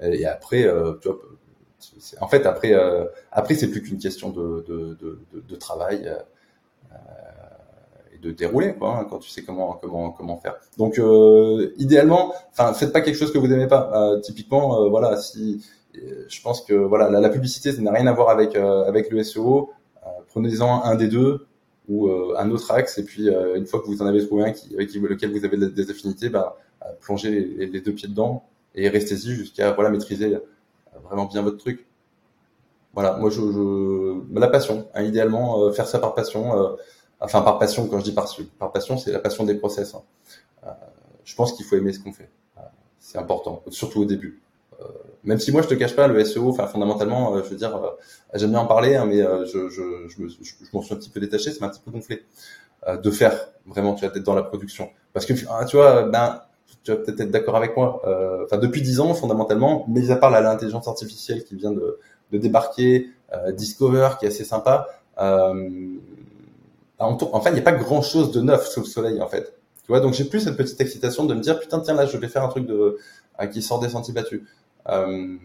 Et 0.00 0.26
après, 0.26 0.64
euh, 0.64 0.94
tu 1.00 1.08
vois, 1.08 1.18
en 2.20 2.28
fait, 2.28 2.46
après, 2.46 2.74
euh, 2.74 3.04
après, 3.32 3.54
c'est 3.54 3.68
plus 3.68 3.82
qu'une 3.82 3.98
question 3.98 4.30
de, 4.30 4.64
de, 4.66 4.96
de, 5.00 5.18
de, 5.40 5.56
travail 5.56 6.08
euh, 6.92 6.96
et 8.14 8.18
de 8.18 8.30
dérouler, 8.30 8.74
quoi, 8.74 8.98
hein, 8.98 9.06
quand 9.08 9.18
tu 9.18 9.30
sais 9.30 9.42
comment, 9.42 9.78
comment, 9.80 10.10
comment 10.10 10.36
faire. 10.38 10.56
Donc, 10.76 10.98
euh, 10.98 11.72
idéalement, 11.78 12.34
enfin, 12.50 12.72
faites 12.74 12.92
pas 12.92 13.00
quelque 13.00 13.16
chose 13.16 13.32
que 13.32 13.38
vous 13.38 13.46
n'aimez 13.46 13.68
pas. 13.68 13.90
Euh, 13.94 14.20
typiquement, 14.20 14.88
voilà, 14.88 15.16
si 15.16 15.64
je 16.28 16.42
pense 16.42 16.62
que 16.62 16.74
voilà 16.74 17.08
la, 17.08 17.28
publicité 17.28 17.72
ça 17.72 17.80
n'a 17.80 17.92
rien 17.92 18.06
à 18.06 18.12
voir 18.12 18.30
avec 18.30 18.56
euh, 18.56 18.84
avec 18.84 19.10
le 19.10 19.22
SEO 19.22 19.70
euh, 20.04 20.08
prenez-en 20.28 20.84
un 20.84 20.94
des 20.94 21.08
deux 21.08 21.46
ou 21.88 22.08
euh, 22.08 22.34
un 22.38 22.50
autre 22.50 22.70
axe 22.70 22.98
et 22.98 23.04
puis 23.04 23.28
une 23.28 23.66
fois 23.66 23.80
que 23.80 23.86
vous 23.86 24.02
en 24.02 24.06
avez 24.06 24.24
trouvé 24.26 24.44
un 24.44 24.52
qui, 24.52 24.74
avec 24.74 24.92
lequel 24.94 25.30
vous 25.30 25.44
avez 25.44 25.56
des 25.56 25.90
affinités 25.90 26.28
bah, 26.28 26.56
plongez 27.00 27.30
les, 27.30 27.80
deux 27.80 27.92
pieds 27.92 28.08
dedans 28.08 28.44
et 28.74 28.88
restez-y 28.88 29.34
jusqu'à 29.34 29.72
voilà 29.72 29.90
maîtriser 29.90 30.38
vraiment 31.04 31.26
bien 31.26 31.42
votre 31.42 31.58
truc 31.58 31.86
Voilà, 32.94 33.16
moi 33.16 33.30
je, 33.30 33.40
je... 33.40 34.38
la 34.38 34.48
passion, 34.48 34.88
hein, 34.94 35.02
idéalement 35.02 35.62
euh, 35.62 35.72
faire 35.72 35.86
ça 35.86 35.98
par 35.98 36.14
passion. 36.14 36.58
Euh, 36.58 36.76
enfin 37.20 37.42
par 37.42 37.58
passion, 37.58 37.88
quand 37.88 37.98
je 37.98 38.04
dis 38.04 38.12
par, 38.12 38.28
par 38.58 38.72
passion, 38.72 38.98
c'est 38.98 39.12
la 39.12 39.18
passion 39.18 39.44
des 39.44 39.54
process. 39.54 39.94
Hein. 39.94 40.02
Euh, 40.66 40.70
je 41.24 41.34
pense 41.34 41.52
qu'il 41.52 41.64
faut 41.64 41.76
aimer 41.76 41.92
ce 41.92 42.00
qu'on 42.00 42.12
fait. 42.12 42.30
c'est 42.98 43.18
important, 43.18 43.62
surtout 43.68 44.00
au 44.02 44.04
début. 44.04 44.42
Même 45.24 45.38
si 45.38 45.52
moi 45.52 45.62
je 45.62 45.68
te 45.68 45.74
cache 45.74 45.96
pas 45.96 46.06
le 46.06 46.24
SEO, 46.24 46.48
enfin 46.48 46.66
fondamentalement, 46.66 47.36
je 47.42 47.48
veux 47.48 47.56
dire, 47.56 47.78
j'aime 48.34 48.50
bien 48.50 48.60
en 48.60 48.66
parler, 48.66 48.94
hein, 48.94 49.06
mais 49.06 49.18
je, 49.18 49.68
je, 49.68 50.08
je, 50.08 50.22
me, 50.22 50.28
je, 50.28 50.54
m'en 50.72 50.82
suis 50.82 50.94
un 50.94 50.96
petit 50.96 51.10
peu 51.10 51.20
détaché, 51.20 51.50
c'est 51.50 51.62
un 51.62 51.68
petit 51.68 51.80
peu 51.84 51.90
gonflé 51.90 52.24
de 52.86 53.10
faire 53.10 53.48
vraiment, 53.66 53.94
tu 53.94 54.06
vas 54.06 54.12
être 54.14 54.22
dans 54.22 54.34
la 54.34 54.44
production. 54.44 54.88
Parce 55.12 55.26
que 55.26 55.32
ah, 55.50 55.64
tu 55.64 55.76
vois, 55.76 56.04
ben 56.04 56.42
tu 56.84 56.92
vas 56.92 56.98
peut-être 56.98 57.20
être 57.20 57.30
d'accord 57.30 57.56
avec 57.56 57.76
moi. 57.76 58.00
Enfin, 58.44 58.58
depuis 58.58 58.80
dix 58.80 59.00
ans, 59.00 59.12
fondamentalement, 59.14 59.84
mais 59.88 60.10
à 60.10 60.16
part 60.16 60.30
l'intelligence 60.30 60.86
artificielle 60.86 61.44
qui 61.44 61.56
vient 61.56 61.72
de, 61.72 61.98
de 62.32 62.38
débarquer, 62.38 63.08
euh, 63.34 63.52
Discover 63.52 64.10
qui 64.18 64.24
est 64.24 64.28
assez 64.28 64.44
sympa. 64.44 64.88
Euh, 65.18 65.96
en 66.98 67.40
fait, 67.40 67.50
il 67.50 67.54
n'y 67.54 67.60
a 67.60 67.62
pas 67.62 67.72
grand 67.72 68.02
chose 68.02 68.32
de 68.32 68.40
neuf 68.40 68.68
sous 68.68 68.80
le 68.80 68.86
soleil 68.86 69.20
en 69.20 69.28
fait. 69.28 69.54
Tu 69.84 69.92
vois, 69.92 70.00
donc 70.00 70.14
j'ai 70.14 70.24
plus 70.24 70.40
cette 70.40 70.56
petite 70.56 70.80
excitation 70.80 71.24
de 71.24 71.34
me 71.34 71.40
dire 71.40 71.60
putain 71.60 71.80
tiens 71.80 71.94
là 71.94 72.06
je 72.06 72.16
vais 72.16 72.28
faire 72.28 72.42
un 72.42 72.48
truc 72.48 72.66
de 72.66 72.98
euh, 73.40 73.46
qui 73.46 73.62
sort 73.62 73.80
des 73.80 73.90
sentiers 73.90 74.14
battus. 74.14 74.42
Euh, 74.88 75.36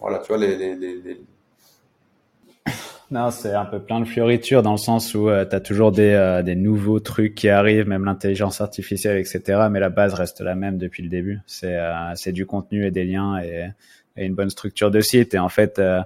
voilà, 0.00 0.18
tu 0.18 0.28
vois 0.28 0.38
les, 0.38 0.56
les, 0.56 0.74
les, 0.76 1.20
Non, 3.10 3.30
c'est 3.30 3.54
un 3.54 3.64
peu 3.64 3.80
plein 3.80 4.00
de 4.00 4.04
fioritures 4.04 4.62
dans 4.62 4.72
le 4.72 4.78
sens 4.78 5.14
où 5.14 5.28
tu 5.28 5.54
as 5.56 5.60
toujours 5.60 5.92
des, 5.92 6.42
des 6.44 6.54
nouveaux 6.54 7.00
trucs 7.00 7.34
qui 7.34 7.48
arrivent, 7.48 7.88
même 7.88 8.04
l'intelligence 8.04 8.60
artificielle, 8.60 9.18
etc. 9.18 9.68
Mais 9.70 9.80
la 9.80 9.90
base 9.90 10.14
reste 10.14 10.40
la 10.40 10.54
même 10.54 10.78
depuis 10.78 11.02
le 11.02 11.08
début. 11.08 11.40
C'est 11.46 11.78
c'est 12.14 12.32
du 12.32 12.46
contenu 12.46 12.86
et 12.86 12.90
des 12.90 13.04
liens 13.04 13.40
et 13.40 14.26
une 14.26 14.34
bonne 14.34 14.50
structure 14.50 14.90
de 14.90 15.00
site. 15.00 15.34
Et 15.34 15.38
en 15.38 15.48
fait, 15.48 15.78
euh, 15.78 16.00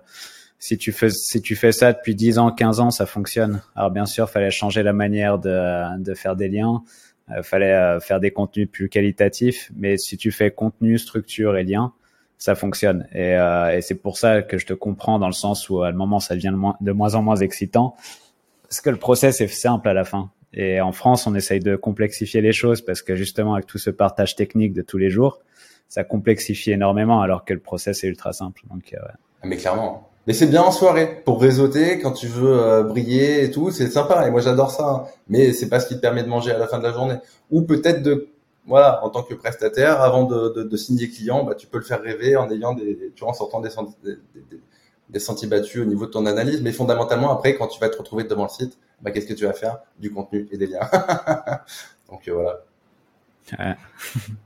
si 0.59 0.79
tu 0.79 0.93
fais 0.93 1.11
si 1.11 1.43
tu 1.43 1.57
fais 1.57 1.73
ça 1.73 1.93
depuis 1.93 2.15
10 2.15 2.39
ans, 2.39 2.51
15 2.51 2.81
ans, 2.81 2.91
ça 2.91 3.07
fonctionne. 3.07 3.63
Alors 3.75 3.91
bien 3.91 4.07
sûr, 4.07 4.31
fallait 4.31 4.51
changer 4.51 4.83
la 4.83 4.93
manière 4.93 5.39
de, 5.39 5.99
de 6.01 6.15
faire 6.15 6.37
des 6.37 6.49
liens, 6.49 6.83
euh, 7.31 7.43
fallait 7.43 7.73
euh, 7.73 8.01
faire 8.01 8.21
des 8.21 8.31
contenus 8.31 8.69
plus 8.71 8.89
qualitatifs, 8.89 9.71
mais 9.77 9.97
si 9.99 10.17
tu 10.17 10.31
fais 10.31 10.51
contenu, 10.51 10.99
structure 10.99 11.57
et 11.57 11.65
liens, 11.65 11.93
ça 12.39 12.55
fonctionne. 12.55 13.07
Et, 13.15 13.33
et 13.33 13.81
c'est 13.81 13.95
pour 13.95 14.19
ça 14.19 14.43
que 14.43 14.59
je 14.59 14.67
te 14.67 14.75
comprends 14.75 15.19
dans 15.19 15.27
le 15.27 15.33
sens 15.33 15.69
où 15.71 15.83
à 15.83 15.91
le 15.91 15.97
moment 15.97 16.21
ça 16.21 16.35
devient 16.35 16.55
de 16.81 16.93
moins 16.93 17.15
en 17.15 17.23
moins 17.23 17.37
excitant, 17.37 17.97
parce 18.69 18.81
que 18.81 18.91
le 18.91 18.97
process 18.97 19.41
est 19.41 19.49
simple 19.49 19.89
à 19.89 19.95
la 19.95 20.05
fin. 20.05 20.31
Et 20.55 20.81
en 20.81 20.93
France, 20.93 21.27
on 21.27 21.35
essaye 21.35 21.61
de 21.61 21.75
complexifier 21.77 22.41
les 22.41 22.53
choses 22.53 22.81
parce 22.81 23.03
que 23.03 23.17
justement 23.17 23.55
avec 23.55 23.67
tout 23.67 23.79
ce 23.79 23.91
partage 23.91 24.37
technique 24.37 24.73
de 24.73 24.83
tous 24.83 24.99
les 24.99 25.11
jours, 25.11 25.41
ça 25.89 26.05
complexifie 26.05 26.71
énormément 26.71 27.21
alors 27.21 27.45
que 27.45 27.53
le 27.53 27.61
process 27.61 28.05
est 28.05 28.07
ultra 28.07 28.33
simple. 28.33 28.63
Donc, 28.71 28.95
euh, 28.95 28.99
ah, 29.43 29.47
Mais 29.47 29.57
clairement. 29.57 30.09
Mais 30.27 30.33
c'est 30.33 30.47
bien 30.47 30.63
en 30.63 30.71
soirée 30.71 31.23
pour 31.25 31.41
réseauter 31.41 31.99
quand 31.99 32.13
tu 32.13 32.29
veux 32.29 32.59
euh, 32.59 32.83
briller 32.83 33.45
et 33.45 33.51
tout, 33.51 33.71
c'est 33.71 33.91
sympa 33.91 34.27
et 34.27 34.31
moi 34.31 34.41
j'adore 34.41 34.71
ça. 34.71 34.89
Hein. 34.89 35.05
Mais 35.29 35.53
c'est 35.53 35.69
pas 35.69 35.81
ce 35.81 35.89
qui 35.89 35.97
te 35.97 36.01
permet 36.01 36.23
de 36.23 36.29
manger 36.29 36.53
à 36.53 36.59
la 36.59 36.67
fin 36.67 36.79
de 36.79 36.85
la 36.85 36.93
journée. 36.93 37.17
Ou 37.51 37.63
peut-être 37.63 38.03
de 38.03 38.29
voilà, 38.67 39.05
en 39.05 39.11
tant 39.11 39.23
que 39.23 39.35
prestataire, 39.35 40.01
avant 40.01 40.25
de, 40.25 40.49
de, 40.49 40.63
de, 40.63 40.77
signer 40.77 41.11
client, 41.11 41.45
bah, 41.45 41.55
tu 41.55 41.67
peux 41.67 41.79
le 41.79 41.85
faire 41.85 42.01
rêver 42.01 42.37
en 42.37 42.51
ayant 42.51 42.73
des, 42.73 43.13
tu 43.15 43.21
vois, 43.21 43.31
en 43.31 43.35
sortant 43.35 43.61
des, 43.61 43.69
des, 44.03 44.17
des, 44.35 44.61
des, 45.11 45.19
sentiers 45.19 45.49
battus 45.49 45.83
au 45.83 45.85
niveau 45.85 46.07
de 46.07 46.11
ton 46.11 46.25
analyse. 46.27 46.63
Mais 46.63 46.73
fondamentalement, 46.73 47.31
après, 47.31 47.57
quand 47.57 47.69
tu 47.69 47.79
vas 47.81 47.89
te 47.91 47.99
retrouver 47.99 48.25
devant 48.25 48.45
le 48.45 48.49
site, 48.49 48.79
bah, 49.03 49.11
qu'est-ce 49.11 49.27
que 49.27 49.35
tu 49.35 49.45
vas 49.45 49.53
faire? 49.53 49.81
Du 49.99 50.11
contenu 50.11 50.49
et 50.51 50.57
des 50.57 50.67
liens. 50.67 50.89
Donc 52.11 52.27
euh, 52.29 52.33
voilà. 52.33 52.61
Ouais. 53.59 53.77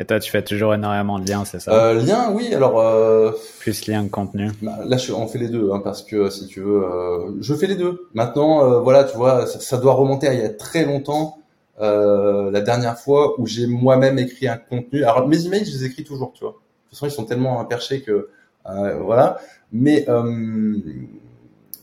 Et 0.00 0.04
toi, 0.04 0.18
tu 0.18 0.30
fais 0.30 0.42
toujours 0.42 0.72
énormément 0.72 1.18
de 1.18 1.28
liens, 1.28 1.44
c'est 1.44 1.60
ça? 1.60 1.72
Euh, 1.72 1.94
Liens, 1.94 2.30
oui. 2.32 2.54
Alors 2.54 2.80
euh, 2.80 3.32
plus 3.58 3.86
liens 3.86 4.04
que 4.06 4.10
contenu. 4.10 4.50
Bah, 4.62 4.78
là, 4.84 4.96
je, 4.96 5.12
on 5.12 5.26
fait 5.26 5.38
les 5.38 5.48
deux, 5.48 5.72
hein, 5.72 5.80
parce 5.82 6.02
que 6.02 6.30
si 6.30 6.46
tu 6.46 6.60
veux, 6.60 6.84
euh, 6.84 7.32
je 7.40 7.54
fais 7.54 7.66
les 7.66 7.74
deux. 7.74 8.08
Maintenant, 8.14 8.64
euh, 8.64 8.80
voilà, 8.80 9.04
tu 9.04 9.16
vois, 9.16 9.46
ça, 9.46 9.60
ça, 9.60 9.76
doit 9.78 9.92
remonter 9.94 10.28
à 10.28 10.34
il 10.34 10.40
y 10.40 10.44
a 10.44 10.48
très 10.48 10.86
longtemps. 10.86 11.39
Euh, 11.80 12.50
la 12.50 12.60
dernière 12.60 12.98
fois 12.98 13.40
où 13.40 13.46
j'ai 13.46 13.66
moi-même 13.66 14.18
écrit 14.18 14.48
un 14.48 14.56
contenu. 14.56 15.04
Alors 15.04 15.26
mes 15.26 15.46
emails, 15.46 15.64
je 15.64 15.78
les 15.78 15.84
écris 15.84 16.04
toujours, 16.04 16.32
tu 16.32 16.44
vois. 16.44 16.52
De 16.52 16.56
toute 16.56 16.98
façon, 16.98 17.06
ils 17.06 17.10
sont 17.10 17.24
tellement 17.24 17.64
perchés 17.64 18.02
que 18.02 18.28
voilà. 18.64 19.38
Mais 19.72 20.06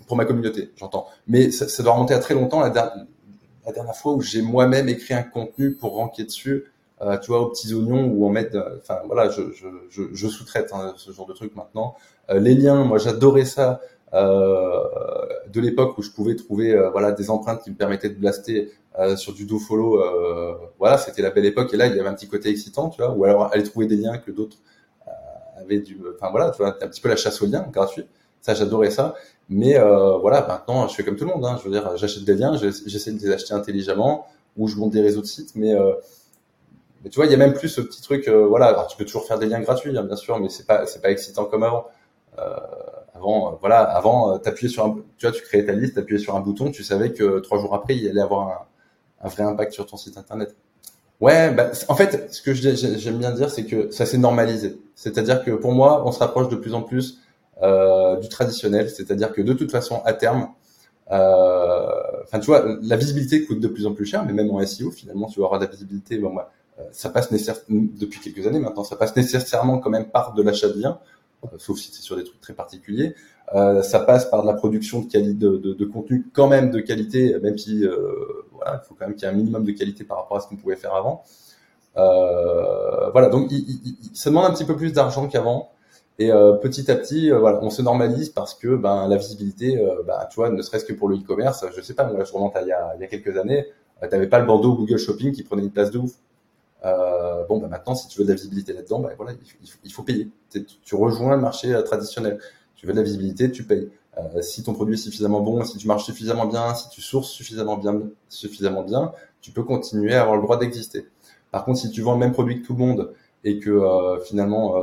pour 0.08 0.18
ma 0.18 0.26
communauté, 0.26 0.72
j'entends. 0.76 1.08
Mais 1.28 1.52
ça, 1.52 1.68
ça, 1.68 1.84
doit 1.84 1.94
remonter 1.94 2.14
à 2.14 2.20
très 2.20 2.34
longtemps. 2.34 2.62
La, 2.62 2.72
dernière 3.74 3.96
fois 3.96 4.14
où 4.14 4.22
j'ai 4.22 4.42
moi-même 4.42 4.88
écrit 4.88 5.14
un 5.14 5.24
contenu 5.24 5.74
pour 5.74 5.96
ranker 5.96 6.24
dessus 6.24 6.66
euh, 7.02 7.18
tu 7.18 7.28
vois, 7.28 7.42
aux 7.42 7.50
petits 7.50 7.74
oignons 7.74 8.06
ou 8.06 8.26
en 8.26 8.30
mettre, 8.30 8.56
euh, 8.56 8.78
enfin 8.82 9.00
voilà, 9.06 9.30
je, 9.30 9.52
je, 9.52 10.02
je, 10.12 10.28
sous-traite 10.28 10.72
hein, 10.74 10.94
ce 10.98 11.12
genre 11.12 11.28
de 11.28 11.34
truc 11.34 11.56
maintenant. 11.56 11.96
Euh, 12.30 12.40
les 12.40 12.56
liens, 12.56 12.84
moi 12.86 12.98
j'adorais 12.98 13.46
ça 13.46 13.82
euh, 14.14 14.80
de 15.52 15.62
l'époque 15.62 15.98
où 15.98 16.02
je 16.02 16.12
pouvais 16.12 16.36
trouver 16.36 16.74
euh, 16.74 16.90
voilà 16.90 17.12
des 17.12 17.30
empreintes 17.30 17.62
qui 17.64 17.70
me 17.70 17.76
permettaient 17.76 18.10
de 18.10 18.16
blaster 18.16 18.72
sur 19.16 19.34
du 19.34 19.46
do 19.46 19.60
follow. 19.60 20.02
voilà, 20.80 20.98
c'était 20.98 21.22
la 21.22 21.30
belle 21.30 21.46
époque 21.46 21.74
et 21.74 21.78
là 21.78 21.88
il 21.88 21.96
y 21.96 22.00
avait 22.00 22.10
un 22.10 22.14
petit 22.14 22.28
côté 22.28 22.50
excitant, 22.50 22.90
tu 22.90 23.02
vois, 23.02 23.12
ou 23.12 23.24
alors 23.26 23.52
aller 23.54 23.64
trouver 23.64 23.86
des 23.86 23.96
liens 23.96 24.18
que 24.18 24.32
d'autres 24.32 24.58
avaient 25.60 25.80
du, 25.80 26.00
enfin 26.16 26.30
voilà, 26.32 26.52
tu 26.52 26.58
vois, 26.58 26.70
un 26.82 26.88
petit 26.88 27.02
peu 27.02 27.10
la 27.10 27.16
chasse 27.16 27.42
aux 27.42 27.48
liens 27.48 27.68
gratuit. 27.72 28.06
Ça 28.42 28.54
j'adorais 28.54 28.92
ça. 28.92 29.16
Mais 29.50 29.78
voilà, 30.22 30.46
maintenant 30.48 30.88
je 30.88 30.96
fais 30.96 31.04
comme 31.04 31.16
tout 31.16 31.26
le 31.26 31.34
monde. 31.34 31.46
Hein, 31.46 31.58
je 31.60 31.70
veux 31.70 31.72
dire, 31.72 31.96
j'achète 31.98 32.24
des 32.24 32.36
liens, 32.36 32.58
j'essaie 32.58 33.12
de 33.12 33.20
les 33.20 33.32
acheter 33.32 33.54
intelligemment 33.54 34.28
ou 34.56 34.68
je 34.68 34.76
monte 34.78 34.92
des 34.92 35.02
réseaux 35.02 35.22
de 35.22 35.28
sites, 35.28 35.56
mais 35.56 35.76
mais 37.04 37.10
tu 37.10 37.18
vois, 37.18 37.26
il 37.26 37.32
y 37.32 37.36
a 37.36 37.38
même 37.38 37.54
plus 37.54 37.70
ce 37.70 37.82
petit 37.82 38.02
truc. 38.02 38.28
Euh, 38.28 38.48
voilà, 38.48 38.68
alors 38.68 38.88
tu 38.88 38.98
peux 38.98 39.06
toujours 39.06 39.26
faire 39.26 39.40
des 39.40 39.46
liens 39.46 39.60
gratuits, 39.62 39.96
hein, 39.98 40.04
bien 40.04 40.16
sûr, 40.16 40.40
mais 40.40 40.50
c'est 40.50 40.66
pas 40.66 40.86
c'est 40.88 41.02
pas 41.02 41.12
excitant 41.12 41.46
comme 41.46 41.64
avant. 41.64 41.86
Euh, 42.40 42.56
avant, 43.16 43.54
euh, 43.54 43.56
voilà, 43.62 43.82
avant, 43.82 44.34
euh, 44.34 44.38
t'appuyais 44.38 44.70
sur 44.72 44.86
un, 44.86 44.96
tu 45.18 45.26
vois, 45.26 45.32
tu 45.32 45.42
créais 45.44 45.66
ta 45.66 45.74
liste, 45.74 45.96
t'appuyais 45.96 46.20
sur 46.20 46.36
un 46.36 46.40
bouton, 46.42 46.72
tu 46.72 46.84
savais 46.84 47.14
que 47.14 47.40
trois 47.40 47.60
jours 47.60 47.74
après, 47.74 47.96
il 47.96 48.08
allait 48.08 48.22
avoir 48.22 48.48
un, 48.48 48.66
un 49.22 49.28
vrai 49.30 49.44
impact 49.44 49.74
sur 49.74 49.86
ton 49.86 49.98
site 49.98 50.18
internet. 50.18 50.56
Ouais, 51.20 51.52
bah, 51.52 51.72
en 51.88 51.96
fait, 51.96 52.32
ce 52.32 52.42
que 52.42 52.54
j'aime 52.54 53.18
bien 53.18 53.32
dire, 53.32 53.50
c'est 53.50 53.66
que 53.66 53.90
ça 53.90 54.06
s'est 54.06 54.20
normalisé. 54.20 54.80
C'est-à-dire 54.96 55.44
que 55.44 55.52
pour 55.52 55.74
moi, 55.74 56.04
on 56.06 56.12
se 56.12 56.20
rapproche 56.20 56.48
de 56.50 56.56
plus 56.56 56.74
en 56.76 56.84
plus 56.84 57.20
euh, 57.64 58.18
du 58.18 58.30
traditionnel. 58.30 58.90
C'est-à-dire 58.90 59.32
que 59.32 59.42
de 59.42 59.54
toute 59.54 59.72
façon, 59.72 60.02
à 60.06 60.14
terme, 60.14 60.50
enfin, 61.10 62.40
tu 62.40 62.46
vois, 62.46 62.66
la 62.82 62.98
visibilité 62.98 63.46
coûte 63.46 63.60
de 63.60 63.68
plus 63.68 63.88
en 63.88 63.94
plus 63.94 64.06
cher, 64.06 64.24
mais 64.26 64.34
même 64.34 64.52
en 64.52 64.64
SEO, 64.66 64.92
finalement, 64.92 65.28
tu 65.28 65.40
auras 65.40 65.58
de 65.58 65.66
la 65.66 65.72
visibilité. 65.72 66.20
Bon, 66.20 66.34
bah, 66.34 66.52
euh, 66.80 66.84
ça 66.92 67.10
passe 67.10 67.32
nécessairement, 67.32 67.62
depuis 67.70 68.20
quelques 68.20 68.46
années 68.46 68.60
maintenant, 68.60 68.84
ça 68.84 68.96
passe 68.96 69.16
nécessairement 69.16 69.80
quand 69.80 69.90
même 69.90 70.10
par 70.10 70.34
de 70.34 70.44
l'achat 70.44 70.68
de 70.68 70.74
biens, 70.74 71.00
euh, 71.00 71.00
sauf 71.58 71.78
si 71.78 71.92
c'est 71.92 72.02
sur 72.02 72.16
des 72.16 72.24
trucs 72.24 72.42
très 72.42 72.54
particuliers. 72.54 73.16
Euh, 73.56 73.82
ça 73.82 74.00
passe 74.00 74.26
par 74.26 74.42
de 74.42 74.48
la 74.48 74.54
production 74.54 75.02
de, 75.02 75.86
contenu 75.86 76.28
quand 76.34 76.48
même 76.48 76.70
de 76.70 76.80
qualité, 76.80 77.38
même 77.42 77.58
si 77.58 77.86
euh, 77.86 77.96
voilà, 78.52 78.82
il 78.84 78.88
faut 78.88 78.96
quand 78.96 79.08
même 79.08 79.16
qu'il 79.16 79.26
y 79.26 79.32
ait 79.32 79.34
un 79.34 79.38
minimum 79.38 79.64
de 79.64 79.72
qualité 79.72 80.04
par 80.04 80.18
rapport 80.18 80.38
à 80.38 80.42
ce 80.42 80.48
qu'on 80.48 80.58
pouvait 80.58 80.76
faire 80.76 80.94
avant. 80.94 81.24
Euh, 81.96 83.10
voilà, 83.12 83.30
donc 83.30 83.48
il, 83.52 83.58
il, 83.58 83.96
ça 84.14 84.30
demande 84.30 84.46
un 84.46 84.54
petit 84.54 84.66
peu 84.66 84.76
plus 84.76 84.92
d'argent 84.94 85.28
qu'avant. 85.28 85.72
Et 86.20 86.32
euh, 86.32 86.54
petit 86.54 86.90
à 86.90 86.96
petit, 86.96 87.30
voilà, 87.30 87.60
on 87.62 87.70
se 87.70 87.82
normalise 87.82 88.30
parce 88.30 88.56
que 88.56 88.76
ben 88.76 89.08
la 89.08 89.18
visibilité, 89.18 89.80
ben, 90.06 90.18
tu 90.32 90.38
vois, 90.38 90.50
ne 90.50 90.62
serait-ce 90.64 90.84
que 90.84 90.94
pour 90.94 91.08
le 91.10 91.18
e-commerce, 91.18 91.64
je 91.76 91.82
sais 91.82 91.94
pas, 91.94 92.12
moi 92.12 92.24
je 92.24 92.34
remonte 92.34 92.54
il 92.60 92.68
y 92.68 92.72
a, 92.72 92.94
il 92.96 93.02
y 93.02 93.04
a 93.04 93.08
quelques 93.08 93.38
années, 93.38 93.68
tu 94.02 94.10
n'avais 94.10 94.28
pas 94.28 94.40
le 94.40 94.48
bandeau 94.48 94.74
Google 94.74 94.98
Shopping 94.98 95.32
qui 95.32 95.44
prenait 95.44 95.62
une 95.62 95.72
place 95.72 95.92
de 95.92 96.00
ouf. 96.00 96.12
Euh, 96.86 97.46
bon, 97.46 97.58
bah 97.60 97.68
maintenant, 97.68 97.96
si 97.96 98.08
tu 98.08 98.20
veux 98.20 98.26
de 98.26 98.30
la 98.30 98.36
visibilité 98.36 98.74
là-dedans, 98.74 99.00
bah, 99.00 99.12
voilà, 99.18 99.34
il, 99.84 99.92
faut, 99.92 100.04
payer. 100.04 100.30
Tu, 100.50 100.96
rejoins 100.96 101.36
le 101.36 101.42
marché 101.42 101.74
euh, 101.74 101.82
traditionnel. 101.82 102.40
Tu 102.76 102.86
veux 102.86 102.94
de 102.94 102.98
la 102.98 103.04
visibilité, 103.04 103.52
tu 103.52 103.64
payes. 103.64 103.90
Euh, 104.18 104.42
si 104.42 104.64
ton 104.64 104.74
produit 104.74 104.96
est 104.96 104.98
suffisamment 104.98 105.42
bon, 105.42 105.64
si 105.64 105.78
tu 105.78 105.88
marches 105.88 106.06
suffisamment 106.06 106.46
bien, 106.46 106.74
si 106.76 106.90
tu 106.90 107.02
sources 107.02 107.30
suffisamment 107.30 107.78
bien, 107.78 108.02
suffisamment 108.30 108.84
bien, 108.84 109.12
tu 109.42 109.52
peux 109.52 109.64
continuer 109.64 110.14
à 110.16 110.22
avoir 110.22 110.36
le 110.38 110.42
droit 110.42 110.58
d'exister. 110.58 111.08
Par 111.52 111.66
contre, 111.66 111.80
si 111.80 111.92
tu 111.92 112.02
vends 112.02 112.14
le 112.14 112.20
même 112.20 112.34
produit 112.34 112.62
que 112.62 112.68
tout 112.68 112.74
le 112.74 112.80
monde 112.80 113.14
et 113.44 113.60
que 113.60 113.70
euh, 113.70 114.20
finalement 114.20 114.76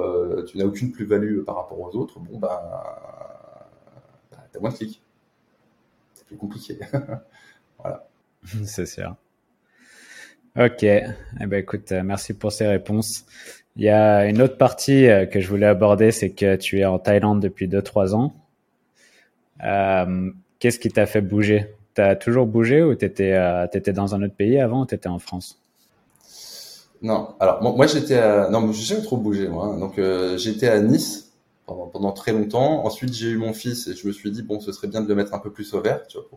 tu 0.47 0.57
n'as 0.59 0.65
aucune 0.65 0.93
plus-value 0.93 1.43
par 1.43 1.57
rapport 1.57 1.81
aux 1.81 1.97
autres, 1.97 2.21
bon 2.21 2.39
bah, 2.39 2.63
bah 4.31 4.39
t'as 4.53 4.61
moins 4.61 4.71
de 4.71 4.77
clics. 4.77 5.03
C'est 6.15 6.27
plus 6.27 6.37
compliqué. 6.37 6.79
voilà. 7.79 8.07
C'est 8.65 8.87
sûr. 8.87 9.17
Ok, 10.57 10.85
eh 10.85 11.03
ben 11.41 11.55
écoute, 11.55 11.91
euh, 11.91 12.05
merci 12.05 12.33
pour 12.33 12.53
ces 12.53 12.65
réponses. 12.69 13.25
Il 13.75 13.83
y 13.83 13.89
a 13.89 14.25
une 14.27 14.41
autre 14.41 14.57
partie 14.57 15.09
euh, 15.09 15.27
que 15.27 15.41
je 15.41 15.49
voulais 15.49 15.67
aborder, 15.67 16.13
c'est 16.13 16.31
que 16.31 16.55
tu 16.55 16.79
es 16.79 16.85
en 16.85 17.01
Thaïlande 17.01 17.41
depuis 17.41 17.67
2-3 17.67 18.15
ans. 18.15 18.37
Euh, 19.65 20.31
Qu'est-ce 20.61 20.79
qui 20.79 20.91
t'a 20.91 21.07
fait 21.07 21.23
bouger? 21.23 21.75
T'as 21.95 22.15
toujours 22.15 22.47
bougé 22.47 22.85
ou 22.85 22.93
euh, 22.93 23.67
étais 23.73 23.93
dans 23.93 24.15
un 24.15 24.23
autre 24.23 24.37
pays 24.37 24.61
avant 24.61 24.83
ou 24.83 24.87
t'étais 24.87 25.09
en 25.09 25.19
France? 25.19 25.61
Non, 27.03 27.35
alors 27.41 27.61
moi, 27.61 27.89
j'étais 27.89 28.19
à... 28.19 28.49
non, 28.49 28.71
j'ai 28.73 29.03
trop 29.03 29.17
bougé 29.17 29.49
moi. 29.49 29.67
Hein. 29.67 29.79
Donc 29.79 30.01
j'étais 30.39 30.69
à 30.69 30.79
Nice 30.79 31.33
pendant, 31.67 32.13
très 32.13 32.33
longtemps. 32.33 32.87
Ensuite 32.87 33.13
j'ai 33.13 33.31
eu 33.31 33.39
mon 33.39 33.55
fils 33.55 33.89
et 33.89 33.97
je 33.97 34.07
me 34.07 34.13
suis 34.13 34.31
dit 34.31 34.43
bon, 34.43 34.61
ce 34.61 34.71
serait 34.71 34.87
bien 34.87 35.01
de 35.01 35.09
le 35.09 35.17
mettre 35.17 35.35
un 35.35 35.41
peu 35.41 35.51
plus 35.51 35.75
au 35.75 35.81
vert, 35.81 36.07
tu 36.07 36.17
vois, 36.17 36.29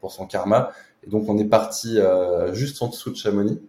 pour 0.00 0.12
son 0.12 0.26
karma. 0.26 0.70
Et 1.04 1.10
donc 1.10 1.28
on 1.28 1.38
est 1.38 1.44
parti 1.44 1.98
euh, 1.98 2.52
juste 2.54 2.82
en 2.82 2.88
dessous 2.88 3.10
de 3.10 3.16
Chamonix. 3.16 3.60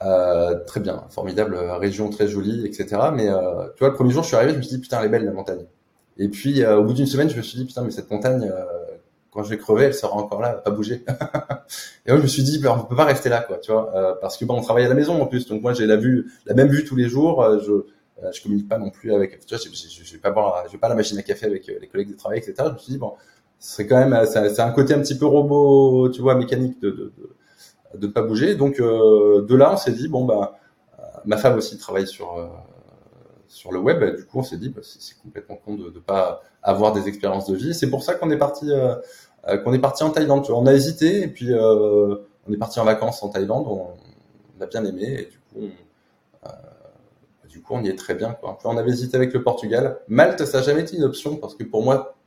très 0.00 0.80
bien, 0.80 1.04
formidable 1.10 1.56
région, 1.56 2.10
très 2.10 2.28
jolie, 2.28 2.66
etc. 2.66 3.00
Mais 3.14 3.26
tu 3.26 3.80
vois, 3.80 3.88
le 3.88 3.94
premier 3.94 4.12
jour, 4.12 4.22
je 4.22 4.28
suis 4.28 4.36
arrivé, 4.36 4.52
je 4.52 4.58
me 4.58 4.62
suis 4.62 4.76
dit 4.76 4.82
putain, 4.82 5.00
elle 5.00 5.06
est 5.06 5.10
belle 5.10 5.24
la 5.24 5.32
montagne. 5.32 5.64
Et 6.18 6.28
puis 6.28 6.64
au 6.64 6.84
bout 6.84 6.92
d'une 6.92 7.06
semaine, 7.06 7.30
je 7.30 7.36
me 7.36 7.42
suis 7.42 7.58
dit 7.58 7.64
putain, 7.64 7.82
mais 7.82 7.90
cette 7.90 8.10
montagne, 8.10 8.52
quand 9.30 9.44
je 9.44 9.50
vais 9.50 9.58
crever, 9.58 9.84
elle 9.84 9.94
sera 9.94 10.14
encore 10.14 10.40
là, 10.40 10.54
pas 10.54 10.70
bouger. 10.70 11.04
et 12.06 12.10
moi, 12.10 12.18
je 12.18 12.22
me 12.22 12.26
suis 12.26 12.42
dit, 12.42 12.58
ben, 12.58 12.76
on 12.76 12.84
peut 12.84 12.96
pas 12.96 13.04
rester 13.04 13.28
là, 13.28 13.42
quoi, 13.42 13.58
tu 13.58 13.70
vois, 13.70 13.94
euh, 13.94 14.14
parce 14.20 14.36
que 14.36 14.44
bon, 14.44 14.58
on 14.58 14.62
travaille 14.62 14.84
à 14.84 14.88
la 14.88 14.94
maison 14.94 15.20
en 15.20 15.26
plus, 15.26 15.46
donc 15.46 15.62
moi, 15.62 15.72
j'ai 15.72 15.86
la 15.86 15.96
vue, 15.96 16.32
la 16.46 16.54
même 16.54 16.68
vue 16.68 16.84
tous 16.84 16.96
les 16.96 17.08
jours. 17.08 17.42
Euh, 17.42 17.58
je 17.60 17.72
euh, 18.22 18.30
je 18.32 18.42
communique 18.42 18.68
pas 18.68 18.76
non 18.76 18.90
plus 18.90 19.14
avec, 19.14 19.46
tu 19.46 19.54
vois, 19.54 19.64
je, 19.64 20.12
vais 20.12 20.18
pas 20.18 20.30
boire, 20.30 20.64
je 20.66 20.72
vais 20.72 20.78
pas 20.78 20.90
la 20.90 20.94
machine 20.94 21.16
à 21.16 21.22
café 21.22 21.46
avec 21.46 21.66
les 21.66 21.86
collègues 21.86 22.10
de 22.10 22.16
travail, 22.16 22.38
etc. 22.38 22.54
Je 22.58 22.72
me 22.72 22.78
suis 22.78 22.92
dit 22.92 22.98
bon, 22.98 23.14
ce 23.60 23.72
serait 23.74 23.86
quand 23.86 24.04
même, 24.04 24.26
c'est 24.26 24.60
un 24.60 24.72
côté 24.72 24.94
un 24.94 25.00
petit 25.00 25.16
peu 25.16 25.26
robot, 25.26 26.08
tu 26.10 26.22
vois, 26.22 26.34
mécanique 26.34 26.80
de 26.80 26.90
de, 26.90 27.12
de, 27.94 27.98
de 27.98 28.06
pas 28.08 28.22
bouger. 28.22 28.56
Donc 28.56 28.78
de 28.78 29.54
là, 29.54 29.72
on 29.72 29.76
s'est 29.76 29.92
dit 29.92 30.08
bon 30.08 30.24
bah, 30.24 30.58
ma 31.24 31.36
femme 31.36 31.56
aussi 31.56 31.78
travaille 31.78 32.08
sur 32.08 32.36
sur 33.50 33.72
le 33.72 33.80
web. 33.80 34.16
du 34.16 34.24
coup, 34.24 34.38
on 34.38 34.42
s'est 34.42 34.56
dit, 34.56 34.68
bah, 34.68 34.80
c'est 34.82 35.18
complètement 35.18 35.56
con 35.56 35.74
de 35.74 35.90
ne 35.90 35.98
pas 35.98 36.40
avoir 36.62 36.92
des 36.92 37.08
expériences 37.08 37.50
de 37.50 37.56
vie. 37.56 37.74
C'est 37.74 37.90
pour 37.90 38.02
ça 38.02 38.14
qu'on 38.14 38.30
est 38.30 38.38
parti 38.38 38.70
euh, 38.70 38.94
euh, 39.48 39.58
qu'on 39.58 39.72
est 39.72 39.80
parti 39.80 40.04
en 40.04 40.10
Thaïlande. 40.10 40.46
On 40.50 40.66
a 40.66 40.72
hésité 40.72 41.22
et 41.22 41.28
puis 41.28 41.52
euh, 41.52 42.16
on 42.48 42.52
est 42.52 42.56
parti 42.56 42.78
en 42.78 42.84
vacances 42.84 43.22
en 43.22 43.28
Thaïlande. 43.28 43.66
On, 43.68 43.88
a 44.62 44.66
bien 44.66 44.84
aimé 44.84 45.04
et 45.04 45.24
du 45.24 45.38
coup, 45.38 45.72
on, 46.42 47.48
du 47.48 47.62
coup, 47.62 47.72
on 47.74 47.82
y 47.82 47.88
est 47.88 47.96
très 47.96 48.14
bien. 48.14 48.32
Quoi. 48.34 48.58
On 48.64 48.76
avait 48.76 48.90
hésité 48.90 49.16
avec 49.16 49.32
le 49.32 49.42
Portugal. 49.42 49.98
Malte, 50.06 50.44
ça 50.44 50.58
n'a 50.58 50.64
jamais 50.64 50.82
été 50.82 50.96
une 50.96 51.04
option 51.04 51.36
parce 51.36 51.54
que 51.54 51.64
pour 51.64 51.82
moi, 51.82 52.18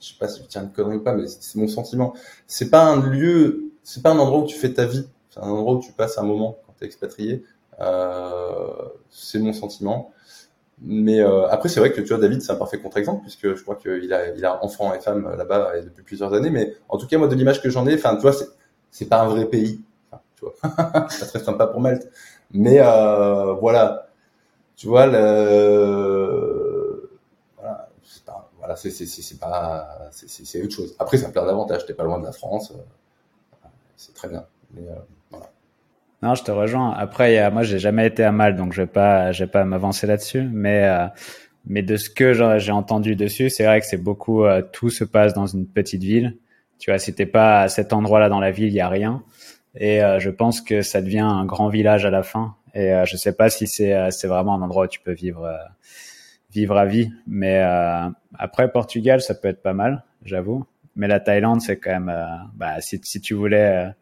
je 0.00 0.08
sais 0.08 0.14
pas 0.18 0.28
si 0.28 0.42
je 0.42 0.46
tiens 0.48 0.62
une 0.62 0.72
connerie 0.72 0.96
ou 0.96 1.02
pas, 1.02 1.14
mais 1.14 1.26
c'est 1.26 1.56
mon 1.56 1.68
sentiment. 1.68 2.14
C'est 2.46 2.70
pas 2.70 2.84
un 2.84 3.00
lieu, 3.00 3.70
c'est 3.82 4.02
pas 4.02 4.10
un 4.10 4.18
endroit 4.18 4.40
où 4.40 4.46
tu 4.46 4.56
fais 4.56 4.72
ta 4.72 4.86
vie. 4.86 5.06
C'est 5.28 5.40
un 5.40 5.48
endroit 5.48 5.74
où 5.74 5.80
tu 5.80 5.92
passes 5.92 6.18
un 6.18 6.22
moment 6.22 6.58
quand 6.66 6.74
tu 6.78 6.84
es 6.84 6.86
expatrié. 6.86 7.44
Euh, 7.80 8.68
c'est 9.10 9.38
mon 9.38 9.52
sentiment. 9.52 10.12
Mais 10.82 11.20
euh, 11.20 11.46
après, 11.48 11.68
c'est 11.68 11.80
vrai 11.80 11.92
que 11.92 12.00
tu 12.00 12.08
vois, 12.08 12.18
David, 12.18 12.40
c'est 12.40 12.52
un 12.52 12.56
parfait 12.56 12.78
contre-exemple 12.78 13.20
puisque 13.22 13.54
je 13.54 13.62
crois 13.62 13.76
qu'il 13.76 14.12
a, 14.14 14.30
il 14.34 14.44
a 14.46 14.64
enfant 14.64 14.94
et 14.94 15.00
femme 15.00 15.30
là-bas 15.36 15.82
depuis 15.82 16.02
plusieurs 16.02 16.32
années. 16.32 16.50
Mais 16.50 16.74
en 16.88 16.96
tout 16.96 17.06
cas, 17.06 17.18
moi, 17.18 17.28
de 17.28 17.34
l'image 17.34 17.62
que 17.62 17.68
j'en 17.68 17.86
ai, 17.86 17.94
enfin, 17.94 18.16
tu 18.16 18.22
vois, 18.22 18.32
c'est, 18.90 19.08
pas 19.08 19.20
un 19.20 19.28
vrai 19.28 19.44
pays. 19.44 19.82
Tu 20.36 20.46
vois, 20.46 20.54
c'est 21.10 21.26
très 21.26 21.40
sympa 21.40 21.66
pour 21.66 21.80
Malte. 21.80 22.08
Mais 22.52 22.80
euh, 22.80 23.52
voilà, 23.54 24.08
tu 24.76 24.86
vois, 24.86 25.06
le, 25.06 26.49
voilà, 28.74 28.76
c'est, 28.76 28.90
c'est, 28.90 29.38
pas, 29.38 30.10
c'est, 30.12 30.62
autre 30.62 30.74
chose. 30.74 30.94
Après, 30.98 31.16
ça 31.16 31.28
a 31.28 31.30
plein 31.30 31.46
d'avantages. 31.46 31.86
T'es 31.86 31.94
pas 31.94 32.04
loin 32.04 32.18
de 32.18 32.24
la 32.24 32.32
France, 32.32 32.72
euh, 32.72 33.68
c'est 33.96 34.14
très 34.14 34.28
bien. 34.28 34.44
Mais, 34.74 34.82
euh, 34.82 34.94
non, 36.22 36.34
je 36.34 36.42
te 36.42 36.50
rejoins. 36.50 36.92
Après, 36.92 37.38
a, 37.38 37.50
moi, 37.50 37.62
j'ai 37.62 37.78
jamais 37.78 38.06
été 38.06 38.24
à 38.24 38.32
Mal, 38.32 38.56
donc 38.56 38.72
je 38.72 38.82
vais 38.82 38.86
pas, 38.86 39.32
je 39.32 39.44
vais 39.44 39.50
pas 39.50 39.64
m'avancer 39.64 40.06
là-dessus. 40.06 40.42
Mais, 40.52 40.84
euh, 40.84 41.06
mais 41.66 41.82
de 41.82 41.96
ce 41.96 42.10
que 42.10 42.58
j'ai 42.58 42.72
entendu 42.72 43.16
dessus, 43.16 43.48
c'est 43.48 43.64
vrai 43.64 43.80
que 43.80 43.86
c'est 43.86 43.96
beaucoup. 43.96 44.44
Euh, 44.44 44.62
tout 44.62 44.90
se 44.90 45.04
passe 45.04 45.32
dans 45.32 45.46
une 45.46 45.66
petite 45.66 46.02
ville. 46.02 46.36
Tu 46.78 46.90
vois, 46.90 46.98
si 46.98 47.14
t'es 47.14 47.26
pas 47.26 47.62
à 47.62 47.68
cet 47.68 47.92
endroit-là 47.92 48.28
dans 48.28 48.40
la 48.40 48.50
ville, 48.50 48.68
il 48.68 48.74
y 48.74 48.80
a 48.80 48.88
rien. 48.88 49.22
Et 49.74 50.02
euh, 50.02 50.18
je 50.18 50.30
pense 50.30 50.60
que 50.60 50.82
ça 50.82 51.00
devient 51.00 51.20
un 51.20 51.44
grand 51.46 51.68
village 51.68 52.04
à 52.04 52.10
la 52.10 52.22
fin. 52.22 52.56
Et 52.74 52.92
je 53.04 53.16
sais 53.16 53.32
pas 53.32 53.50
si 53.50 53.66
c'est, 53.66 54.12
c'est 54.12 54.28
vraiment 54.28 54.54
un 54.54 54.62
endroit 54.62 54.84
où 54.84 54.88
tu 54.88 55.00
peux 55.00 55.12
vivre, 55.12 55.52
vivre 56.52 56.76
à 56.76 56.86
vie. 56.86 57.10
Mais 57.26 57.60
après, 58.38 58.70
Portugal, 58.70 59.20
ça 59.20 59.34
peut 59.34 59.48
être 59.48 59.62
pas 59.62 59.74
mal, 59.74 60.04
j'avoue. 60.24 60.64
Mais 60.96 61.08
la 61.08 61.20
Thaïlande, 61.20 61.60
c'est 61.60 61.78
quand 61.78 61.90
même, 61.90 62.14
bah, 62.54 62.80
si, 62.80 63.00
si 63.02 63.20
tu 63.20 63.34
voulais 63.34 63.92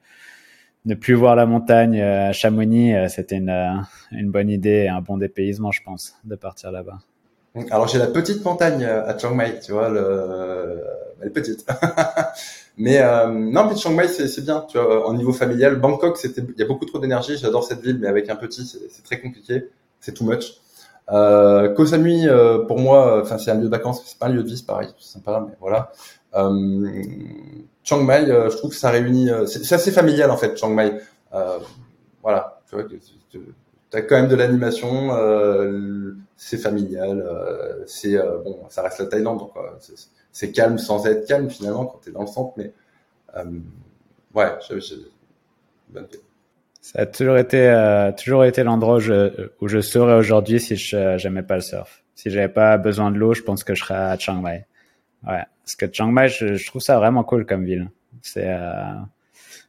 ne 0.89 0.95
plus 0.95 1.15
voir 1.15 1.37
la 1.37 1.47
montagne 1.47 2.01
euh, 2.01 2.33
Chamonix, 2.33 2.95
euh, 2.95 3.09
c'était 3.09 3.37
une, 3.37 3.51
euh, 3.51 3.75
une 4.13 4.31
bonne 4.31 4.49
idée 4.49 4.85
et 4.85 4.89
un 4.89 5.01
bon 5.01 5.19
dépaysement, 5.19 5.71
je 5.71 5.83
pense, 5.83 6.15
de 6.25 6.35
partir 6.35 6.73
là-bas. 6.73 6.99
Alors 7.71 7.89
j'ai 7.89 7.99
la 7.99 8.07
petite 8.07 8.45
montagne 8.45 8.85
à 8.85 9.19
Chiang 9.19 9.35
Mai, 9.35 9.59
tu 9.61 9.73
vois, 9.73 9.89
le... 9.89 10.81
elle 11.21 11.29
est 11.29 11.31
petite. 11.31 11.67
mais 12.79 12.99
euh, 12.99 13.27
non, 13.29 13.69
mais 13.69 13.77
Chiang 13.77 13.93
Mai 13.93 14.07
c'est 14.07 14.45
bien, 14.45 14.65
tu 14.69 14.79
vois, 14.79 15.09
en 15.09 15.13
niveau 15.15 15.33
familial. 15.33 15.77
Bangkok, 15.77 16.17
c'était, 16.17 16.43
il 16.43 16.59
y 16.59 16.63
a 16.63 16.67
beaucoup 16.67 16.85
trop 16.85 16.99
d'énergie. 16.99 17.37
J'adore 17.37 17.65
cette 17.65 17.81
ville, 17.81 17.99
mais 18.01 18.07
avec 18.07 18.31
un 18.31 18.37
petit, 18.37 18.65
c'est 18.65 19.03
très 19.03 19.21
compliqué, 19.21 19.65
c'est 20.01 20.13
too 20.13 20.25
much. 20.25 20.55
Euh, 21.11 21.73
Koh 21.75 21.87
Samui, 21.87 22.27
pour 22.67 22.79
moi, 22.79 23.23
enfin 23.23 23.39
c'est 23.39 23.51
un 23.51 23.55
lieu 23.55 23.65
de 23.65 23.71
vacances, 23.71 24.03
c'est 24.05 24.19
pas 24.19 24.27
un 24.27 24.31
lieu 24.31 24.43
de 24.43 24.49
vie, 24.49 24.59
c'est 24.59 24.67
pareil, 24.67 24.89
c'est 24.99 25.13
sympa, 25.15 25.45
mais 25.47 25.55
voilà. 25.61 25.91
Euh, 26.35 26.91
Chiang 27.83 28.03
Mai, 28.03 28.31
euh, 28.31 28.51
je 28.51 28.57
trouve 28.57 28.71
que 28.71 28.77
ça 28.77 28.91
réunit, 28.91 29.31
euh, 29.31 29.47
c'est 29.47 29.75
assez 29.75 29.91
familial 29.91 30.31
en 30.31 30.37
fait, 30.37 30.57
Chiang 30.57 30.71
Mai. 30.71 31.01
voilà, 32.23 32.61
tu 32.69 32.77
vois, 32.77 32.85
t'as 33.91 34.03
quand 34.03 34.17
même 34.17 34.29
de 34.29 34.37
l'animation, 34.37 35.11
c'est 36.37 36.59
familial, 36.59 37.25
c'est 37.87 38.17
bon, 38.45 38.61
ça 38.69 38.83
reste 38.83 38.99
la 39.01 39.07
Thaïlande, 39.07 39.39
donc 39.39 39.53
c'est 40.33 40.53
calme 40.53 40.79
sans 40.79 41.07
être 41.07 41.27
calme 41.27 41.49
finalement 41.49 41.87
quand 41.87 41.99
t'es 41.99 42.11
dans 42.11 42.21
le 42.21 42.27
centre, 42.27 42.53
mais 42.57 42.73
ouais, 44.35 44.59
Ça 46.81 47.01
a 47.01 47.07
toujours 47.07 47.37
été, 47.37 48.13
toujours 48.17 48.45
été 48.45 48.63
l'endroit 48.63 48.97
où 48.97 49.01
je, 49.01 49.51
où 49.61 49.69
je 49.69 49.81
serais 49.81 50.15
aujourd'hui 50.15 50.61
si 50.61 50.77
je 50.77 51.23
n'aimais 51.23 51.43
pas 51.43 51.57
le 51.57 51.61
surf. 51.61 52.03
Si 52.15 52.31
j'avais 52.31 52.49
pas 52.49 52.79
besoin 52.79 53.11
de 53.11 53.19
l'eau, 53.19 53.35
je 53.35 53.43
pense 53.43 53.65
que 53.65 53.75
je 53.75 53.85
serais 53.85 53.95
à 53.95 54.17
Chiang 54.19 54.41
Mai. 54.41 54.67
Ouais, 55.27 55.43
parce 55.63 55.77
que 55.77 55.87
Chiang 55.93 56.11
Mai, 56.11 56.29
je, 56.29 56.67
trouve 56.67 56.81
ça 56.81 56.99
vraiment 56.99 57.25
cool 57.25 57.45
comme 57.45 57.65
ville. 57.65 57.91
C'est 58.23 58.49
euh, 58.49 58.95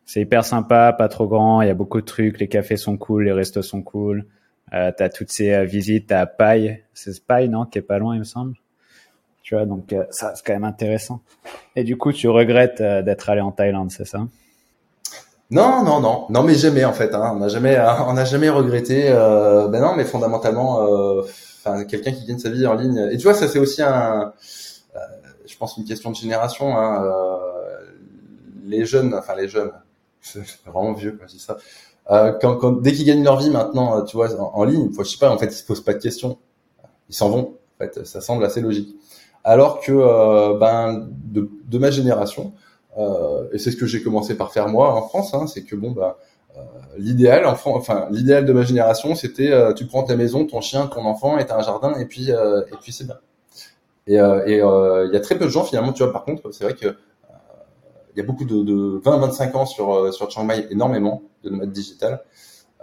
c'est 0.09 0.21
hyper 0.21 0.43
sympa, 0.43 0.91
pas 0.91 1.07
trop 1.07 1.27
grand, 1.27 1.61
il 1.61 1.67
y 1.67 1.69
a 1.69 1.75
beaucoup 1.75 2.01
de 2.01 2.05
trucs, 2.05 2.39
les 2.39 2.47
cafés 2.47 2.77
sont 2.77 2.97
cool, 2.97 3.25
les 3.25 3.31
restos 3.31 3.61
sont 3.61 3.83
cool. 3.83 4.25
Euh, 4.73 4.91
t'as 4.95 5.07
toutes 5.07 5.29
ces 5.31 5.53
euh, 5.53 5.65
visites 5.65 6.11
à 6.11 6.25
Pai, 6.25 6.83
c'est 6.95 7.23
Pai 7.23 7.47
non, 7.47 7.65
qui 7.65 7.77
est 7.77 7.83
pas 7.83 7.99
loin 7.99 8.15
il 8.15 8.19
me 8.19 8.23
semble. 8.23 8.55
Tu 9.43 9.53
vois, 9.53 9.67
donc 9.67 9.93
euh, 9.93 10.05
ça 10.09 10.33
c'est 10.33 10.43
quand 10.43 10.53
même 10.53 10.63
intéressant. 10.63 11.21
Et 11.75 11.83
du 11.83 11.95
coup, 11.95 12.11
tu 12.11 12.27
regrettes 12.27 12.81
euh, 12.81 13.03
d'être 13.03 13.29
allé 13.29 13.41
en 13.41 13.51
Thaïlande, 13.51 13.91
c'est 13.91 14.05
ça? 14.05 14.27
Non, 15.51 15.83
non, 15.83 15.99
non, 15.99 16.27
non, 16.29 16.43
mais 16.43 16.55
jamais 16.55 16.85
en 16.85 16.93
fait. 16.93 17.13
Hein. 17.13 17.31
On 17.35 17.39
n'a 17.39 17.47
jamais, 17.47 17.79
on 18.07 18.13
n'a 18.13 18.25
jamais 18.25 18.49
regretté. 18.49 19.09
ben 19.09 19.81
non, 19.81 19.95
mais 19.95 20.05
fondamentalement, 20.05 20.79
enfin 21.59 21.83
quelqu'un 21.85 22.11
qui 22.11 22.25
gagne 22.25 22.39
sa 22.39 22.49
vie 22.49 22.67
en 22.67 22.75
ligne. 22.75 23.09
Et 23.11 23.17
tu 23.17 23.23
vois, 23.23 23.33
ça 23.33 23.47
c'est 23.47 23.59
aussi 23.59 23.81
un 23.81 24.33
je 25.49 25.57
pense 25.57 25.77
une 25.77 25.83
question 25.83 26.11
de 26.11 26.15
génération. 26.15 26.77
Hein, 26.77 27.03
euh, 27.03 27.37
les 28.65 28.85
jeunes, 28.85 29.13
enfin 29.15 29.35
les 29.35 29.47
jeunes, 29.47 29.71
c'est 30.21 30.41
vraiment 30.65 30.93
vieux 30.93 31.17
quand 31.19 31.27
je 31.27 31.33
dis 31.33 31.39
ça. 31.39 31.57
Euh, 32.11 32.33
quand, 32.39 32.55
quand, 32.57 32.71
dès 32.71 32.93
qu'ils 32.93 33.05
gagnent 33.05 33.23
leur 33.23 33.37
vie 33.39 33.49
maintenant, 33.49 34.03
tu 34.03 34.15
vois, 34.15 34.29
en, 34.39 34.63
ligne, 34.63 34.89
je 34.97 35.03
sais 35.03 35.17
pas, 35.17 35.29
en 35.29 35.37
fait, 35.37 35.47
ils 35.47 35.51
se 35.51 35.65
posent 35.65 35.83
pas 35.83 35.93
de 35.93 35.99
questions. 35.99 36.37
Ils 37.09 37.15
s'en 37.15 37.29
vont. 37.29 37.57
En 37.75 37.85
fait, 37.85 38.05
ça 38.05 38.21
semble 38.21 38.43
assez 38.45 38.61
logique. 38.61 38.95
Alors 39.43 39.79
que, 39.79 39.91
euh, 39.91 40.57
ben, 40.57 41.07
de, 41.09 41.49
de, 41.65 41.77
ma 41.77 41.91
génération, 41.91 42.53
euh, 42.53 42.68
et 42.97 43.57
c'est 43.59 43.71
ce 43.71 43.77
que 43.77 43.85
j'ai 43.85 44.03
commencé 44.03 44.35
par 44.35 44.51
faire 44.51 44.67
moi 44.67 44.93
en 44.93 45.01
France, 45.03 45.33
hein, 45.33 45.47
c'est 45.47 45.63
que 45.63 45.75
bon, 45.75 45.91
bah, 45.91 46.17
euh, 46.57 46.61
l'idéal, 46.97 47.45
enfin, 47.45 48.07
l'idéal 48.11 48.45
de 48.45 48.53
ma 48.53 48.63
génération, 48.63 49.15
c'était, 49.15 49.51
euh, 49.51 49.73
tu 49.73 49.85
prends 49.85 50.03
ta 50.03 50.15
maison, 50.15 50.45
ton 50.45 50.61
chien, 50.61 50.87
ton 50.87 51.05
enfant, 51.05 51.37
et 51.37 51.45
t'as 51.45 51.57
un 51.57 51.63
jardin, 51.63 51.93
et 51.99 52.05
puis, 52.05 52.29
et 52.29 52.75
puis 52.81 52.91
c'est 52.91 53.05
bien. 53.05 53.17
Et 54.09 54.19
euh, 54.19 54.41
euh, 54.47 55.05
il 55.07 55.13
y 55.13 55.17
a 55.17 55.19
très 55.19 55.37
peu 55.37 55.45
de 55.45 55.51
gens 55.51 55.63
finalement, 55.63 55.93
tu 55.93 56.03
vois. 56.03 56.11
Par 56.11 56.25
contre, 56.25 56.51
c'est 56.51 56.63
vrai 56.63 56.73
que 56.73 56.87
euh, 56.87 56.93
il 58.15 58.17
y 58.17 58.21
a 58.21 58.25
beaucoup 58.25 58.43
de, 58.43 58.63
de 58.63 58.99
20-25 59.05 59.55
ans 59.55 59.65
sur 59.67 60.11
sur 60.11 60.31
Chiang 60.31 60.45
Mai, 60.45 60.65
énormément 60.71 61.21
de 61.43 61.51
nomades 61.51 61.71
digital. 61.71 62.23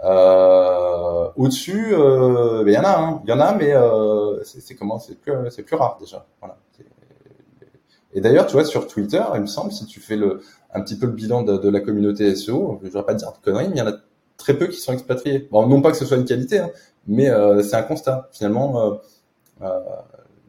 Euh, 0.05 1.27
Au-dessus, 1.35 1.87
il 1.91 2.63
ben, 2.63 2.71
y 2.71 2.77
en 2.77 2.83
a, 2.83 2.97
hein. 2.97 3.21
il 3.25 3.29
y 3.29 3.33
en 3.33 3.41
a, 3.41 3.53
mais 3.53 3.73
euh, 3.73 4.41
c'est 4.43 4.75
comment, 4.75 4.99
c'est 4.99 5.19
plus, 5.19 5.33
c'est 5.49 5.63
plus 5.63 5.75
rare 5.75 5.97
déjà. 5.99 6.25
Voilà. 6.39 6.57
Et 8.13 8.21
d'ailleurs, 8.21 8.47
tu 8.47 8.53
vois, 8.53 8.65
sur 8.65 8.87
Twitter, 8.87 9.23
il 9.35 9.41
me 9.41 9.47
semble, 9.47 9.71
si 9.71 9.85
tu 9.85 9.99
fais 9.99 10.15
le, 10.15 10.41
un 10.73 10.81
petit 10.81 10.97
peu 10.97 11.05
le 11.05 11.11
bilan 11.11 11.43
de, 11.43 11.69
la 11.69 11.79
communauté 11.79 12.33
SEO, 12.35 12.79
je 12.81 12.87
ne 12.87 12.91
vais 12.91 13.03
pas 13.03 13.13
dire 13.13 13.31
de 13.31 13.37
conneries, 13.43 13.67
mais 13.67 13.75
il 13.75 13.79
y 13.79 13.81
en 13.81 13.87
a 13.87 13.95
très 14.37 14.57
peu 14.57 14.67
qui 14.67 14.77
sont 14.77 14.93
expatriés. 14.93 15.47
Bon, 15.51 15.67
non 15.67 15.81
pas 15.81 15.91
que 15.91 15.97
ce 15.97 16.05
soit 16.05 16.17
une 16.17 16.25
qualité, 16.25 16.59
hein, 16.59 16.71
mais 17.07 17.29
euh, 17.29 17.61
c'est 17.61 17.75
un 17.75 17.83
constat. 17.83 18.29
Finalement, 18.31 18.99
euh, 19.61 19.79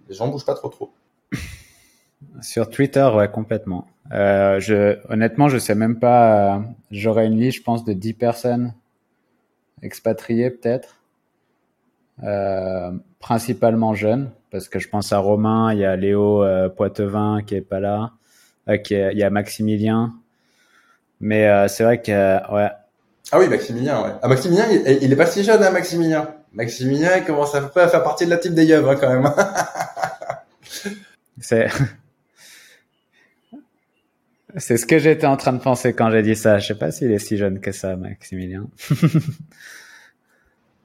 les 0.09 0.15
gens 0.15 0.29
bougent 0.29 0.47
pas 0.47 0.55
trop 0.55 0.69
trop. 0.69 0.93
Sur 2.41 2.69
Twitter, 2.69 3.09
ouais, 3.15 3.31
complètement. 3.31 3.87
Euh, 4.13 4.59
je, 4.61 4.99
honnêtement, 5.13 5.49
je 5.49 5.59
sais 5.59 5.75
même 5.75 5.99
pas. 5.99 6.57
Euh, 6.57 6.61
J'aurais 6.91 7.27
une 7.27 7.39
liste, 7.39 7.59
je 7.59 7.63
pense, 7.63 7.85
de 7.85 7.93
10 7.93 8.15
personnes 8.15 8.75
expatriées, 9.83 10.51
peut-être. 10.51 10.97
Euh, 12.25 12.93
principalement 13.21 13.95
jeunes, 13.95 14.31
parce 14.51 14.69
que 14.69 14.79
je 14.79 14.89
pense 14.89 15.13
à 15.13 15.19
Romain, 15.19 15.73
il 15.73 15.81
y 15.81 15.85
a 15.85 15.97
Léo 15.97 16.43
euh, 16.43 16.69
Poitevin 16.69 17.43
qui 17.47 17.55
est 17.55 17.61
pas 17.61 17.81
là, 17.81 18.13
euh, 18.69 18.77
qui 18.77 18.95
est, 18.95 19.13
il 19.13 19.19
y 19.19 19.23
a 19.23 19.31
Maximilien. 19.31 20.15
Mais 21.21 21.49
euh, 21.49 21.69
c'est 21.69 21.85
vrai 21.85 22.01
que, 22.01 22.13
ouais. 22.53 22.71
Ah 23.31 23.39
oui, 23.39 23.49
Maximilien, 23.49 24.03
ouais. 24.03 24.13
Ah, 24.23 24.29
Maximilien, 24.29 24.67
il, 24.71 24.99
il 25.03 25.13
est 25.13 25.17
pas 25.17 25.27
si 25.27 25.45
jeune, 25.45 25.63
hein, 25.63 25.71
Maximilien. 25.71 26.35
Maximilien, 26.53 27.19
il 27.19 27.25
commence 27.25 27.55
à 27.55 27.69
faire 27.69 28.03
partie 28.03 28.25
de 28.25 28.31
la 28.31 28.39
type 28.39 28.55
des 28.55 28.65
yeux, 28.65 28.89
hein, 28.89 28.97
quand 28.97 29.09
même. 29.09 29.31
C'est. 31.41 31.69
C'est 34.57 34.79
ce 34.79 34.87
que 34.87 34.99
j'étais 34.99 35.27
en 35.27 35.37
train 35.37 35.53
de 35.53 35.61
penser 35.61 35.93
quand 35.93 36.11
j'ai 36.11 36.23
dit 36.23 36.35
ça. 36.35 36.59
Je 36.59 36.69
sais 36.69 36.75
pas 36.75 36.91
s'il 36.91 37.13
est 37.13 37.19
si 37.19 37.37
jeune 37.37 37.61
que 37.61 37.71
ça, 37.71 37.97
Maximilien. 37.97 38.67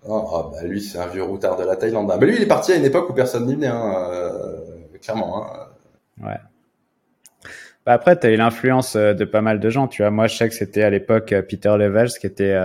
Oh, 0.06 0.28
oh, 0.32 0.52
bah 0.52 0.68
lui, 0.68 0.82
c'est 0.82 0.98
un 0.98 1.08
vieux 1.08 1.24
routard 1.24 1.56
de 1.56 1.64
la 1.64 1.76
Thaïlande. 1.76 2.12
Mais 2.20 2.28
lui, 2.28 2.36
il 2.36 2.42
est 2.42 2.48
parti 2.48 2.74
à 2.74 2.76
une 2.76 2.84
époque 2.84 3.10
où 3.10 3.14
personne 3.14 3.46
n'y 3.46 3.56
venait, 3.56 3.68
hein, 3.68 4.10
euh, 4.12 4.60
clairement. 5.02 5.46
Hein. 5.46 5.68
Ouais. 6.22 6.40
Bah 7.86 7.94
après, 7.94 8.20
tu 8.20 8.28
as 8.28 8.32
eu 8.32 8.36
l'influence 8.36 8.96
euh, 8.96 9.14
de 9.14 9.24
pas 9.24 9.42
mal 9.42 9.60
de 9.60 9.70
gens. 9.70 9.88
Tu 9.88 10.02
vois, 10.02 10.12
moi, 10.12 10.28
je 10.28 10.36
sais 10.36 10.50
que 10.50 10.56
c'était 10.56 10.84
à 10.84 10.90
l'époque 10.90 11.32
euh, 11.32 11.42
Peter 11.42 11.74
Levels 11.78 12.12
qui 12.20 12.28
était 12.28 12.58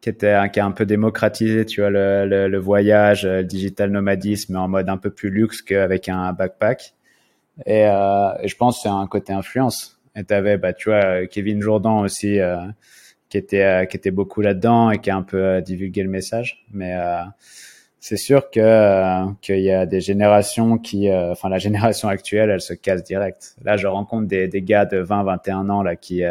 qui 0.00 0.08
était 0.08 0.36
qui 0.52 0.60
a 0.60 0.64
un 0.64 0.72
peu 0.72 0.86
démocratisé, 0.86 1.66
tu 1.66 1.80
vois, 1.80 1.90
le, 1.90 2.58
voyage, 2.58 3.26
le 3.26 3.44
digital 3.44 3.90
nomadisme, 3.90 4.56
en 4.56 4.68
mode 4.68 4.88
un 4.88 4.98
peu 4.98 5.10
plus 5.10 5.30
luxe 5.30 5.62
qu'avec 5.62 6.08
un 6.08 6.32
backpack. 6.32 6.94
Et, 7.64 7.82
et 7.82 8.48
je 8.48 8.56
pense 8.56 8.76
que 8.76 8.82
c'est 8.82 8.88
un 8.88 9.06
côté 9.06 9.32
influence. 9.32 9.98
Et 10.14 10.24
t'avais, 10.24 10.58
bah, 10.58 10.72
tu 10.72 10.90
vois, 10.90 11.26
Kevin 11.26 11.60
Jourdan 11.60 12.00
aussi 12.00 12.38
qui 13.36 13.44
était 13.44 13.62
euh, 13.62 13.84
qui 13.84 13.96
était 13.96 14.10
beaucoup 14.10 14.40
là-dedans 14.40 14.90
et 14.90 14.98
qui 14.98 15.10
a 15.10 15.16
un 15.16 15.22
peu 15.22 15.42
euh, 15.42 15.60
divulgué 15.60 16.02
le 16.02 16.08
message. 16.08 16.64
Mais 16.72 16.94
euh, 16.94 17.22
c'est 18.00 18.16
sûr 18.16 18.50
que 18.50 19.32
qu'il 19.40 19.60
y 19.60 19.70
a 19.70 19.84
des 19.84 20.00
générations 20.00 20.78
qui, 20.78 21.10
enfin 21.12 21.48
la 21.48 21.58
génération 21.58 22.08
actuelle, 22.08 22.50
elle 22.50 22.60
se 22.60 22.72
casse 22.74 23.02
direct. 23.02 23.56
Là, 23.64 23.76
je 23.76 23.86
rencontre 23.86 24.28
des, 24.28 24.48
gars 24.62 24.84
de 24.84 24.98
20, 24.98 25.24
21 25.24 25.68
ans 25.70 25.82
là 25.82 25.96
qui 25.96 26.22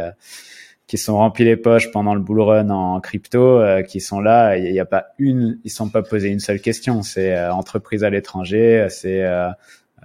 qui 0.88 0.98
sont 0.98 1.18
remplis 1.18 1.44
les 1.44 1.57
poches 1.57 1.91
pendant 1.91 2.14
le 2.14 2.22
bull 2.22 2.40
run 2.40 2.69
en 2.69 3.02
crypto, 3.02 3.61
qui 3.90 3.99
sont 3.99 4.22
là. 4.22 4.56
Il 4.56 4.72
n'y 4.72 4.80
a 4.80 4.86
pas 4.86 5.07
une, 5.18 5.60
ils 5.65 5.72
sont 5.72 5.90
pas 5.90 6.02
posés 6.02 6.30
une 6.30 6.40
seule 6.40 6.61
question. 6.61 7.02
C'est 7.02 7.38
entreprise 7.49 8.06
à 8.06 8.10
l'étranger, 8.10 8.88
c'est 8.90 9.26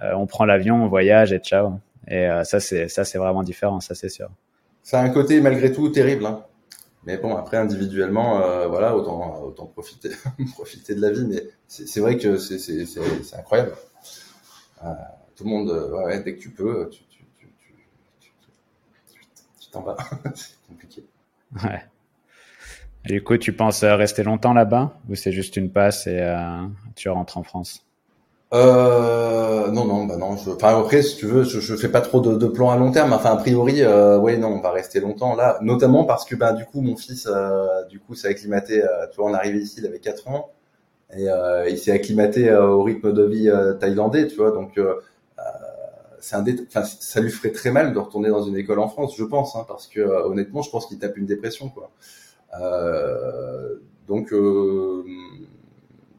on 0.01 0.25
prend 0.25 0.43
l'avion, 0.43 0.83
on 0.83 0.87
voyage 0.87 1.31
et 1.31 1.39
ciao. 1.39 1.75
Et 2.09 2.27
ça 2.43 2.59
c'est 2.59 2.89
ça 2.89 3.05
c'est 3.05 3.17
vraiment 3.17 3.43
différent, 3.43 3.79
ça 3.79 3.95
c'est 3.95 4.09
sûr. 4.09 4.29
Ça 4.83 4.99
a 4.99 5.03
un 5.03 5.09
côté 5.09 5.39
malgré 5.39 5.71
tout 5.71 5.87
terrible. 5.87 6.25
Hein. 6.25 6.43
Mais 7.03 7.17
bon, 7.17 7.35
après 7.35 7.57
individuellement, 7.57 8.41
euh, 8.41 8.67
voilà, 8.67 8.95
autant 8.95 9.41
autant 9.41 9.65
profiter 9.65 10.11
profiter 10.53 10.93
de 10.93 11.01
la 11.01 11.11
vie. 11.11 11.25
Mais 11.25 11.43
c'est 11.67 11.99
vrai 11.99 12.17
que 12.17 12.37
c'est 12.37 13.35
incroyable. 13.35 13.73
Euh, 14.83 14.93
tout 15.35 15.43
le 15.43 15.49
monde, 15.49 15.69
euh, 15.69 16.23
dès 16.23 16.35
que 16.35 16.41
tu 16.41 16.51
peux, 16.51 16.89
tu 16.89 17.03
tu 17.05 17.25
tu 18.19 18.29
tu 19.59 19.71
t'en 19.71 19.81
vas. 19.81 19.97
c'est 20.35 20.67
compliqué. 20.67 21.03
Ouais. 21.63 21.83
Et 23.05 23.13
du 23.13 23.23
coup, 23.23 23.35
tu 23.37 23.51
penses 23.51 23.83
rester 23.83 24.21
longtemps 24.23 24.53
là-bas 24.53 24.99
ou 25.09 25.15
c'est 25.15 25.31
juste 25.31 25.57
une 25.57 25.71
passe 25.71 26.05
et 26.05 26.21
tu 26.95 27.09
rentres 27.09 27.37
en 27.37 27.43
France? 27.43 27.83
Euh, 28.53 29.71
non, 29.71 29.85
non, 29.85 30.05
bah 30.05 30.17
non. 30.17 30.35
Je, 30.35 30.49
enfin 30.51 30.77
après, 30.77 31.01
si 31.03 31.15
tu 31.17 31.25
veux, 31.25 31.43
je, 31.43 31.59
je 31.61 31.75
fais 31.75 31.87
pas 31.89 32.01
trop 32.01 32.19
de, 32.19 32.35
de 32.35 32.47
plans 32.47 32.69
à 32.69 32.77
long 32.77 32.91
terme. 32.91 33.13
Enfin, 33.13 33.31
a 33.31 33.37
priori, 33.37 33.81
euh, 33.81 34.17
ouais, 34.19 34.37
non, 34.37 34.49
on 34.49 34.59
va 34.61 34.71
rester 34.71 34.99
longtemps 34.99 35.35
là, 35.35 35.57
notamment 35.61 36.03
parce 36.03 36.25
que 36.25 36.35
bah 36.35 36.51
du 36.53 36.65
coup, 36.65 36.81
mon 36.81 36.97
fils, 36.97 37.27
euh, 37.31 37.85
du 37.85 37.99
coup, 37.99 38.13
s'est 38.13 38.27
acclimaté. 38.27 38.83
Euh, 38.83 39.07
tu 39.11 39.17
vois, 39.21 39.29
on 39.31 39.33
est 39.33 39.37
arrivé 39.37 39.59
ici, 39.59 39.75
il 39.79 39.85
avait 39.85 39.99
4 39.99 40.27
ans 40.27 40.51
et 41.15 41.29
euh, 41.29 41.69
il 41.69 41.77
s'est 41.79 41.91
acclimaté 41.91 42.49
euh, 42.49 42.67
au 42.69 42.83
rythme 42.83 43.13
de 43.13 43.23
vie 43.23 43.51
thaïlandais, 43.79 44.27
tu 44.27 44.37
vois. 44.37 44.51
Donc, 44.51 44.79
c'est 46.19 46.35
un, 46.35 46.45
enfin, 46.67 46.83
ça 46.83 47.19
lui 47.19 47.31
ferait 47.31 47.51
très 47.51 47.71
mal 47.71 47.93
de 47.93 47.99
retourner 47.99 48.29
dans 48.29 48.43
une 48.43 48.55
école 48.55 48.79
en 48.79 48.87
France, 48.87 49.15
je 49.17 49.23
pense, 49.23 49.55
hein, 49.55 49.65
parce 49.67 49.87
que 49.87 50.01
honnêtement, 50.01 50.61
je 50.61 50.69
pense 50.69 50.85
qu'il 50.85 50.99
tape 50.99 51.17
une 51.17 51.25
dépression, 51.25 51.69
quoi. 51.69 51.91
donc, 54.07 54.33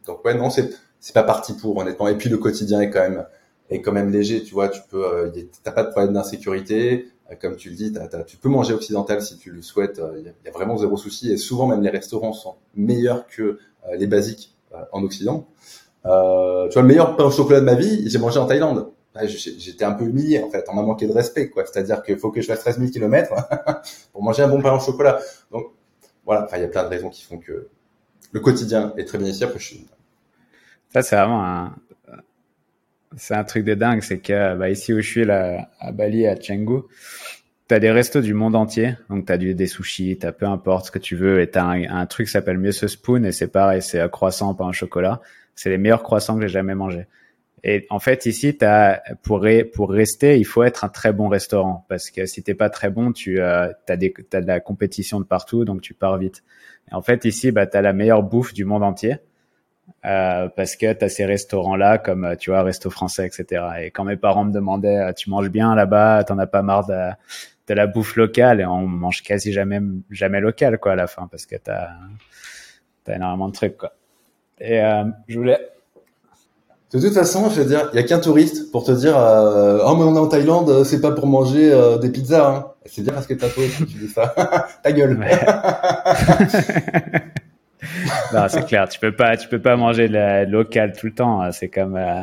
donc 0.06 0.24
ouais, 0.24 0.34
non, 0.34 0.50
c'est 0.50 0.70
c'est 1.02 1.12
pas 1.12 1.24
parti 1.24 1.52
pour 1.52 1.76
honnêtement. 1.76 2.08
Et 2.08 2.16
puis 2.16 2.30
le 2.30 2.38
quotidien 2.38 2.80
est 2.80 2.88
quand 2.88 3.00
même 3.00 3.26
est 3.68 3.82
quand 3.82 3.92
même 3.92 4.10
léger, 4.10 4.42
tu 4.42 4.54
vois. 4.54 4.68
Tu 4.68 4.80
peux, 4.88 5.04
euh, 5.04 5.30
t'as 5.62 5.72
pas 5.72 5.82
de 5.82 5.90
problème 5.90 6.14
d'insécurité, 6.14 7.08
euh, 7.30 7.34
comme 7.40 7.56
tu 7.56 7.70
le 7.70 7.74
dis, 7.74 7.92
tu 8.26 8.36
peux 8.36 8.48
manger 8.48 8.72
occidental 8.72 9.20
si 9.20 9.36
tu 9.36 9.50
le 9.50 9.62
souhaites. 9.62 10.00
Il 10.16 10.28
euh, 10.28 10.32
y, 10.44 10.48
a 10.48 10.52
vraiment 10.52 10.76
zéro 10.78 10.96
souci. 10.96 11.32
Et 11.32 11.36
souvent 11.36 11.66
même 11.66 11.82
les 11.82 11.90
restaurants 11.90 12.32
sont 12.32 12.54
meilleurs 12.74 13.26
que 13.26 13.58
les 13.98 14.06
basiques 14.06 14.54
en 14.92 15.02
Occident. 15.02 15.48
tu 16.04 16.08
vois, 16.08 16.68
le 16.76 16.82
meilleur 16.82 17.16
pain 17.16 17.24
au 17.24 17.30
chocolat 17.32 17.60
de 17.60 17.64
ma 17.64 17.74
vie, 17.74 18.08
j'ai 18.08 18.18
mangé 18.18 18.38
en 18.38 18.46
Thaïlande. 18.46 18.92
J'étais 19.26 19.84
un 19.84 19.92
peu 19.92 20.04
humilié 20.04 20.40
en 20.40 20.50
fait, 20.50 20.64
on 20.68 20.74
m'a 20.74 20.82
manqué 20.82 21.06
de 21.06 21.12
respect 21.12 21.50
quoi. 21.50 21.64
C'est-à-dire 21.66 22.02
qu'il 22.04 22.16
faut 22.16 22.30
que 22.30 22.40
je 22.40 22.46
fasse 22.46 22.60
13 22.60 22.78
000 22.78 22.90
km 22.92 23.34
pour 24.12 24.22
manger 24.22 24.44
un 24.44 24.48
bon 24.48 24.62
pain 24.62 24.72
au 24.72 24.80
chocolat. 24.80 25.20
Donc 25.50 25.66
voilà, 26.24 26.48
il 26.54 26.60
y 26.60 26.64
a 26.64 26.68
plein 26.68 26.84
de 26.84 26.88
raisons 26.88 27.10
qui 27.10 27.24
font 27.24 27.38
que 27.38 27.66
le 28.30 28.40
quotidien 28.40 28.94
est 28.96 29.04
très 29.04 29.18
bien 29.18 29.28
ici. 29.28 29.42
Après, 29.42 29.58
je 29.58 29.66
suis 29.66 29.86
ça, 30.92 31.02
c'est 31.02 31.16
vraiment 31.16 31.44
un, 31.44 31.74
c'est 33.16 33.34
un 33.34 33.44
truc 33.44 33.64
de 33.64 33.74
dingue. 33.74 34.02
C'est 34.02 34.18
que, 34.18 34.56
bah, 34.56 34.70
ici 34.70 34.92
où 34.92 35.00
je 35.00 35.08
suis, 35.08 35.24
là, 35.24 35.70
à 35.80 35.92
Bali, 35.92 36.26
à 36.26 36.36
Canggu, 36.36 36.82
t'as 37.68 37.78
des 37.78 37.90
restos 37.90 38.20
du 38.20 38.34
monde 38.34 38.54
entier. 38.54 38.96
Donc, 39.10 39.26
t'as 39.26 39.36
du, 39.36 39.54
des 39.54 39.66
sushis, 39.66 40.18
t'as 40.18 40.32
peu 40.32 40.46
importe 40.46 40.86
ce 40.86 40.90
que 40.90 40.98
tu 40.98 41.16
veux. 41.16 41.40
Et 41.40 41.50
t'as 41.50 41.64
un, 41.64 41.82
un 41.84 42.06
truc 42.06 42.26
qui 42.26 42.32
s'appelle 42.32 42.58
Mieux 42.58 42.72
Spoon 42.72 43.24
et 43.24 43.32
c'est 43.32 43.48
pareil, 43.48 43.82
c'est 43.82 44.00
un 44.00 44.08
croissant, 44.08 44.54
pas 44.54 44.64
un 44.64 44.72
chocolat. 44.72 45.20
C'est 45.54 45.70
les 45.70 45.78
meilleurs 45.78 46.02
croissants 46.02 46.36
que 46.36 46.42
j'ai 46.42 46.48
jamais 46.48 46.74
mangés. 46.74 47.06
Et 47.64 47.86
en 47.90 48.00
fait, 48.00 48.26
ici, 48.26 48.56
t'as, 48.56 48.98
pour, 49.22 49.46
pour 49.72 49.90
rester, 49.90 50.36
il 50.38 50.44
faut 50.44 50.64
être 50.64 50.84
un 50.84 50.88
très 50.88 51.12
bon 51.12 51.28
restaurant. 51.28 51.86
Parce 51.88 52.10
que 52.10 52.26
si 52.26 52.42
t'es 52.42 52.54
pas 52.54 52.70
très 52.70 52.90
bon, 52.90 53.12
tu 53.12 53.40
euh, 53.40 53.68
as, 53.88 53.96
des, 53.96 54.12
t'as 54.28 54.40
de 54.40 54.46
la 54.46 54.58
compétition 54.58 55.20
de 55.20 55.24
partout, 55.24 55.64
donc 55.64 55.80
tu 55.80 55.94
pars 55.94 56.18
vite. 56.18 56.42
Et 56.90 56.94
en 56.94 57.02
fait, 57.02 57.24
ici, 57.24 57.52
bah, 57.52 57.66
t'as 57.66 57.80
la 57.80 57.92
meilleure 57.92 58.24
bouffe 58.24 58.52
du 58.52 58.64
monde 58.64 58.82
entier. 58.82 59.18
Euh, 60.04 60.48
parce 60.56 60.74
que 60.74 60.92
tu 60.92 61.04
as 61.04 61.08
ces 61.08 61.24
restaurants-là, 61.24 61.98
comme 61.98 62.24
euh, 62.24 62.34
tu 62.34 62.50
vois, 62.50 62.64
resto 62.64 62.90
français, 62.90 63.26
etc. 63.26 63.64
Et 63.82 63.90
quand 63.92 64.04
mes 64.04 64.16
parents 64.16 64.44
me 64.44 64.52
demandaient, 64.52 64.98
euh, 64.98 65.12
tu 65.12 65.30
manges 65.30 65.48
bien 65.48 65.76
là-bas, 65.76 66.24
t'en 66.24 66.38
as 66.38 66.48
pas 66.48 66.62
marre 66.62 66.86
de, 66.86 67.10
de, 67.68 67.74
la 67.74 67.86
bouffe 67.86 68.16
locale, 68.16 68.60
et 68.60 68.66
on 68.66 68.88
mange 68.88 69.22
quasi 69.22 69.52
jamais, 69.52 69.80
jamais 70.10 70.40
local, 70.40 70.78
quoi, 70.78 70.92
à 70.92 70.96
la 70.96 71.06
fin, 71.06 71.28
parce 71.30 71.46
que 71.46 71.54
t'as 71.54 71.90
as 73.06 73.14
énormément 73.14 73.48
de 73.48 73.52
trucs, 73.52 73.76
quoi. 73.76 73.92
Et 74.58 74.80
euh, 74.80 75.04
je 75.28 75.38
voulais... 75.38 75.58
De 76.92 77.00
toute 77.00 77.14
façon, 77.14 77.48
je 77.48 77.60
veux 77.60 77.66
dire, 77.66 77.88
il 77.92 77.96
y 77.96 77.98
a 78.00 78.02
qu'un 78.02 78.18
touriste 78.18 78.70
pour 78.70 78.84
te 78.84 78.92
dire, 78.92 79.16
euh, 79.16 79.78
oh 79.86 79.96
mais 79.96 80.02
on 80.02 80.14
est 80.14 80.18
en 80.18 80.26
Thaïlande, 80.26 80.84
c'est 80.84 81.00
pas 81.00 81.12
pour 81.12 81.26
manger 81.26 81.72
des 82.02 82.10
pizzas. 82.10 82.50
Hein. 82.50 82.66
C'est 82.84 83.00
bien 83.00 83.14
parce 83.14 83.26
que 83.26 83.32
t'as 83.32 83.48
touriste 83.48 83.78
tu 83.78 83.96
dis 83.96 84.08
ça. 84.08 84.34
Ta 84.82 84.92
gueule. 84.92 85.18
non, 88.32 88.48
c'est 88.48 88.66
clair. 88.66 88.88
Tu 88.88 88.98
peux 88.98 89.12
pas, 89.12 89.36
tu 89.36 89.48
peux 89.48 89.60
pas 89.60 89.76
manger 89.76 90.08
de 90.08 90.14
la 90.14 90.44
local 90.44 90.92
tout 90.92 91.06
le 91.06 91.14
temps. 91.14 91.50
C'est 91.52 91.68
comme, 91.68 91.96
euh, 91.96 92.22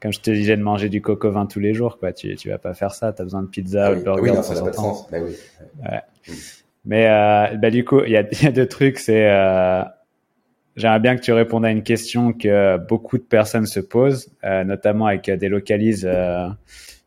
comme 0.00 0.12
je 0.12 0.20
te 0.20 0.30
disais 0.30 0.56
de 0.56 0.62
manger 0.62 0.88
du 0.88 1.00
coco 1.00 1.30
vin 1.30 1.46
tous 1.46 1.60
les 1.60 1.74
jours, 1.74 1.98
quoi. 1.98 2.12
Tu, 2.12 2.34
tu 2.36 2.48
vas 2.48 2.58
pas 2.58 2.74
faire 2.74 2.92
ça. 2.92 3.12
T'as 3.12 3.24
besoin 3.24 3.42
de 3.42 3.48
pizza 3.48 3.86
ah 3.86 3.92
ou 3.92 3.96
de 3.96 4.00
burger. 4.00 4.22
Oui, 4.22 4.32
non, 4.32 4.42
ça 4.42 4.54
n'a 4.54 4.62
pas 4.62 4.70
de 4.70 4.76
sens. 4.76 5.10
Bah, 5.10 5.18
oui. 5.22 5.36
Ouais. 5.82 6.34
Mais 6.84 7.08
euh, 7.08 7.56
bah, 7.56 7.70
du 7.70 7.84
coup, 7.84 8.02
il 8.04 8.12
y 8.12 8.16
a, 8.16 8.24
y 8.42 8.46
a, 8.46 8.52
deux 8.52 8.66
trucs. 8.66 8.98
C'est 8.98 9.28
euh, 9.30 9.82
j'aimerais 10.76 11.00
bien 11.00 11.16
que 11.16 11.22
tu 11.22 11.32
répondes 11.32 11.64
à 11.64 11.70
une 11.70 11.82
question 11.82 12.32
que 12.32 12.76
beaucoup 12.76 13.18
de 13.18 13.22
personnes 13.22 13.66
se 13.66 13.80
posent, 13.80 14.30
notamment 14.42 15.06
avec 15.06 15.30
des 15.30 15.48
localises 15.48 16.08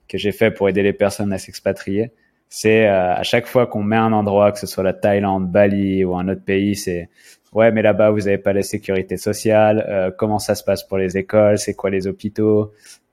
que 0.08 0.18
j'ai 0.18 0.32
fait 0.32 0.52
pour 0.52 0.70
aider 0.70 0.84
les 0.84 0.94
personnes 0.94 1.32
à 1.34 1.38
s'expatrier. 1.38 2.12
C'est 2.50 2.86
à 2.86 3.24
chaque 3.24 3.48
fois 3.48 3.66
qu'on 3.66 3.82
met 3.82 3.96
un 3.96 4.14
endroit, 4.14 4.52
que 4.52 4.60
ce 4.60 4.68
soit 4.68 4.84
la 4.84 4.94
Thaïlande, 4.94 5.52
Bali 5.52 6.06
ou 6.06 6.16
un 6.16 6.28
autre 6.28 6.44
pays, 6.44 6.76
c'est 6.76 7.10
ouais, 7.54 7.72
mais 7.72 7.82
là-bas, 7.82 8.12
vous 8.12 8.22
n'avez 8.22 8.38
pas 8.38 8.54
la 8.54 8.64
sécurité 8.64 9.18
sociale, 9.18 9.86
euh, 9.90 10.12
comment 10.16 10.40
ça 10.40 10.56
se 10.56 10.64
passe 10.64 10.84
pour 10.84 10.98
les 10.98 11.18
écoles, 11.18 11.58
c'est 11.58 11.74
quoi 11.74 11.90
les 11.90 12.08
hôpitaux, 12.08 12.72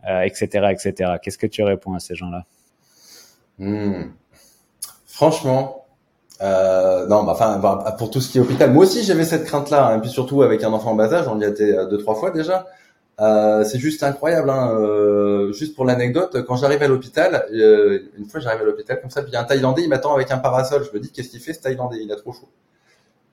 euh, 0.09 0.23
etc., 0.23 0.47
etc. 0.71 1.13
Qu'est-ce 1.23 1.39
que 1.39 1.47
tu 1.47 1.63
réponds 1.63 1.95
à 1.95 2.01
ces 2.01 2.15
gens-là? 2.15 2.45
Hmm. 3.59 4.11
Franchement, 5.07 5.85
euh, 6.41 7.07
non, 7.07 7.25
bah, 7.25 7.33
enfin, 7.33 7.59
bah, 7.59 7.95
pour 7.99 8.11
tout 8.11 8.21
ce 8.21 8.31
qui 8.31 8.39
est 8.39 8.41
hôpital, 8.41 8.73
moi 8.73 8.85
aussi 8.85 9.05
j'avais 9.05 9.25
cette 9.25 9.45
crainte-là, 9.45 9.89
hein, 9.89 9.99
et 9.99 10.01
puis 10.01 10.09
surtout 10.09 10.43
avec 10.43 10.65
un 10.65 10.73
enfant 10.73 10.93
en 10.93 10.95
bas 10.95 11.13
âge, 11.13 11.29
on 11.29 11.39
y 11.39 11.45
été 11.45 11.73
deux 11.91 11.99
trois 11.99 12.15
fois 12.15 12.31
déjà. 12.31 12.67
C'est 13.19 13.79
juste 13.79 14.03
incroyable. 14.03 14.49
Hein. 14.49 15.51
Juste 15.53 15.77
pour 15.77 15.85
l'anecdote, 15.85 16.43
quand 16.47 16.57
j'arrive 16.57 16.83
à 16.83 16.89
l'hôpital, 16.89 17.45
une 17.53 18.25
fois 18.25 18.41
j'arrive 18.41 18.63
à 18.63 18.65
l'hôpital 18.65 18.99
comme 18.99 19.11
ça, 19.11 19.21
puis 19.21 19.31
il 19.31 19.35
y 19.35 19.37
a 19.37 19.43
un 19.43 19.45
Thaïlandais, 19.45 19.83
il 19.83 19.91
m'attend 19.91 20.15
avec 20.15 20.31
un 20.31 20.39
parasol. 20.39 20.85
Je 20.91 20.97
me 20.97 21.03
dis 21.03 21.13
qu'est-ce 21.13 21.29
qu'il 21.29 21.41
fait 21.41 21.53
ce 21.53 21.61
Thaïlandais? 21.61 21.99
Il 22.01 22.11
a 22.11 22.17
trop 22.17 22.33
chaud. 22.33 22.49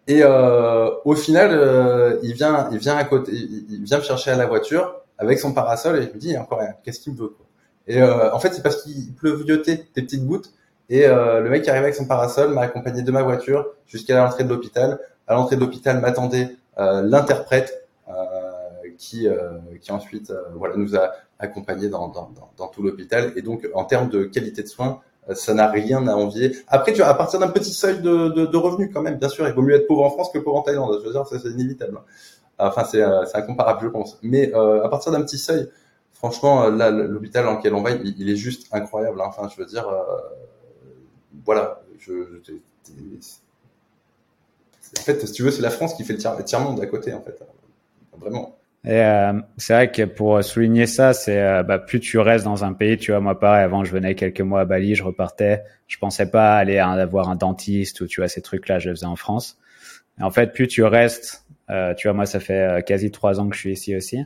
Et 0.08 0.24
euh, 0.24 0.90
au 1.04 1.16
final, 1.16 1.50
euh, 1.52 2.18
il 2.24 2.34
vient, 2.34 2.70
il 2.72 2.78
vient 2.78 2.96
à 2.96 3.04
côté, 3.04 3.34
il, 3.34 3.84
vient 3.84 3.98
me 3.98 4.04
chercher 4.04 4.32
à 4.32 4.38
la 4.38 4.46
voiture 4.46 5.02
avec 5.18 5.38
son 5.38 5.54
parasol 5.54 5.98
et 5.98 6.04
je 6.04 6.08
me 6.14 6.18
dis, 6.18 6.38
encore 6.38 6.60
rien, 6.60 6.74
qu'est-ce 6.84 7.02
qu'il 7.02 7.14
me 7.14 7.18
veut 7.18 7.28
quoi? 7.28 7.46
Et 7.88 8.02
euh, 8.02 8.34
en 8.34 8.40
fait, 8.40 8.54
c'est 8.54 8.62
parce 8.62 8.84
qu'il 8.84 9.14
pleuviotait 9.14 9.86
des 9.96 10.02
petites 10.02 10.26
gouttes 10.26 10.54
et 10.90 11.06
euh, 11.06 11.42
le 11.42 11.50
mec 11.50 11.64
qui 11.64 11.70
arrivait 11.70 11.86
avec 11.86 11.96
son 11.96 12.06
parasol 12.06 12.54
m'a 12.54 12.62
accompagné 12.62 13.02
de 13.02 13.12
ma 13.12 13.22
voiture 13.22 13.66
jusqu'à 13.86 14.18
l'entrée 14.18 14.44
de 14.44 14.50
l'hôpital. 14.50 15.00
À 15.28 15.34
l'entrée 15.34 15.58
de 15.58 15.62
l'hôpital 15.62 16.00
m'attendait 16.00 16.56
euh, 16.78 17.02
l'interprète 17.02 17.84
qui, 18.98 19.28
qui 19.80 19.92
ensuite 19.92 20.34
voilà 20.56 20.76
nous 20.76 20.96
a 20.96 21.12
accompagnés 21.38 21.88
dans, 21.88 22.08
dans, 22.08 22.32
dans 22.58 22.68
tout 22.68 22.82
l'hôpital. 22.82 23.32
Et 23.36 23.44
donc, 23.44 23.68
en 23.76 23.84
termes 23.84 24.10
de 24.10 24.24
qualité 24.24 24.64
de 24.64 24.68
soins, 24.68 25.02
ça 25.34 25.54
n'a 25.54 25.70
rien 25.70 26.08
à 26.08 26.14
envier. 26.14 26.56
Après, 26.68 26.94
tu 26.94 27.02
vois, 27.02 27.10
à 27.10 27.14
partir 27.14 27.40
d'un 27.40 27.50
petit 27.50 27.74
seuil 27.74 28.02
de, 28.02 28.58
revenus 28.58 28.90
quand 28.94 29.02
même, 29.02 29.18
bien 29.18 29.30
sûr, 29.30 29.48
il 29.48 29.54
vaut 29.54 29.62
mieux 29.62 29.76
être 29.76 29.88
pauvre 29.88 30.04
en 30.04 30.10
France 30.10 30.30
que 30.32 30.40
pauvre 30.40 30.58
en 30.58 30.62
Thaïlande. 30.62 31.00
Je 31.02 31.08
veux 31.08 31.14
dire, 31.14 31.26
c'est 31.30 31.50
inévitable. 31.50 32.00
Enfin, 32.60 32.84
c'est 32.84 33.02
euh, 33.02 33.24
incomparable, 33.34 33.82
je 33.84 33.88
pense. 33.88 34.18
Mais 34.24 34.54
euh, 34.56 34.84
à 34.84 34.90
partir 34.90 35.12
d'un 35.12 35.22
petit 35.22 35.38
seuil, 35.38 35.70
franchement, 36.18 36.64
euh, 36.64 36.72
là, 36.72 36.90
l'hôpital 36.90 37.46
dans 37.46 37.58
lequel 37.58 37.74
on 37.74 37.84
va, 37.84 37.92
il, 37.92 38.30
est 38.30 38.36
juste 38.36 38.68
incroyable. 38.74 39.22
Hein. 39.22 39.26
Enfin, 39.28 39.48
je 39.48 39.62
veux 39.62 39.68
dire, 39.68 39.88
euh, 39.88 40.04
voilà. 41.46 41.82
En 44.98 45.02
fait, 45.02 45.26
si 45.26 45.34
tu 45.34 45.44
veux, 45.44 45.52
c'est 45.52 45.62
la 45.62 45.70
France 45.70 45.94
qui 45.94 46.04
fait 46.04 46.14
le 46.14 46.44
tiers-monde 46.44 46.80
à 46.80 46.86
côté, 46.88 47.14
en 47.14 47.22
fait. 47.22 47.40
vraiment. 48.18 48.57
Et 48.88 49.02
euh, 49.02 49.34
c'est 49.58 49.74
vrai 49.74 49.92
que 49.92 50.04
pour 50.04 50.42
souligner 50.42 50.88
ça, 50.88 51.12
c'est 51.12 51.42
euh, 51.42 51.62
bah, 51.62 51.78
plus 51.78 52.00
tu 52.00 52.20
restes 52.20 52.46
dans 52.46 52.64
un 52.64 52.72
pays, 52.72 52.98
tu 52.98 53.12
vois, 53.12 53.20
moi 53.20 53.38
pareil, 53.38 53.66
avant 53.66 53.84
je 53.84 53.92
venais 53.92 54.16
quelques 54.16 54.40
mois 54.40 54.62
à 54.62 54.66
Bali, 54.66 54.96
je 54.96 55.04
repartais, 55.04 55.62
je 55.88 55.98
pensais 55.98 56.32
pas 56.32 56.56
aller 56.56 56.78
avoir 56.78 57.28
un 57.28 57.36
dentiste 57.36 58.00
ou 58.00 58.08
tu 58.08 58.22
vois 58.22 58.30
ces 58.30 58.42
trucs-là, 58.42 58.80
je 58.80 58.88
les 58.88 58.96
faisais 58.96 59.06
en 59.06 59.18
France. 59.18 59.58
Et 60.22 60.24
en 60.24 60.32
fait, 60.32 60.54
plus 60.54 60.70
tu 60.70 60.86
restes, 60.86 61.46
euh, 61.70 61.94
tu 61.96 62.08
vois, 62.08 62.14
moi 62.14 62.26
ça 62.26 62.40
fait 62.40 62.82
quasi 62.88 63.12
trois 63.12 63.42
ans 63.42 63.50
que 63.50 63.56
je 63.56 63.60
suis 63.60 63.74
ici 63.74 63.94
aussi, 63.94 64.24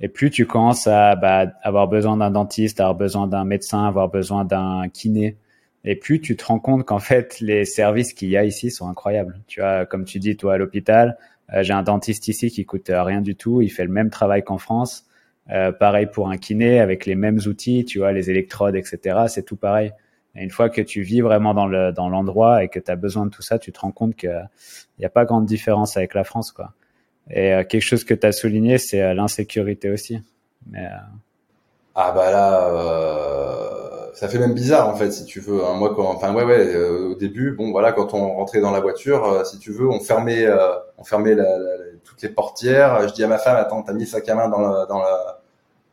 et 0.00 0.08
plus 0.08 0.30
tu 0.30 0.46
commences 0.46 0.86
à 0.86 1.14
bah, 1.14 1.52
avoir 1.62 1.86
besoin 1.86 2.16
d'un 2.16 2.30
dentiste, 2.30 2.80
avoir 2.80 2.94
besoin 2.94 3.26
d'un 3.26 3.44
médecin, 3.44 3.86
avoir 3.86 4.08
besoin 4.08 4.46
d'un 4.46 4.88
kiné, 4.88 5.36
et 5.84 5.94
plus 5.94 6.22
tu 6.22 6.36
te 6.38 6.44
rends 6.46 6.58
compte 6.58 6.86
qu'en 6.86 7.00
fait 7.00 7.38
les 7.40 7.66
services 7.66 8.14
qu'il 8.14 8.30
y 8.30 8.38
a 8.38 8.44
ici 8.44 8.70
sont 8.70 8.88
incroyables. 8.88 9.40
Tu 9.46 9.60
vois, 9.60 9.84
comme 9.84 10.06
tu 10.06 10.18
dis, 10.20 10.38
toi 10.38 10.54
à 10.54 10.56
l'hôpital 10.56 11.10
euh, 11.10 11.33
j'ai 11.52 11.72
un 11.72 11.82
dentiste 11.82 12.28
ici 12.28 12.50
qui 12.50 12.64
coûte 12.64 12.90
euh, 12.90 13.02
rien 13.02 13.20
du 13.20 13.36
tout. 13.36 13.62
Il 13.62 13.70
fait 13.70 13.84
le 13.84 13.90
même 13.90 14.10
travail 14.10 14.42
qu'en 14.42 14.58
France. 14.58 15.04
Euh, 15.50 15.72
pareil 15.72 16.06
pour 16.06 16.30
un 16.30 16.38
kiné 16.38 16.80
avec 16.80 17.04
les 17.04 17.14
mêmes 17.14 17.38
outils, 17.46 17.84
tu 17.84 17.98
vois, 17.98 18.12
les 18.12 18.30
électrodes, 18.30 18.76
etc. 18.76 19.24
C'est 19.28 19.44
tout 19.44 19.56
pareil. 19.56 19.92
Et 20.34 20.42
une 20.42 20.50
fois 20.50 20.70
que 20.70 20.80
tu 20.80 21.02
vis 21.02 21.20
vraiment 21.20 21.54
dans 21.54 21.66
le 21.66 21.92
dans 21.92 22.08
l'endroit 22.08 22.64
et 22.64 22.68
que 22.68 22.80
tu 22.80 22.90
as 22.90 22.96
besoin 22.96 23.26
de 23.26 23.30
tout 23.30 23.42
ça, 23.42 23.58
tu 23.58 23.70
te 23.70 23.80
rends 23.80 23.92
compte 23.92 24.16
qu'il 24.16 24.48
n'y 24.98 25.04
a 25.04 25.10
pas 25.10 25.24
grande 25.26 25.44
différence 25.46 25.96
avec 25.96 26.14
la 26.14 26.24
France, 26.24 26.50
quoi. 26.50 26.72
Et 27.30 27.52
quelque 27.68 27.80
chose 27.80 28.04
que 28.04 28.14
tu 28.14 28.26
as 28.26 28.32
souligné, 28.32 28.78
c'est 28.78 29.14
l'insécurité 29.14 29.90
aussi. 29.90 30.20
Mais, 30.70 30.88
Ah 31.94 32.12
bah 32.12 32.30
là, 32.30 33.83
ça 34.14 34.28
fait 34.28 34.38
même 34.38 34.54
bizarre 34.54 34.88
en 34.88 34.94
fait 34.94 35.10
si 35.10 35.24
tu 35.24 35.40
veux. 35.40 35.64
Hein. 35.64 35.74
Moi 35.74 35.92
quand, 35.94 36.04
enfin 36.04 36.32
ouais 36.34 36.44
ouais, 36.44 36.74
euh, 36.74 37.10
au 37.10 37.14
début, 37.14 37.52
bon 37.52 37.72
voilà, 37.72 37.92
quand 37.92 38.14
on 38.14 38.34
rentrait 38.34 38.60
dans 38.60 38.70
la 38.70 38.80
voiture, 38.80 39.24
euh, 39.24 39.44
si 39.44 39.58
tu 39.58 39.72
veux, 39.72 39.88
on 39.88 40.00
fermait, 40.00 40.46
euh, 40.46 40.74
on 40.98 41.04
fermait 41.04 41.34
la, 41.34 41.46
toutes 42.04 42.22
les 42.22 42.28
portières. 42.28 43.08
Je 43.08 43.14
dis 43.14 43.24
à 43.24 43.28
ma 43.28 43.38
femme, 43.38 43.56
attends, 43.56 43.82
t'as 43.82 43.92
mis 43.92 44.04
le 44.04 44.08
sac 44.08 44.28
à 44.28 44.34
main 44.34 44.48
dans 44.48 44.60
le 44.60 44.86
dans 44.86 45.00
le 45.00 45.08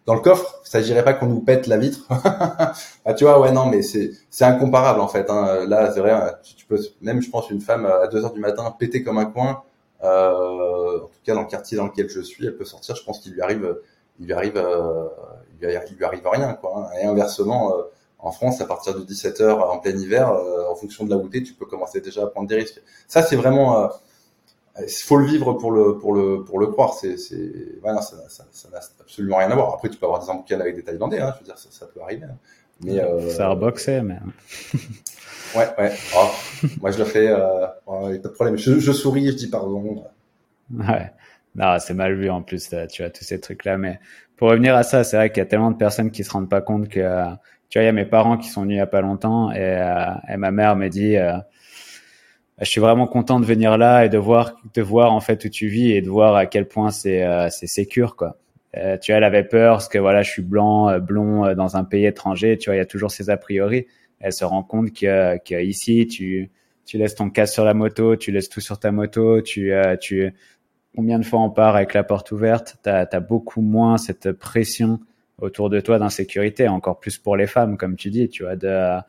dans 0.05 0.13
le 0.15 0.21
coffre. 0.21 0.61
Ça 0.63 0.79
s'agirait 0.79 1.03
pas 1.03 1.13
qu'on 1.13 1.25
nous 1.27 1.41
pète 1.41 1.67
la 1.67 1.77
vitre. 1.77 2.07
ah 3.05 3.13
tu 3.15 3.23
vois 3.23 3.39
ouais 3.39 3.51
non 3.51 3.65
mais 3.65 3.81
c'est 3.81 4.11
c'est 4.29 4.45
incomparable 4.45 5.01
en 5.01 5.07
fait. 5.07 5.29
Hein. 5.29 5.65
Là 5.67 5.91
c'est 5.91 5.99
vrai, 5.99 6.15
tu, 6.43 6.65
peux 6.65 6.79
même 7.01 7.21
je 7.21 7.29
pense 7.29 7.49
une 7.49 7.61
femme 7.61 7.85
à 7.85 8.07
2 8.07 8.23
heures 8.23 8.33
du 8.33 8.39
matin 8.39 8.73
péter 8.77 9.03
comme 9.03 9.17
un 9.17 9.25
coin. 9.25 9.63
en 10.03 10.99
tout 10.99 11.21
cas 11.23 11.33
dans 11.33 11.41
le 11.41 11.47
quartier 11.47 11.77
dans 11.77 11.85
lequel 11.87 12.09
je 12.09 12.21
suis, 12.21 12.45
elle 12.45 12.55
peut 12.55 12.65
sortir. 12.65 12.95
Je 12.95 13.03
pense 13.03 13.19
qu'il 13.19 13.33
lui 13.33 13.41
arrive, 13.41 13.77
il 14.19 14.27
lui 14.27 14.33
arrive, 14.33 14.63
il 15.59 15.67
lui 15.67 16.05
arrive, 16.05 16.21
rien 16.31 16.53
quoi. 16.53 16.87
Hein. 16.93 16.97
Et 17.01 17.05
inversement 17.05 17.73
en 18.21 18.31
France, 18.31 18.61
à 18.61 18.65
partir 18.65 18.93
de 18.93 19.03
17 19.03 19.41
h 19.41 19.51
en 19.51 19.79
plein 19.79 19.97
hiver, 19.97 20.29
euh, 20.29 20.69
en 20.69 20.75
fonction 20.75 21.05
de 21.05 21.09
la 21.09 21.15
route, 21.15 21.31
tu 21.31 21.53
peux 21.53 21.65
commencer 21.65 22.01
déjà 22.01 22.23
à 22.23 22.27
prendre 22.27 22.47
des 22.47 22.55
risques. 22.55 22.81
Ça, 23.07 23.23
c'est 23.23 23.35
vraiment, 23.35 23.83
euh, 23.83 23.87
il 24.79 25.03
faut 25.03 25.17
le 25.17 25.25
vivre 25.25 25.53
pour 25.53 25.71
le 25.71 25.97
pour 25.97 26.13
le 26.13 26.43
pour 26.43 26.59
le 26.59 26.67
croire. 26.67 26.93
C'est 26.93 27.17
c'est 27.17 27.79
voilà, 27.81 28.01
ça 28.01 28.17
ça 28.29 28.45
ça 28.51 28.69
n'a 28.69 28.79
absolument 28.99 29.37
rien 29.37 29.49
à 29.49 29.55
voir. 29.55 29.73
Après, 29.73 29.89
tu 29.89 29.97
peux 29.97 30.05
avoir 30.05 30.21
des 30.21 30.29
emboucanes 30.29 30.61
avec 30.61 30.75
des 30.75 30.83
Thaïlandais, 30.83 31.19
hein, 31.19 31.33
je 31.35 31.39
veux 31.39 31.45
dire, 31.45 31.57
ça, 31.57 31.69
ça 31.71 31.87
peut 31.87 32.01
arriver. 32.01 32.25
Hein. 32.25 32.37
Mais 32.83 32.99
euh, 32.99 33.29
ça 33.29 33.49
a 33.49 33.55
boxé, 33.55 34.01
mais. 34.01 34.17
ouais, 35.55 35.67
ouais. 35.77 35.91
Oh, 36.15 36.29
moi, 36.79 36.91
je 36.91 36.99
le 36.99 37.05
fais. 37.05 37.27
Euh, 37.27 37.67
pas 37.85 38.09
de 38.09 38.27
problème. 38.27 38.57
Je, 38.57 38.79
je 38.79 38.91
souris, 38.91 39.27
je 39.27 39.35
dis 39.35 39.49
pardon. 39.49 40.05
Ouais. 40.71 41.11
Non, 41.55 41.77
c'est 41.79 41.93
mal 41.93 42.15
vu 42.15 42.29
en 42.29 42.41
plus, 42.41 42.69
tu 42.89 43.01
vois, 43.01 43.11
tous 43.11 43.25
ces 43.25 43.39
trucs-là. 43.39 43.77
Mais 43.77 43.99
pour 44.37 44.49
revenir 44.49 44.75
à 44.75 44.83
ça, 44.83 45.03
c'est 45.03 45.17
vrai 45.17 45.29
qu'il 45.29 45.39
y 45.39 45.45
a 45.45 45.45
tellement 45.45 45.71
de 45.71 45.77
personnes 45.77 46.11
qui 46.11 46.23
se 46.23 46.31
rendent 46.31 46.49
pas 46.49 46.61
compte 46.61 46.87
que 46.87 47.01
tu 47.71 47.79
vois, 47.79 47.83
il 47.83 47.87
y 47.87 47.89
a 47.89 47.93
mes 47.93 48.05
parents 48.05 48.37
qui 48.37 48.49
sont 48.49 48.61
venus 48.61 48.75
il 48.75 48.79
y 48.79 48.81
a 48.81 48.85
pas 48.85 49.01
longtemps 49.01 49.51
et, 49.51 49.57
euh, 49.59 50.11
et 50.29 50.37
ma 50.37 50.51
mère 50.51 50.75
me 50.75 50.89
dit, 50.89 51.15
euh, 51.15 51.37
je 52.61 52.69
suis 52.69 52.81
vraiment 52.81 53.07
content 53.07 53.39
de 53.39 53.45
venir 53.45 53.77
là 53.77 54.05
et 54.05 54.09
de 54.09 54.17
voir, 54.17 54.53
de 54.73 54.81
voir 54.81 55.13
en 55.13 55.19
fait 55.19 55.45
où 55.45 55.49
tu 55.49 55.67
vis 55.67 55.91
et 55.91 56.01
de 56.01 56.09
voir 56.09 56.35
à 56.35 56.45
quel 56.45 56.67
point 56.67 56.91
c'est 56.91 57.23
euh, 57.23 57.49
c'est 57.49 57.67
sécure 57.67 58.15
quoi. 58.15 58.37
Euh, 58.77 58.97
tu 58.97 59.11
vois, 59.11 59.17
elle 59.17 59.23
avait 59.23 59.43
peur 59.43 59.75
parce 59.75 59.89
que 59.89 59.97
voilà, 59.97 60.21
je 60.21 60.29
suis 60.29 60.41
blanc, 60.41 60.89
euh, 60.89 60.99
blond 60.99 61.53
dans 61.55 61.75
un 61.75 61.83
pays 61.83 62.05
étranger. 62.05 62.57
Tu 62.57 62.69
vois, 62.69 62.75
il 62.75 62.77
y 62.77 62.81
a 62.81 62.85
toujours 62.85 63.11
ces 63.11 63.29
a 63.29 63.35
priori. 63.35 63.87
Elle 64.19 64.31
se 64.31 64.45
rend 64.45 64.63
compte 64.63 64.93
que, 64.93 65.37
que 65.39 65.61
ici, 65.61 66.07
tu 66.07 66.51
tu 66.85 66.97
laisses 66.97 67.15
ton 67.15 67.29
casque 67.29 67.53
sur 67.53 67.65
la 67.65 67.73
moto, 67.73 68.15
tu 68.15 68.31
laisses 68.31 68.49
tout 68.49 68.61
sur 68.61 68.79
ta 68.79 68.91
moto, 68.91 69.41
tu 69.41 69.73
tu 70.01 70.33
combien 70.95 71.19
de 71.19 71.25
fois 71.25 71.39
on 71.39 71.49
part 71.49 71.75
avec 71.75 71.93
la 71.93 72.03
porte 72.03 72.31
ouverte, 72.31 72.77
tu 72.83 72.89
as, 72.89 73.19
beaucoup 73.19 73.61
moins 73.61 73.97
cette 73.97 74.31
pression 74.33 74.99
autour 75.41 75.69
de 75.69 75.79
toi 75.79 75.99
d'insécurité, 75.99 76.67
encore 76.67 76.99
plus 76.99 77.17
pour 77.17 77.35
les 77.35 77.47
femmes, 77.47 77.75
comme 77.75 77.95
tu 77.95 78.09
dis, 78.09 78.29
tu 78.29 78.43
vois, 78.43 78.55
de, 78.55 78.99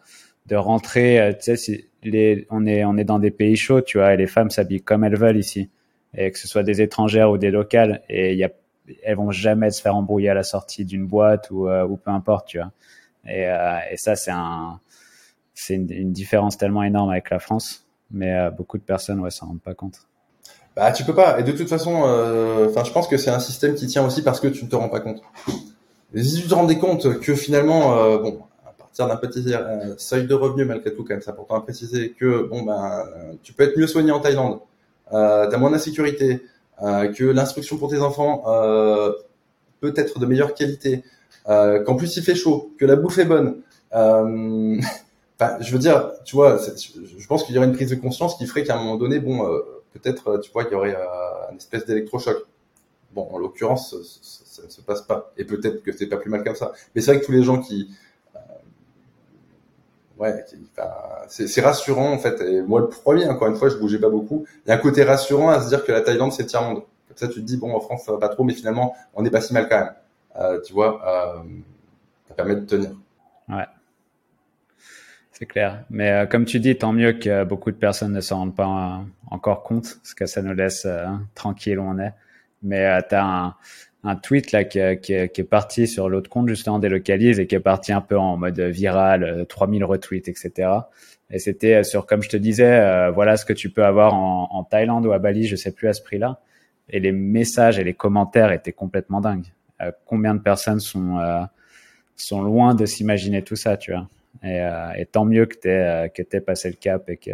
de 0.47 0.57
rentrer, 0.57 1.21
euh, 1.21 1.33
tu 1.33 1.43
sais, 1.43 1.57
si 1.57 1.85
les, 2.03 2.47
on 2.51 2.67
est, 2.67 2.85
on 2.85 2.97
est 2.97 3.05
dans 3.05 3.19
des 3.19 3.31
pays 3.31 3.57
chauds, 3.57 3.83
tu 3.83 3.99
vois, 3.99 4.15
et 4.15 4.17
les 4.17 4.27
femmes 4.27 4.51
s'habillent 4.51 4.83
comme 4.83 5.05
elles 5.05 5.17
veulent 5.17 5.37
ici. 5.37 5.71
Et 6.15 6.31
que 6.31 6.39
ce 6.39 6.49
soit 6.49 6.63
des 6.63 6.83
étrangères 6.83 7.31
ou 7.31 7.39
des 7.39 7.51
locales, 7.51 8.03
et 8.09 8.35
y 8.35 8.45
a, 8.45 8.51
elles 9.03 9.17
vont 9.17 9.31
jamais 9.31 9.71
se 9.71 9.81
faire 9.81 9.95
embrouiller 9.95 10.31
à 10.31 10.35
la 10.35 10.43
sortie 10.43 10.85
d'une 10.85 11.07
boîte 11.07 11.51
ou, 11.51 11.69
euh, 11.69 11.87
ou 11.87 11.97
peu 11.97 12.11
importe, 12.11 12.49
tu 12.49 12.59
vois. 12.59 12.73
Et, 13.27 13.47
euh, 13.47 13.79
et 13.91 13.97
ça, 13.97 14.17
c'est 14.17 14.33
un, 14.33 14.81
c'est 15.55 15.75
une, 15.75 15.91
une, 15.93 16.13
différence 16.13 16.59
tellement 16.59 16.83
énorme 16.83 17.11
avec 17.11 17.31
la 17.31 17.39
France, 17.39 17.87
mais 18.11 18.51
beaucoup 18.51 18.79
de 18.79 18.83
personnes, 18.83 19.21
ouais, 19.21 19.31
s'en 19.31 19.47
rendent 19.47 19.63
pas 19.63 19.75
compte. 19.75 20.01
Bah, 20.75 20.91
tu 20.91 21.05
peux 21.05 21.15
pas. 21.15 21.39
Et 21.39 21.45
de 21.45 21.53
toute 21.53 21.69
façon, 21.69 21.95
enfin, 22.69 22.83
je 22.85 22.91
pense 22.91 23.07
que 23.07 23.17
c'est 23.17 23.31
un 23.31 23.39
système 23.39 23.75
qui 23.75 23.87
tient 23.87 24.05
aussi 24.05 24.23
parce 24.23 24.41
que 24.41 24.49
tu 24.49 24.65
ne 24.65 24.71
te 24.71 24.77
rends 24.77 24.89
pas 24.89 25.01
compte. 25.01 25.23
Si 26.15 26.43
tu 26.43 26.49
te 26.49 26.55
rendais 26.55 26.79
compte 26.79 27.21
que 27.21 27.35
finalement, 27.35 27.97
euh, 27.99 28.19
bon, 28.19 28.41
à 28.67 28.73
partir 28.73 29.09
d'un 29.09 29.17
petit 29.17 29.45
euh, 29.55 29.95
seuil 29.97 30.27
de 30.27 30.35
revenu 30.35 30.65
malgré 30.65 30.93
tout, 30.93 31.05
quand 31.05 31.15
même, 31.15 31.23
c'est 31.23 31.31
important 31.31 31.57
à 31.57 31.63
préciser 31.63 32.13
que 32.13 32.43
bon 32.43 32.63
ben, 32.63 33.05
tu 33.43 33.53
peux 33.55 33.65
être 33.65 33.79
mieux 33.79 33.87
soigné 33.87 34.13
en 34.13 34.21
Thaïlande, 34.21 34.61
euh, 35.13 35.49
t'as 35.49 35.57
moins 35.57 35.71
d'insécurité, 35.71 36.43
euh, 36.83 37.13
que 37.13 37.25
l'instruction 37.25 37.79
pour 37.79 37.91
tes 37.91 38.01
enfants 38.01 38.43
euh, 38.47 39.13
peut 39.81 39.93
être 39.97 40.19
de 40.19 40.27
meilleure 40.27 40.55
qualité, 40.55 41.05
euh, 41.49 41.83
qu'en 41.85 41.95
plus 41.95 42.17
il 42.17 42.23
fait 42.25 42.35
chaud, 42.35 42.73
que 42.79 42.85
la 42.85 42.97
bouffe 42.97 43.19
est 43.19 43.25
bonne. 43.25 43.63
Je 45.61 45.73
veux 45.73 45.79
dire, 45.79 46.13
tu 46.25 46.37
vois, 46.37 46.57
je 46.57 47.27
pense 47.27 47.43
qu'il 47.43 47.53
y 47.57 47.59
aurait 47.59 47.67
une 47.67 47.75
prise 47.75 47.91
de 47.91 47.97
conscience 47.97 48.37
qui 48.37 48.47
ferait 48.47 48.63
qu'à 48.63 48.77
un 48.77 48.79
moment 48.79 48.97
donné, 48.97 49.19
bon, 49.19 49.45
peut-être, 49.93 50.39
tu 50.39 50.53
vois, 50.53 50.63
il 50.63 50.71
y 50.71 50.75
aurait 50.77 50.97
une 51.51 51.57
espèce 51.57 51.85
d'électrochoc. 51.85 52.37
Bon, 53.13 53.29
en 53.33 53.39
l'occurrence, 53.39 54.42
ça 54.69 54.77
se 54.77 54.81
passe 54.81 55.03
pas. 55.03 55.33
Et 55.37 55.45
peut-être 55.45 55.83
que 55.83 55.93
c'est 55.93 56.07
pas 56.07 56.17
plus 56.17 56.31
mal 56.31 56.45
comme 56.45 56.55
ça. 56.55 56.73
Mais 56.95 57.01
c'est 57.01 57.13
vrai 57.13 57.21
que 57.21 57.27
tous 57.27 57.33
les 57.33 57.43
gens 57.43 57.61
qui, 57.61 57.91
euh, 58.37 58.39
ouais, 60.19 60.45
c'est 61.29 61.61
rassurant 61.61 62.13
en 62.13 62.19
fait. 62.19 62.41
Et 62.41 62.63
moi 62.63 62.81
le 62.81 62.89
premier, 62.89 63.29
encore 63.29 63.49
une 63.49 63.57
fois, 63.57 63.69
je 63.69 63.77
bougeais 63.77 63.99
pas 63.99 64.11
beaucoup. 64.11 64.47
Il 64.65 64.71
y 64.71 64.73
a 64.73 64.75
un 64.75 64.79
côté 64.79 65.05
rassurant 65.05 65.51
à 65.51 65.61
se 65.61 65.69
dire 65.69 65.85
que 65.85 65.93
la 65.93 66.01
Thaïlande 66.01 66.33
c'est 66.33 66.43
le 66.43 66.49
tiers 66.49 66.63
monde. 66.63 66.83
Comme 67.09 67.17
ça, 67.17 67.29
tu 67.29 67.35
te 67.35 67.41
dis 67.41 67.57
bon, 67.57 67.75
en 67.75 67.81
France 67.81 68.11
pas 68.21 68.29
trop, 68.29 68.45
mais 68.45 68.55
finalement 68.55 68.95
on 69.15 69.23
n'est 69.23 69.31
pas 69.31 69.41
si 69.41 69.53
mal 69.53 69.69
quand 69.69 69.79
même. 69.79 69.93
Euh, 70.37 70.61
tu 70.63 70.73
vois, 70.73 71.03
euh, 71.07 71.43
ça 72.29 72.35
permet 72.35 72.57
de 72.57 72.65
tenir. 72.65 72.91
Ouais. 73.49 73.67
C'est 75.33 75.47
clair. 75.47 75.85
Mais 75.91 76.11
euh, 76.11 76.27
comme 76.27 76.45
tu 76.45 76.61
dis, 76.61 76.77
tant 76.77 76.93
mieux 76.93 77.13
que 77.15 77.45
beaucoup 77.45 77.71
de 77.71 77.77
personnes 77.77 78.13
ne 78.13 78.21
s'en 78.21 78.39
rendent 78.39 78.57
pas 78.57 79.01
encore 79.31 79.63
compte, 79.63 79.99
parce 80.03 80.15
que 80.15 80.27
ça 80.27 80.43
nous 80.43 80.55
laisse 80.55 80.87
tranquille 81.35 81.79
où 81.79 81.85
on 81.85 81.99
est. 81.99 82.15
Mais 82.63 83.03
tu 83.09 83.15
as 83.15 83.25
un, 83.25 83.55
un 84.05 84.17
tweet 84.17 84.53
là 84.53 84.65
qui, 84.65 84.81
qui, 85.01 85.29
qui 85.29 85.41
est 85.41 85.49
parti 85.49 85.87
sur 85.87 86.09
l'autre 86.09 86.29
compte 86.29 86.49
justement 86.49 86.79
délocalise 86.79 87.39
et 87.39 87.47
qui 87.47 87.55
est 87.55 87.61
parti 87.61 87.93
un 87.93 88.01
peu 88.01 88.19
en 88.19 88.37
mode 88.37 88.59
viral, 88.61 89.47
3000 89.49 89.83
euh, 89.83 89.87
retweets, 89.87 90.29
etc. 90.29 90.71
Et 91.31 91.39
c'était 91.39 91.75
euh, 91.75 91.83
sur, 91.85 92.07
comme 92.07 92.23
je 92.23 92.29
te 92.29 92.37
disais, 92.37 92.81
euh, 92.81 93.11
voilà 93.11 93.37
ce 93.37 93.45
que 93.45 93.53
tu 93.53 93.71
peux 93.71 93.85
avoir 93.85 94.15
en, 94.15 94.49
en, 94.51 94.65
Thaïlande 94.65 95.07
ou 95.07 95.13
à 95.13 95.19
Bali, 95.19 95.47
je 95.47 95.57
sais 95.57 95.73
plus 95.73 95.89
à 95.89 95.93
ce 95.93 96.03
prix-là. 96.03 96.41
Et 96.91 96.99
les 96.99 97.13
messages 97.13 97.79
et 97.79 97.85
les 97.85 97.95
commentaires 97.95 98.51
étaient 98.53 98.73
complètement 98.73 99.21
dingues. 99.21 99.47
combien 100.05 100.35
de 100.35 100.41
personnes 100.41 100.81
sont 100.81 101.19
sont 102.17 102.43
loin 102.43 102.75
de 102.75 102.87
s'imaginer 102.87 103.43
tout 103.43 103.57
ça, 103.57 103.77
tu 103.77 103.93
vois. 103.93 104.09
Et, 104.43 104.61
et 104.99 105.07
tant 105.07 105.25
mieux 105.25 105.47
que 105.47 105.57
t'aies 105.57 106.11
que 106.15 106.23
t'aies 106.23 106.41
passé 106.41 106.69
le 106.69 106.75
cap 106.75 107.09
et 107.09 107.17
que 107.17 107.31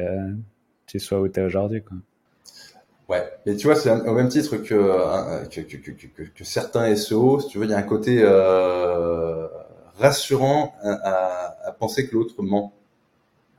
tu 0.86 1.00
sois 1.00 1.20
où 1.20 1.28
t'es 1.28 1.40
aujourd'hui, 1.42 1.82
quoi. 1.82 1.96
Ouais, 3.08 3.24
mais 3.46 3.56
tu 3.56 3.66
vois, 3.66 3.76
c'est 3.76 3.90
au 3.90 4.12
même 4.12 4.28
titre 4.28 4.58
que, 4.58 4.74
euh, 4.74 5.44
que, 5.46 5.62
que, 5.62 5.76
que, 5.78 6.22
que, 6.22 6.44
certains 6.44 6.94
SEO, 6.94 7.40
tu 7.48 7.58
veux, 7.58 7.64
il 7.64 7.70
y 7.70 7.74
a 7.74 7.78
un 7.78 7.82
côté 7.82 8.18
euh, 8.22 9.48
rassurant 9.96 10.74
à, 10.82 11.56
à, 11.68 11.72
penser 11.72 12.06
que 12.06 12.14
l'autre 12.14 12.42
ment. 12.42 12.74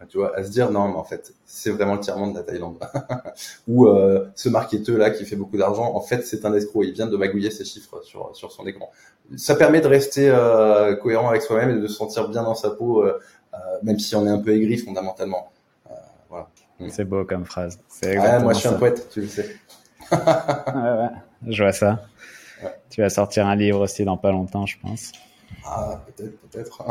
Tu 0.07 0.17
vois, 0.17 0.33
à 0.37 0.43
se 0.45 0.49
dire 0.49 0.71
non, 0.71 0.87
mais 0.87 0.95
en 0.95 1.03
fait, 1.03 1.33
c'est 1.45 1.71
vraiment 1.71 1.95
le 1.95 1.99
tiers-monde 1.99 2.33
de 2.33 2.37
la 2.37 2.43
Thaïlande. 2.43 2.77
Ou 3.67 3.87
euh, 3.87 4.27
ce 4.35 4.47
marketeur 4.47 4.97
là 4.97 5.09
qui 5.09 5.25
fait 5.25 5.35
beaucoup 5.35 5.57
d'argent, 5.57 5.93
en 5.93 5.99
fait, 5.99 6.25
c'est 6.25 6.45
un 6.45 6.53
escroc. 6.53 6.83
Il 6.83 6.93
vient 6.93 7.07
de 7.07 7.17
magouiller 7.17 7.51
ses 7.51 7.65
chiffres 7.65 8.01
sur 8.03 8.33
sur 8.35 8.51
son 8.53 8.65
écran. 8.65 8.89
Ça 9.37 9.55
permet 9.55 9.81
de 9.81 9.87
rester 9.87 10.29
euh, 10.29 10.95
cohérent 10.95 11.29
avec 11.29 11.41
soi-même 11.41 11.77
et 11.77 11.81
de 11.81 11.87
se 11.87 11.95
sentir 11.95 12.29
bien 12.29 12.43
dans 12.43 12.55
sa 12.55 12.69
peau, 12.71 13.03
euh, 13.03 13.19
euh, 13.53 13.57
même 13.83 13.99
si 13.99 14.15
on 14.15 14.25
est 14.25 14.29
un 14.29 14.39
peu 14.39 14.51
aigri 14.51 14.77
fondamentalement. 14.77 15.51
C'est 16.87 17.05
beau 17.05 17.25
comme 17.25 17.45
phrase. 17.45 17.79
Ouais, 18.03 18.41
moi 18.41 18.53
je 18.53 18.59
suis 18.59 18.67
un 18.67 18.73
poète, 18.73 19.09
tu 19.11 19.21
le 19.21 19.27
sais. 19.27 19.55
ouais, 20.11 20.17
ouais, 20.17 21.09
je 21.47 21.63
vois 21.63 21.73
ça. 21.73 22.03
Tu 22.89 23.01
vas 23.01 23.09
sortir 23.09 23.47
un 23.47 23.55
livre 23.55 23.81
aussi 23.81 24.05
dans 24.05 24.17
pas 24.17 24.31
longtemps, 24.31 24.65
je 24.65 24.77
pense. 24.79 25.11
Ah, 25.65 26.03
peut-être, 26.07 26.39
peut-être. 26.39 26.83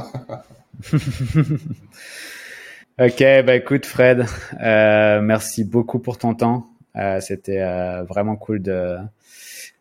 ok, 3.01 3.45
bah 3.47 3.57
écoute 3.57 3.87
Fred, 3.87 4.27
euh, 4.61 5.21
merci 5.21 5.65
beaucoup 5.65 5.99
pour 5.99 6.19
ton 6.19 6.35
temps. 6.35 6.69
C'était 7.21 7.63
vraiment 8.09 8.37
cool 8.37 8.61
de 8.61 8.97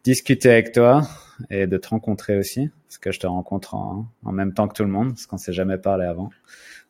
discuter 0.03 0.51
avec 0.51 0.71
toi 0.71 1.01
et 1.49 1.67
de 1.67 1.77
te 1.77 1.89
rencontrer 1.89 2.37
aussi, 2.37 2.69
parce 2.87 2.97
que 2.97 3.11
je 3.11 3.19
te 3.19 3.27
rencontre 3.27 3.75
en, 3.75 4.05
en 4.23 4.31
même 4.31 4.53
temps 4.53 4.67
que 4.67 4.73
tout 4.73 4.83
le 4.83 4.89
monde, 4.89 5.09
parce 5.09 5.25
qu'on 5.25 5.37
s'est 5.37 5.53
jamais 5.53 5.77
parlé 5.77 6.05
avant. 6.05 6.29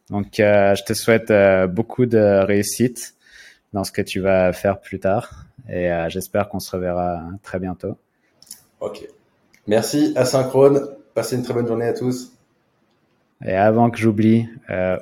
Donc, 0.09 0.39
euh, 0.39 0.75
je 0.75 0.83
te 0.83 0.93
souhaite 0.93 1.31
euh, 1.31 1.67
beaucoup 1.67 2.05
de 2.05 2.45
réussite 2.45 3.15
dans 3.73 3.83
ce 3.83 3.91
que 3.91 4.01
tu 4.01 4.19
vas 4.19 4.53
faire 4.53 4.79
plus 4.79 4.99
tard, 4.99 5.45
et 5.69 5.91
euh, 5.91 6.09
j'espère 6.09 6.47
qu'on 6.49 6.59
se 6.59 6.73
reverra 6.75 7.21
très 7.43 7.59
bientôt. 7.59 7.97
Ok. 8.79 9.07
Merci, 9.67 10.13
asynchrone. 10.15 10.87
Passez 11.13 11.35
une 11.35 11.43
très 11.43 11.53
bonne 11.53 11.67
journée 11.67 11.87
à 11.87 11.93
tous. 11.93 12.31
Et 13.45 13.55
avant 13.55 13.89
que 13.89 13.97
j'oublie, 13.97 14.47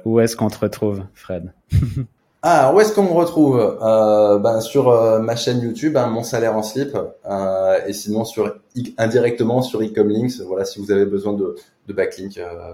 où 0.06 0.19
est-ce 0.19 0.36
qu'on 0.36 0.49
te 0.49 0.57
retrouve, 0.57 1.03
Fred? 1.14 1.53
Ah, 2.48 2.72
où 2.72 2.80
est-ce 2.80 2.94
qu'on 2.94 3.02
me 3.02 3.11
retrouve? 3.11 3.57
Euh, 3.82 4.38
ben, 4.38 4.61
Sur 4.61 4.90
euh, 4.90 5.18
ma 5.18 5.36
chaîne 5.36 5.61
YouTube, 5.61 5.98
hein, 5.98 6.06
Mon 6.06 6.22
salaire 6.22 6.56
en 6.56 6.61
slip, 6.61 6.95
euh, 7.27 7.80
et 7.88 7.91
sinon 7.91 8.23
sur 8.23 8.60
indirectement 8.99 9.64
sur 9.64 9.82
Ecomlinks. 9.82 10.41
Voilà, 10.45 10.64
si 10.64 10.77
vous 10.80 10.91
avez 10.91 11.07
besoin 11.07 11.34
de, 11.34 11.56
de 11.88 11.94
backlink, 11.94 12.38
euh, 12.38 12.73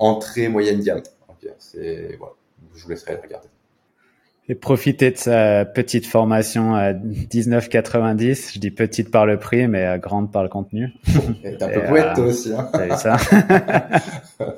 entrée 0.00 0.48
moyenne 0.48 0.80
gamme. 0.80 1.02
Okay, 1.42 1.52
c'est 1.58 2.16
voilà, 2.18 2.34
je 2.74 2.82
vous 2.84 2.90
laisserai 2.90 3.16
regarder. 3.16 3.48
Et 4.48 4.54
profitez 4.54 5.12
de 5.12 5.16
sa 5.16 5.64
petite 5.64 6.06
formation 6.06 6.74
à 6.74 6.92
19,90. 6.92 8.54
Je 8.54 8.58
dis 8.58 8.70
petite 8.70 9.10
par 9.10 9.24
le 9.24 9.38
prix, 9.38 9.68
mais 9.68 9.98
grande 10.00 10.32
par 10.32 10.42
le 10.42 10.48
contenu. 10.48 10.90
T'es 11.42 11.62
un 11.62 11.68
peu 11.68 11.84
poète 11.84 12.14
toi 12.14 12.24
aussi. 12.24 12.52
Hein. 12.52 12.68
T'as 12.72 12.86
vu 12.86 12.96
ça? 12.96 13.16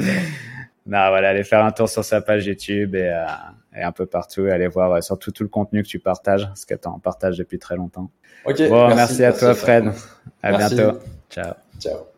Non, 0.86 1.08
voilà, 1.08 1.30
allez 1.30 1.44
faire 1.44 1.64
un 1.64 1.70
tour 1.72 1.88
sur 1.88 2.04
sa 2.04 2.20
page 2.20 2.44
YouTube 2.44 2.94
et 2.94 3.10
et 3.76 3.82
un 3.82 3.92
peu 3.92 4.06
partout 4.06 4.46
et 4.46 4.52
aller 4.52 4.68
voir 4.68 4.92
euh, 4.92 5.00
surtout 5.00 5.30
tout 5.30 5.42
le 5.42 5.48
contenu 5.48 5.82
que 5.82 5.88
tu 5.88 5.98
partages, 5.98 6.46
parce 6.46 6.64
que 6.64 6.74
tu 6.74 6.88
en 6.88 6.98
partages 6.98 7.38
depuis 7.38 7.58
très 7.58 7.76
longtemps. 7.76 8.10
Ok. 8.44 8.68
Bon, 8.68 8.94
merci, 8.94 9.24
à 9.24 9.32
toi, 9.32 9.54
Fred. 9.54 9.90
À 10.42 10.56
bientôt. 10.56 10.98
Ciao. 11.30 11.54
Ciao. 11.80 12.13